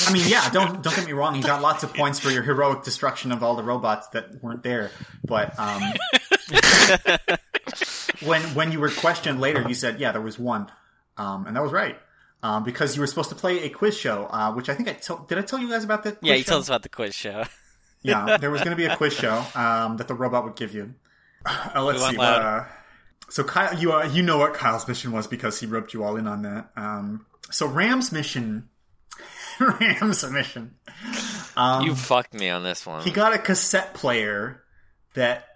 I 0.06 0.12
mean, 0.12 0.28
yeah, 0.28 0.48
don't, 0.50 0.80
don't 0.80 0.94
get 0.94 1.04
me 1.04 1.12
wrong. 1.12 1.34
You 1.34 1.42
got 1.42 1.60
lots 1.60 1.82
of 1.82 1.92
points 1.92 2.20
for 2.20 2.30
your 2.30 2.42
heroic 2.44 2.84
destruction 2.84 3.32
of 3.32 3.42
all 3.42 3.56
the 3.56 3.64
robots 3.64 4.06
that 4.08 4.42
weren't 4.42 4.62
there. 4.62 4.92
But, 5.24 5.58
um, 5.58 5.82
when, 8.24 8.42
when 8.54 8.70
you 8.70 8.78
were 8.78 8.90
questioned 8.90 9.40
later, 9.40 9.64
you 9.66 9.74
said, 9.74 9.98
yeah, 9.98 10.12
there 10.12 10.22
was 10.22 10.38
one. 10.38 10.70
Um, 11.16 11.46
and 11.46 11.56
that 11.56 11.62
was 11.62 11.72
right. 11.72 11.98
Um, 12.44 12.64
because 12.64 12.96
you 12.96 13.00
were 13.00 13.06
supposed 13.06 13.28
to 13.28 13.36
play 13.36 13.62
a 13.62 13.68
quiz 13.68 13.96
show, 13.96 14.26
uh, 14.26 14.52
which 14.52 14.68
I 14.68 14.74
think 14.74 14.88
I 14.88 14.94
told, 14.94 15.28
did 15.28 15.38
I 15.38 15.42
tell 15.42 15.60
you 15.60 15.68
guys 15.70 15.84
about 15.84 16.02
that? 16.04 16.18
Yeah, 16.22 16.34
you 16.34 16.42
told 16.42 16.62
us 16.62 16.68
about 16.68 16.82
the 16.82 16.88
quiz 16.88 17.14
show. 17.14 17.44
yeah, 18.02 18.36
there 18.36 18.50
was 18.50 18.62
going 18.62 18.72
to 18.72 18.76
be 18.76 18.86
a 18.86 18.96
quiz 19.02 19.12
show 19.12 19.44
um, 19.54 19.96
that 19.98 20.08
the 20.08 20.14
robot 20.14 20.44
would 20.44 20.56
give 20.56 20.74
you. 20.74 20.94
Uh, 21.74 21.82
let's 21.84 22.00
We 22.08 22.14
see. 22.14 22.20
uh, 22.20 22.64
so 23.28 23.42
Kyle, 23.44 23.76
you 23.78 23.92
uh, 23.92 24.04
you 24.06 24.22
know 24.22 24.38
what 24.38 24.54
Kyle's 24.54 24.86
mission 24.86 25.10
was 25.12 25.26
because 25.26 25.58
he 25.58 25.66
roped 25.66 25.92
you 25.94 26.04
all 26.04 26.16
in 26.16 26.26
on 26.26 26.42
that. 26.42 26.70
Um, 26.76 27.26
so 27.50 27.66
Ram's 27.66 28.12
mission, 28.12 28.68
Ram's 29.60 30.28
mission. 30.30 30.74
Um, 31.56 31.84
You 31.86 31.94
fucked 31.94 32.34
me 32.34 32.48
on 32.50 32.62
this 32.62 32.84
one. 32.86 33.02
he 33.04 33.10
got 33.10 33.34
a 33.34 33.38
cassette 33.38 33.94
player 33.94 34.62
that 35.14 35.46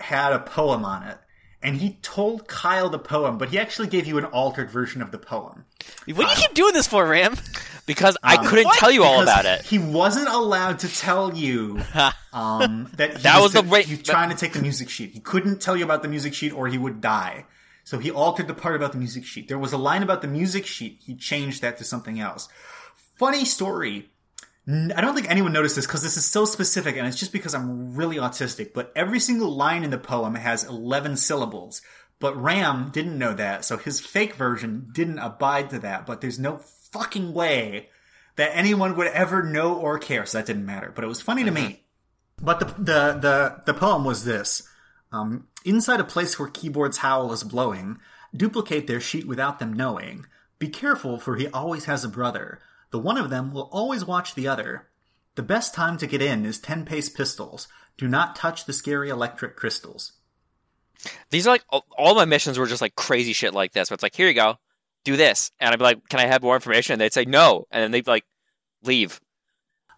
had 0.00 0.32
a 0.32 0.38
poem 0.40 0.84
on 0.84 1.02
it, 1.04 1.18
and 1.62 1.76
he 1.78 1.98
told 2.02 2.46
Kyle 2.48 2.88
the 2.88 2.98
poem, 2.98 3.38
but 3.38 3.48
he 3.50 3.58
actually 3.58 3.88
gave 3.88 4.06
you 4.06 4.18
an 4.18 4.24
altered 4.26 4.70
version 4.70 5.02
of 5.02 5.10
the 5.10 5.18
poem. 5.18 5.64
What 6.06 6.16
do 6.16 6.22
you 6.22 6.34
keep 6.36 6.54
doing 6.54 6.74
this 6.74 6.86
for, 6.86 7.06
Ram? 7.06 7.36
because 7.86 8.16
I 8.22 8.36
Um, 8.36 8.46
couldn't 8.46 8.64
what? 8.66 8.78
tell 8.78 8.90
you 8.90 9.04
all 9.04 9.20
Because 9.20 9.34
about 9.40 9.44
it. 9.46 9.62
He 9.64 9.78
wasn't 9.78 10.28
allowed 10.28 10.80
to 10.80 10.88
tell 10.88 11.34
you 11.34 11.80
um, 12.32 12.90
that 12.96 13.16
he 13.16 13.22
That 13.22 13.40
was 13.40 13.52
the 13.52 13.62
t- 13.62 13.82
He 13.82 13.94
was 13.96 14.02
trying 14.02 14.30
to 14.30 14.36
take 14.36 14.52
the 14.52 14.60
music 14.62 14.88
sheet. 14.90 15.12
He 15.12 15.20
couldn't 15.20 15.60
tell 15.60 15.76
you 15.76 15.84
about 15.84 16.02
the 16.02 16.08
music 16.08 16.34
sheet, 16.34 16.52
or 16.52 16.66
he 16.68 16.78
would 16.78 17.00
die. 17.00 17.46
So 17.84 17.98
he 17.98 18.10
altered 18.10 18.48
the 18.48 18.54
part 18.54 18.74
about 18.74 18.90
the 18.92 18.98
music 18.98 19.24
sheet. 19.24 19.46
There 19.46 19.58
was 19.58 19.72
a 19.72 19.78
line 19.78 20.02
about 20.02 20.20
the 20.20 20.26
music 20.28 20.66
sheet. 20.66 21.00
He 21.04 21.14
changed 21.14 21.62
that 21.62 21.78
to 21.78 21.84
something 21.84 22.18
else. 22.18 22.48
Funny 23.16 23.44
story. 23.44 24.10
I 24.68 25.00
don't 25.00 25.14
think 25.14 25.30
anyone 25.30 25.52
noticed 25.52 25.76
this 25.76 25.86
because 25.86 26.02
this 26.02 26.16
is 26.16 26.24
so 26.24 26.44
specific, 26.44 26.96
and 26.96 27.06
it's 27.06 27.18
just 27.18 27.32
because 27.32 27.54
I'm 27.54 27.94
really 27.94 28.16
autistic. 28.16 28.72
But 28.74 28.92
every 28.96 29.20
single 29.20 29.54
line 29.54 29.84
in 29.84 29.90
the 29.90 29.98
poem 29.98 30.34
has 30.34 30.64
11 30.64 31.18
syllables. 31.18 31.82
But 32.18 32.40
Ram 32.40 32.90
didn't 32.92 33.18
know 33.18 33.34
that, 33.34 33.64
so 33.64 33.76
his 33.76 34.00
fake 34.00 34.34
version 34.34 34.88
didn't 34.92 35.20
abide 35.20 35.70
to 35.70 35.78
that. 35.80 36.04
But 36.04 36.20
there's 36.20 36.38
no 36.38 36.58
fucking 36.92 37.32
way 37.32 37.90
that 38.36 38.56
anyone 38.56 38.96
would 38.96 39.08
ever 39.08 39.42
know 39.42 39.74
or 39.74 39.98
care, 39.98 40.26
so 40.26 40.38
that 40.38 40.46
didn't 40.46 40.66
matter. 40.66 40.90
But 40.94 41.04
it 41.04 41.08
was 41.08 41.20
funny 41.20 41.44
to 41.44 41.50
me. 41.50 41.84
But 42.40 42.58
the 42.58 42.66
the 42.66 43.18
the, 43.20 43.62
the 43.66 43.74
poem 43.74 44.04
was 44.04 44.24
this: 44.24 44.68
um, 45.12 45.46
inside 45.64 46.00
a 46.00 46.04
place 46.04 46.38
where 46.38 46.48
keyboard's 46.48 46.98
howl 46.98 47.32
is 47.32 47.44
blowing, 47.44 47.98
duplicate 48.34 48.86
their 48.86 49.00
sheet 49.00 49.26
without 49.26 49.58
them 49.58 49.72
knowing. 49.72 50.26
Be 50.58 50.68
careful, 50.68 51.18
for 51.18 51.36
he 51.36 51.48
always 51.48 51.84
has 51.84 52.02
a 52.02 52.08
brother. 52.08 52.60
The 52.90 52.98
one 52.98 53.18
of 53.18 53.30
them 53.30 53.52
will 53.52 53.68
always 53.72 54.04
watch 54.04 54.34
the 54.34 54.48
other. 54.48 54.88
The 55.34 55.42
best 55.42 55.74
time 55.74 55.98
to 55.98 56.06
get 56.06 56.22
in 56.22 56.46
is 56.46 56.58
ten 56.58 56.84
pace 56.84 57.08
pistols. 57.08 57.68
Do 57.98 58.08
not 58.08 58.36
touch 58.36 58.64
the 58.64 58.72
scary 58.72 59.08
electric 59.08 59.56
crystals. 59.56 60.12
These 61.30 61.46
are 61.46 61.50
like 61.50 61.64
all- 61.70 61.86
all 61.96 62.14
my 62.14 62.24
missions 62.24 62.58
were 62.58 62.66
just 62.66 62.80
like 62.82 62.94
crazy 62.96 63.32
shit 63.32 63.54
like 63.54 63.72
this. 63.72 63.88
But 63.88 63.94
it's 63.94 64.02
like, 64.02 64.14
here 64.14 64.28
you 64.28 64.34
go, 64.34 64.58
do 65.04 65.16
this, 65.16 65.50
and 65.60 65.72
I'd 65.72 65.78
be 65.78 65.84
like, 65.84 66.08
can 66.08 66.20
I 66.20 66.26
have 66.26 66.42
more 66.42 66.54
information? 66.54 66.94
And 66.94 67.00
they'd 67.00 67.12
say 67.12 67.24
no, 67.24 67.66
and 67.70 67.82
then 67.82 67.90
they'd 67.90 68.06
like 68.06 68.24
leave. 68.82 69.20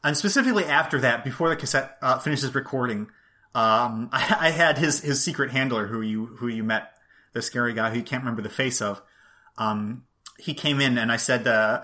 And 0.04 0.16
specifically 0.16 0.64
after 0.64 1.00
that, 1.00 1.24
before 1.24 1.48
the 1.48 1.56
cassette 1.56 1.96
uh, 2.02 2.18
finishes 2.18 2.54
recording, 2.54 3.08
um, 3.54 4.10
I, 4.12 4.36
I 4.40 4.50
had 4.50 4.78
his 4.78 5.00
his 5.00 5.22
secret 5.22 5.50
handler 5.50 5.86
who 5.86 6.00
you 6.00 6.26
who 6.26 6.48
you 6.48 6.62
met, 6.64 6.92
the 7.32 7.42
scary 7.42 7.74
guy 7.74 7.90
who 7.90 7.98
you 7.98 8.02
can't 8.04 8.22
remember 8.22 8.42
the 8.42 8.48
face 8.48 8.80
of. 8.82 9.02
Um, 9.56 10.04
he 10.38 10.54
came 10.54 10.80
in 10.80 10.98
and 10.98 11.10
I 11.10 11.16
said, 11.16 11.46
uh, 11.48 11.82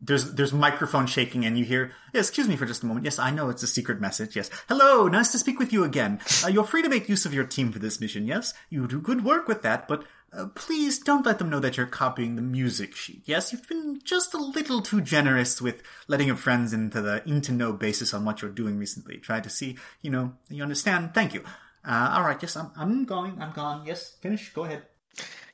"There's 0.00 0.34
there's 0.34 0.52
microphone 0.52 1.06
shaking 1.06 1.44
and 1.44 1.58
you 1.58 1.64
hear, 1.64 1.92
yes, 2.12 2.28
excuse 2.28 2.48
me 2.48 2.56
for 2.56 2.66
just 2.66 2.82
a 2.82 2.86
moment. 2.86 3.04
Yes, 3.04 3.18
I 3.18 3.30
know 3.30 3.48
it's 3.48 3.62
a 3.62 3.66
secret 3.66 4.00
message. 4.00 4.36
Yes, 4.36 4.50
hello, 4.68 5.08
nice 5.08 5.32
to 5.32 5.38
speak 5.38 5.58
with 5.58 5.72
you 5.72 5.84
again. 5.84 6.20
Uh, 6.44 6.48
you're 6.48 6.64
free 6.64 6.82
to 6.82 6.88
make 6.88 7.08
use 7.08 7.26
of 7.26 7.34
your 7.34 7.44
team 7.44 7.72
for 7.72 7.78
this 7.78 8.00
mission. 8.00 8.26
Yes, 8.26 8.54
you 8.70 8.86
do 8.86 9.00
good 9.00 9.24
work 9.24 9.48
with 9.48 9.62
that, 9.62 9.88
but." 9.88 10.04
Uh, 10.30 10.44
please 10.44 10.98
don't 10.98 11.24
let 11.24 11.38
them 11.38 11.48
know 11.48 11.58
that 11.58 11.78
you're 11.78 11.86
copying 11.86 12.36
the 12.36 12.42
music 12.42 12.94
sheet. 12.94 13.22
Yes, 13.24 13.50
you've 13.50 13.66
been 13.66 13.98
just 14.04 14.34
a 14.34 14.36
little 14.36 14.82
too 14.82 15.00
generous 15.00 15.62
with 15.62 15.82
letting 16.06 16.26
your 16.26 16.36
friends 16.36 16.74
into 16.74 17.00
the 17.00 17.26
into 17.26 17.50
know 17.50 17.72
basis 17.72 18.12
on 18.12 18.26
what 18.26 18.42
you're 18.42 18.50
doing 18.50 18.76
recently. 18.76 19.16
Try 19.16 19.40
to 19.40 19.48
see, 19.48 19.78
you 20.02 20.10
know, 20.10 20.34
you 20.50 20.62
understand. 20.62 21.14
Thank 21.14 21.32
you. 21.32 21.42
Uh, 21.82 22.10
all 22.12 22.24
right, 22.24 22.36
yes, 22.42 22.56
I'm 22.56 22.70
I'm 22.76 23.06
going. 23.06 23.40
I'm 23.40 23.52
gone. 23.52 23.86
Yes, 23.86 24.16
finish. 24.20 24.52
Go 24.52 24.64
ahead. 24.64 24.82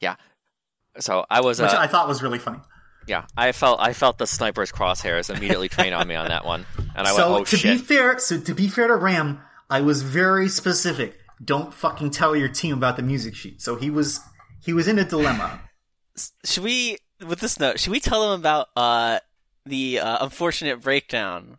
Yeah 0.01 0.17
so 0.99 1.25
I 1.31 1.41
was, 1.41 1.61
Which 1.61 1.71
uh, 1.71 1.79
I 1.79 1.87
thought 1.87 2.09
was 2.09 2.23
really 2.23 2.39
funny. 2.39 2.59
Yeah, 3.07 3.27
I 3.37 3.53
felt 3.53 3.81
I 3.81 3.93
felt 3.93 4.19
the 4.19 4.27
sniper's 4.27 4.73
crosshairs 4.73 5.35
immediately 5.35 5.69
train 5.69 5.93
on 5.93 6.07
me 6.07 6.15
on 6.15 6.29
that 6.29 6.45
one, 6.45 6.67
and 6.95 7.07
I 7.07 7.13
so 7.13 7.33
went, 7.33 7.43
oh 7.43 7.45
to 7.45 7.57
shit. 7.57 7.79
be 7.79 7.85
fair, 7.85 8.19
so 8.19 8.41
to 8.41 8.55
be 8.55 8.69
fair 8.69 8.89
to 8.89 8.97
Ram, 8.97 9.41
I 9.71 9.81
was 9.81 10.03
very 10.03 10.49
specific. 10.49 11.19
Don't 11.45 11.75
fucking 11.75 12.11
tell 12.11 12.37
your 12.37 12.49
team 12.49 12.75
about 12.75 12.97
the 12.97 13.03
music 13.03 13.35
sheet. 13.35 13.61
So 13.61 13.77
he 13.77 13.91
was 13.91 14.21
he 14.65 14.73
was 14.73 14.89
in 14.89 14.99
a 14.99 15.05
dilemma. 15.05 15.61
Should 16.45 16.65
we, 16.65 16.99
with 17.27 17.41
this 17.41 17.59
note, 17.59 17.81
should 17.81 17.91
we 17.91 18.01
tell 18.01 18.31
them 18.31 18.41
about 18.41 18.69
uh, 18.77 19.19
the 19.67 20.01
uh, 20.01 20.25
unfortunate 20.25 20.81
breakdown 20.81 21.59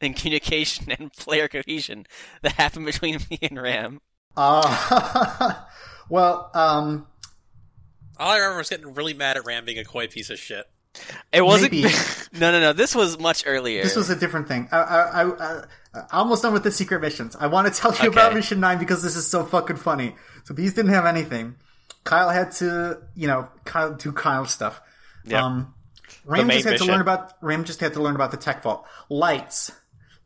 in 0.00 0.14
communication 0.14 0.90
and 0.98 1.12
player 1.12 1.48
cohesion 1.48 2.06
that 2.42 2.52
happened 2.52 2.86
between 2.86 3.18
me 3.30 3.38
and 3.42 3.60
Ram? 3.60 4.00
Uh, 4.36 5.54
well, 6.08 6.50
um, 6.54 7.06
All 8.18 8.30
I 8.30 8.36
remember 8.36 8.58
was 8.58 8.68
getting 8.68 8.94
really 8.94 9.14
mad 9.14 9.36
at 9.36 9.44
Ram 9.46 9.64
being 9.64 9.78
a 9.78 9.84
coy 9.84 10.06
piece 10.06 10.30
of 10.30 10.38
shit. 10.38 10.66
it 11.32 11.42
wasn't. 11.42 11.72
maybe. 11.72 11.88
No, 12.34 12.50
no, 12.50 12.60
no. 12.60 12.72
This 12.72 12.94
was 12.94 13.18
much 13.18 13.44
earlier. 13.46 13.82
This 13.82 13.94
was 13.94 14.08
a 14.08 14.16
different 14.16 14.48
thing. 14.48 14.66
I, 14.72 14.78
I, 14.78 15.22
I, 15.22 15.64
I, 15.94 16.04
almost 16.12 16.42
done 16.42 16.54
with 16.54 16.64
the 16.64 16.72
secret 16.72 17.00
missions. 17.02 17.36
I 17.38 17.46
want 17.46 17.72
to 17.72 17.78
tell 17.78 17.92
you 17.92 17.98
Okay. 17.98 18.06
about 18.08 18.32
mission 18.32 18.58
nine 18.58 18.78
because 18.78 19.02
this 19.02 19.16
is 19.16 19.26
so 19.26 19.44
fucking 19.44 19.76
funny. 19.76 20.16
So 20.44 20.54
these 20.54 20.72
didn't 20.72 20.92
have 20.92 21.04
anything. 21.04 21.56
Kyle 22.04 22.30
had 22.30 22.52
to, 22.52 23.02
you 23.14 23.26
know, 23.26 23.48
Kyle 23.64 23.92
do 23.94 24.12
Kyle 24.12 24.46
stuff. 24.46 24.80
Yeah. 25.24 25.44
Um, 25.44 25.74
Ram 26.24 26.48
just 26.48 26.66
had 26.66 26.78
to 26.78 26.84
learn 26.86 27.00
about 27.02 27.34
Ram 27.42 27.64
just 27.64 27.80
had 27.80 27.92
to 27.94 28.02
learn 28.02 28.14
about 28.14 28.30
the 28.30 28.36
tech 28.38 28.62
vault. 28.62 28.86
Lights, 29.10 29.72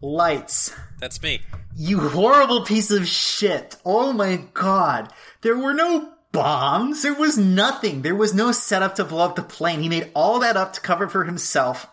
lights. 0.00 0.72
That's 1.00 1.20
me. 1.22 1.40
You 1.76 2.08
horrible 2.08 2.64
piece 2.64 2.90
of 2.90 3.06
shit. 3.08 3.76
Oh 3.84 4.12
my 4.12 4.44
god. 4.54 5.12
There 5.42 5.56
were 5.56 5.74
no 5.74 6.12
bombs. 6.36 7.02
There 7.02 7.14
was 7.14 7.36
nothing. 7.36 8.02
There 8.02 8.14
was 8.14 8.34
no 8.34 8.52
setup 8.52 8.94
to 8.96 9.04
blow 9.04 9.24
up 9.24 9.36
the 9.36 9.42
plane. 9.42 9.82
He 9.82 9.88
made 9.88 10.10
all 10.14 10.38
that 10.40 10.56
up 10.56 10.72
to 10.74 10.80
cover 10.80 11.08
for 11.08 11.24
himself. 11.24 11.86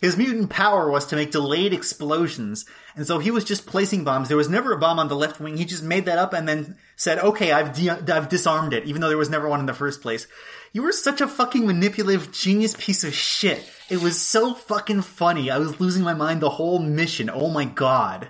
His 0.00 0.16
mutant 0.16 0.50
power 0.50 0.90
was 0.90 1.06
to 1.06 1.16
make 1.16 1.30
delayed 1.30 1.72
explosions. 1.72 2.66
And 2.96 3.06
so 3.06 3.18
he 3.18 3.30
was 3.30 3.44
just 3.44 3.66
placing 3.66 4.04
bombs. 4.04 4.28
There 4.28 4.36
was 4.36 4.48
never 4.48 4.72
a 4.72 4.78
bomb 4.78 4.98
on 4.98 5.08
the 5.08 5.16
left 5.16 5.40
wing. 5.40 5.56
He 5.56 5.64
just 5.64 5.82
made 5.82 6.04
that 6.04 6.18
up 6.18 6.32
and 6.32 6.48
then 6.48 6.76
said, 6.96 7.18
okay, 7.18 7.52
I've, 7.52 7.74
de- 7.74 8.12
I've 8.12 8.28
disarmed 8.28 8.72
it, 8.72 8.84
even 8.84 9.00
though 9.00 9.08
there 9.08 9.16
was 9.16 9.30
never 9.30 9.48
one 9.48 9.60
in 9.60 9.66
the 9.66 9.74
first 9.74 10.02
place. 10.02 10.26
You 10.72 10.82
were 10.82 10.92
such 10.92 11.20
a 11.20 11.28
fucking 11.28 11.66
manipulative 11.66 12.32
genius 12.32 12.74
piece 12.78 13.04
of 13.04 13.14
shit. 13.14 13.70
It 13.88 14.02
was 14.02 14.20
so 14.20 14.54
fucking 14.54 15.02
funny. 15.02 15.50
I 15.50 15.58
was 15.58 15.80
losing 15.80 16.02
my 16.02 16.14
mind 16.14 16.40
the 16.40 16.50
whole 16.50 16.78
mission. 16.78 17.30
Oh 17.32 17.48
my 17.48 17.64
god. 17.64 18.28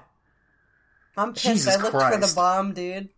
I'm 1.17 1.33
pissed. 1.33 1.47
Jesus 1.47 1.77
I 1.77 1.83
looked 1.83 1.93
for 1.93 2.17
the 2.19 2.33
bomb, 2.35 2.75
dude. 2.75 3.09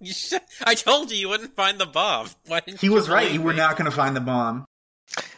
You 0.00 0.12
should- 0.12 0.40
I 0.64 0.74
told 0.74 1.10
you 1.10 1.16
you 1.18 1.28
wouldn't 1.28 1.54
find 1.54 1.78
the 1.78 1.86
bomb. 1.86 2.28
Why 2.46 2.60
didn't 2.60 2.80
He 2.80 2.86
you 2.88 2.92
was 2.94 3.08
right. 3.08 3.20
believe 3.24 3.34
You 3.34 3.42
were 3.42 3.52
not 3.52 3.76
going 3.76 3.90
to 3.90 3.96
find 3.96 4.16
the 4.16 4.20
bomb. 4.20 4.64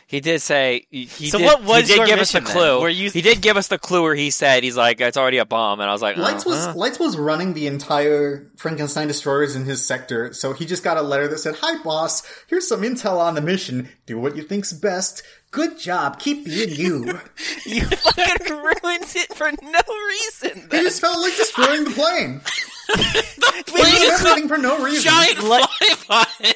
He 0.07 0.21
did 0.21 0.43
say 0.43 0.87
he 0.91 1.07
he 1.07 1.31
So 1.31 1.39
did, 1.39 1.47
what 1.47 1.63
was 1.65 1.83
he 1.89 1.95
did 1.95 1.97
your 1.97 2.07
give 2.07 2.19
us 2.19 2.33
the 2.33 2.43
clue. 2.43 2.83
Were 2.83 2.89
you- 2.91 3.11
He 3.11 3.23
did 3.23 3.41
give 3.41 3.57
us 3.57 3.69
the 3.69 3.79
clue 3.79 4.03
where 4.03 4.15
he 4.15 4.31
said 4.31 4.63
he's 4.63 4.77
like 4.77 5.01
it's 5.01 5.17
already 5.17 5.39
a 5.39 5.47
bomb, 5.47 5.81
and 5.81 5.89
I 5.89 5.93
was 5.95 6.03
like, 6.03 6.19
Lights 6.19 6.45
oh, 6.47 6.51
was 6.51 6.67
huh. 6.67 6.75
Lights 6.77 6.99
was 6.99 7.17
running 7.17 7.55
the 7.55 7.67
entire 7.67 8.51
Frankenstein 8.57 9.09
destroyers 9.09 9.57
in 9.57 9.65
his 9.65 9.83
sector, 9.87 10.35
so 10.35 10.53
he 10.53 10.67
just 10.67 10.85
got 10.85 10.99
a 10.99 11.03
letter 11.03 11.29
that 11.29 11.39
said, 11.39 11.55
"Hi, 11.63 11.83
boss. 11.83 12.23
Here's 12.47 12.69
some 12.69 12.83
intel 12.83 13.17
on 13.19 13.35
the 13.35 13.41
mission. 13.41 13.89
Do 14.05 14.19
what 14.19 14.37
you 14.37 14.43
think's 14.43 14.75
best. 14.75 15.23
Good 15.51 15.79
job. 15.79 16.19
Keep 16.21 16.45
being 16.45 16.75
you." 16.75 17.19
You 17.65 17.87
fucking 17.87 18.49
ruined 18.55 19.15
it 19.17 19.33
for 19.35 19.51
no 19.51 19.81
reason. 20.09 20.69
he 20.71 20.77
just 20.83 21.01
felt 21.01 21.21
like 21.23 21.37
destroying 21.37 21.85
the 21.85 21.91
plane. 21.93 22.41
The 22.89 23.65
plane 23.67 23.85
is 24.03 24.21
everything 24.21 24.49
for 24.49 24.59
no 24.59 24.83
reason. 24.83 25.11
giant 25.11 25.43
Like- 25.43 25.69
flyby. 25.71 26.55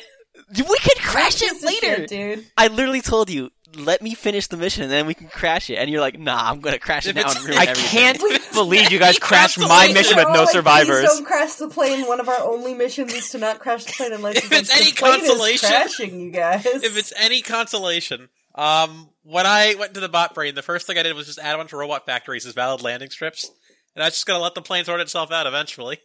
We 0.56 0.78
could 0.78 0.98
crash 0.98 1.42
it 1.42 1.60
later. 1.62 1.96
shit, 1.96 2.08
dude. 2.08 2.46
I 2.56 2.68
literally 2.68 3.00
told 3.00 3.30
you, 3.30 3.50
let 3.76 4.00
me 4.00 4.14
finish 4.14 4.46
the 4.46 4.56
mission 4.56 4.84
and 4.84 4.92
then 4.92 5.06
we 5.06 5.12
can 5.14 5.26
crash 5.28 5.68
it. 5.70 5.74
And 5.76 5.90
you're 5.90 6.00
like, 6.00 6.18
nah, 6.18 6.50
I'm 6.50 6.60
gonna 6.60 6.78
crash 6.78 7.06
it 7.06 7.16
now 7.16 7.28
and 7.30 7.44
ruin 7.44 7.58
I 7.58 7.64
everything. 7.64 7.90
can't 7.90 8.52
believe 8.54 8.92
you 8.92 8.98
guys 8.98 9.18
crashed 9.18 9.58
my 9.58 9.90
mission 9.92 10.16
with 10.16 10.28
no 10.28 10.42
like, 10.44 10.50
survivors. 10.50 11.00
Please 11.04 11.08
don't 11.16 11.24
crash 11.24 11.54
the 11.54 11.68
plane. 11.68 12.06
One 12.06 12.20
of 12.20 12.28
our 12.28 12.40
only 12.40 12.74
missions 12.74 13.12
is 13.12 13.28
to 13.30 13.38
not 13.38 13.58
crash 13.58 13.84
the 13.84 13.92
plane 13.92 14.12
unless 14.12 14.36
If 14.36 14.52
it's 14.52 14.68
the 14.68 14.82
any 14.82 14.92
plane 14.92 15.20
is 15.20 15.28
consolation- 15.28 15.68
crashing, 15.68 16.20
you 16.20 16.30
guys. 16.30 16.64
If 16.64 16.96
it's 16.96 17.12
any 17.18 17.42
consolation, 17.42 18.28
um, 18.54 19.10
when 19.24 19.46
I 19.46 19.74
went 19.74 19.94
to 19.94 20.00
the 20.00 20.08
bot 20.08 20.32
brain, 20.34 20.54
the 20.54 20.62
first 20.62 20.86
thing 20.86 20.96
I 20.96 21.02
did 21.02 21.16
was 21.16 21.26
just 21.26 21.40
add 21.40 21.54
a 21.54 21.58
bunch 21.58 21.72
of 21.72 21.78
robot 21.80 22.06
factories 22.06 22.46
as 22.46 22.52
valid 22.54 22.82
landing 22.82 23.10
strips, 23.10 23.50
and 23.96 24.02
I 24.02 24.06
was 24.06 24.14
just 24.14 24.26
gonna 24.26 24.38
let 24.42 24.54
the 24.54 24.62
plane 24.62 24.84
sort 24.84 25.00
itself 25.00 25.32
out 25.32 25.46
eventually. 25.48 25.98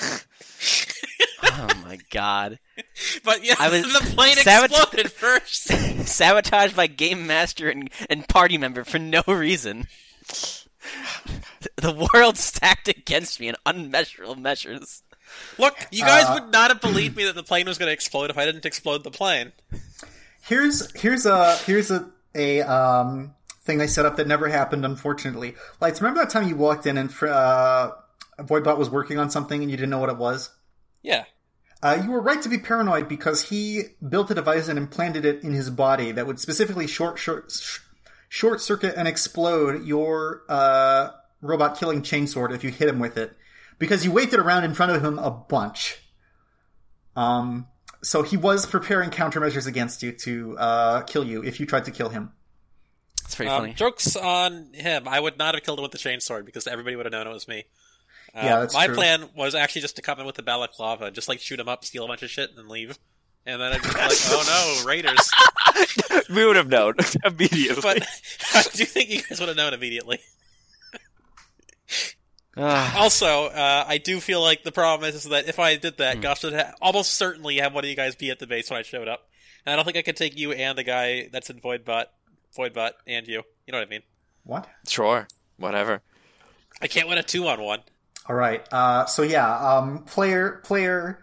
Oh 0.00 1.68
my 1.84 1.98
god. 2.10 2.58
But 3.24 3.44
yeah, 3.44 3.54
I 3.58 3.68
was- 3.70 3.82
the 3.82 4.14
plane 4.14 4.36
Sabot- 4.36 4.70
exploded 4.70 5.12
first. 5.12 5.68
Sabotaged 6.06 6.76
by 6.76 6.86
game 6.86 7.26
master 7.26 7.68
and, 7.68 7.90
and 8.10 8.28
party 8.28 8.58
member 8.58 8.84
for 8.84 8.98
no 8.98 9.22
reason. 9.26 9.86
The 11.76 12.08
world 12.12 12.36
stacked 12.38 12.88
against 12.88 13.40
me 13.40 13.48
in 13.48 13.56
unmeasurable 13.64 14.36
measures. 14.36 15.02
Look, 15.58 15.76
you 15.90 16.02
guys 16.02 16.26
Uh, 16.26 16.34
would 16.40 16.52
not 16.52 16.70
have 16.70 16.80
believed 16.80 17.16
me 17.16 17.24
that 17.24 17.34
the 17.34 17.42
plane 17.42 17.66
was 17.66 17.78
going 17.78 17.88
to 17.88 17.92
explode 17.92 18.30
if 18.30 18.38
I 18.38 18.44
didn't 18.44 18.64
explode 18.64 19.02
the 19.02 19.10
plane. 19.10 19.52
Here's 20.42 20.92
here's 20.94 21.26
a 21.26 21.56
here's 21.58 21.90
a 21.90 22.08
a 22.36 22.60
um 22.62 23.34
thing 23.64 23.80
I 23.80 23.86
set 23.86 24.06
up 24.06 24.16
that 24.16 24.28
never 24.28 24.48
happened, 24.48 24.84
unfortunately. 24.84 25.56
Lights. 25.80 26.00
Remember 26.00 26.20
that 26.20 26.30
time 26.30 26.46
you 26.48 26.54
walked 26.54 26.86
in 26.86 26.96
and 26.96 27.12
uh, 27.20 27.90
Voidbot 28.38 28.78
was 28.78 28.90
working 28.90 29.18
on 29.18 29.30
something 29.30 29.62
and 29.62 29.70
you 29.70 29.76
didn't 29.76 29.90
know 29.90 29.98
what 29.98 30.10
it 30.10 30.16
was? 30.18 30.50
Yeah. 31.02 31.24
Uh, 31.82 32.00
you 32.04 32.10
were 32.10 32.20
right 32.20 32.40
to 32.42 32.48
be 32.48 32.58
paranoid 32.58 33.08
because 33.08 33.48
he 33.50 33.82
built 34.08 34.30
a 34.30 34.34
device 34.34 34.68
and 34.68 34.78
implanted 34.78 35.24
it 35.24 35.42
in 35.42 35.52
his 35.52 35.70
body 35.70 36.10
that 36.12 36.26
would 36.26 36.40
specifically 36.40 36.86
short 36.86 37.18
short 37.18 37.52
short 38.28 38.60
circuit 38.60 38.94
and 38.96 39.06
explode 39.06 39.84
your 39.84 40.42
uh, 40.48 41.10
robot 41.42 41.78
killing 41.78 42.02
chainsword 42.02 42.52
if 42.54 42.64
you 42.64 42.70
hit 42.70 42.88
him 42.88 42.98
with 42.98 43.16
it. 43.16 43.36
Because 43.78 44.04
you 44.04 44.10
waved 44.12 44.32
it 44.32 44.40
around 44.40 44.64
in 44.64 44.74
front 44.74 44.92
of 44.92 45.04
him 45.04 45.18
a 45.18 45.30
bunch. 45.30 45.98
Um, 47.14 47.66
so 48.02 48.22
he 48.22 48.36
was 48.36 48.66
preparing 48.66 49.10
countermeasures 49.10 49.66
against 49.66 50.02
you 50.02 50.12
to 50.12 50.56
uh, 50.58 51.00
kill 51.02 51.24
you 51.24 51.42
if 51.44 51.60
you 51.60 51.66
tried 51.66 51.84
to 51.84 51.90
kill 51.90 52.08
him. 52.08 52.32
It's 53.24 53.34
pretty 53.34 53.50
Um, 53.50 53.62
funny. 53.62 53.74
jokes 53.74 54.16
on 54.16 54.72
him. 54.72 55.06
I 55.08 55.18
would 55.20 55.36
not 55.38 55.54
have 55.54 55.64
killed 55.64 55.78
him 55.78 55.82
with 55.82 55.92
the 55.92 55.98
chainsword 55.98 56.46
because 56.46 56.66
everybody 56.66 56.96
would 56.96 57.06
have 57.06 57.12
known 57.12 57.26
it 57.26 57.32
was 57.32 57.48
me. 57.48 57.64
Uh, 58.36 58.40
Yeah, 58.44 58.60
that's 58.60 58.74
my 58.74 58.86
true. 58.86 58.94
plan 58.96 59.28
was 59.34 59.54
actually 59.54 59.80
just 59.80 59.96
to 59.96 60.02
come 60.02 60.20
in 60.20 60.26
with 60.26 60.34
the 60.36 60.42
balaclava, 60.42 61.10
just 61.10 61.26
like 61.28 61.40
shoot 61.40 61.58
him 61.58 61.68
up, 61.68 61.84
steal 61.84 62.04
a 62.04 62.08
bunch 62.08 62.22
of 62.22 62.30
shit, 62.30 62.50
and 62.50 62.58
then 62.58 62.68
leave. 62.68 62.98
And 63.46 63.60
then 63.62 63.72
I'd 63.72 63.82
be 63.82 63.88
like, 63.88 64.18
"Oh 64.26 64.82
no, 64.82 64.88
raiders!" 64.88 65.30
we 66.28 66.44
would 66.44 66.56
have 66.56 66.68
known 66.68 66.94
immediately. 67.24 67.80
But 67.80 68.02
I 68.54 68.62
do 68.74 68.84
think 68.84 69.08
you 69.10 69.22
guys 69.22 69.38
would 69.40 69.48
have 69.48 69.56
known 69.56 69.72
immediately. 69.72 70.18
Ah, 72.58 72.98
Also, 72.98 73.46
uh, 73.46 73.84
I 73.86 73.98
do 73.98 74.18
feel 74.18 74.40
like 74.40 74.62
the 74.64 74.72
problem 74.72 75.08
is, 75.08 75.14
is 75.14 75.24
that 75.30 75.46
if 75.48 75.58
I 75.58 75.76
did 75.76 75.94
Hmm. 75.94 75.98
that, 76.02 76.20
Gosh 76.22 76.42
would 76.42 76.54
ha- 76.54 76.72
almost 76.80 77.14
certainly 77.14 77.58
have 77.58 77.74
one 77.74 77.84
of 77.84 77.90
you 77.90 77.96
guys 77.96 78.16
be 78.16 78.30
at 78.30 78.38
the 78.38 78.46
base 78.46 78.70
when 78.70 78.78
I 78.78 78.82
showed 78.82 79.08
up. 79.08 79.28
And 79.64 79.72
I 79.72 79.76
don't 79.76 79.84
think 79.84 79.96
I 79.96 80.02
could 80.02 80.16
take 80.16 80.38
you 80.38 80.52
and 80.52 80.76
the 80.78 80.82
guy 80.82 81.28
that's 81.32 81.50
in 81.50 81.60
Voidbot, 81.60 82.06
Voidbot, 82.56 82.92
and 83.06 83.26
you. 83.28 83.42
You 83.66 83.72
know 83.72 83.78
what 83.78 83.86
I 83.86 83.90
mean? 83.90 84.02
What? 84.44 84.68
Sure, 84.88 85.28
whatever. 85.58 86.02
I 86.80 86.86
can't 86.88 87.08
win 87.08 87.18
a 87.18 87.22
two 87.22 87.46
on 87.48 87.60
one. 87.60 87.80
All 88.28 88.36
right. 88.36 88.66
Uh, 88.72 89.06
so 89.06 89.22
yeah, 89.22 89.56
um, 89.56 90.04
player 90.04 90.60
player 90.64 91.22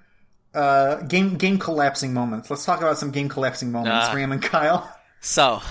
uh, 0.54 0.98
game 1.02 1.36
game 1.38 1.58
collapsing 1.60 2.14
moments. 2.14 2.50
Let's 2.50 2.66
talk 2.66 2.80
about 2.80 2.98
some 2.98 3.12
game 3.12 3.30
collapsing 3.30 3.72
moments. 3.72 4.08
Ah. 4.10 4.14
Ram 4.14 4.32
and 4.32 4.42
Kyle. 4.42 4.90
So, 5.20 5.62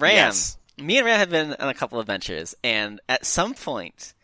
Ram, 0.00 0.14
Yes. 0.14 0.56
me 0.78 0.96
and 0.98 1.04
Ram 1.06 1.18
have 1.18 1.30
been 1.30 1.54
on 1.58 1.68
a 1.68 1.74
couple 1.74 1.98
of 1.98 2.04
adventures, 2.04 2.54
and 2.64 3.00
at 3.08 3.26
some 3.26 3.52
point, 3.54 4.14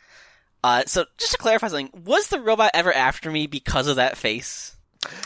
uh, 0.64 0.84
so 0.86 1.04
just 1.18 1.32
to 1.32 1.38
clarify 1.38 1.68
something, 1.68 1.90
was 2.04 2.28
the 2.28 2.40
robot 2.40 2.70
ever 2.74 2.92
after 2.92 3.30
me 3.30 3.46
because 3.46 3.86
of 3.88 3.96
that 3.96 4.16
face? 4.16 4.76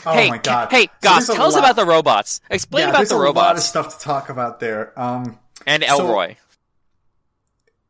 Oh 0.05 0.13
hey, 0.13 0.29
my 0.29 0.37
god. 0.37 0.69
hey, 0.71 0.83
So 0.85 0.89
Goss, 1.01 1.27
there's 1.27 1.37
tell 1.37 1.47
us 1.47 1.53
lot- 1.53 1.59
about 1.63 1.75
the 1.75 1.85
robots. 1.85 2.41
Explain 2.49 2.83
yeah, 2.83 2.89
about 2.89 2.97
there's 2.97 3.09
the 3.09 3.15
a 3.15 3.17
lot 3.17 3.27
of 3.29 3.35
robots 3.35 3.65
stuff 3.65 3.97
to 3.97 4.03
talk 4.03 4.29
about 4.29 4.59
there. 4.59 4.97
Um, 4.99 5.39
and 5.65 5.83
so- 5.83 5.99
Elroy. 5.99 6.35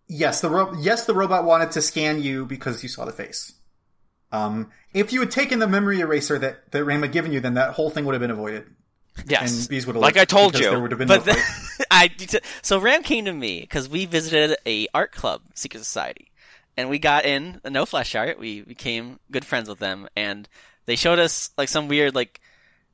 Yes, 0.07 0.41
the 0.41 0.49
ro- 0.49 0.73
yes 0.79 1.05
the 1.05 1.13
robot 1.13 1.45
wanted 1.45 1.71
to 1.71 1.81
scan 1.81 2.21
you 2.21 2.45
because 2.45 2.83
you 2.83 2.89
saw 2.89 3.05
the 3.05 3.11
face. 3.11 3.53
Um, 4.31 4.71
if 4.93 5.13
you 5.13 5.19
had 5.19 5.29
taken 5.31 5.59
the 5.59 5.67
memory 5.67 5.99
eraser 5.99 6.39
that 6.39 6.71
that 6.71 6.83
Ram 6.83 7.01
had 7.03 7.11
given 7.11 7.31
you, 7.31 7.39
then 7.39 7.53
that 7.55 7.71
whole 7.73 7.89
thing 7.89 8.05
would 8.05 8.13
have 8.13 8.21
been 8.21 8.31
avoided, 8.31 8.65
yes, 9.27 9.59
and 9.59 9.69
bees 9.69 9.85
would 9.85 9.95
have 9.95 10.01
like 10.01 10.17
I 10.17 10.25
told 10.25 10.57
you. 10.57 10.69
There 10.69 10.79
would 10.79 10.91
have 10.91 10.97
been 10.97 11.07
But 11.07 11.25
no 11.25 11.33
the, 11.33 11.39
fight. 11.39 11.87
I 11.91 12.09
so 12.63 12.79
Ram 12.79 13.03
came 13.03 13.25
to 13.25 13.33
me 13.33 13.61
because 13.61 13.87
we 13.87 14.05
visited 14.05 14.57
a 14.65 14.87
art 14.93 15.11
club, 15.11 15.41
Secret 15.53 15.79
Society, 15.83 16.31
and 16.77 16.89
we 16.89 16.97
got 16.97 17.25
in 17.25 17.61
a 17.63 17.69
no 17.69 17.85
flash 17.85 18.15
art. 18.15 18.39
We 18.39 18.61
became 18.61 19.19
good 19.29 19.45
friends 19.45 19.69
with 19.69 19.77
them, 19.79 20.07
and 20.15 20.49
they 20.87 20.95
showed 20.95 21.19
us 21.19 21.51
like 21.57 21.69
some 21.69 21.87
weird 21.87 22.15
like 22.15 22.41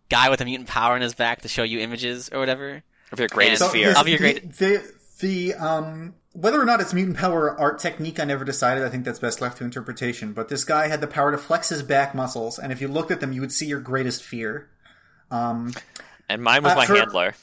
guy 0.10 0.30
with 0.30 0.42
a 0.42 0.46
mutant 0.46 0.68
power 0.68 0.96
in 0.98 1.02
his 1.02 1.14
back 1.16 1.44
to 1.44 1.48
show 1.48 1.64
you 1.64 1.80
images 1.80 2.30
or 2.34 2.40
whatever. 2.40 2.84
of 3.14 3.20
your 3.20 3.30
greatest 3.30 3.62
So 3.62 3.70
fear. 3.70 3.88
his- 3.90 3.98
Of 3.98 4.08
your 4.10 4.18
the, 4.18 4.24
great- 4.24 4.54
the 4.58 4.94
the 5.22 5.54
um 5.56 6.16
whether 6.40 6.62
or 6.62 6.66
not 6.66 6.80
it's 6.80 6.94
mutant 6.94 7.18
power 7.18 7.52
or 7.52 7.60
art 7.60 7.80
technique, 7.80 8.20
I 8.20 8.24
never 8.24 8.46
decided. 8.46 8.84
I 8.84 8.90
think 8.90 9.04
that's 9.04 9.20
best 9.20 9.42
left 9.42 9.58
to 9.58 9.64
interpretation. 9.64 10.34
But 10.34 10.48
this 10.48 10.64
guy 10.64 10.88
had 10.88 11.02
the 11.02 11.08
power 11.08 11.32
to 11.32 11.38
flex 11.38 11.70
his 11.70 11.84
back 11.84 12.16
muscles, 12.16 12.58
and 12.58 12.72
if 12.72 12.80
you 12.82 12.88
looked 12.88 13.12
at 13.12 13.20
them, 13.20 13.34
you 13.34 13.42
would 13.42 13.52
see 13.52 13.66
your 13.66 13.82
greatest 13.82 14.24
fear. 14.24 14.70
Um, 15.32 15.74
and 16.30 16.42
mine 16.42 16.64
was 16.64 16.74
uh, 16.74 16.76
my 16.76 16.86
for- 16.86 16.96
handler. 16.96 17.36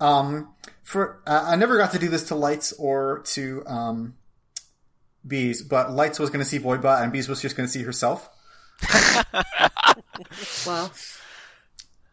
um, 0.00 0.54
for 0.82 1.20
uh, 1.26 1.44
I 1.48 1.56
never 1.56 1.76
got 1.76 1.92
to 1.92 1.98
do 1.98 2.08
this 2.08 2.28
to 2.28 2.34
Lights 2.34 2.72
or 2.72 3.22
to 3.26 3.64
um, 3.66 4.14
Bees, 5.26 5.62
but 5.62 5.90
Lights 5.90 6.18
was 6.18 6.30
going 6.30 6.40
to 6.40 6.48
see 6.48 6.58
Voidbot, 6.58 7.02
and 7.02 7.12
Bees 7.12 7.28
was 7.28 7.42
just 7.42 7.56
going 7.56 7.66
to 7.66 7.72
see 7.72 7.82
herself. 7.82 8.28
Wow. 10.66 10.90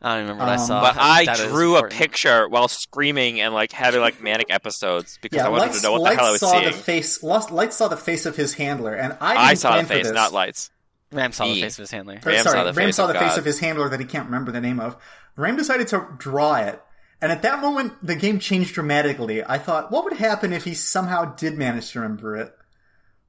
I 0.01 0.13
don't 0.15 0.21
remember 0.23 0.43
what 0.43 0.49
I 0.49 0.61
Um, 0.61 0.67
saw. 0.67 0.81
But 0.81 0.95
I 0.97 1.25
That 1.25 1.39
is 1.39 1.51
drew 1.51 1.75
a 1.77 1.87
picture 1.87 2.47
while 2.47 2.67
screaming 2.67 3.41
and 3.41 3.53
like 3.53 3.71
having 3.71 3.99
like 3.99 4.21
manic 4.21 4.47
episodes 4.51 5.17
because 5.21 5.41
I 5.41 5.49
wanted 5.49 5.63
Lights, 5.67 5.81
to 5.81 5.83
know 5.87 5.91
what 5.93 5.97
the 5.99 6.03
Lights 6.03 6.17
hell 6.19 6.27
I 6.27 6.31
was 6.31 6.39
saw 6.39 6.51
seeing. 6.51 6.65
the 6.65 6.71
face. 6.71 7.23
Lost, 7.23 7.49
Lights 7.51 7.75
saw 7.77 7.87
the 7.87 7.97
face 7.97 8.25
of 8.27 8.35
his 8.35 8.53
handler, 8.53 8.93
and 8.93 9.17
I 9.19 9.35
I 9.35 9.53
saw 9.55 9.75
the 9.81 9.87
face, 9.87 10.09
not 10.11 10.33
lights. 10.33 10.69
Ram 11.11 11.31
saw 11.31 11.47
the 11.47 11.61
face 11.61 11.77
of 11.79 11.83
his 11.83 11.91
handler. 11.91 12.15
Or, 12.23 12.31
Ram 12.31 12.43
sorry, 12.43 12.57
saw 12.59 12.63
the 12.65 12.73
Ram 12.73 12.87
face 12.87 12.95
saw 12.97 13.07
of 13.07 13.13
the 13.13 13.19
face 13.19 13.37
of 13.37 13.45
his 13.45 13.59
handler 13.59 13.89
that 13.89 13.99
he 13.99 14.05
can't 14.05 14.25
remember 14.25 14.51
the 14.51 14.61
name 14.61 14.79
of. 14.79 14.97
Ram 15.35 15.55
decided 15.55 15.87
to 15.87 16.05
draw 16.17 16.55
it, 16.57 16.81
and 17.21 17.31
at 17.31 17.41
that 17.41 17.59
moment, 17.61 17.93
the 18.05 18.15
game 18.15 18.37
changed 18.39 18.73
dramatically. 18.75 19.43
I 19.43 19.57
thought, 19.57 19.91
what 19.91 20.03
would 20.03 20.13
happen 20.17 20.53
if 20.53 20.65
he 20.65 20.73
somehow 20.75 21.33
did 21.35 21.57
manage 21.57 21.91
to 21.93 22.01
remember 22.01 22.35
it? 22.35 22.53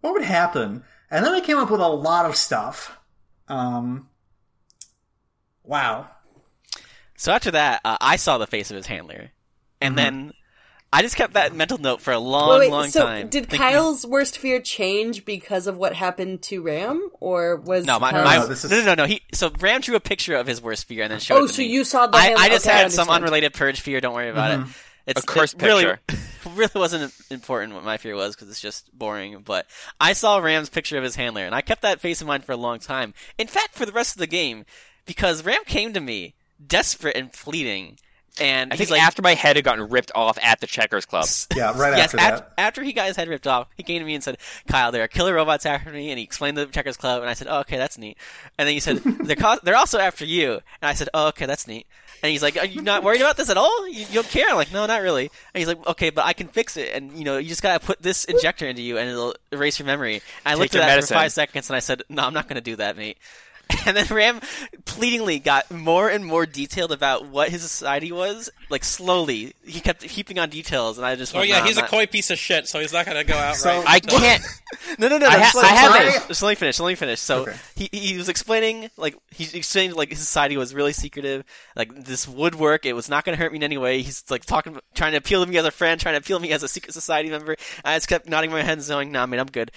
What 0.00 0.12
would 0.12 0.24
happen? 0.24 0.84
And 1.10 1.24
then 1.24 1.32
I 1.32 1.40
came 1.40 1.56
up 1.56 1.70
with 1.70 1.80
a 1.80 1.88
lot 1.88 2.26
of 2.26 2.36
stuff. 2.36 2.98
Um, 3.48 4.08
wow. 5.64 6.08
So 7.18 7.32
after 7.32 7.50
that, 7.50 7.80
uh, 7.84 7.98
I 8.00 8.16
saw 8.16 8.38
the 8.38 8.46
face 8.46 8.70
of 8.70 8.76
his 8.76 8.86
handler, 8.86 9.32
and 9.80 9.98
then 9.98 10.32
I 10.92 11.02
just 11.02 11.16
kept 11.16 11.34
that 11.34 11.54
mental 11.54 11.76
note 11.76 12.00
for 12.00 12.12
a 12.12 12.18
long, 12.18 12.48
wait, 12.50 12.58
wait, 12.60 12.70
long 12.70 12.88
so 12.90 13.04
time. 13.04 13.28
did 13.28 13.50
thinking- 13.50 13.58
Kyle's 13.58 14.06
worst 14.06 14.38
fear 14.38 14.60
change 14.60 15.24
because 15.26 15.66
of 15.66 15.76
what 15.76 15.94
happened 15.94 16.40
to 16.44 16.62
Ram, 16.62 17.10
or 17.20 17.56
was 17.56 17.84
No, 17.84 17.98
my, 17.98 18.12
Kyle's- 18.12 18.24
my 18.24 18.36
no, 18.46 18.52
is- 18.52 18.64
no, 18.70 18.78
no, 18.78 18.84
no, 18.86 18.94
no. 18.94 19.04
He 19.06 19.20
so 19.34 19.50
Ram 19.60 19.80
drew 19.82 19.96
a 19.96 20.00
picture 20.00 20.36
of 20.36 20.46
his 20.46 20.62
worst 20.62 20.86
fear 20.86 21.02
and 21.02 21.12
then 21.12 21.20
showed 21.20 21.36
Oh, 21.40 21.44
it 21.44 21.48
to 21.48 21.52
so 21.54 21.62
me. 21.62 21.66
you 21.68 21.84
saw 21.84 22.06
the 22.06 22.16
I, 22.16 22.34
I 22.38 22.48
just 22.48 22.64
okay, 22.66 22.74
I 22.74 22.78
had 22.78 22.92
some 22.92 23.10
unrelated 23.10 23.52
purge 23.52 23.80
fear. 23.82 24.00
Don't 24.00 24.14
worry 24.14 24.30
about 24.30 24.52
Mm-hmm. 24.60 24.70
it. 24.70 24.76
It's 25.16 25.22
A 25.24 25.26
cursed 25.26 25.54
it 25.54 25.62
really, 25.62 25.84
picture. 25.86 26.22
really 26.54 26.70
wasn't 26.74 27.12
important 27.30 27.74
what 27.74 27.82
my 27.84 27.96
fear 27.96 28.14
was 28.14 28.34
because 28.36 28.48
it's 28.50 28.60
just 28.60 28.96
boring. 28.96 29.42
But 29.44 29.66
I 30.00 30.12
saw 30.12 30.38
Ram's 30.38 30.68
picture 30.68 30.96
of 30.98 31.02
his 31.04 31.16
handler, 31.16 31.44
and 31.44 31.54
I 31.54 31.62
kept 31.62 31.82
that 31.82 32.00
face 32.00 32.20
in 32.20 32.26
mind 32.28 32.44
for 32.44 32.52
a 32.52 32.56
long 32.56 32.78
time. 32.78 33.14
In 33.38 33.46
fact, 33.48 33.74
for 33.74 33.86
the 33.86 33.92
rest 33.92 34.14
of 34.14 34.20
the 34.20 34.26
game, 34.26 34.64
because 35.06 35.44
Ram 35.44 35.64
came 35.66 35.92
to 35.94 36.00
me 36.00 36.34
desperate 36.64 37.16
and 37.16 37.32
pleading, 37.32 37.98
and 38.40 38.72
I 38.72 38.76
he's 38.76 38.86
think 38.88 38.98
like, 38.98 39.02
after 39.06 39.22
my 39.22 39.34
head 39.34 39.56
had 39.56 39.64
gotten 39.64 39.88
ripped 39.88 40.12
off 40.14 40.38
at 40.42 40.60
the 40.60 40.66
Checkers 40.66 41.06
Club. 41.06 41.26
Yeah, 41.56 41.76
right 41.76 41.96
yes, 41.96 42.14
after 42.14 42.20
after, 42.20 42.36
that. 42.40 42.52
after 42.56 42.82
he 42.84 42.92
got 42.92 43.08
his 43.08 43.16
head 43.16 43.26
ripped 43.28 43.46
off, 43.48 43.66
he 43.76 43.82
came 43.82 43.98
to 43.98 44.04
me 44.04 44.14
and 44.14 44.22
said, 44.22 44.38
"Kyle, 44.68 44.92
there 44.92 45.02
are 45.02 45.08
killer 45.08 45.34
robots 45.34 45.66
after 45.66 45.90
me." 45.90 46.10
And 46.10 46.18
he 46.18 46.24
explained 46.24 46.56
the 46.56 46.66
Checkers 46.66 46.96
Club, 46.96 47.20
and 47.20 47.28
I 47.30 47.34
said, 47.34 47.48
"Oh, 47.50 47.60
okay, 47.60 47.76
that's 47.76 47.98
neat." 47.98 48.16
And 48.58 48.66
then 48.68 48.74
he 48.74 48.80
said, 48.80 48.98
"They're 49.24 49.34
co- 49.34 49.58
they're 49.62 49.76
also 49.76 49.98
after 49.98 50.24
you." 50.24 50.52
And 50.52 50.88
I 50.88 50.94
said, 50.94 51.08
"Oh, 51.14 51.28
okay, 51.28 51.46
that's 51.46 51.66
neat." 51.66 51.86
And 52.22 52.30
he's 52.30 52.42
like, 52.42 52.56
"Are 52.56 52.66
you 52.66 52.82
not 52.82 53.02
worried 53.02 53.20
about 53.20 53.36
this 53.36 53.50
at 53.50 53.56
all? 53.56 53.88
You, 53.88 54.00
you 54.00 54.14
don't 54.14 54.28
care?" 54.28 54.48
I'm 54.50 54.56
like, 54.56 54.72
"No, 54.72 54.86
not 54.86 55.02
really." 55.02 55.24
And 55.54 55.60
he's 55.60 55.66
like, 55.68 55.84
"Okay, 55.86 56.10
but 56.10 56.24
I 56.24 56.32
can 56.32 56.46
fix 56.48 56.76
it, 56.76 56.90
and 56.94 57.12
you 57.18 57.24
know, 57.24 57.38
you 57.38 57.48
just 57.48 57.62
gotta 57.62 57.84
put 57.84 58.00
this 58.02 58.24
injector 58.24 58.68
into 58.68 58.82
you, 58.82 58.98
and 58.98 59.08
it'll 59.10 59.34
erase 59.50 59.78
your 59.80 59.86
memory." 59.86 60.14
And 60.16 60.22
I 60.44 60.50
Take 60.52 60.58
looked 60.60 60.74
at 60.76 60.78
that 60.80 60.86
medicine. 60.88 61.14
for 61.14 61.20
five 61.20 61.32
seconds, 61.32 61.70
and 61.70 61.76
I 61.76 61.80
said, 61.80 62.02
"No, 62.08 62.24
I'm 62.24 62.34
not 62.34 62.46
gonna 62.46 62.60
do 62.60 62.76
that, 62.76 62.96
mate." 62.96 63.18
And 63.86 63.96
then 63.96 64.06
Ram 64.08 64.40
pleadingly 64.84 65.38
got 65.38 65.70
more 65.70 66.08
and 66.10 66.24
more 66.24 66.44
detailed 66.44 66.92
about 66.92 67.26
what 67.26 67.48
his 67.48 67.62
society 67.62 68.12
was. 68.12 68.50
Like 68.68 68.84
slowly, 68.84 69.54
he 69.64 69.80
kept 69.80 70.02
heaping 70.02 70.38
on 70.38 70.50
details, 70.50 70.98
and 70.98 71.06
I 71.06 71.14
just 71.16 71.34
Oh 71.34 71.38
went, 71.38 71.48
yeah, 71.48 71.60
"Nah, 71.60 71.66
he's 71.66 71.78
I'm 71.78 71.84
a 71.84 71.86
not- 71.86 71.90
coy 71.90 72.06
piece 72.06 72.30
of 72.30 72.38
shit, 72.38 72.68
so 72.68 72.80
he's 72.80 72.92
not 72.92 73.06
gonna 73.06 73.24
go 73.24 73.34
out 73.34 73.56
So- 73.56 73.70
right. 73.70 73.84
I 73.88 74.00
can't. 74.00 74.42
No, 74.98 75.08
no, 75.08 75.16
no. 75.18 75.26
I 75.26 75.30
ha- 75.38 75.38
just 75.52 75.56
I 75.56 75.66
have 75.68 75.92
just 75.92 76.04
let- 76.04 76.12
this. 76.14 76.26
Just 76.28 76.42
let 76.42 76.48
me 76.50 76.54
finish. 76.56 76.80
Let 76.80 76.88
me 76.88 76.94
finish. 76.96 77.20
So 77.20 77.42
Okay. 77.42 77.56
he 77.76 77.88
he 77.92 78.16
was 78.18 78.28
explaining 78.28 78.90
like 78.98 79.16
he 79.30 79.44
explained 79.56 79.94
like 79.94 80.10
his 80.10 80.18
society 80.18 80.56
was 80.58 80.74
really 80.74 80.92
secretive. 80.92 81.44
Like 81.74 81.94
this 82.04 82.28
would 82.28 82.54
work. 82.54 82.84
It 82.84 82.92
was 82.94 83.08
not 83.08 83.24
going 83.24 83.36
to 83.36 83.42
hurt 83.42 83.52
me 83.52 83.56
in 83.56 83.62
any 83.62 83.78
way. 83.78 84.02
He's 84.02 84.24
like 84.30 84.44
talking, 84.44 84.78
trying 84.94 85.12
to 85.12 85.18
appeal 85.18 85.42
to 85.44 85.50
me 85.50 85.56
as 85.56 85.64
a 85.64 85.70
friend, 85.70 85.98
trying 86.00 86.14
to 86.14 86.18
appeal 86.18 86.38
to 86.38 86.42
me 86.42 86.52
as 86.52 86.62
a 86.62 86.68
secret 86.68 86.92
society 86.92 87.30
member. 87.30 87.56
I 87.84 87.96
just 87.96 88.08
kept 88.08 88.28
nodding 88.28 88.50
my 88.50 88.62
head 88.62 88.74
and 88.74 88.82
saying, 88.82 89.10
"Nah, 89.12 89.24
man, 89.26 89.40
I'm 89.40 89.46
good." 89.46 89.70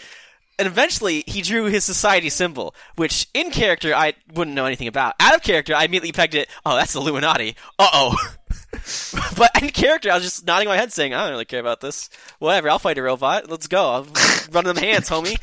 And 0.61 0.67
eventually, 0.67 1.23
he 1.25 1.41
drew 1.41 1.65
his 1.65 1.83
society 1.83 2.29
symbol, 2.29 2.75
which 2.95 3.27
in 3.33 3.49
character 3.49 3.95
I 3.95 4.13
wouldn't 4.31 4.55
know 4.55 4.67
anything 4.67 4.87
about. 4.87 5.15
Out 5.19 5.33
of 5.33 5.41
character, 5.41 5.73
I 5.73 5.85
immediately 5.85 6.11
pegged 6.11 6.35
it. 6.35 6.49
Oh, 6.63 6.75
that's 6.75 6.93
Illuminati. 6.93 7.55
Uh 7.79 7.89
oh. 7.91 8.15
but 9.37 9.49
in 9.59 9.69
character, 9.69 10.11
I 10.11 10.13
was 10.13 10.23
just 10.23 10.45
nodding 10.45 10.67
my 10.67 10.77
head, 10.77 10.93
saying, 10.93 11.15
"I 11.15 11.23
don't 11.23 11.31
really 11.31 11.45
care 11.45 11.59
about 11.59 11.81
this. 11.81 12.11
Whatever. 12.37 12.69
I'll 12.69 12.77
fight 12.77 12.99
a 12.99 13.01
robot. 13.01 13.49
Let's 13.49 13.65
go. 13.65 13.89
I'll 13.89 14.07
run 14.51 14.65
them 14.65 14.77
hands, 14.77 15.09
homie." 15.09 15.39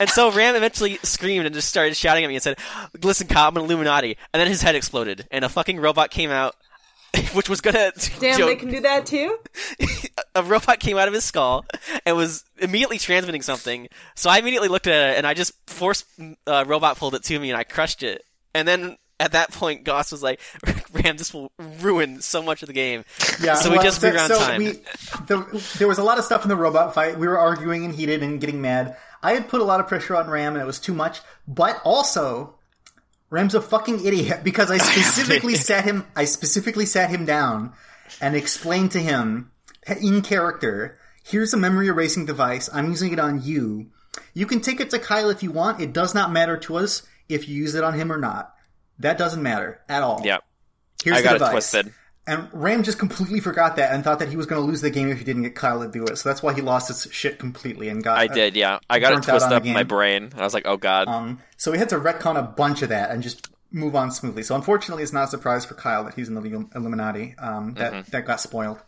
And 0.00 0.08
so 0.08 0.32
Ram 0.32 0.54
eventually 0.54 0.98
screamed 1.02 1.44
and 1.44 1.54
just 1.54 1.68
started 1.68 1.94
shouting 1.94 2.24
at 2.24 2.28
me 2.28 2.36
and 2.36 2.42
said, 2.42 2.58
"Listen, 3.02 3.26
Kyle, 3.26 3.48
I'm 3.48 3.56
an 3.58 3.64
Illuminati." 3.64 4.16
And 4.32 4.40
then 4.40 4.48
his 4.48 4.62
head 4.62 4.74
exploded, 4.74 5.28
and 5.30 5.44
a 5.44 5.50
fucking 5.50 5.80
robot 5.80 6.10
came 6.10 6.30
out, 6.30 6.56
which 7.34 7.48
was 7.48 7.60
gonna. 7.60 7.92
Damn, 8.20 8.38
Joe- 8.38 8.46
they 8.46 8.56
can 8.56 8.70
do 8.70 8.80
that 8.80 9.06
too. 9.06 9.38
a 10.34 10.42
robot 10.42 10.80
came 10.80 10.96
out 10.96 11.08
of 11.08 11.14
his 11.14 11.24
skull 11.24 11.64
and 12.06 12.16
was 12.16 12.44
immediately 12.58 12.98
transmitting 12.98 13.42
something. 13.42 13.88
So 14.14 14.30
I 14.30 14.38
immediately 14.38 14.68
looked 14.68 14.86
at 14.86 15.10
it 15.10 15.18
and 15.18 15.26
I 15.26 15.34
just 15.34 15.52
forced 15.66 16.06
uh, 16.46 16.64
robot 16.66 16.98
pulled 16.98 17.14
it 17.14 17.22
to 17.24 17.38
me 17.38 17.50
and 17.50 17.58
I 17.58 17.64
crushed 17.64 18.02
it. 18.02 18.24
And 18.54 18.66
then 18.66 18.96
at 19.20 19.32
that 19.32 19.52
point, 19.52 19.84
Goss 19.84 20.10
was 20.10 20.22
like, 20.22 20.40
"Ram, 20.92 21.16
this 21.16 21.32
will 21.32 21.52
ruin 21.80 22.20
so 22.20 22.42
much 22.42 22.62
of 22.62 22.66
the 22.66 22.72
game." 22.72 23.04
Yeah, 23.40 23.54
So 23.54 23.70
we 23.70 23.76
well, 23.76 23.84
just 23.84 24.00
so, 24.00 24.10
rewound 24.10 24.32
so 24.32 24.38
time. 24.38 24.58
We, 24.58 24.72
the, 25.26 25.66
there 25.78 25.88
was 25.88 25.98
a 25.98 26.02
lot 26.02 26.18
of 26.18 26.24
stuff 26.24 26.42
in 26.42 26.48
the 26.48 26.56
robot 26.56 26.94
fight. 26.94 27.18
We 27.18 27.28
were 27.28 27.38
arguing 27.38 27.84
and 27.84 27.94
heated 27.94 28.22
and 28.22 28.40
getting 28.40 28.60
mad. 28.60 28.96
I 29.22 29.34
had 29.34 29.48
put 29.48 29.60
a 29.60 29.64
lot 29.64 29.80
of 29.80 29.86
pressure 29.86 30.16
on 30.16 30.28
Ram 30.28 30.54
and 30.54 30.62
it 30.62 30.66
was 30.66 30.80
too 30.80 30.94
much. 30.94 31.20
But 31.46 31.80
also, 31.84 32.56
Ram's 33.32 33.54
a 33.54 33.62
fucking 33.62 34.04
idiot 34.04 34.44
because 34.44 34.70
I 34.70 34.76
specifically 34.92 35.54
sat 35.54 35.84
him. 35.84 36.06
I 36.14 36.26
specifically 36.26 36.86
sat 36.86 37.10
him 37.10 37.24
down 37.24 37.72
and 38.20 38.36
explained 38.36 38.92
to 38.92 39.00
him 39.00 39.50
in 40.00 40.20
character. 40.20 40.98
Here's 41.24 41.54
a 41.54 41.56
memory 41.56 41.88
erasing 41.88 42.26
device. 42.26 42.68
I'm 42.72 42.90
using 42.90 43.12
it 43.12 43.18
on 43.18 43.42
you. 43.42 43.90
You 44.34 44.44
can 44.44 44.60
take 44.60 44.80
it 44.80 44.90
to 44.90 44.98
Kyle 44.98 45.30
if 45.30 45.42
you 45.42 45.50
want. 45.50 45.80
It 45.80 45.94
does 45.94 46.14
not 46.14 46.30
matter 46.30 46.58
to 46.58 46.76
us 46.76 47.02
if 47.28 47.48
you 47.48 47.56
use 47.56 47.74
it 47.74 47.82
on 47.82 47.94
him 47.94 48.12
or 48.12 48.18
not. 48.18 48.52
That 48.98 49.16
doesn't 49.16 49.42
matter 49.42 49.80
at 49.88 50.02
all. 50.02 50.20
Yep. 50.22 50.44
Here's 51.02 51.16
I 51.16 51.20
the 51.22 51.24
got 51.24 51.36
it 51.36 51.38
device. 51.38 51.52
twisted. 51.52 51.94
And 52.26 52.48
Ram 52.52 52.84
just 52.84 52.98
completely 53.00 53.40
forgot 53.40 53.74
that 53.76 53.92
and 53.92 54.04
thought 54.04 54.20
that 54.20 54.28
he 54.28 54.36
was 54.36 54.46
going 54.46 54.62
to 54.62 54.66
lose 54.66 54.80
the 54.80 54.90
game 54.90 55.08
if 55.10 55.18
he 55.18 55.24
didn't 55.24 55.42
get 55.42 55.56
Kyle 55.56 55.80
to 55.82 55.88
do 55.90 56.04
it. 56.04 56.16
So 56.18 56.28
that's 56.28 56.40
why 56.40 56.52
he 56.54 56.60
lost 56.60 56.86
his 56.88 57.08
shit 57.10 57.38
completely 57.40 57.88
and 57.88 58.02
got. 58.02 58.16
I 58.18 58.28
did, 58.28 58.54
yeah. 58.54 58.78
I 58.88 59.00
got 59.00 59.12
it 59.14 59.22
twisted 59.24 59.52
up 59.52 59.64
in 59.66 59.72
my 59.72 59.82
brain. 59.82 60.30
I 60.36 60.42
was 60.44 60.54
like, 60.54 60.66
oh 60.66 60.76
god. 60.76 61.08
Um, 61.08 61.40
so 61.56 61.72
we 61.72 61.78
had 61.78 61.88
to 61.88 61.96
retcon 61.98 62.38
a 62.38 62.42
bunch 62.42 62.82
of 62.82 62.90
that 62.90 63.10
and 63.10 63.24
just 63.24 63.48
move 63.72 63.96
on 63.96 64.12
smoothly. 64.12 64.44
So 64.44 64.54
unfortunately, 64.54 65.02
it's 65.02 65.12
not 65.12 65.24
a 65.24 65.28
surprise 65.28 65.64
for 65.64 65.74
Kyle 65.74 66.04
that 66.04 66.14
he's 66.14 66.28
in 66.28 66.34
the 66.34 66.66
Illuminati. 66.76 67.34
Um, 67.38 67.74
that 67.74 67.92
Mm-hmm. 67.92 68.10
that 68.12 68.24
got 68.24 68.40
spoiled. 68.40 68.78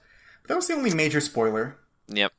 But 0.43 0.49
that 0.49 0.57
was 0.57 0.69
the 0.69 0.75
only 0.75 0.95
major 0.95 1.21
spoiler. 1.21 1.77
yep. 2.07 2.33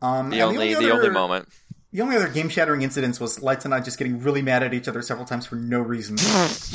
Um, 0.00 0.30
The 0.30 0.42
only, 0.42 0.74
the 0.74 0.86
other- 0.86 0.92
only 0.94 1.10
moment. 1.10 1.48
The 1.92 2.00
only 2.00 2.16
other 2.16 2.28
game 2.28 2.48
shattering 2.48 2.80
incidents 2.82 3.20
was 3.20 3.42
Lights 3.42 3.64
and 3.66 3.74
I 3.74 3.80
just 3.80 3.98
getting 3.98 4.20
really 4.22 4.40
mad 4.40 4.62
at 4.62 4.72
each 4.72 4.88
other 4.88 5.02
several 5.02 5.26
times 5.26 5.44
for 5.46 5.56
no 5.56 5.80
reason. 5.80 6.16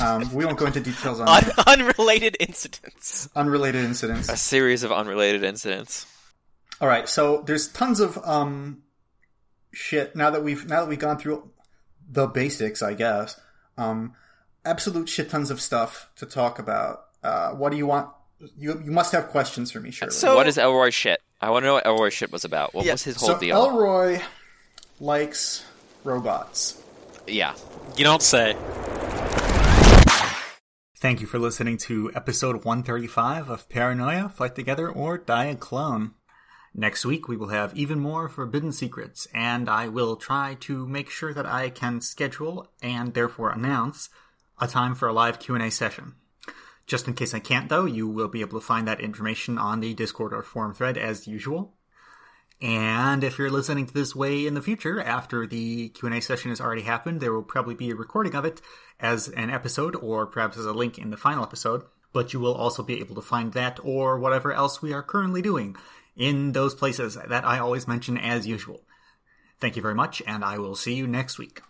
um, 0.00 0.32
we 0.32 0.44
won't 0.44 0.58
go 0.58 0.66
into 0.66 0.80
details 0.80 1.18
on 1.18 1.28
Un- 1.28 1.42
that. 1.44 1.66
unrelated 1.66 2.36
incidents. 2.38 3.28
unrelated 3.34 3.84
incidents. 3.84 4.28
A 4.28 4.36
series 4.36 4.84
of 4.84 4.92
unrelated 4.92 5.42
incidents. 5.42 6.06
All 6.80 6.86
right, 6.86 7.08
so 7.08 7.42
there's 7.46 7.66
tons 7.68 7.98
of 7.98 8.16
um 8.24 8.82
shit 9.72 10.14
now 10.14 10.30
that 10.30 10.42
we've 10.44 10.66
now 10.68 10.80
that 10.80 10.88
we've 10.88 10.98
gone 10.98 11.18
through 11.18 11.50
the 12.08 12.28
basics, 12.28 12.80
I 12.82 12.94
guess. 12.94 13.38
Um 13.76 14.14
absolute 14.64 15.08
shit 15.08 15.28
tons 15.30 15.50
of 15.50 15.60
stuff 15.60 16.08
to 16.16 16.26
talk 16.26 16.60
about. 16.60 17.06
Uh 17.24 17.50
what 17.50 17.72
do 17.72 17.76
you 17.78 17.86
want 17.86 18.10
you 18.56 18.80
you 18.84 18.92
must 18.92 19.10
have 19.10 19.26
questions 19.28 19.72
for 19.72 19.80
me, 19.80 19.90
surely. 19.90 20.12
So- 20.14 20.36
what 20.36 20.46
is 20.46 20.56
Elroy 20.58 20.90
shit? 20.90 21.20
I 21.40 21.50
want 21.50 21.64
to 21.64 21.66
know 21.66 21.74
what 21.74 21.86
Elroy 21.86 22.10
shit 22.10 22.30
was 22.30 22.44
about. 22.44 22.72
What 22.74 22.84
Yeah, 22.84 22.92
was 22.92 23.02
his 23.02 23.16
whole 23.16 23.30
so 23.30 23.38
deal? 23.40 23.56
Elroy 23.56 24.20
likes 25.00 25.64
robots. 26.04 26.82
yeah. 27.26 27.54
You 27.96 28.04
don't 28.04 28.22
say. 28.22 28.56
Thank 30.96 31.20
you 31.20 31.26
for 31.28 31.38
listening 31.38 31.78
to 31.78 32.10
episode 32.14 32.64
135 32.64 33.48
of 33.48 33.68
Paranoia 33.68 34.28
Fight 34.28 34.56
Together 34.56 34.90
or 34.90 35.16
Die 35.16 35.44
a 35.44 35.54
Clone. 35.54 36.14
Next 36.74 37.04
week 37.04 37.28
we 37.28 37.36
will 37.36 37.48
have 37.48 37.76
even 37.76 38.00
more 38.00 38.28
forbidden 38.28 38.72
secrets, 38.72 39.26
and 39.32 39.68
I 39.68 39.88
will 39.88 40.16
try 40.16 40.56
to 40.60 40.86
make 40.86 41.08
sure 41.08 41.32
that 41.32 41.46
I 41.46 41.70
can 41.70 42.00
schedule 42.00 42.72
and 42.82 43.14
therefore 43.14 43.50
announce 43.50 44.10
a 44.60 44.66
time 44.66 44.94
for 44.94 45.08
a 45.08 45.12
live 45.12 45.38
Q&A 45.38 45.70
session. 45.70 46.14
Just 46.86 47.06
in 47.06 47.14
case 47.14 47.32
I 47.32 47.38
can't 47.38 47.68
though, 47.68 47.84
you 47.84 48.08
will 48.08 48.28
be 48.28 48.40
able 48.40 48.58
to 48.58 48.66
find 48.66 48.88
that 48.88 49.00
information 49.00 49.56
on 49.56 49.80
the 49.80 49.94
Discord 49.94 50.32
or 50.32 50.42
forum 50.42 50.74
thread 50.74 50.98
as 50.98 51.28
usual. 51.28 51.77
And 52.60 53.22
if 53.22 53.38
you're 53.38 53.50
listening 53.50 53.86
to 53.86 53.94
this 53.94 54.16
way 54.16 54.46
in 54.46 54.54
the 54.54 54.62
future, 54.62 55.00
after 55.00 55.46
the 55.46 55.90
Q&A 55.90 56.20
session 56.20 56.50
has 56.50 56.60
already 56.60 56.82
happened, 56.82 57.20
there 57.20 57.32
will 57.32 57.42
probably 57.44 57.74
be 57.74 57.90
a 57.90 57.94
recording 57.94 58.34
of 58.34 58.44
it 58.44 58.60
as 58.98 59.28
an 59.28 59.50
episode 59.50 59.94
or 59.96 60.26
perhaps 60.26 60.56
as 60.56 60.66
a 60.66 60.72
link 60.72 60.98
in 60.98 61.10
the 61.10 61.16
final 61.16 61.44
episode. 61.44 61.84
But 62.12 62.32
you 62.32 62.40
will 62.40 62.54
also 62.54 62.82
be 62.82 62.98
able 62.98 63.14
to 63.14 63.22
find 63.22 63.52
that 63.52 63.78
or 63.82 64.18
whatever 64.18 64.52
else 64.52 64.82
we 64.82 64.92
are 64.92 65.02
currently 65.02 65.42
doing 65.42 65.76
in 66.16 66.50
those 66.50 66.74
places 66.74 67.14
that 67.14 67.44
I 67.44 67.60
always 67.60 67.86
mention 67.86 68.18
as 68.18 68.46
usual. 68.46 68.80
Thank 69.60 69.76
you 69.76 69.82
very 69.82 69.94
much, 69.94 70.20
and 70.26 70.44
I 70.44 70.58
will 70.58 70.74
see 70.74 70.94
you 70.94 71.06
next 71.06 71.38
week. 71.38 71.60